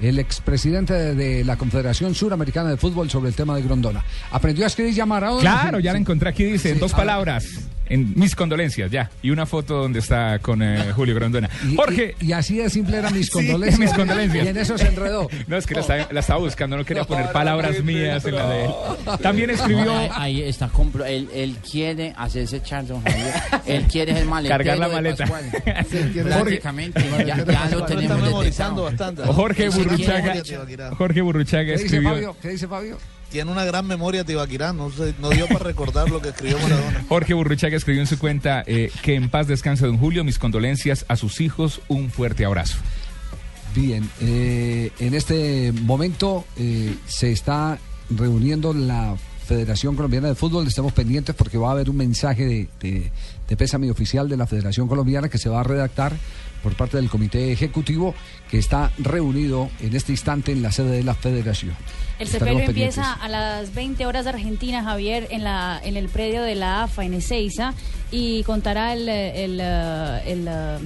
el 0.00 0.18
expresidente 0.18 0.94
de, 0.94 1.14
de 1.14 1.44
la 1.44 1.56
Confederación 1.56 2.14
Suramericana 2.14 2.70
de 2.70 2.76
Fútbol 2.76 3.10
sobre 3.10 3.30
el 3.30 3.34
tema 3.34 3.56
de 3.56 3.62
Grondona. 3.62 4.04
¿Aprendió 4.30 4.64
a 4.64 4.68
escribir 4.68 4.94
ya 4.94 5.06
Maradona? 5.06 5.40
Claro, 5.40 5.80
ya 5.80 5.92
la 5.92 5.98
encontré 5.98 6.28
aquí, 6.28 6.44
dice, 6.44 6.70
en 6.70 6.74
Sí, 6.76 6.80
dos 6.80 6.94
ver. 6.96 7.42
En 7.90 8.12
mis 8.18 8.34
condolencias, 8.34 8.90
ya. 8.90 9.10
Y 9.20 9.30
una 9.30 9.44
foto 9.46 9.76
donde 9.82 9.98
está 9.98 10.38
con 10.38 10.62
eh, 10.62 10.92
Julio 10.96 11.14
Grondona. 11.14 11.50
Y- 11.68 11.76
Jorge. 11.76 12.14
Y, 12.20 12.26
y 12.28 12.32
así 12.32 12.56
de 12.56 12.70
simple 12.70 12.96
eran 12.96 13.12
mis 13.12 13.26
Sí, 13.30 13.32
condolencias. 13.32 13.78
mis 13.78 13.92
condolencias. 13.92 14.44
Y 14.46 14.48
en 14.48 14.56
eso 14.56 14.78
se 14.78 14.86
enredó. 14.88 15.28
No, 15.48 15.56
es 15.56 15.66
que 15.66 15.74
la 15.74 15.80
estaba, 15.80 16.08
la 16.10 16.20
estaba 16.20 16.38
buscando, 16.40 16.76
no 16.76 16.84
quería 16.84 17.02
poner 17.04 17.30
palabras 17.32 17.82
mías 17.82 18.24
en 18.24 18.34
la 18.36 18.48
de 18.48 18.64
él. 18.66 18.70
También 19.20 19.50
escribió... 19.50 19.84
No, 19.84 19.98
ahí, 19.98 20.10
ahí 20.14 20.42
está, 20.42 20.68
compro, 20.68 21.04
él, 21.04 21.28
él 21.34 21.56
quiere 21.68 22.14
hacerse 22.16 22.62
Charles 22.62 22.92
Javier. 23.04 23.34
Él 23.66 23.84
quiere 23.90 24.16
el 24.18 24.26
maletero 24.26 24.58
Cargar 24.64 24.78
la 24.78 24.88
maleta. 24.88 25.26
Sí, 25.90 26.20
Prácticamente, 26.22 27.02
ya, 27.26 27.44
ya 27.44 27.68
lo 27.70 27.84
tenemos 27.84 28.22
memorizando 28.22 28.84
detectado. 28.84 29.14
bastante. 29.16 29.22
Jorge 29.32 29.68
Burruchaga, 29.70 30.34
Jorge 30.96 31.20
Burruchaga 31.20 31.64
¿Qué 31.64 31.72
dice 31.72 31.84
escribió... 31.86 32.10
Fabio? 32.10 32.36
¿Qué 32.40 32.48
dice 32.50 32.68
Fabio? 32.68 32.98
Tiene 33.30 33.50
una 33.50 33.64
gran 33.64 33.86
memoria 33.86 34.24
Tibaquirá, 34.24 34.72
no, 34.72 34.90
sé, 34.90 35.14
no 35.20 35.30
dio 35.30 35.46
para 35.46 35.60
recordar 35.60 36.10
lo 36.10 36.20
que 36.20 36.30
escribió 36.30 36.58
Maradona. 36.58 37.04
Jorge 37.08 37.34
Burruchaga 37.34 37.76
escribió 37.76 38.00
en 38.00 38.08
su 38.08 38.18
cuenta 38.18 38.64
eh, 38.66 38.90
que 39.02 39.14
en 39.14 39.30
paz 39.30 39.46
descanse 39.46 39.86
don 39.86 39.98
Julio, 39.98 40.24
mis 40.24 40.38
condolencias 40.38 41.04
a 41.08 41.16
sus 41.16 41.40
hijos, 41.40 41.80
un 41.88 42.10
fuerte 42.10 42.44
abrazo. 42.44 42.78
Bien, 43.74 44.08
eh, 44.20 44.90
en 44.98 45.14
este 45.14 45.72
momento 45.72 46.44
eh, 46.56 46.96
se 47.06 47.30
está 47.30 47.78
reuniendo 48.10 48.74
la 48.74 49.16
Federación 49.46 49.94
Colombiana 49.94 50.28
de 50.28 50.34
Fútbol. 50.34 50.66
Estamos 50.66 50.92
pendientes 50.92 51.34
porque 51.34 51.58
va 51.58 51.68
a 51.68 51.72
haber 51.72 51.88
un 51.88 51.96
mensaje 51.96 52.44
de, 52.44 52.68
de, 52.80 53.12
de 53.50 53.56
pésame 53.56 53.90
oficial 53.90 54.28
de 54.28 54.36
la 54.36 54.46
Federación 54.46 54.86
Colombiana 54.86 55.28
que 55.28 55.36
se 55.36 55.48
va 55.48 55.60
a 55.60 55.64
redactar 55.64 56.14
por 56.62 56.74
parte 56.74 56.98
del 56.98 57.10
Comité 57.10 57.52
Ejecutivo 57.52 58.14
que 58.50 58.58
está 58.58 58.92
reunido 58.98 59.70
en 59.80 59.94
este 59.96 60.12
instante 60.12 60.52
en 60.52 60.62
la 60.62 60.72
sede 60.72 60.90
de 60.92 61.02
la 61.02 61.14
Federación. 61.14 61.74
El 62.18 62.28
sepelio 62.28 62.60
empieza 62.60 63.14
a 63.14 63.28
las 63.28 63.74
20 63.74 64.04
horas 64.04 64.24
de 64.24 64.30
Argentina, 64.30 64.84
Javier, 64.84 65.26
en, 65.30 65.42
la, 65.42 65.80
en 65.82 65.96
el 65.96 66.08
predio 66.10 66.42
de 66.42 66.54
la 66.54 66.82
AFA 66.82 67.04
en 67.04 67.14
Ezeiza 67.14 67.72
y 68.10 68.42
contará 68.42 68.92
el, 68.92 69.08
el, 69.08 69.58
eh, 69.60 70.22
el, 70.26 70.46
eh, 70.46 70.78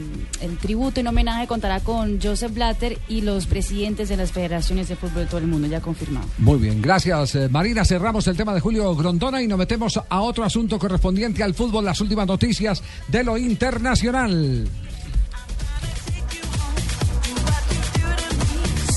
el 0.43 0.59
tributo 0.59 1.01
en 1.01 1.09
homenaje, 1.09 1.49
contará 1.49 1.81
con 1.81 2.21
Joseph 2.23 2.53
Blatter 2.55 2.99
y 3.09 3.23
los 3.23 3.47
presidentes 3.47 4.09
de 4.09 4.17
las 4.17 4.31
federaciones 4.31 4.89
de 4.89 4.95
fútbol 4.95 5.25
de 5.25 5.27
todo 5.27 5.39
el 5.39 5.49
mundo, 5.49 5.67
ya 5.67 5.81
confirmado. 5.81 6.27
Muy 6.39 6.59
bien, 6.59 6.81
gracias 6.81 7.35
eh, 7.35 7.49
Marina. 7.49 7.85
Cerramos 7.85 8.29
el 8.29 8.37
tema 8.37 8.55
de 8.55 8.61
Julio 8.61 8.95
Grondona 8.95 9.43
y 9.43 9.49
nos 9.49 9.59
metemos 9.59 9.99
a 10.09 10.21
otro 10.21 10.45
asunto 10.45 10.79
correspondiente 10.79 11.43
al 11.43 11.55
fútbol, 11.55 11.85
las 11.85 12.01
últimas 12.01 12.29
noticias 12.29 12.54
de 13.09 13.25
lo 13.25 13.39
internacional. 13.39 14.69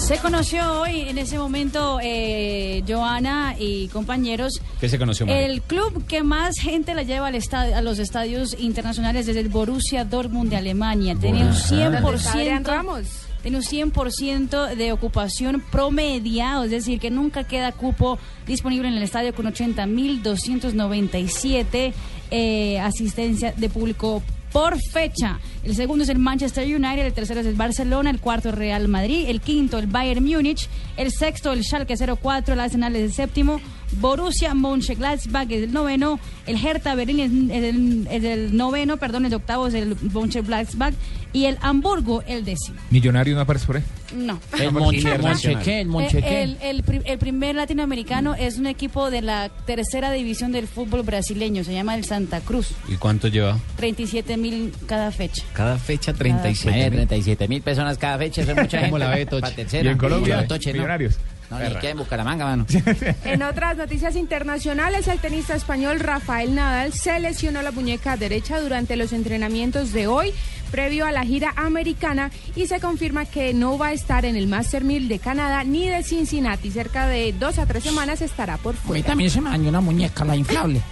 Se 0.08 0.18
conoció 0.20 0.82
hoy, 0.84 1.02
en 1.02 1.18
ese 1.18 1.38
momento, 1.38 2.00
eh, 2.02 2.82
Joana 2.88 3.56
y 3.60 3.90
compañeros, 3.90 4.54
¿Qué 4.80 4.88
se 4.88 4.98
conoció, 4.98 5.26
María? 5.26 5.46
el 5.48 5.62
club 5.62 6.06
que 6.08 6.24
más 6.24 6.56
gente 6.62 6.94
la 6.96 7.04
lleva 7.04 7.28
al 7.28 7.36
estadio, 7.36 7.76
a 7.76 7.82
los 7.82 8.00
estadios 8.00 8.56
internacionales 8.58 9.28
es 9.28 9.36
el 9.36 9.50
Borussia 9.50 10.06
Dortmund 10.06 10.50
de 10.50 10.56
Alemania. 10.56 11.14
Tiene 11.20 11.42
un 11.44 11.50
Ajá. 11.50 11.90
¿Dónde 11.90 12.16
está 12.16 12.32
Adrián 12.32 12.64
100%, 12.64 12.68
Ramos? 12.68 13.02
tiene 13.42 13.58
un 13.58 13.64
100% 13.64 14.76
de 14.76 14.92
ocupación 14.94 15.62
promedia, 15.72 16.64
es 16.64 16.72
decir, 16.72 17.02
que 17.02 17.12
nunca 17.12 17.44
queda 17.44 17.74
cupo 17.74 18.18
disponible 18.46 18.88
en 18.88 18.94
el 18.94 19.04
estadio 19.04 19.36
con 19.36 19.46
80.297 19.46 21.94
eh, 22.32 22.80
asistencia 22.80 23.54
de 23.56 23.70
público 23.70 24.24
por 24.52 24.78
fecha. 24.92 25.40
El 25.64 25.76
segundo 25.76 26.04
es 26.04 26.10
el 26.10 26.20
Manchester 26.20 26.66
United, 26.66 27.06
el 27.06 27.14
tercero 27.14 27.42
es 27.42 27.46
el 27.46 27.56
Barcelona, 27.56 28.10
el 28.10 28.20
cuarto 28.20 28.52
Real 28.52 28.88
Madrid, 28.88 29.26
el 29.28 29.42
quinto 29.42 29.78
el 29.78 29.88
Bayern 29.88 30.24
Múnich, 30.24 30.68
el 30.96 31.12
sexto 31.12 31.52
el 31.52 31.64
Schalke 31.64 31.96
04, 31.96 32.54
el 32.54 32.60
Arsenal 32.60 32.96
es 32.96 33.04
el 33.04 33.14
séptimo, 33.14 33.60
Borussia 33.94 34.54
Mönchengladbach 34.54 35.50
es 35.52 35.64
el 35.64 35.74
noveno, 35.74 36.20
el 36.46 36.64
Hertha 36.64 36.96
Berlín 36.96 37.20
es, 37.20 37.32
es 37.58 37.64
el, 37.64 38.08
es 38.12 38.24
el 38.24 38.56
noveno, 38.56 38.98
perdón, 38.98 39.26
el 39.26 39.34
octavo 39.34 39.68
es 39.68 39.74
el 39.74 39.96
Mönchengladbach 40.14 40.94
y 41.34 41.46
el 41.46 41.58
Hamburgo 41.62 42.24
el 42.28 42.46
décimo. 42.46 42.78
Millonario 42.90 43.36
no 43.36 43.42
aparece 43.42 43.66
por 43.66 43.78
ahí. 43.78 43.84
No. 44.16 44.40
El 44.58 44.72
Monche, 44.72 45.18
Monche, 45.18 45.56
¿qué? 45.64 45.82
El 45.82 45.90
Eh. 45.90 46.44
El, 46.44 46.58
el 46.62 47.02
el 47.06 47.18
primer 47.18 47.56
latinoamericano 47.56 48.36
es 48.36 48.58
un 48.58 48.68
equipo 48.68 49.12
de 49.12 49.22
la 49.22 49.50
tercera 49.50 50.12
división 50.12 50.52
del 50.52 50.68
fútbol 50.68 51.04
brasileño, 51.04 51.64
se 51.64 51.74
llama 51.74 51.96
el 51.96 52.06
Santa 52.06 52.40
Cruz. 52.40 52.70
¿Y 52.88 52.96
cuánto 52.96 53.28
lleva? 53.28 53.58
37 53.76 54.38
mil 54.38 54.74
cada 54.86 55.12
fecha. 55.12 55.44
Cada 55.54 55.78
fecha 55.78 56.14
Cada 56.14 56.20
37 56.20 56.70
Imagínate, 56.70 56.90
mil. 56.98 57.08
37 57.08 57.48
mil 57.48 57.62
personas 57.62 57.98
cada 57.98 58.18
fecha, 58.18 58.42
eso 58.42 58.52
es 58.52 58.58
mucha 58.58 58.78
gente. 58.80 58.92
¿Cómo 58.92 58.98
la 58.98 59.10
ve, 59.10 59.26
Toche? 59.26 59.42
Pa' 59.42 59.52
tercera. 59.52 59.90
¿Y 59.90 59.92
en 59.92 59.98
Colombia? 59.98 60.36
Como 60.38 60.48
Toche, 60.48 60.70
¿no? 60.72 60.78
Millonarios. 60.78 61.18
No, 61.50 61.60
ni 61.60 61.76
que 61.76 61.90
en 61.90 61.98
Bucaramanga, 61.98 62.46
mano. 62.46 62.66
En 63.24 63.42
otras 63.44 63.78
noticias 63.78 64.16
internacionales, 64.16 65.08
el 65.08 65.20
tenista 65.20 65.56
español 65.56 66.00
Rafael 66.00 66.54
Nadal 66.56 66.92
se 66.94 67.20
lesionó 67.20 67.62
la 67.62 67.72
muñeca 67.72 68.18
derecha 68.18 68.60
durante 68.60 68.96
los 68.98 69.14
entrenamientos 69.14 69.94
de 69.94 70.08
hoy, 70.08 70.34
previo 70.72 71.06
a 71.06 71.12
la 71.12 71.24
gira 71.24 71.54
americana, 71.56 72.32
y 72.56 72.68
se 72.68 72.80
confirma 72.82 73.26
que 73.26 73.54
no 73.54 73.78
va 73.78 73.88
a 73.88 73.94
estar 73.94 74.26
en 74.26 74.36
el 74.36 74.48
Master 74.48 74.84
1000 74.84 75.08
de 75.08 75.20
Canadá 75.20 75.64
ni 75.64 75.88
de 75.88 76.04
Cincinnati. 76.04 76.70
Cerca 76.70 77.08
de 77.08 77.32
dos 77.34 77.58
a 77.60 77.66
tres 77.66 77.84
semanas 77.84 78.22
estará 78.22 78.58
por 78.58 78.76
A 78.76 78.78
mí 78.78 78.84
fuera. 78.86 79.08
también 79.08 79.30
se 79.30 79.40
me 79.40 79.50
dañó 79.50 79.70
una 79.70 79.80
muñeca, 79.82 80.26
la 80.26 80.36
inflable. 80.36 80.82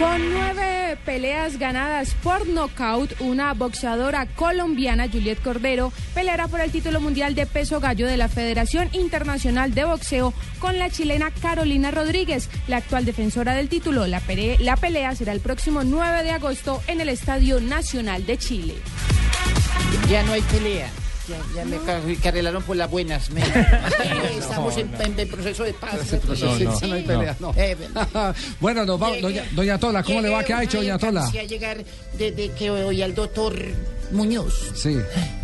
Con 0.02 0.34
nueve 0.34 0.98
peleas 1.06 1.60
ganadas 1.60 2.16
por 2.24 2.48
nocaut, 2.48 3.12
una 3.22 3.54
boxeadora 3.54 4.26
colombiana, 4.26 5.08
Juliet 5.08 5.40
Cordero, 5.42 5.94
peleará 6.16 6.48
por 6.48 6.60
el 6.60 6.72
título 6.72 7.00
mundial 7.00 7.36
de 7.36 7.46
peso 7.46 7.80
gallo 7.80 8.08
de 8.08 8.18
la 8.18 8.28
Federación 8.28 8.90
Internacional 8.94 9.76
de 9.76 9.86
Boxeo 9.86 10.34
con 10.60 10.80
la 10.80 10.90
chilena 10.90 11.32
Carolina 11.42 11.92
Rodríguez, 11.92 12.50
la 12.68 12.78
actual 12.78 13.06
defensora 13.06 13.54
del 13.54 13.70
título. 13.70 14.08
La, 14.08 14.20
pere- 14.22 14.58
la 14.60 14.76
pelea 14.76 15.16
será 15.16 15.34
el 15.34 15.40
próximo 15.40 15.84
9 15.84 16.24
de 16.24 16.32
agosto 16.32 16.82
en 16.88 17.00
el 17.00 17.10
Estadio 17.10 17.62
Nacional 17.62 18.26
de 18.26 18.38
Chile. 18.40 18.74
Ya 20.10 20.24
no 20.24 20.34
hay 20.34 20.42
pelea. 20.42 20.90
Ya, 21.32 21.40
ya 21.56 21.66
me 21.66 21.78
ca- 21.78 22.02
que 22.22 22.28
arreglaron 22.28 22.62
por 22.64 22.76
las 22.76 22.92
buenas. 22.92 23.30
me- 23.32 23.42
Estamos 24.38 24.76
en, 24.78 24.94
en- 25.00 25.20
en 25.20 25.28
proceso 25.30 25.64
de 25.64 25.74
paz. 25.74 25.94
No, 26.40 26.60
no, 26.60 26.80
no 26.88 26.94
hay 26.94 27.04
pelea, 27.04 27.36
no. 27.40 27.54
Bueno, 28.60 28.86
nos 28.86 29.00
vamos, 29.00 29.22
doña, 29.22 29.44
doña 29.54 29.78
Tola, 29.80 30.04
¿cómo 30.04 30.22
le 30.22 30.30
va? 30.30 30.44
¿Qué 30.44 30.54
ha 30.54 30.64
hecho, 30.64 30.78
doña 30.80 30.98
Tola? 30.98 31.24
a 31.26 31.44
llegar 31.44 31.84
desde 32.18 32.50
que 32.52 32.70
oí 32.72 33.02
al 33.02 33.16
doctor 33.16 33.56
Muñoz. 34.12 34.72
Sí. 34.76 34.98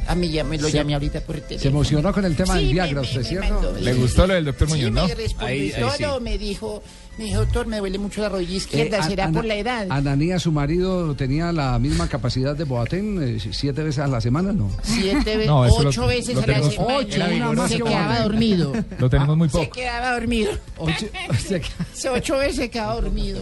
A 0.08 0.16
mí 0.16 0.30
ya 0.30 0.44
me 0.44 0.58
lo 0.58 0.68
llamé 0.70 0.94
ahorita 0.94 1.22
por 1.22 1.36
el 1.36 1.42
teléfono. 1.44 1.62
Se 1.62 1.68
emocionó 1.70 2.14
con 2.14 2.26
el 2.26 2.36
tema 2.36 2.54
Sí, 2.58 2.66
del 2.66 2.74
Viagra, 2.74 3.02
me- 3.02 3.08
¿usted 3.08 3.22
me 3.22 3.28
cierto? 3.28 3.54
mandó- 3.54 3.74
¿Le 3.80 3.94
gustó 3.94 4.28
lo 4.28 4.34
del 4.34 4.46
doctor 4.46 4.68
Muñoz, 4.70 4.92
no? 4.92 5.02
Ahí- 5.04 5.12
y 5.40 5.44
ahí 5.74 5.92
sí. 5.98 6.04
todo, 6.04 6.20
me 6.22 6.38
dijo, 6.38 6.84
me 7.18 7.26
dijo, 7.26 7.40
doctor, 7.40 7.66
me 7.68 7.78
duele 7.78 7.98
mucho 7.98 8.22
la 8.22 8.30
rodilla 8.30 8.56
izquierda, 8.58 9.00
Eh, 9.00 9.04
será 9.04 9.26
Ana- 9.26 9.34
por 9.34 9.46
la 9.46 9.56
edad. 9.56 9.88
Ananía, 9.90 10.40
su 10.40 10.52
marido, 10.52 11.16
tenía 11.16 11.52
la 11.52 11.78
misma 11.80 12.08
capacidad 12.08 12.56
de 12.56 12.64
Boatén, 12.64 13.22
eh, 13.22 13.40
siete 13.52 13.84
veces 13.84 14.04
a 14.04 14.08
la 14.08 14.22
semana, 14.22 14.52
¿no? 14.54 14.70
Siete 14.84 15.38
veces, 15.38 15.48
No, 15.48 15.66
lo- 15.66 15.74
ocho 15.76 16.06
veces 16.08 16.36
lo 16.36 16.42
a 16.42 16.46
la 16.48 16.54
semana. 16.70 16.96
Ocho, 16.98 17.18
una 17.26 17.52
más 17.54 17.70
se 17.72 17.78
que 17.78 17.84
quedaba 17.84 18.06
Boateng. 18.08 18.24
dormido. 18.24 18.74
Lo 19.00 19.10
tenemos 19.10 19.38
muy 19.38 19.50
Se 19.50 19.58
poco. 19.58 19.72
quedaba 19.72 20.12
dormido. 20.14 20.52
Se 21.94 22.10
ocho 22.10 22.38
veces 22.38 22.56
se 22.58 22.70
quedaba 22.70 22.96
dormido. 22.96 23.42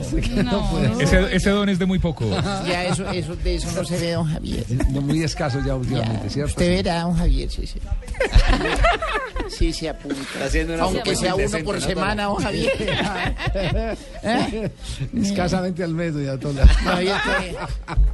Ese, 0.99 1.35
ese 1.35 1.49
don 1.49 1.68
es 1.69 1.77
de 1.80 1.85
muy 1.85 1.99
poco. 1.99 2.30
Ya 2.68 2.85
eso, 2.85 3.10
eso, 3.10 3.35
de 3.35 3.56
eso 3.56 3.69
no 3.73 3.84
se 3.84 3.97
ve, 3.99 4.11
don 4.14 4.26
Javier. 4.27 4.65
No, 4.91 5.02
Muy 5.02 5.23
escaso 5.23 5.60
ya 5.65 5.76
últimamente, 5.76 6.30
¿cierto? 6.30 6.52
Usted 6.52 6.69
verá, 6.69 7.02
don 7.02 7.15
Javier, 7.15 7.49
sí, 7.49 7.68
sí. 7.68 7.80
Sí, 9.49 9.73
se 9.73 9.89
apunta. 9.89 10.18
haciendo 10.45 10.73
una 10.73 10.84
Aunque 10.84 11.15
sea 11.15 11.35
uno 11.35 11.57
por 11.64 11.81
semana, 11.81 12.26
don 12.26 12.38
Javier. 12.38 12.72
¿Eh? 14.24 14.70
Escasamente 15.22 15.84
al 15.84 15.94
mes, 15.94 16.14
doña 16.14 16.38
Tola. 16.38 16.64
No, 16.84 16.98
que- 16.98 17.56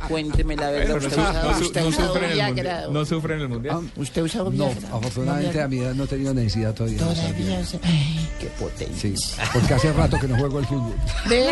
Cuénteme 0.08 0.56
la 0.56 0.70
verdad. 0.72 0.98
Usted 0.98 1.18
no, 1.18 1.34
no 1.52 1.60
usted 1.60 1.82
no 1.82 2.14
Viagra, 2.34 2.48
mundial. 2.48 2.94
No 2.94 3.06
sufre 3.06 3.36
en 3.36 3.42
el 3.42 3.50
mundial. 3.50 3.92
¿Usted 3.96 4.22
usa 4.24 4.44
No, 4.44 4.50
Viagra? 4.52 4.88
afortunadamente 4.94 5.62
a 5.62 5.68
mi 5.68 5.80
edad 5.80 5.94
no 5.94 6.04
he 6.04 6.08
tenido 6.08 6.34
necesidad 6.34 6.74
todavía. 6.74 6.98
de 7.00 7.04
Todavía 7.16 7.60
usa- 7.60 7.80
Ay, 7.84 8.30
qué 8.40 8.48
potencia. 8.60 9.16
Sí, 9.16 9.34
porque 9.54 9.74
hace 9.74 9.94
rato 9.94 10.20
que 10.20 10.28
no 10.28 10.38
juego 10.38 10.60
el 10.60 10.66
fútbol. 10.66 10.94
Ve. 11.30 11.52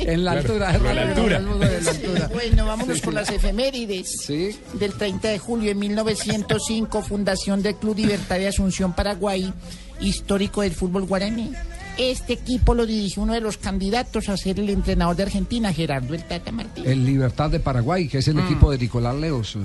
En 0.00 0.24
la 0.24 0.32
Claro, 0.32 0.48
altura. 0.48 0.74
en 0.74 0.84
la 0.96 1.02
altura. 1.02 1.40
De 1.40 2.18
la. 2.18 2.28
Bueno, 2.28 2.66
vámonos 2.66 2.96
Sí, 2.96 3.02
con 3.02 3.12
sí. 3.12 3.20
las 3.20 3.30
efemérides. 3.30 4.08
Sí. 4.26 4.58
Del 4.74 4.94
30 4.94 5.28
de 5.28 5.38
julio 5.38 5.68
de 5.68 5.74
1905, 5.74 7.02
fundación 7.02 7.62
del 7.62 7.76
Club 7.76 7.96
Libertad 7.96 8.36
de 8.36 8.48
Asunción, 8.48 8.92
Paraguay, 8.94 9.52
histórico 10.00 10.62
del 10.62 10.72
fútbol 10.72 11.04
guaraní. 11.04 11.52
Este 11.98 12.32
equipo 12.32 12.74
lo 12.74 12.86
dirigió 12.86 13.22
uno 13.22 13.34
de 13.34 13.40
los 13.42 13.58
candidatos 13.58 14.28
a 14.30 14.36
ser 14.38 14.58
el 14.58 14.70
entrenador 14.70 15.14
de 15.14 15.24
Argentina, 15.24 15.72
Gerardo 15.74 16.14
El 16.14 16.24
Tata 16.24 16.50
Martínez. 16.50 16.90
El 16.90 17.04
Libertad 17.04 17.50
de 17.50 17.60
Paraguay, 17.60 18.08
que 18.08 18.18
es 18.18 18.28
el 18.28 18.36
Mm. 18.36 18.46
equipo 18.46 18.70
de 18.70 18.78
Nicolás 18.78 19.14
Leos. 19.14 19.56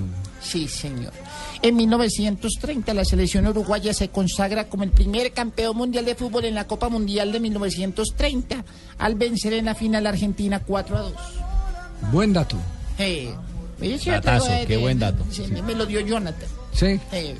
Sí, 0.41 0.67
señor. 0.67 1.13
En 1.61 1.75
1930 1.77 2.93
la 2.93 3.05
selección 3.05 3.47
uruguaya 3.47 3.93
se 3.93 4.09
consagra 4.09 4.67
como 4.67 4.83
el 4.83 4.91
primer 4.91 5.31
campeón 5.31 5.77
mundial 5.77 6.03
de 6.05 6.15
fútbol 6.15 6.45
en 6.45 6.55
la 6.55 6.67
Copa 6.67 6.89
Mundial 6.89 7.31
de 7.31 7.39
1930 7.39 8.65
al 8.97 9.15
vencer 9.15 9.53
en 9.53 9.65
la 9.65 9.73
final 9.75 10.05
a 10.05 10.09
Argentina 10.09 10.59
4 10.59 10.97
a 10.97 11.01
2. 11.03 11.13
Buen 12.11 12.33
dato. 12.33 12.57
Eh, 12.99 13.33
Datazo, 14.05 14.47
qué 14.67 14.75
buen 14.77 14.99
dato. 14.99 15.23
sí, 15.31 15.43
me- 15.51 15.61
Me 15.61 15.75
lo 15.75 15.85
dio 15.85 15.99
Jonathan. 16.01 16.49
Sí. 16.73 16.99
Eh, 17.11 17.35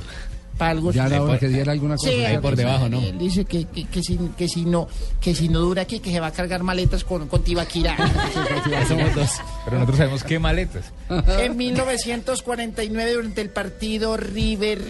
para 0.58 0.72
algo 0.72 0.92
Ya 0.92 1.06
hora 1.22 1.40
que 1.40 1.48
diera 1.48 1.72
alguna 1.72 1.96
cosa. 1.96 2.10
Sí, 2.10 2.18
¿cierto? 2.18 2.42
pues, 2.42 2.60
Él 2.60 3.18
dice 3.18 3.46
que, 3.46 3.66
que, 3.66 3.86
que 3.86 4.02
si, 4.02 4.18
que, 4.38 4.48
si 4.48 4.66
no, 4.66 4.88
que 5.22 5.36
si 5.36 5.50
no 5.50 5.60
dura 5.60 5.84
aquí, 5.84 6.00
que 6.00 6.12
se 6.12 6.20
va 6.20 6.28
a 6.28 6.32
cargar 6.32 6.64
maletas 6.64 7.04
con, 7.04 7.28
con 7.28 7.44
Tibaquirá. 7.44 7.96
Somos 8.88 9.16
dos. 9.16 9.30
Pero 9.66 9.78
nosotros 9.78 9.98
sabemos 9.98 10.24
qué 10.24 10.40
maletas. 10.40 10.92
En 11.40 11.56
1949, 11.56 13.14
durante 13.14 13.42
el 13.42 13.50
partido 13.50 14.18
River 14.18 14.82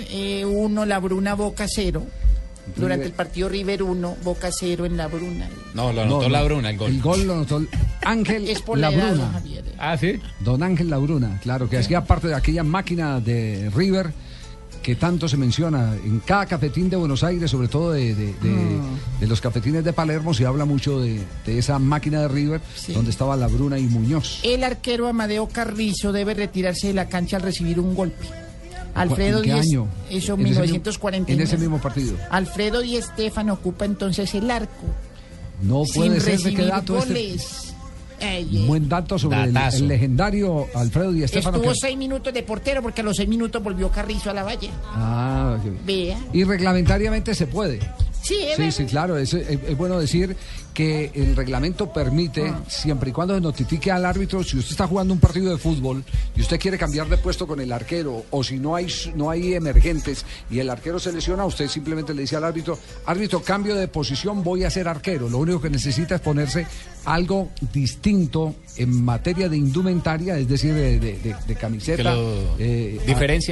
1, 0.45 0.85
La 0.85 0.99
Bruna 0.99 1.35
Boca 1.35 1.65
0. 1.68 2.03
Durante 2.76 3.06
el 3.06 3.14
partido 3.14 3.48
River 3.48 3.84
1, 3.84 4.18
Boca 4.23 4.49
0 4.52 4.85
en 4.85 4.98
La 4.98 5.07
Bruna. 5.07 5.48
No, 5.73 5.94
lo 5.94 6.02
anotó 6.02 6.27
la 6.27 6.44
Bruna, 6.44 6.69
el 6.69 6.77
gol. 6.77 6.91
El 6.91 7.02
gol 7.02 7.26
lo 7.26 7.34
anotó 7.34 7.61
Ángel 8.03 8.49
Es 8.49 8.61
por 8.61 8.77
la 8.77 8.89
edad, 8.89 9.15
Javier. 9.34 9.64
Ah, 9.77 9.98
sí. 9.98 10.19
Don 10.39 10.64
Ángel 10.64 10.89
Labruna, 10.89 11.39
claro, 11.41 11.69
que 11.69 11.77
hacía 11.77 12.03
parte 12.03 12.27
de 12.27 12.35
aquella 12.35 12.64
máquina 12.64 13.19
de 13.19 13.69
River 13.76 14.11
que 14.88 14.95
tanto 14.95 15.27
se 15.27 15.35
menciona 15.35 15.95
en 16.01 16.19
cada 16.22 16.45
cafetín 16.45 16.89
de 16.89 16.95
Buenos 16.95 17.22
Aires, 17.22 17.51
sobre 17.51 17.68
todo 17.68 17.91
de, 17.91 18.15
de- 18.15 18.34
de- 18.35 18.49
Mm. 18.49 19.19
de 19.19 19.27
los 19.27 19.41
cafetines 19.41 19.84
de 19.84 19.91
Palermo, 19.91 20.34
se 20.34 20.45
habla 20.45 20.64
mucho 20.64 21.01
de, 21.01 21.26
esa 21.45 21.77
máquina 21.77 22.22
de 22.22 22.30
River 22.30 22.61
donde 22.93 23.11
estaba 23.11 23.35
Labruna 23.35 23.77
y 23.77 23.84
Muñoz. 23.84 24.39
El 24.43 24.64
arquero 24.64 25.09
Amadeo 25.09 25.49
Carrizo 25.49 26.14
debe 26.14 26.35
retirarse 26.35 26.88
de 26.88 26.93
la 26.93 27.09
cancha 27.09 27.35
al 27.35 27.43
recibir 27.43 27.81
un 27.81 27.95
golpe. 27.95 28.27
Alfredo 28.95 29.39
¿En 29.39 29.43
qué 29.43 29.51
año? 29.51 29.88
eso 30.09 30.35
En 30.35 30.38
ese 30.38 30.38
mismo- 30.38 30.61
1949. 30.61 31.34
En 31.34 31.41
ese 31.45 31.57
mismo 31.57 31.81
partido. 31.81 32.15
Alfredo 32.31 32.80
Di 32.80 32.95
Estefano 32.95 33.55
ocupa 33.55 33.84
entonces 33.84 34.34
el 34.35 34.49
arco. 34.49 34.85
No 35.64 35.84
puede 35.93 36.11
sin 36.11 36.22
ser 36.22 36.38
de 36.38 36.43
qué 36.43 36.49
recibir 36.51 36.68
dato 36.68 36.97
este. 36.99 37.09
goles. 37.09 37.73
Ey. 38.19 38.65
Buen 38.68 38.88
dato 38.89 39.18
sobre 39.19 39.44
el, 39.44 39.88
legendario 39.88 40.68
Alfredo 40.76 41.11
Di 41.11 41.27
Stéfano. 41.27 41.57
Estuvo 41.57 41.72
que- 41.73 41.80
seis 41.80 41.98
minutos 41.98 42.34
de 42.34 42.44
portero 42.44 42.81
porque 42.81 43.02
a 43.02 43.03
los 43.03 43.15
seis 43.15 43.27
minutos 43.30 43.61
volvió 43.61 43.89
Carrizo 43.91 44.30
a 44.30 44.34
la 44.34 44.44
valla. 44.44 44.69
Ah. 44.85 45.57
Vea. 45.85 46.18
Y 46.34 46.44
reglamentariamente 46.44 47.34
se 47.35 47.48
puede. 47.48 47.80
Sí, 48.22 48.35
es 48.41 48.56
Sí, 48.56 48.61
verdad. 48.61 48.72
sí, 48.76 48.85
claro. 48.85 49.18
Es, 49.18 49.34
es- 49.34 49.60
es 49.68 49.77
bueno 49.77 49.99
decir 49.99 50.35
que 50.77 51.09
el 51.15 51.35
reglamento 51.35 51.91
permite, 51.91 52.49
Ah. 52.49 52.59
siempre 52.67 53.09
y 53.09 53.11
cuando 53.11 53.33
se 53.33 53.41
notifique 53.41 53.89
al 53.89 54.05
árbitro, 54.05 54.43
si 54.43 54.59
usted 54.59 54.73
está 54.73 54.85
jugando 54.85 55.11
un 55.11 55.19
partido 55.19 55.49
de 55.51 55.57
fútbol 55.57 56.03
y 56.35 56.41
usted 56.41 56.59
quiere 56.59 56.77
cambiar 56.77 57.09
de 57.09 57.17
puesto 57.17 57.47
con 57.47 57.59
el 57.59 57.71
arquero, 57.71 58.25
o 58.29 58.43
si 58.43 58.59
no 58.59 58.75
hay, 58.75 58.85
no 59.15 59.31
hay 59.31 59.55
emergentes 59.55 60.23
y 60.51 60.59
el 60.59 60.69
arquero 60.69 60.99
se 60.99 61.11
lesiona, 61.11 61.45
usted 61.45 61.67
simplemente 61.67 62.13
le 62.13 62.21
dice 62.21 62.35
al 62.35 62.43
árbitro, 62.43 62.77
árbitro, 63.07 63.41
cambio 63.41 63.73
de 63.73 63.87
posición, 63.87 64.43
voy 64.43 64.65
a 64.65 64.69
ser 64.69 64.87
arquero. 64.87 65.27
Lo 65.27 65.39
único 65.39 65.59
que 65.59 65.71
necesita 65.71 66.13
es 66.13 66.21
ponerse 66.21 66.67
algo 67.05 67.49
distinto 67.73 68.53
en 68.75 69.03
materia 69.03 69.49
de 69.49 69.57
indumentaria, 69.57 70.37
es 70.37 70.47
decir, 70.47 70.75
de, 70.75 70.99
de- 70.99 71.17
de- 71.17 71.35
de 71.47 71.55
camiseta. 71.55 72.03
Que 72.03 72.13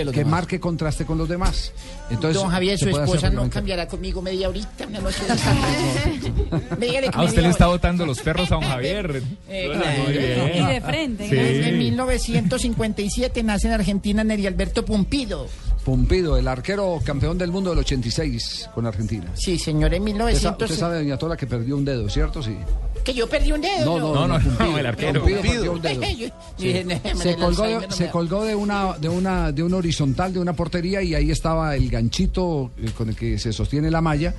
de 0.01 0.05
los 0.05 0.13
Que 0.13 0.19
demás. 0.19 0.31
marque 0.31 0.59
contraste 0.59 1.05
con 1.05 1.17
los 1.17 1.27
demás. 1.27 1.71
Entonces, 2.11 2.39
Don 2.39 2.51
Javier, 2.51 2.77
su 2.77 2.87
esposa 2.89 3.31
no 3.31 3.49
cambiará 3.49 3.87
conmigo 3.87 4.21
media 4.21 4.47
horita, 4.49 4.85
una 4.87 4.99
noche 4.99 5.21
de 6.79 6.89
Dígale 7.15 7.21
que 7.21 7.21
A 7.21 7.23
usted 7.29 7.41
le 7.43 7.49
está 7.49 7.65
hora. 7.67 7.75
botando 7.77 8.05
los 8.05 8.19
perros 8.21 8.51
a 8.51 8.55
don 8.55 8.63
Javier. 8.63 9.23
Eh, 9.49 9.67
Muy 9.67 9.77
claro. 9.77 10.03
bien. 10.09 10.63
Y 10.69 10.73
de 10.73 10.81
frente, 10.81 11.29
Sí. 11.29 11.35
En 11.69 11.77
1957 11.77 13.43
nace 13.43 13.67
en 13.67 13.73
Argentina 13.73 14.23
Neri 14.23 14.47
Alberto 14.47 14.83
Pumpido. 14.85 15.47
Pumpido, 15.83 16.35
el 16.37 16.47
arquero 16.47 16.99
campeón 17.05 17.37
del 17.37 17.51
mundo 17.51 17.69
del 17.69 17.79
86 17.79 18.69
con 18.73 18.87
Argentina. 18.87 19.31
Sí, 19.35 19.59
señor, 19.59 19.93
en 19.93 20.01
Usted 20.01 20.13
sa- 20.13 20.13
1900. 20.13 20.69
Usted 20.71 20.79
sabe, 20.79 20.95
doña 20.97 21.17
Tola, 21.17 21.37
que 21.37 21.45
perdió 21.45 21.77
un 21.77 21.85
dedo, 21.85 22.09
¿cierto? 22.09 22.41
Sí. 22.41 22.55
Que 23.03 23.13
yo 23.13 23.29
perdí 23.29 23.51
un 23.51 23.61
dedo. 23.61 23.99
No, 23.99 24.13
no, 24.15 24.27
no, 24.27 24.39
Pumpido. 24.43 24.77
el 24.79 24.85
arquero. 24.87 25.19
Pumpido 25.21 25.41
perdió 25.41 25.71
un 25.73 25.81
dedo. 25.81 26.01
Sí. 26.57 26.83
"No, 26.85 27.21
Se 27.21 27.29
el 27.31 27.35
colgó, 27.35 27.63
de, 27.67 27.73
no 27.87 27.91
se 27.91 28.09
colgó 28.09 28.43
de 28.45 28.55
una 28.55 28.97
de 28.97 29.09
una 29.09 29.51
de 29.51 29.61
una 29.61 29.77
horizontal 29.77 30.33
de 30.33 30.39
una 30.39 30.53
portería 30.53 31.03
y 31.03 31.13
ahí 31.13 31.29
estaba 31.29 31.75
el 31.75 31.87
ganchito 31.89 32.71
eh, 32.81 32.89
con 32.97 33.09
el 33.09 33.15
que 33.15 33.37
se 33.37 33.53
sostiene 33.53 33.91
la 33.91 34.01
malla. 34.01 34.33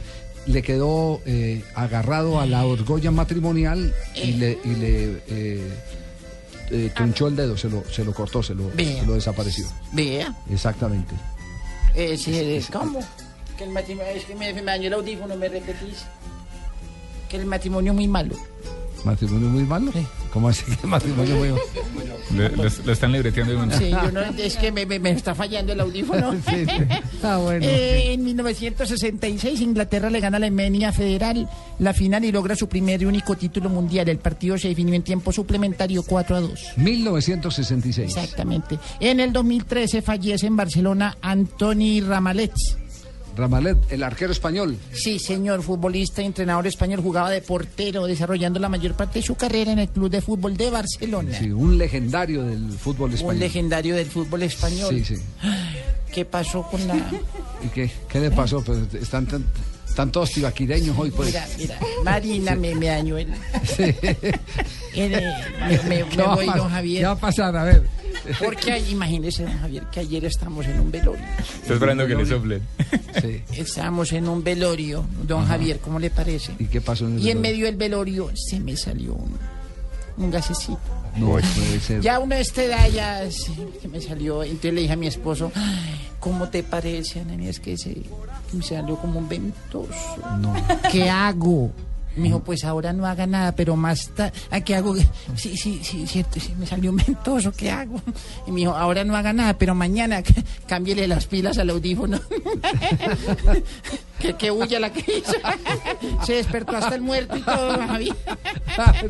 Le 0.46 0.62
quedó 0.62 1.20
eh, 1.26 1.64
agarrado 1.74 2.40
a 2.40 2.46
la 2.46 2.60
argolla 2.60 3.10
matrimonial 3.10 3.92
y 4.14 4.32
le, 4.32 4.58
y 4.64 4.74
le 4.74 5.22
eh, 5.28 5.72
eh, 6.70 6.90
tronchó 6.94 7.26
el 7.28 7.36
dedo, 7.36 7.56
se 7.56 7.68
lo, 7.68 7.82
se 7.90 8.04
lo 8.04 8.12
cortó, 8.14 8.42
se 8.42 8.54
lo, 8.54 8.70
Vea. 8.74 9.00
se 9.00 9.06
lo 9.06 9.14
desapareció. 9.14 9.66
Vea. 9.92 10.34
Exactamente. 10.50 11.14
Eh, 11.94 12.16
sí, 12.16 12.32
eh, 12.36 12.62
¿Cómo? 12.72 13.00
Que 13.56 13.64
el 13.64 13.70
matrimonio, 13.70 14.12
es 14.12 14.24
que 14.24 14.34
me, 14.34 14.52
me 14.52 14.62
dañó 14.62 14.86
el 14.88 14.94
audífono, 14.94 15.34
me 15.36 15.48
repetís. 15.48 16.04
Que 17.28 17.38
el 17.38 17.46
matrimonio 17.46 17.92
es 17.92 17.96
muy 17.96 18.06
malo. 18.08 18.36
¿Matrimonio 19.06 19.48
muy 19.48 19.62
malo? 19.62 19.92
¿Cómo 20.32 20.48
así 20.48 20.64
que 20.76 20.86
matrimonio 20.86 21.36
muy 21.36 21.48
malo? 21.50 21.62
Le- 22.34 22.50
Lo, 22.56 22.64
lo 22.84 22.92
están 22.92 23.12
libreteando 23.12 23.52
de 23.52 23.58
una. 23.58 23.78
Sí, 23.78 23.88
yo 23.90 24.10
no, 24.10 24.20
es 24.20 24.56
que 24.56 24.72
me, 24.72 24.84
me- 24.84 24.98
me 24.98 25.10
está 25.12 25.34
fallando 25.34 25.72
el 25.72 25.80
audífono. 25.80 26.32
Sí, 26.48 26.64
sí. 26.66 26.82
Ah, 27.22 27.36
bueno. 27.38 27.64
Eh, 27.64 28.12
en 28.12 28.24
1966 28.24 29.60
Inglaterra 29.60 30.10
le 30.10 30.20
gana 30.20 30.36
a 30.36 30.40
la 30.40 30.46
Alemania 30.46 30.92
Federal 30.92 31.48
la 31.78 31.92
final 31.94 32.24
y 32.24 32.32
logra 32.32 32.56
su 32.56 32.68
primer 32.68 33.00
y 33.02 33.04
único 33.04 33.36
título 33.36 33.68
mundial. 33.68 34.08
El 34.08 34.18
partido 34.18 34.58
se 34.58 34.68
definió 34.68 34.94
en 34.94 35.02
tiempo 35.02 35.32
suplementario 35.32 36.02
4 36.02 36.36
a 36.36 36.40
2. 36.40 36.64
1966. 36.76 38.08
Exactamente. 38.16 38.78
En 39.00 39.20
el 39.20 39.32
2013 39.32 40.02
fallece 40.02 40.46
en 40.46 40.56
Barcelona 40.56 41.16
Antoni 41.22 42.00
Ramalets. 42.00 42.76
Ramalet, 43.36 43.76
el 43.92 44.02
arquero 44.02 44.32
español. 44.32 44.76
Sí, 44.92 45.18
señor, 45.18 45.62
futbolista 45.62 46.22
y 46.22 46.26
entrenador 46.26 46.66
español, 46.66 47.00
jugaba 47.02 47.30
de 47.30 47.42
portero, 47.42 48.06
desarrollando 48.06 48.58
la 48.58 48.68
mayor 48.68 48.94
parte 48.94 49.18
de 49.20 49.24
su 49.26 49.34
carrera 49.34 49.72
en 49.72 49.78
el 49.78 49.88
Club 49.88 50.10
de 50.10 50.20
Fútbol 50.22 50.56
de 50.56 50.70
Barcelona. 50.70 51.38
Sí, 51.38 51.50
un 51.50 51.76
legendario 51.78 52.42
del 52.44 52.72
fútbol 52.72 53.12
español. 53.12 53.34
Un 53.34 53.40
legendario 53.40 53.94
del 53.94 54.06
fútbol 54.06 54.42
español. 54.42 54.94
Sí, 54.94 55.04
sí. 55.16 55.22
¿Qué 56.12 56.24
pasó 56.24 56.62
con 56.62 56.86
la...? 56.88 56.96
¿Y 57.64 57.68
qué, 57.68 57.90
qué 58.08 58.20
le 58.20 58.30
pasó? 58.30 58.62
Pues 58.64 58.78
están, 58.94 59.26
tan- 59.26 59.44
están 59.96 60.12
todos 60.12 60.30
tibaquireños 60.30 60.94
hoy, 60.98 61.10
pues. 61.10 61.28
Mira, 61.28 61.46
mira, 61.56 61.78
Marina 62.04 62.54
me, 62.54 62.74
me 62.74 62.86
dañó 62.88 63.16
el... 63.16 63.28
Sí. 63.64 63.84
el, 64.94 65.10
me, 65.10 65.78
me- 65.88 66.04
me 66.04 66.08
¿Qué 66.10 66.16
va 66.18 66.32
a 66.32 66.34
voy, 66.34 66.44
don 66.44 66.68
Javier. 66.68 67.00
¿Qué 67.00 67.06
va 67.06 67.12
a 67.12 67.18
pasar? 67.18 67.56
A 67.56 67.64
ver. 67.64 67.82
Porque 68.38 68.78
imagínese, 68.90 69.44
don 69.44 69.58
Javier, 69.58 69.84
que 69.90 70.00
ayer 70.00 70.26
estamos 70.26 70.66
en 70.66 70.80
un 70.80 70.90
velorio. 70.90 71.24
Estoy 71.38 71.76
esperando 71.76 72.06
que 72.06 72.14
le 72.14 72.26
soplen. 72.26 72.60
Sí. 73.22 73.42
Estábamos 73.56 74.12
en 74.12 74.28
un 74.28 74.44
velorio, 74.44 75.06
don 75.26 75.46
Javier, 75.46 75.78
¿cómo 75.78 75.98
le 75.98 76.10
parece? 76.10 76.52
¿Y 76.58 76.66
qué 76.66 76.82
pasó 76.82 77.06
en 77.06 77.14
el 77.16 77.22
Y 77.22 77.30
en 77.30 77.40
medio 77.40 77.64
del 77.64 77.76
velorio 77.76 78.30
se 78.34 78.60
me 78.60 78.76
salió 78.76 79.14
un, 79.14 79.38
un 80.16 80.30
gasecito. 80.30 80.78
No 81.16 81.28
puede 81.30 81.80
ser. 81.80 82.00
Ya 82.00 82.18
una 82.18 82.38
esta 82.38 82.62
edad 82.62 82.88
ya 82.90 83.30
sí, 83.30 83.54
que 83.80 83.88
me 83.88 84.00
salió. 84.00 84.42
Entonces 84.42 84.74
le 84.74 84.80
dije 84.82 84.92
a 84.92 84.96
mi 84.96 85.06
esposo, 85.06 85.50
"Ay, 85.54 86.08
¿cómo 86.20 86.48
te 86.48 86.62
parece, 86.62 87.20
Anani? 87.20 87.48
Es 87.48 87.58
que 87.60 87.76
se, 87.78 87.94
que 87.94 88.56
me 88.56 88.62
salió 88.62 88.96
como 88.96 89.18
un 89.20 89.28
ventoso. 89.28 89.92
No. 90.40 90.54
¿Qué 90.90 91.08
hago? 91.08 91.70
Me 92.16 92.24
dijo, 92.24 92.40
pues 92.40 92.64
ahora 92.64 92.94
no 92.94 93.04
haga 93.06 93.26
nada, 93.26 93.52
pero 93.52 93.76
más 93.76 94.08
tarde. 94.08 94.32
¿Qué 94.64 94.74
hago? 94.74 94.96
Sí, 95.36 95.54
sí, 95.54 95.80
sí, 95.82 96.06
cierto, 96.06 96.40
sí, 96.40 96.54
me 96.58 96.66
salió 96.66 96.90
un 96.90 96.96
ventoso, 96.96 97.52
¿qué 97.52 97.70
hago? 97.70 98.00
Y 98.46 98.52
me 98.52 98.60
dijo, 98.60 98.72
ahora 98.74 99.04
no 99.04 99.14
haga 99.16 99.34
nada, 99.34 99.58
pero 99.58 99.74
mañana 99.74 100.22
cámbiele 100.66 101.06
las 101.06 101.26
pilas 101.26 101.58
al 101.58 101.68
audífono. 101.70 102.18
que, 104.18 104.34
que 104.34 104.50
huya 104.50 104.80
la 104.80 104.90
que 104.92 105.00
hizo. 105.18 105.32
Se 106.24 106.34
despertó 106.34 106.76
hasta 106.76 106.94
el 106.94 107.00
muerto 107.02 107.36
y 107.36 107.42
todo, 107.42 107.78
Javier. 107.86 108.16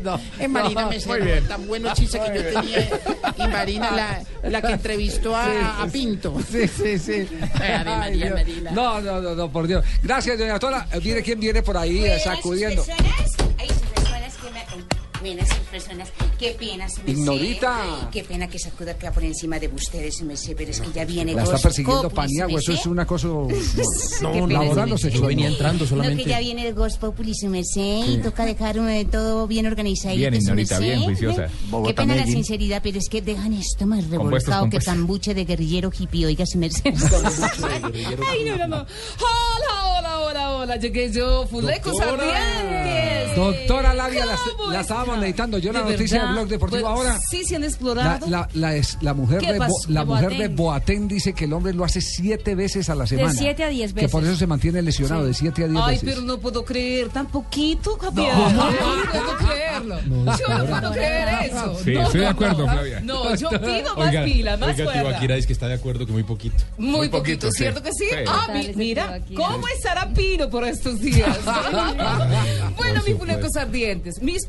No, 0.01 0.17
Eh, 0.39 0.47
Marina 0.47 0.83
no, 0.83 0.89
me 0.89 0.95
muy 0.95 1.03
cerró 1.03 1.25
bien. 1.25 1.45
tan 1.47 1.67
bueno 1.67 1.93
chiste 1.93 2.19
que 2.21 2.35
yo 2.35 2.61
tenía. 2.61 2.89
Y 3.37 3.47
Marina, 3.51 3.91
la, 3.91 4.49
la 4.49 4.61
que 4.61 4.71
entrevistó 4.73 5.35
a, 5.35 5.81
a 5.81 5.87
Pinto. 5.87 6.33
Sí, 6.49 6.67
sí, 6.69 6.97
sí. 6.97 7.27
María, 7.59 8.01
Ay, 8.01 8.13
Dios. 8.17 8.31
Marina. 8.31 8.71
No, 8.71 9.01
no, 9.01 9.21
no, 9.21 9.35
no, 9.35 9.51
por 9.51 9.67
Dios. 9.67 9.83
Gracias, 10.01 10.37
doña 10.39 10.57
Tola. 10.57 10.87
Eh, 10.93 10.99
Mire 11.03 11.21
quién 11.21 11.39
viene 11.39 11.61
por 11.63 11.75
ahí 11.75 12.05
eh, 12.05 12.17
sacudiendo. 12.23 12.85
Ay, 12.87 13.25
me 15.35 15.41
que 15.41 15.43
me, 15.43 15.47
pena 15.47 15.71
personas. 15.71 16.09
Qué 16.39 16.55
pena. 16.57 16.87
Ignorita. 17.05 18.09
Qué 18.11 18.23
pena 18.23 18.47
que 18.47 18.59
sacuda 18.59 18.91
acá 18.91 19.11
por 19.11 19.23
encima 19.23 19.59
de 19.59 19.67
ustedes, 19.67 20.23
pero 20.57 20.71
es 20.71 20.79
que 20.81 20.91
ya 20.91 21.05
viene 21.05 21.33
La 21.33 21.43
está 21.43 21.57
persiguiendo 21.57 22.09
Paniagua, 22.09 22.59
eso 22.59 22.73
es 22.73 22.85
una 22.85 23.05
cosa 23.05 23.27
no, 23.27 23.47
Qué 23.47 24.41
pena, 24.41 24.47
laboral 24.47 24.75
su 24.75 24.79
o 24.81 24.85
merced. 24.85 25.09
sexual. 25.09 25.35
No, 25.97 26.15
que 26.15 26.25
ya 26.25 26.39
viene 26.39 26.67
el 26.67 26.73
Ghost 26.73 26.99
Populi, 26.99 27.33
su 27.35 27.47
merced, 27.47 27.81
y 28.07 28.15
Sí. 28.17 28.19
toca 28.23 28.45
dejar 28.45 28.77
eh, 28.77 29.05
todo 29.05 29.47
bien 29.47 29.65
organizado. 29.67 30.15
Bien, 30.15 30.33
Ignorita, 30.33 30.79
bien 30.79 31.01
juiciosa. 31.03 31.47
Qué 31.47 31.51
Bogotá, 31.69 32.01
pena 32.01 32.15
la 32.15 32.21
Medellín. 32.21 32.43
sinceridad, 32.45 32.81
pero 32.83 32.97
es 32.99 33.09
que 33.09 33.21
dejan 33.21 33.53
esto 33.53 33.85
más 33.85 34.05
Compuestos, 34.05 34.11
revolcado 34.11 34.63
que 34.65 34.77
compuestos. 34.77 34.93
cambuche 34.93 35.33
de 35.33 35.45
guerrillero 35.45 35.91
hippie, 35.97 36.25
oiga, 36.25 36.45
su 36.45 36.57
merced. 36.57 36.93
Ay, 38.29 38.43
no, 38.45 38.57
no, 38.57 38.67
no. 38.67 38.77
Hola, 38.77 39.97
hola, 39.99 40.19
hola, 40.19 40.51
hola. 40.57 40.75
Llegué 40.77 41.11
yo, 41.11 41.47
Fulecos 41.47 41.99
Ardientes. 41.99 43.35
Doctora 43.35 43.93
Labia, 43.93 44.25
la, 44.25 44.35
¿Cómo 44.57 44.71
la 44.71 44.83
estábamos 45.25 45.29
está? 45.29 45.47
necesitando. 45.47 45.57
Yo 45.57 45.71
la 45.73 45.79
¿De 45.83 45.91
noticia 45.91 46.17
verdad? 46.19 46.27
del 46.27 46.35
blog 46.39 46.49
deportivo 46.49 46.81
Bueno, 46.81 46.97
ahora. 46.97 47.19
Sí, 47.29 47.43
se 47.45 47.55
han 47.55 47.61
La, 47.61 47.67
explorado. 47.67 48.27
la, 48.29 48.49
la, 48.53 48.75
es- 48.75 48.97
la 49.01 49.13
mujer, 49.13 49.39
¿Qué 49.39 49.53
de, 49.53 49.59
Bo- 49.59 49.65
la 49.89 49.99
De 50.01 50.05
mujer 50.05 50.37
de 50.37 50.47
Boateng. 50.49 51.07
Dice 51.07 51.33
que 51.33 51.45
el 51.45 51.53
hombre 51.53 51.73
lo 51.73 51.83
hace 51.83 52.01
siete 52.01 52.55
veces 52.55 52.89
a 52.89 52.95
la 52.95 53.05
semana. 53.07 53.33
siete 53.33 53.63
a 53.63 53.69
diez 53.69 53.93
Que 53.93 54.07
por 54.09 54.21
veces. 54.21 54.33
eso 54.35 54.39
se 54.39 54.47
mantiene 54.47 54.81
lesionado, 54.81 55.25
de 55.25 55.33
siete 55.33 55.63
a 55.63 55.67
diez 55.67 55.81
Ay, 55.83 55.95
veces. 55.95 56.09
pero 56.09 56.21
no 56.25 56.37
puedo 56.39 56.63
creer, 56.65 57.09
tan 57.09 57.27
poquito, 57.27 57.97
Javier. 57.97 58.33
No. 58.33 58.49
No, 58.49 59.11
puedo 59.11 59.37
creerlo. 59.37 59.95
No, 60.07 60.37
yo 60.37 60.47
no 60.57 60.65
puedo 60.65 60.91
creer 60.91 61.27
eso. 61.45 61.75
Sí, 61.83 61.93
no, 61.93 62.01
estoy 62.03 62.19
de 62.19 62.25
no, 62.25 62.31
acuerdo, 62.31 62.65
no. 62.65 62.71
Flavia. 62.73 62.99
No, 63.01 63.35
yo 63.35 63.49
pido 63.49 63.95
más 63.95 64.15
pila, 64.23 64.57
más 64.57 64.69
oiga, 64.69 64.83
cuerda. 64.85 65.01
Tibaquira 65.09 65.35
dice 65.35 65.47
que 65.47 65.53
está 65.53 65.67
de 65.67 65.73
acuerdo 65.75 66.05
que 66.05 66.11
muy 66.11 66.23
poquito. 66.23 66.63
Muy, 66.77 67.09
poquito, 67.09 67.51
¿cierto 67.51 67.81
que 67.81 67.91
sí? 67.93 68.05
Sí. 68.09 68.15
Ah, 68.27 68.47
mi- 68.53 68.71
mira, 68.75 69.19
¿cómo 69.35 69.67
estará 69.69 70.07
Pino 70.13 70.49
por 70.49 70.63
estos 70.65 70.99
días? 70.99 71.37
bueno, 72.77 73.01
mis 73.05 73.17
muñecos 73.17 73.55
ardientes, 73.55 74.21
mis 74.21 74.45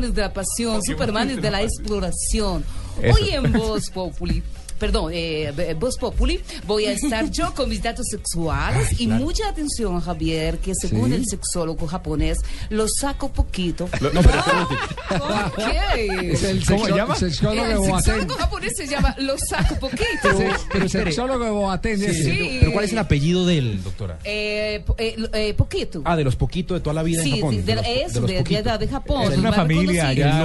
Pokémones 0.00 0.14
de 0.14 0.22
la 0.22 0.32
pasión, 0.32 0.82
Supermanes 0.82 1.36
de 1.42 1.50
la 1.50 1.62
exploración. 1.62 2.64
Hoy 2.98 3.30
en 3.30 3.52
Voz 3.52 3.90
Populi. 3.90 4.42
Perdón, 4.80 5.12
eh, 5.14 5.52
eh, 5.56 5.76
Voz 5.78 5.96
Populi, 5.98 6.40
voy 6.66 6.86
a 6.86 6.92
estar 6.92 7.30
yo 7.30 7.54
con 7.54 7.68
mis 7.68 7.80
datos 7.82 8.06
sexuales 8.10 8.88
Ay, 8.90 8.96
y 9.00 9.06
claro. 9.06 9.24
mucha 9.24 9.48
atención, 9.48 10.00
Javier, 10.00 10.58
que 10.58 10.72
según 10.74 11.10
Sí. 11.10 11.16
el 11.16 11.26
sexólogo 11.26 11.86
japonés, 11.86 12.38
lo 12.70 12.86
saco 12.88 13.30
poquito. 13.30 13.88
Lo- 14.00 14.10
no, 14.12 14.22
pero 14.22 14.38
espera 14.38 14.60
un 14.62 15.50
¿Por 15.50 15.64
qué? 15.70 16.30
Es 16.32 16.42
el 16.44 16.64
¿Cómo 16.64 16.86
sexo- 16.86 16.96
llama? 16.96 17.14
sexólogo 17.16 17.66
El 17.66 17.76
Boateng. 17.76 18.00
sexólogo 18.14 18.34
japonés 18.40 18.72
se 18.76 18.86
llama 18.88 19.14
lo 19.18 19.34
saco 19.38 19.74
poquito. 19.78 20.06
Pero, 20.22 20.38
pero 20.72 20.84
el 20.84 20.90
sexólogo 20.90 21.44
de 21.44 21.50
Boateng. 21.50 21.98
Sí. 21.98 22.14
Sí. 22.14 22.56
Pero 22.60 22.72
¿cuál 22.72 22.84
es 22.86 22.92
el 22.92 22.98
apellido 22.98 23.44
de 23.46 23.58
él, 23.58 23.82
doctora? 23.84 24.18
Eh, 24.24 24.82
eh, 24.98 25.16
eh, 25.34 25.54
poquito. 25.54 26.00
Ah, 26.06 26.16
de 26.16 26.24
los 26.24 26.36
poquitos 26.36 26.76
de 26.78 26.80
toda 26.80 26.94
la 26.94 27.02
vida 27.02 27.22
Sí, 27.22 27.30
en 27.32 27.36
Japón. 27.36 27.54
sí, 27.54 27.60
de, 27.62 27.74
los- 27.74 27.86
eso, 27.86 28.20
los 28.22 28.30
de, 28.30 28.42
de, 28.42 28.78
de 28.78 28.88
Japón. 28.88 29.30
Es 29.32 29.38
una 29.38 29.52
familia 29.52 30.12
ya 30.14 30.30
El 30.30 30.36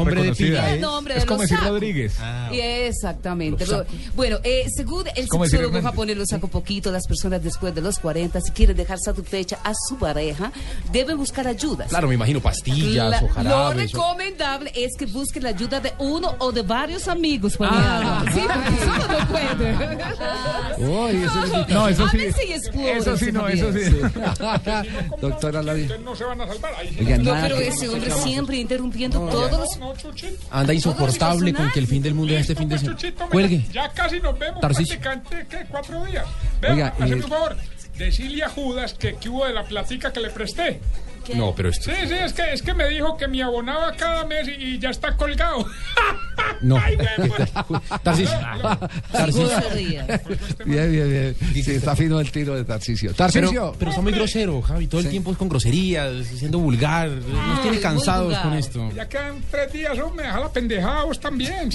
nombre 0.81 1.13
de 1.13 1.19
Es 1.19 1.23
de 1.23 1.27
como 1.27 1.41
decir. 1.41 1.57
Rodríguez. 1.65 2.13
Y 2.51 2.59
Exactamente. 2.59 3.65
Bueno, 4.25 4.39
eh, 4.43 4.65
según 4.75 5.05
el 5.15 5.27
sexólogo 5.29 5.79
japonés, 5.83 6.17
lo 6.17 6.25
saco 6.25 6.47
poquito, 6.47 6.91
las 6.91 7.05
personas 7.05 7.43
después 7.43 7.75
de 7.75 7.81
los 7.81 7.99
40, 7.99 8.41
si 8.41 8.51
quieren 8.53 8.75
dejar 8.75 8.97
satisfecha 8.99 9.59
a 9.63 9.71
su 9.87 9.97
pareja, 9.97 10.51
deben 10.91 11.15
buscar 11.17 11.45
ayudas. 11.47 11.89
Claro, 11.89 12.07
me 12.07 12.15
imagino 12.15 12.39
pastillas 12.41 13.11
La- 13.11 13.19
o 13.19 13.21
lo 13.21 13.27
jarabes. 13.29 13.93
o- 13.93 13.97
recomendable 13.99 14.71
es 14.73 14.95
que 14.97 15.05
busquen 15.05 15.43
la 15.43 15.49
ayuda 15.49 15.79
de 15.79 15.93
uno 15.99 16.35
o 16.39 16.51
de 16.51 16.63
varios 16.63 17.07
amigos. 17.07 17.55
Ah. 17.59 18.23
Sí, 18.35 18.41
porque 18.41 18.79
solo 18.79 19.19
no 19.19 19.27
puede. 19.27 19.75
Uy, 20.87 21.23
eso 21.23 21.43
es 21.45 21.69
No, 21.69 21.87
eso 21.87 22.07
sí. 22.09 22.17
Ábrese 22.17 22.45
y 22.47 22.51
Eso 22.89 23.17
sí, 23.17 23.31
no, 23.31 23.47
eso 23.47 23.65
Javier. 23.67 23.91
sí. 23.91 23.97
Doctora 25.21 25.61
Labia. 25.61 25.97
No 26.03 26.15
se 26.15 26.23
van 26.23 26.41
a 26.41 26.47
salvar. 26.47 26.73
Ahí 26.79 26.95
Oiga, 26.99 27.17
No, 27.17 27.23
nada 27.33 27.43
pero 27.47 27.57
que- 27.59 27.67
ese 27.67 27.87
hombre 27.89 28.11
siempre 28.11 28.57
interrumpiendo 28.57 29.19
todos 29.29 29.51
los... 29.51 29.77
No, 29.79 29.95
Chuchito. 29.95 30.33
Anda 30.49 30.73
insoportable 30.73 31.53
con 31.53 31.69
que 31.71 31.79
el 31.79 31.87
fin 31.87 32.01
del 32.01 32.15
mundo 32.15 32.33
es 32.33 32.41
este 32.41 32.55
fin 32.55 32.67
de 32.69 32.79
semana. 32.79 32.97
Cuelgue. 33.31 33.65
Ya 33.71 33.89
casi 33.91 34.14
nos 34.19 34.37
vemos 34.37 34.61
Tarcisio. 34.61 34.99
prácticamente, 34.99 35.57
¿qué? 35.57 35.65
Cuatro 35.69 36.03
días. 36.05 36.25
Vea, 36.61 36.71
Oiga, 36.73 36.93
eh, 36.99 37.13
un 37.15 37.23
favor. 37.23 37.55
Decirle 37.97 38.43
a 38.43 38.49
Judas 38.49 38.93
que, 38.93 39.15
que 39.15 39.29
hubo 39.29 39.45
de 39.45 39.53
la 39.53 39.63
platica 39.63 40.11
que 40.11 40.19
le 40.19 40.29
presté. 40.29 40.81
No, 41.33 41.53
pero 41.55 41.69
esto. 41.69 41.89
Sí, 41.91 42.07
sí, 42.07 42.13
es 42.13 42.33
que, 42.33 42.53
es 42.53 42.61
que 42.61 42.73
me 42.73 42.87
dijo 42.89 43.17
que 43.17 43.27
me 43.27 43.41
abonaba 43.41 43.91
cada 43.95 44.25
mes 44.25 44.47
y, 44.47 44.51
y 44.51 44.79
ya 44.79 44.89
está 44.91 45.15
colgado. 45.17 45.65
No. 46.61 46.77
Pues. 47.67 47.81
Tarcisio. 48.03 48.37
Tarcisio. 49.11 49.49
Bien, 50.65 50.91
bien, 50.91 51.09
bien. 51.09 51.35
Sí, 51.63 51.71
está 51.71 51.95
fino 51.95 52.19
el 52.19 52.31
tiro 52.31 52.55
de 52.55 52.63
Tarcisio. 52.63 53.11
Pero, 53.11 53.17
Tarcisio. 53.17 53.75
pero 53.79 53.91
está 53.91 54.01
muy 54.01 54.11
grosero, 54.13 54.61
Javi. 54.61 54.87
Todo 54.87 54.99
el 55.01 55.05
Sí. 55.07 55.11
tiempo 55.11 55.31
es 55.31 55.37
con 55.37 55.49
groserías, 55.49 56.25
siendo 56.27 56.59
vulgar. 56.59 57.09
Nos 57.09 57.61
tiene 57.61 57.77
muy 57.77 57.79
cansados 57.79 58.25
vulgar. 58.25 58.43
con 58.43 58.53
esto. 58.53 58.91
Ya 58.93 59.07
quedan 59.07 59.41
tres 59.49 59.71
días, 59.73 59.97
hombre. 59.99 60.25
Deja 60.25 60.39
la 60.39 60.51
pendejada 60.51 61.03
vos 61.03 61.19
también. 61.19 61.69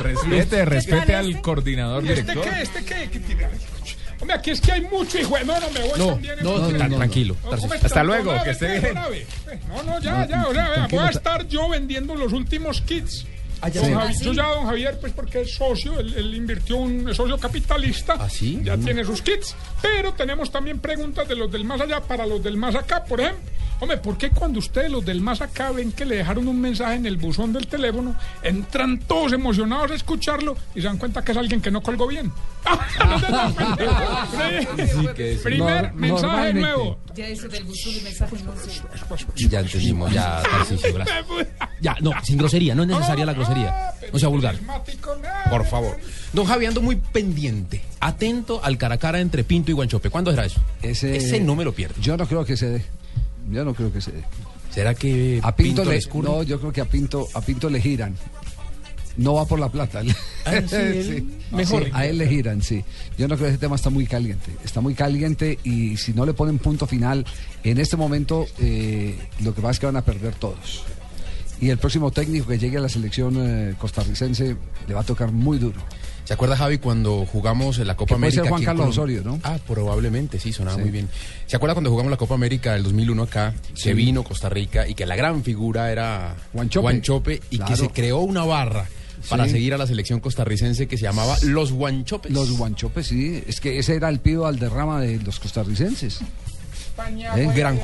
Respete, 0.00 0.64
respete 0.64 1.14
al 1.14 1.30
este? 1.30 1.42
coordinador 1.42 2.04
¿Y 2.04 2.08
este 2.10 2.22
director. 2.22 2.44
qué? 2.54 2.62
¿Este 2.62 2.84
qué? 2.84 3.10
¿Qué 3.10 3.20
tiene? 3.20 3.48
Hombre, 4.20 4.36
aquí 4.36 4.50
es 4.50 4.60
que 4.60 4.72
hay 4.72 4.80
mucho 4.82 5.18
hijo. 5.18 5.36
No, 5.44 5.60
no, 5.60 5.70
me 5.70 5.80
voy 5.80 5.98
No, 5.98 6.06
también. 6.08 6.34
no, 6.42 6.58
no, 6.58 6.70
no, 6.70 6.96
tranquilo, 6.96 7.36
No. 7.44 7.56
¿cómo 7.56 7.72
Hasta 7.74 8.02
luego, 8.02 8.34
que 8.42 8.50
esté 8.50 8.80
bien. 8.80 8.94
No, 9.68 9.82
no, 9.84 10.00
ya, 10.00 10.26
ya, 10.26 10.46
o 10.48 10.52
sea, 10.54 10.68
vea, 10.70 10.88
voy 10.90 10.98
a 11.04 11.08
estar 11.10 11.46
yo 11.46 11.68
vendiendo 11.68 12.14
los 12.14 12.32
últimos 12.32 12.80
kits. 12.82 13.26
Yo 14.22 14.32
ya, 14.32 14.46
don 14.54 14.66
Javier, 14.66 14.98
pues 15.00 15.12
porque 15.12 15.42
es 15.42 15.54
socio, 15.54 15.98
él, 15.98 16.14
él 16.16 16.34
invirtió 16.34 16.76
un 16.76 17.08
es 17.08 17.16
socio 17.16 17.38
capitalista. 17.38 18.16
¿Ah, 18.18 18.28
sí? 18.30 18.60
Ya 18.62 18.76
Mm. 18.76 18.84
tiene 18.84 19.04
sus 19.04 19.22
kits. 19.22 19.54
Pero 19.82 20.12
tenemos 20.14 20.50
también 20.50 20.78
preguntas 20.78 21.28
de 21.28 21.34
los 21.36 21.50
del 21.50 21.64
más 21.64 21.80
allá 21.80 22.00
para 22.00 22.26
los 22.26 22.42
del 22.42 22.56
más 22.56 22.74
acá, 22.74 23.04
por 23.04 23.20
ejemplo. 23.20 23.50
Hombre, 23.80 23.96
¿por 23.98 24.18
qué 24.18 24.30
cuando 24.30 24.58
ustedes, 24.58 24.90
los 24.90 25.04
del 25.04 25.20
más 25.20 25.40
acá, 25.40 25.70
ven 25.70 25.92
que 25.92 26.04
le 26.04 26.16
dejaron 26.16 26.48
un 26.48 26.60
mensaje 26.60 26.96
en 26.96 27.06
el 27.06 27.16
buzón 27.16 27.52
del 27.52 27.68
teléfono, 27.68 28.16
entran 28.42 28.98
todos 28.98 29.32
emocionados 29.32 29.92
a 29.92 29.94
escucharlo 29.94 30.56
y 30.74 30.80
se 30.80 30.88
dan 30.88 30.98
cuenta 30.98 31.22
que 31.22 31.30
es 31.30 31.38
alguien 31.38 31.60
que 31.60 31.70
no 31.70 31.80
colgó 31.80 32.08
bien? 32.08 32.32
Primer 35.44 35.92
mensaje 35.94 36.54
nuevo. 36.54 36.98
Ya 37.14 37.26
eso 37.28 37.46
del 37.48 37.64
buzón 37.64 37.94
de 37.94 38.00
mensajes 38.02 38.42
no 38.44 38.52
sé. 38.56 39.48
Ya 39.48 39.60
entendimos, 39.60 40.12
ya. 40.12 40.42
Ya, 41.80 41.94
no, 42.00 42.10
sin 42.24 42.38
grosería, 42.38 42.74
no 42.74 42.82
es 42.82 42.88
necesaria 42.88 43.24
la 43.24 43.32
grosería. 43.34 43.47
No 44.12 44.18
sea 44.18 44.28
vulgar. 44.28 44.56
Por 45.50 45.66
favor. 45.66 45.96
Don 46.32 46.46
Javi, 46.46 46.66
ando 46.66 46.80
muy 46.80 46.96
pendiente, 46.96 47.82
atento 48.00 48.62
al 48.62 48.78
cara 48.78 48.96
a 48.96 48.98
cara 48.98 49.20
entre 49.20 49.44
Pinto 49.44 49.70
y 49.70 49.74
Guanchope. 49.74 50.10
¿Cuándo 50.10 50.30
será 50.30 50.46
eso? 50.46 50.60
Ese, 50.82 51.16
Ese 51.16 51.40
no 51.40 51.56
me 51.56 51.64
lo 51.64 51.72
pierdo. 51.72 52.00
Yo 52.00 52.16
no 52.16 52.26
creo 52.26 52.44
que 52.44 52.56
se 52.56 52.68
dé. 52.68 52.84
Yo 53.50 53.64
no 53.64 53.74
creo 53.74 53.92
que 53.92 54.00
se 54.00 54.12
dé. 54.12 54.22
¿Será 54.70 54.94
que 54.94 55.40
A 55.42 55.56
Pinto, 55.56 55.84
le, 55.84 55.92
les 55.92 56.06
curre? 56.06 56.28
no, 56.28 56.42
yo 56.42 56.60
creo 56.60 56.72
que 56.72 56.80
a 56.80 56.84
Pinto, 56.84 57.26
a 57.34 57.40
Pinto 57.40 57.70
le 57.70 57.80
giran. 57.80 58.14
No 59.16 59.34
va 59.34 59.46
por 59.46 59.58
la 59.58 59.68
plata. 59.68 60.02
Ah, 60.44 60.60
sí, 60.68 60.76
él 60.76 61.24
mejor. 61.50 61.84
Sí, 61.84 61.90
a 61.92 62.06
él 62.06 62.18
le 62.18 62.28
giran, 62.28 62.62
sí. 62.62 62.84
Yo 63.16 63.26
no 63.26 63.34
creo 63.34 63.48
que 63.48 63.54
ese 63.54 63.58
tema 63.58 63.74
está 63.74 63.90
muy 63.90 64.06
caliente. 64.06 64.52
Está 64.64 64.80
muy 64.80 64.94
caliente 64.94 65.58
y 65.64 65.96
si 65.96 66.12
no 66.12 66.24
le 66.24 66.34
ponen 66.34 66.58
punto 66.58 66.86
final, 66.86 67.26
en 67.64 67.78
este 67.78 67.96
momento 67.96 68.46
eh, 68.60 69.18
lo 69.42 69.54
que 69.54 69.60
pasa 69.60 69.72
es 69.72 69.80
que 69.80 69.86
van 69.86 69.96
a 69.96 70.02
perder 70.02 70.34
todos. 70.36 70.84
Y 71.60 71.70
el 71.70 71.78
próximo 71.78 72.10
técnico 72.10 72.46
que 72.46 72.58
llegue 72.58 72.78
a 72.78 72.80
la 72.80 72.88
selección 72.88 73.34
eh, 73.38 73.74
costarricense 73.78 74.56
le 74.86 74.94
va 74.94 75.00
a 75.00 75.04
tocar 75.04 75.32
muy 75.32 75.58
duro. 75.58 75.80
¿Se 76.24 76.34
acuerda, 76.34 76.56
Javi, 76.56 76.76
cuando 76.78 77.24
jugamos 77.24 77.78
en 77.78 77.86
la 77.86 77.96
Copa 77.96 78.14
Que 78.14 78.20
puede 78.20 78.26
América? 78.26 78.42
ser 78.42 78.50
Juan 78.50 78.62
Carlos? 78.62 78.88
Osorio, 78.90 79.22
¿no? 79.24 79.40
Ah, 79.42 79.58
probablemente, 79.66 80.38
sí, 80.38 80.52
sonaba 80.52 80.76
Sí. 80.76 80.82
muy 80.82 80.90
bien. 80.90 81.08
¿Se 81.46 81.56
acuerda 81.56 81.74
cuando 81.74 81.90
jugamos 81.90 82.10
la 82.10 82.18
Copa 82.18 82.34
América 82.34 82.74
del 82.74 82.82
2001 82.82 83.22
acá? 83.22 83.54
Sí. 83.74 83.84
Que 83.84 83.94
vino 83.94 84.22
Costa 84.22 84.48
Rica 84.50 84.86
y 84.86 84.94
que 84.94 85.06
la 85.06 85.16
gran 85.16 85.42
figura 85.42 85.90
era 85.90 86.36
Guanchope. 86.52 87.40
y 87.50 87.56
Claro. 87.56 87.72
que 87.74 87.76
se 87.80 87.88
creó 87.88 88.18
una 88.18 88.44
barra 88.44 88.86
para 89.30 89.46
Sí. 89.46 89.52
seguir 89.52 89.72
a 89.74 89.78
la 89.78 89.86
selección 89.86 90.20
costarricense 90.20 90.86
que 90.86 90.98
se 90.98 91.04
llamaba 91.04 91.36
Los 91.44 91.72
Guanchopes. 91.72 92.30
Los 92.30 92.50
guanchopes, 92.58 93.06
sí. 93.06 93.42
Es 93.46 93.58
que 93.60 93.78
ese 93.78 93.94
era 93.96 94.10
el 94.10 94.20
pido 94.20 94.46
al 94.46 94.58
derrama 94.58 95.00
de 95.00 95.18
los 95.20 95.40
costarricenses. 95.40 96.20
¿Eh? 97.36 97.48
Gran. 97.54 97.80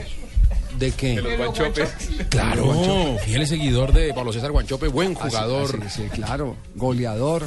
¿De 0.79 0.91
qué? 0.93 1.15
De 1.15 1.23
los 1.23 1.37
guanchopes. 1.37 1.89
Claro, 2.29 2.65
Guanchope. 2.67 3.19
fiel 3.25 3.47
seguidor 3.47 3.93
de 3.93 4.13
Pablo 4.13 4.33
César 4.33 4.51
Guanchope, 4.51 4.89
buen 4.89 5.15
jugador. 5.15 5.81
Así- 5.87 6.03
así, 6.05 6.09
claro, 6.11 6.57
goleador, 6.75 7.45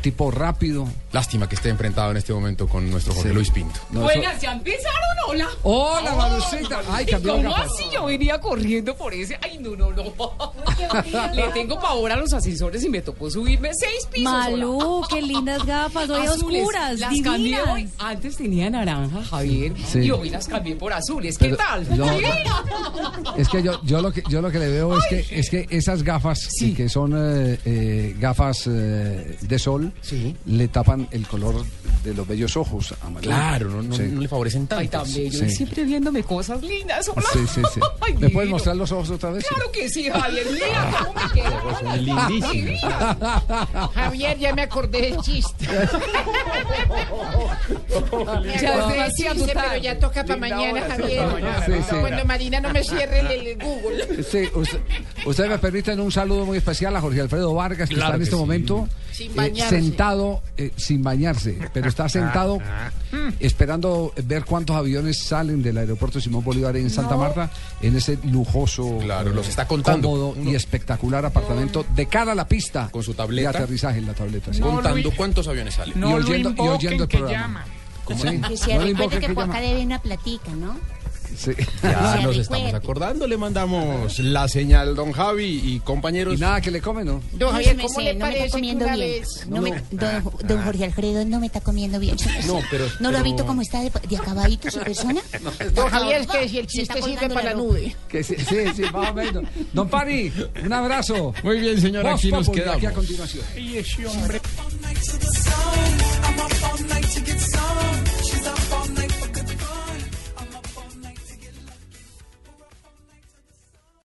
tipo 0.00 0.30
rápido. 0.30 0.86
Lástima 1.12 1.48
que 1.48 1.54
esté 1.54 1.68
enfrentado 1.70 2.10
en 2.10 2.16
este 2.18 2.32
momento 2.32 2.66
con 2.68 2.90
nuestro 2.90 3.12
Jorge 3.14 3.28
Sí. 3.30 3.34
Luis 3.34 3.50
Pinto. 3.50 3.80
No, 3.90 4.08
eso- 4.10 4.20
Buenas, 4.20 4.40
ya 4.40 4.52
empezaron, 4.52 4.92
hola. 5.28 5.48
Hola, 5.62 6.14
Marucita. 6.14 6.80
Ay, 6.90 7.04
¿Y 7.08 7.10
cambió 7.10 7.34
¿Cómo 7.36 7.56
así? 7.56 7.84
Yo 7.92 8.04
venía 8.06 8.40
corriendo 8.40 8.94
por 8.96 9.12
ese. 9.14 9.38
Ay, 9.42 9.58
no, 9.58 9.76
no, 9.76 9.90
no. 9.92 10.04
Le 11.34 11.48
tengo 11.52 11.80
pavor 11.80 12.12
a 12.12 12.16
los 12.16 12.32
ascensores 12.32 12.82
y 12.84 12.88
me 12.88 13.02
tocó 13.02 13.30
subirme 13.30 13.70
seis 13.74 14.06
pisos. 14.12 14.32
Malú, 14.32 14.78
hola. 14.80 15.06
qué 15.10 15.22
lindas 15.22 15.64
gafas, 15.64 16.08
hoy 16.10 16.26
Azules. 16.26 16.60
oscuras, 16.62 16.98
Las 17.00 17.20
cambié 17.22 17.60
hoy. 17.62 17.88
Antes 17.98 18.36
tenía 18.36 18.70
naranja, 18.70 19.22
Javier. 19.24 19.72
Sí. 19.86 20.00
Y 20.00 20.10
hoy 20.10 20.30
las 20.30 20.46
cambié 20.48 20.76
por 20.76 20.92
azules. 20.92 21.36
¿Qué 21.38 21.46
Pero 21.46 21.56
tal? 21.56 21.96
yo-. 21.96 22.06
Es 23.36 23.48
que 23.48 23.62
yo, 23.62 23.80
yo 23.84 24.00
lo 24.00 24.12
que 24.12 24.22
yo 24.28 24.40
lo 24.42 24.50
que 24.50 24.58
le 24.58 24.68
veo 24.68 24.96
es 24.98 25.04
que 25.08 25.38
es 25.38 25.50
que 25.50 25.66
esas 25.70 26.02
gafas 26.02 26.38
y 26.60 26.74
que 26.74 26.88
son 26.88 27.12
eh, 27.16 27.58
eh, 27.64 28.16
gafas 28.18 28.66
eh, 28.66 29.36
de 29.40 29.58
sol 29.58 29.87
le 30.46 30.68
tapan 30.68 31.08
el 31.10 31.26
color 31.26 31.64
de 32.04 32.14
los 32.14 32.26
bellos 32.26 32.56
ojos. 32.56 32.94
amarillos. 33.02 33.34
Claro, 33.34 33.70
no, 33.70 33.82
no- 33.82 33.96
Sí. 33.96 34.02
no 34.04 34.20
le 34.20 34.28
favorecen 34.28 34.66
tanto. 34.66 34.80
Ay, 34.80 34.88
tan 34.88 35.12
bello. 35.12 35.38
Sí. 35.38 35.44
Y 35.46 35.50
siempre 35.50 35.84
viéndome 35.84 36.22
cosas 36.22 36.62
lindas. 36.62 37.08
Hola. 37.08 37.26
Sí, 37.32 37.40
sí, 37.52 37.62
sí. 37.74 37.80
Ay, 38.00 38.14
¿Me 38.18 38.30
puedes 38.30 38.50
mostrar 38.50 38.76
los 38.76 38.90
ojos 38.92 39.10
otra 39.10 39.30
vez? 39.30 39.44
Claro 39.46 39.70
que 39.72 39.88
sí, 39.88 40.08
Javier. 40.08 40.46
Mira 40.52 40.90
cómo 40.98 41.14
me 41.14 41.32
queda. 41.34 41.80
Son 41.80 42.04
lindísimos. 42.04 42.80
Javier, 43.94 44.38
ya 44.38 44.54
me 44.54 44.62
acordé 44.62 45.00
del 45.02 45.16
chiste. 45.20 45.66
Ya 48.60 49.08
chiste, 49.14 49.52
tarde. 49.52 49.68
pero 49.70 49.82
ya 49.82 49.98
toca 49.98 50.24
para 50.24 50.36
mañana, 50.38 50.80
Javier. 50.88 51.18
para 51.24 51.32
mañana. 51.32 51.66
Sí, 51.66 51.72
sí. 51.88 51.96
Cuando 52.00 52.24
Marina 52.24 52.60
no 52.60 52.70
me 52.70 52.82
cierre 52.84 53.20
el, 53.20 53.46
el 53.46 53.58
Google. 53.58 54.22
Sí, 54.22 54.48
usted- 54.54 54.80
ustedes 55.26 55.50
me 55.50 55.58
permiten 55.58 56.00
un 56.00 56.12
saludo 56.12 56.46
muy 56.46 56.58
especial 56.58 56.94
a 56.96 57.00
Jorge 57.00 57.20
Alfredo 57.20 57.54
Vargas, 57.54 57.88
que 57.88 57.94
Claro 57.94 58.06
está 58.12 58.14
en 58.16 58.20
que 58.20 58.24
este 58.24 58.36
sí. 58.36 58.40
momento 58.40 58.88
Sin 59.12 59.34
bañarse. 59.34 59.77
Sentado, 59.82 60.42
eh, 60.56 60.72
sin 60.76 61.02
bañarse, 61.02 61.58
pero 61.72 61.88
está 61.88 62.08
sentado 62.08 62.58
esperando 63.40 64.12
ver 64.24 64.44
cuántos 64.44 64.76
aviones 64.76 65.18
salen 65.22 65.62
del 65.62 65.78
aeropuerto 65.78 66.20
Simón 66.20 66.44
Bolívar 66.44 66.76
en 66.76 66.90
Santa 66.90 67.12
No. 67.14 67.18
Marta, 67.20 67.50
en 67.80 67.96
ese 67.96 68.18
lujoso, 68.24 68.98
Claro, 69.00 69.30
los 69.30 69.48
está 69.48 69.66
contando. 69.66 70.08
cómodo 70.08 70.28
Uno- 70.36 70.50
y 70.50 70.54
espectacular 70.54 71.24
apartamento 71.24 71.84
de 71.94 72.06
cara 72.06 72.32
a 72.32 72.34
la 72.34 72.46
pista. 72.46 72.88
Con 72.90 73.02
su 73.02 73.14
tableta. 73.14 73.52
De 73.52 73.58
aterrizaje 73.58 73.98
en 73.98 74.06
la 74.06 74.14
tableta. 74.14 74.52
sí. 74.52 74.60
contando 74.60 75.00
Luis. 75.02 75.14
cuántos 75.16 75.48
aviones 75.48 75.74
salen. 75.74 75.98
No 75.98 76.08
y 76.08 76.10
lo 76.12 76.16
oyendo, 76.18 76.48
y 76.48 76.52
invoquen 76.52 76.72
oyendo 76.72 77.04
el 77.04 77.08
que 77.08 77.18
programa. 77.18 77.42
llama. 77.60 77.64
¿Cómo? 78.04 78.22
Que 78.22 78.30
Sí. 78.30 78.56
se 78.56 78.74
No 78.94 79.08
que 79.08 79.18
que 79.20 79.34
por 79.34 79.44
acá 79.44 79.60
debe 79.60 79.82
una 79.84 80.00
platica, 80.00 80.50
¿no? 80.52 80.76
Sí. 81.38 81.52
Ya 81.82 81.90
Se 81.90 81.94
nos 81.94 82.14
recuerde. 82.16 82.40
estamos 82.40 82.74
acordando, 82.74 83.26
le 83.28 83.36
mandamos 83.36 84.18
la 84.18 84.48
señal, 84.48 84.96
don 84.96 85.12
Javi 85.12 85.60
y 85.64 85.80
compañeros. 85.80 86.34
Y 86.34 86.38
nada 86.40 86.60
que 86.60 86.70
le 86.72 86.80
come, 86.80 87.04
¿no? 87.04 87.22
Don 87.32 87.52
Javier, 87.52 87.76
me 87.76 87.84
¿cómo 87.84 87.94
sé, 87.94 88.02
le 88.02 88.12
no 88.14 88.18
me 88.18 88.20
parece 88.20 88.38
está 88.38 88.46
que 88.46 88.50
comiendo 88.60 88.84
una 88.84 88.96
bien. 88.96 89.08
vez... 89.20 89.46
No 89.48 89.62
me- 89.62 89.82
don, 89.92 90.32
don 90.48 90.62
Jorge 90.64 90.84
Alfredo 90.84 91.24
no 91.24 91.38
me 91.40 91.46
está 91.46 91.60
comiendo 91.60 92.00
bien. 92.00 92.16
no. 92.46 92.54
No, 92.54 92.60
pero- 92.70 92.86
¿No 93.00 93.10
lo 93.12 93.18
ha 93.18 93.22
pero- 93.22 93.24
visto 93.24 93.46
cómo 93.46 93.62
está 93.62 93.80
de, 93.82 93.92
de 94.08 94.16
acabadito 94.16 94.70
su 94.70 94.80
persona? 94.80 95.20
Don 95.74 95.88
Javier, 95.88 96.20
es 96.22 96.26
que 96.26 96.48
si 96.48 96.58
el 96.58 96.64
está 96.66 96.94
chiste 96.94 97.02
sirve 97.02 97.28
para 97.34 97.50
la 97.50 97.54
nube. 97.54 97.94
Que 98.08 98.24
sí, 98.24 98.34
sí, 98.36 98.56
sí, 98.74 98.82
más 98.92 99.10
o 99.10 99.14
menos. 99.14 99.44
Don 99.72 99.88
Pani, 99.88 100.32
un 100.64 100.72
abrazo. 100.72 101.32
Muy 101.44 101.60
bien, 101.60 101.80
señor, 101.80 102.02
Voz 102.04 102.14
aquí 102.18 102.30
nos 102.32 102.46
Populi, 102.46 102.62
Aquí 102.62 102.70
a 102.70 102.78
quedamos. 102.78 102.96
continuación. 102.98 103.44
Y 103.56 103.76
ese 103.76 104.06
hombre. 104.06 104.40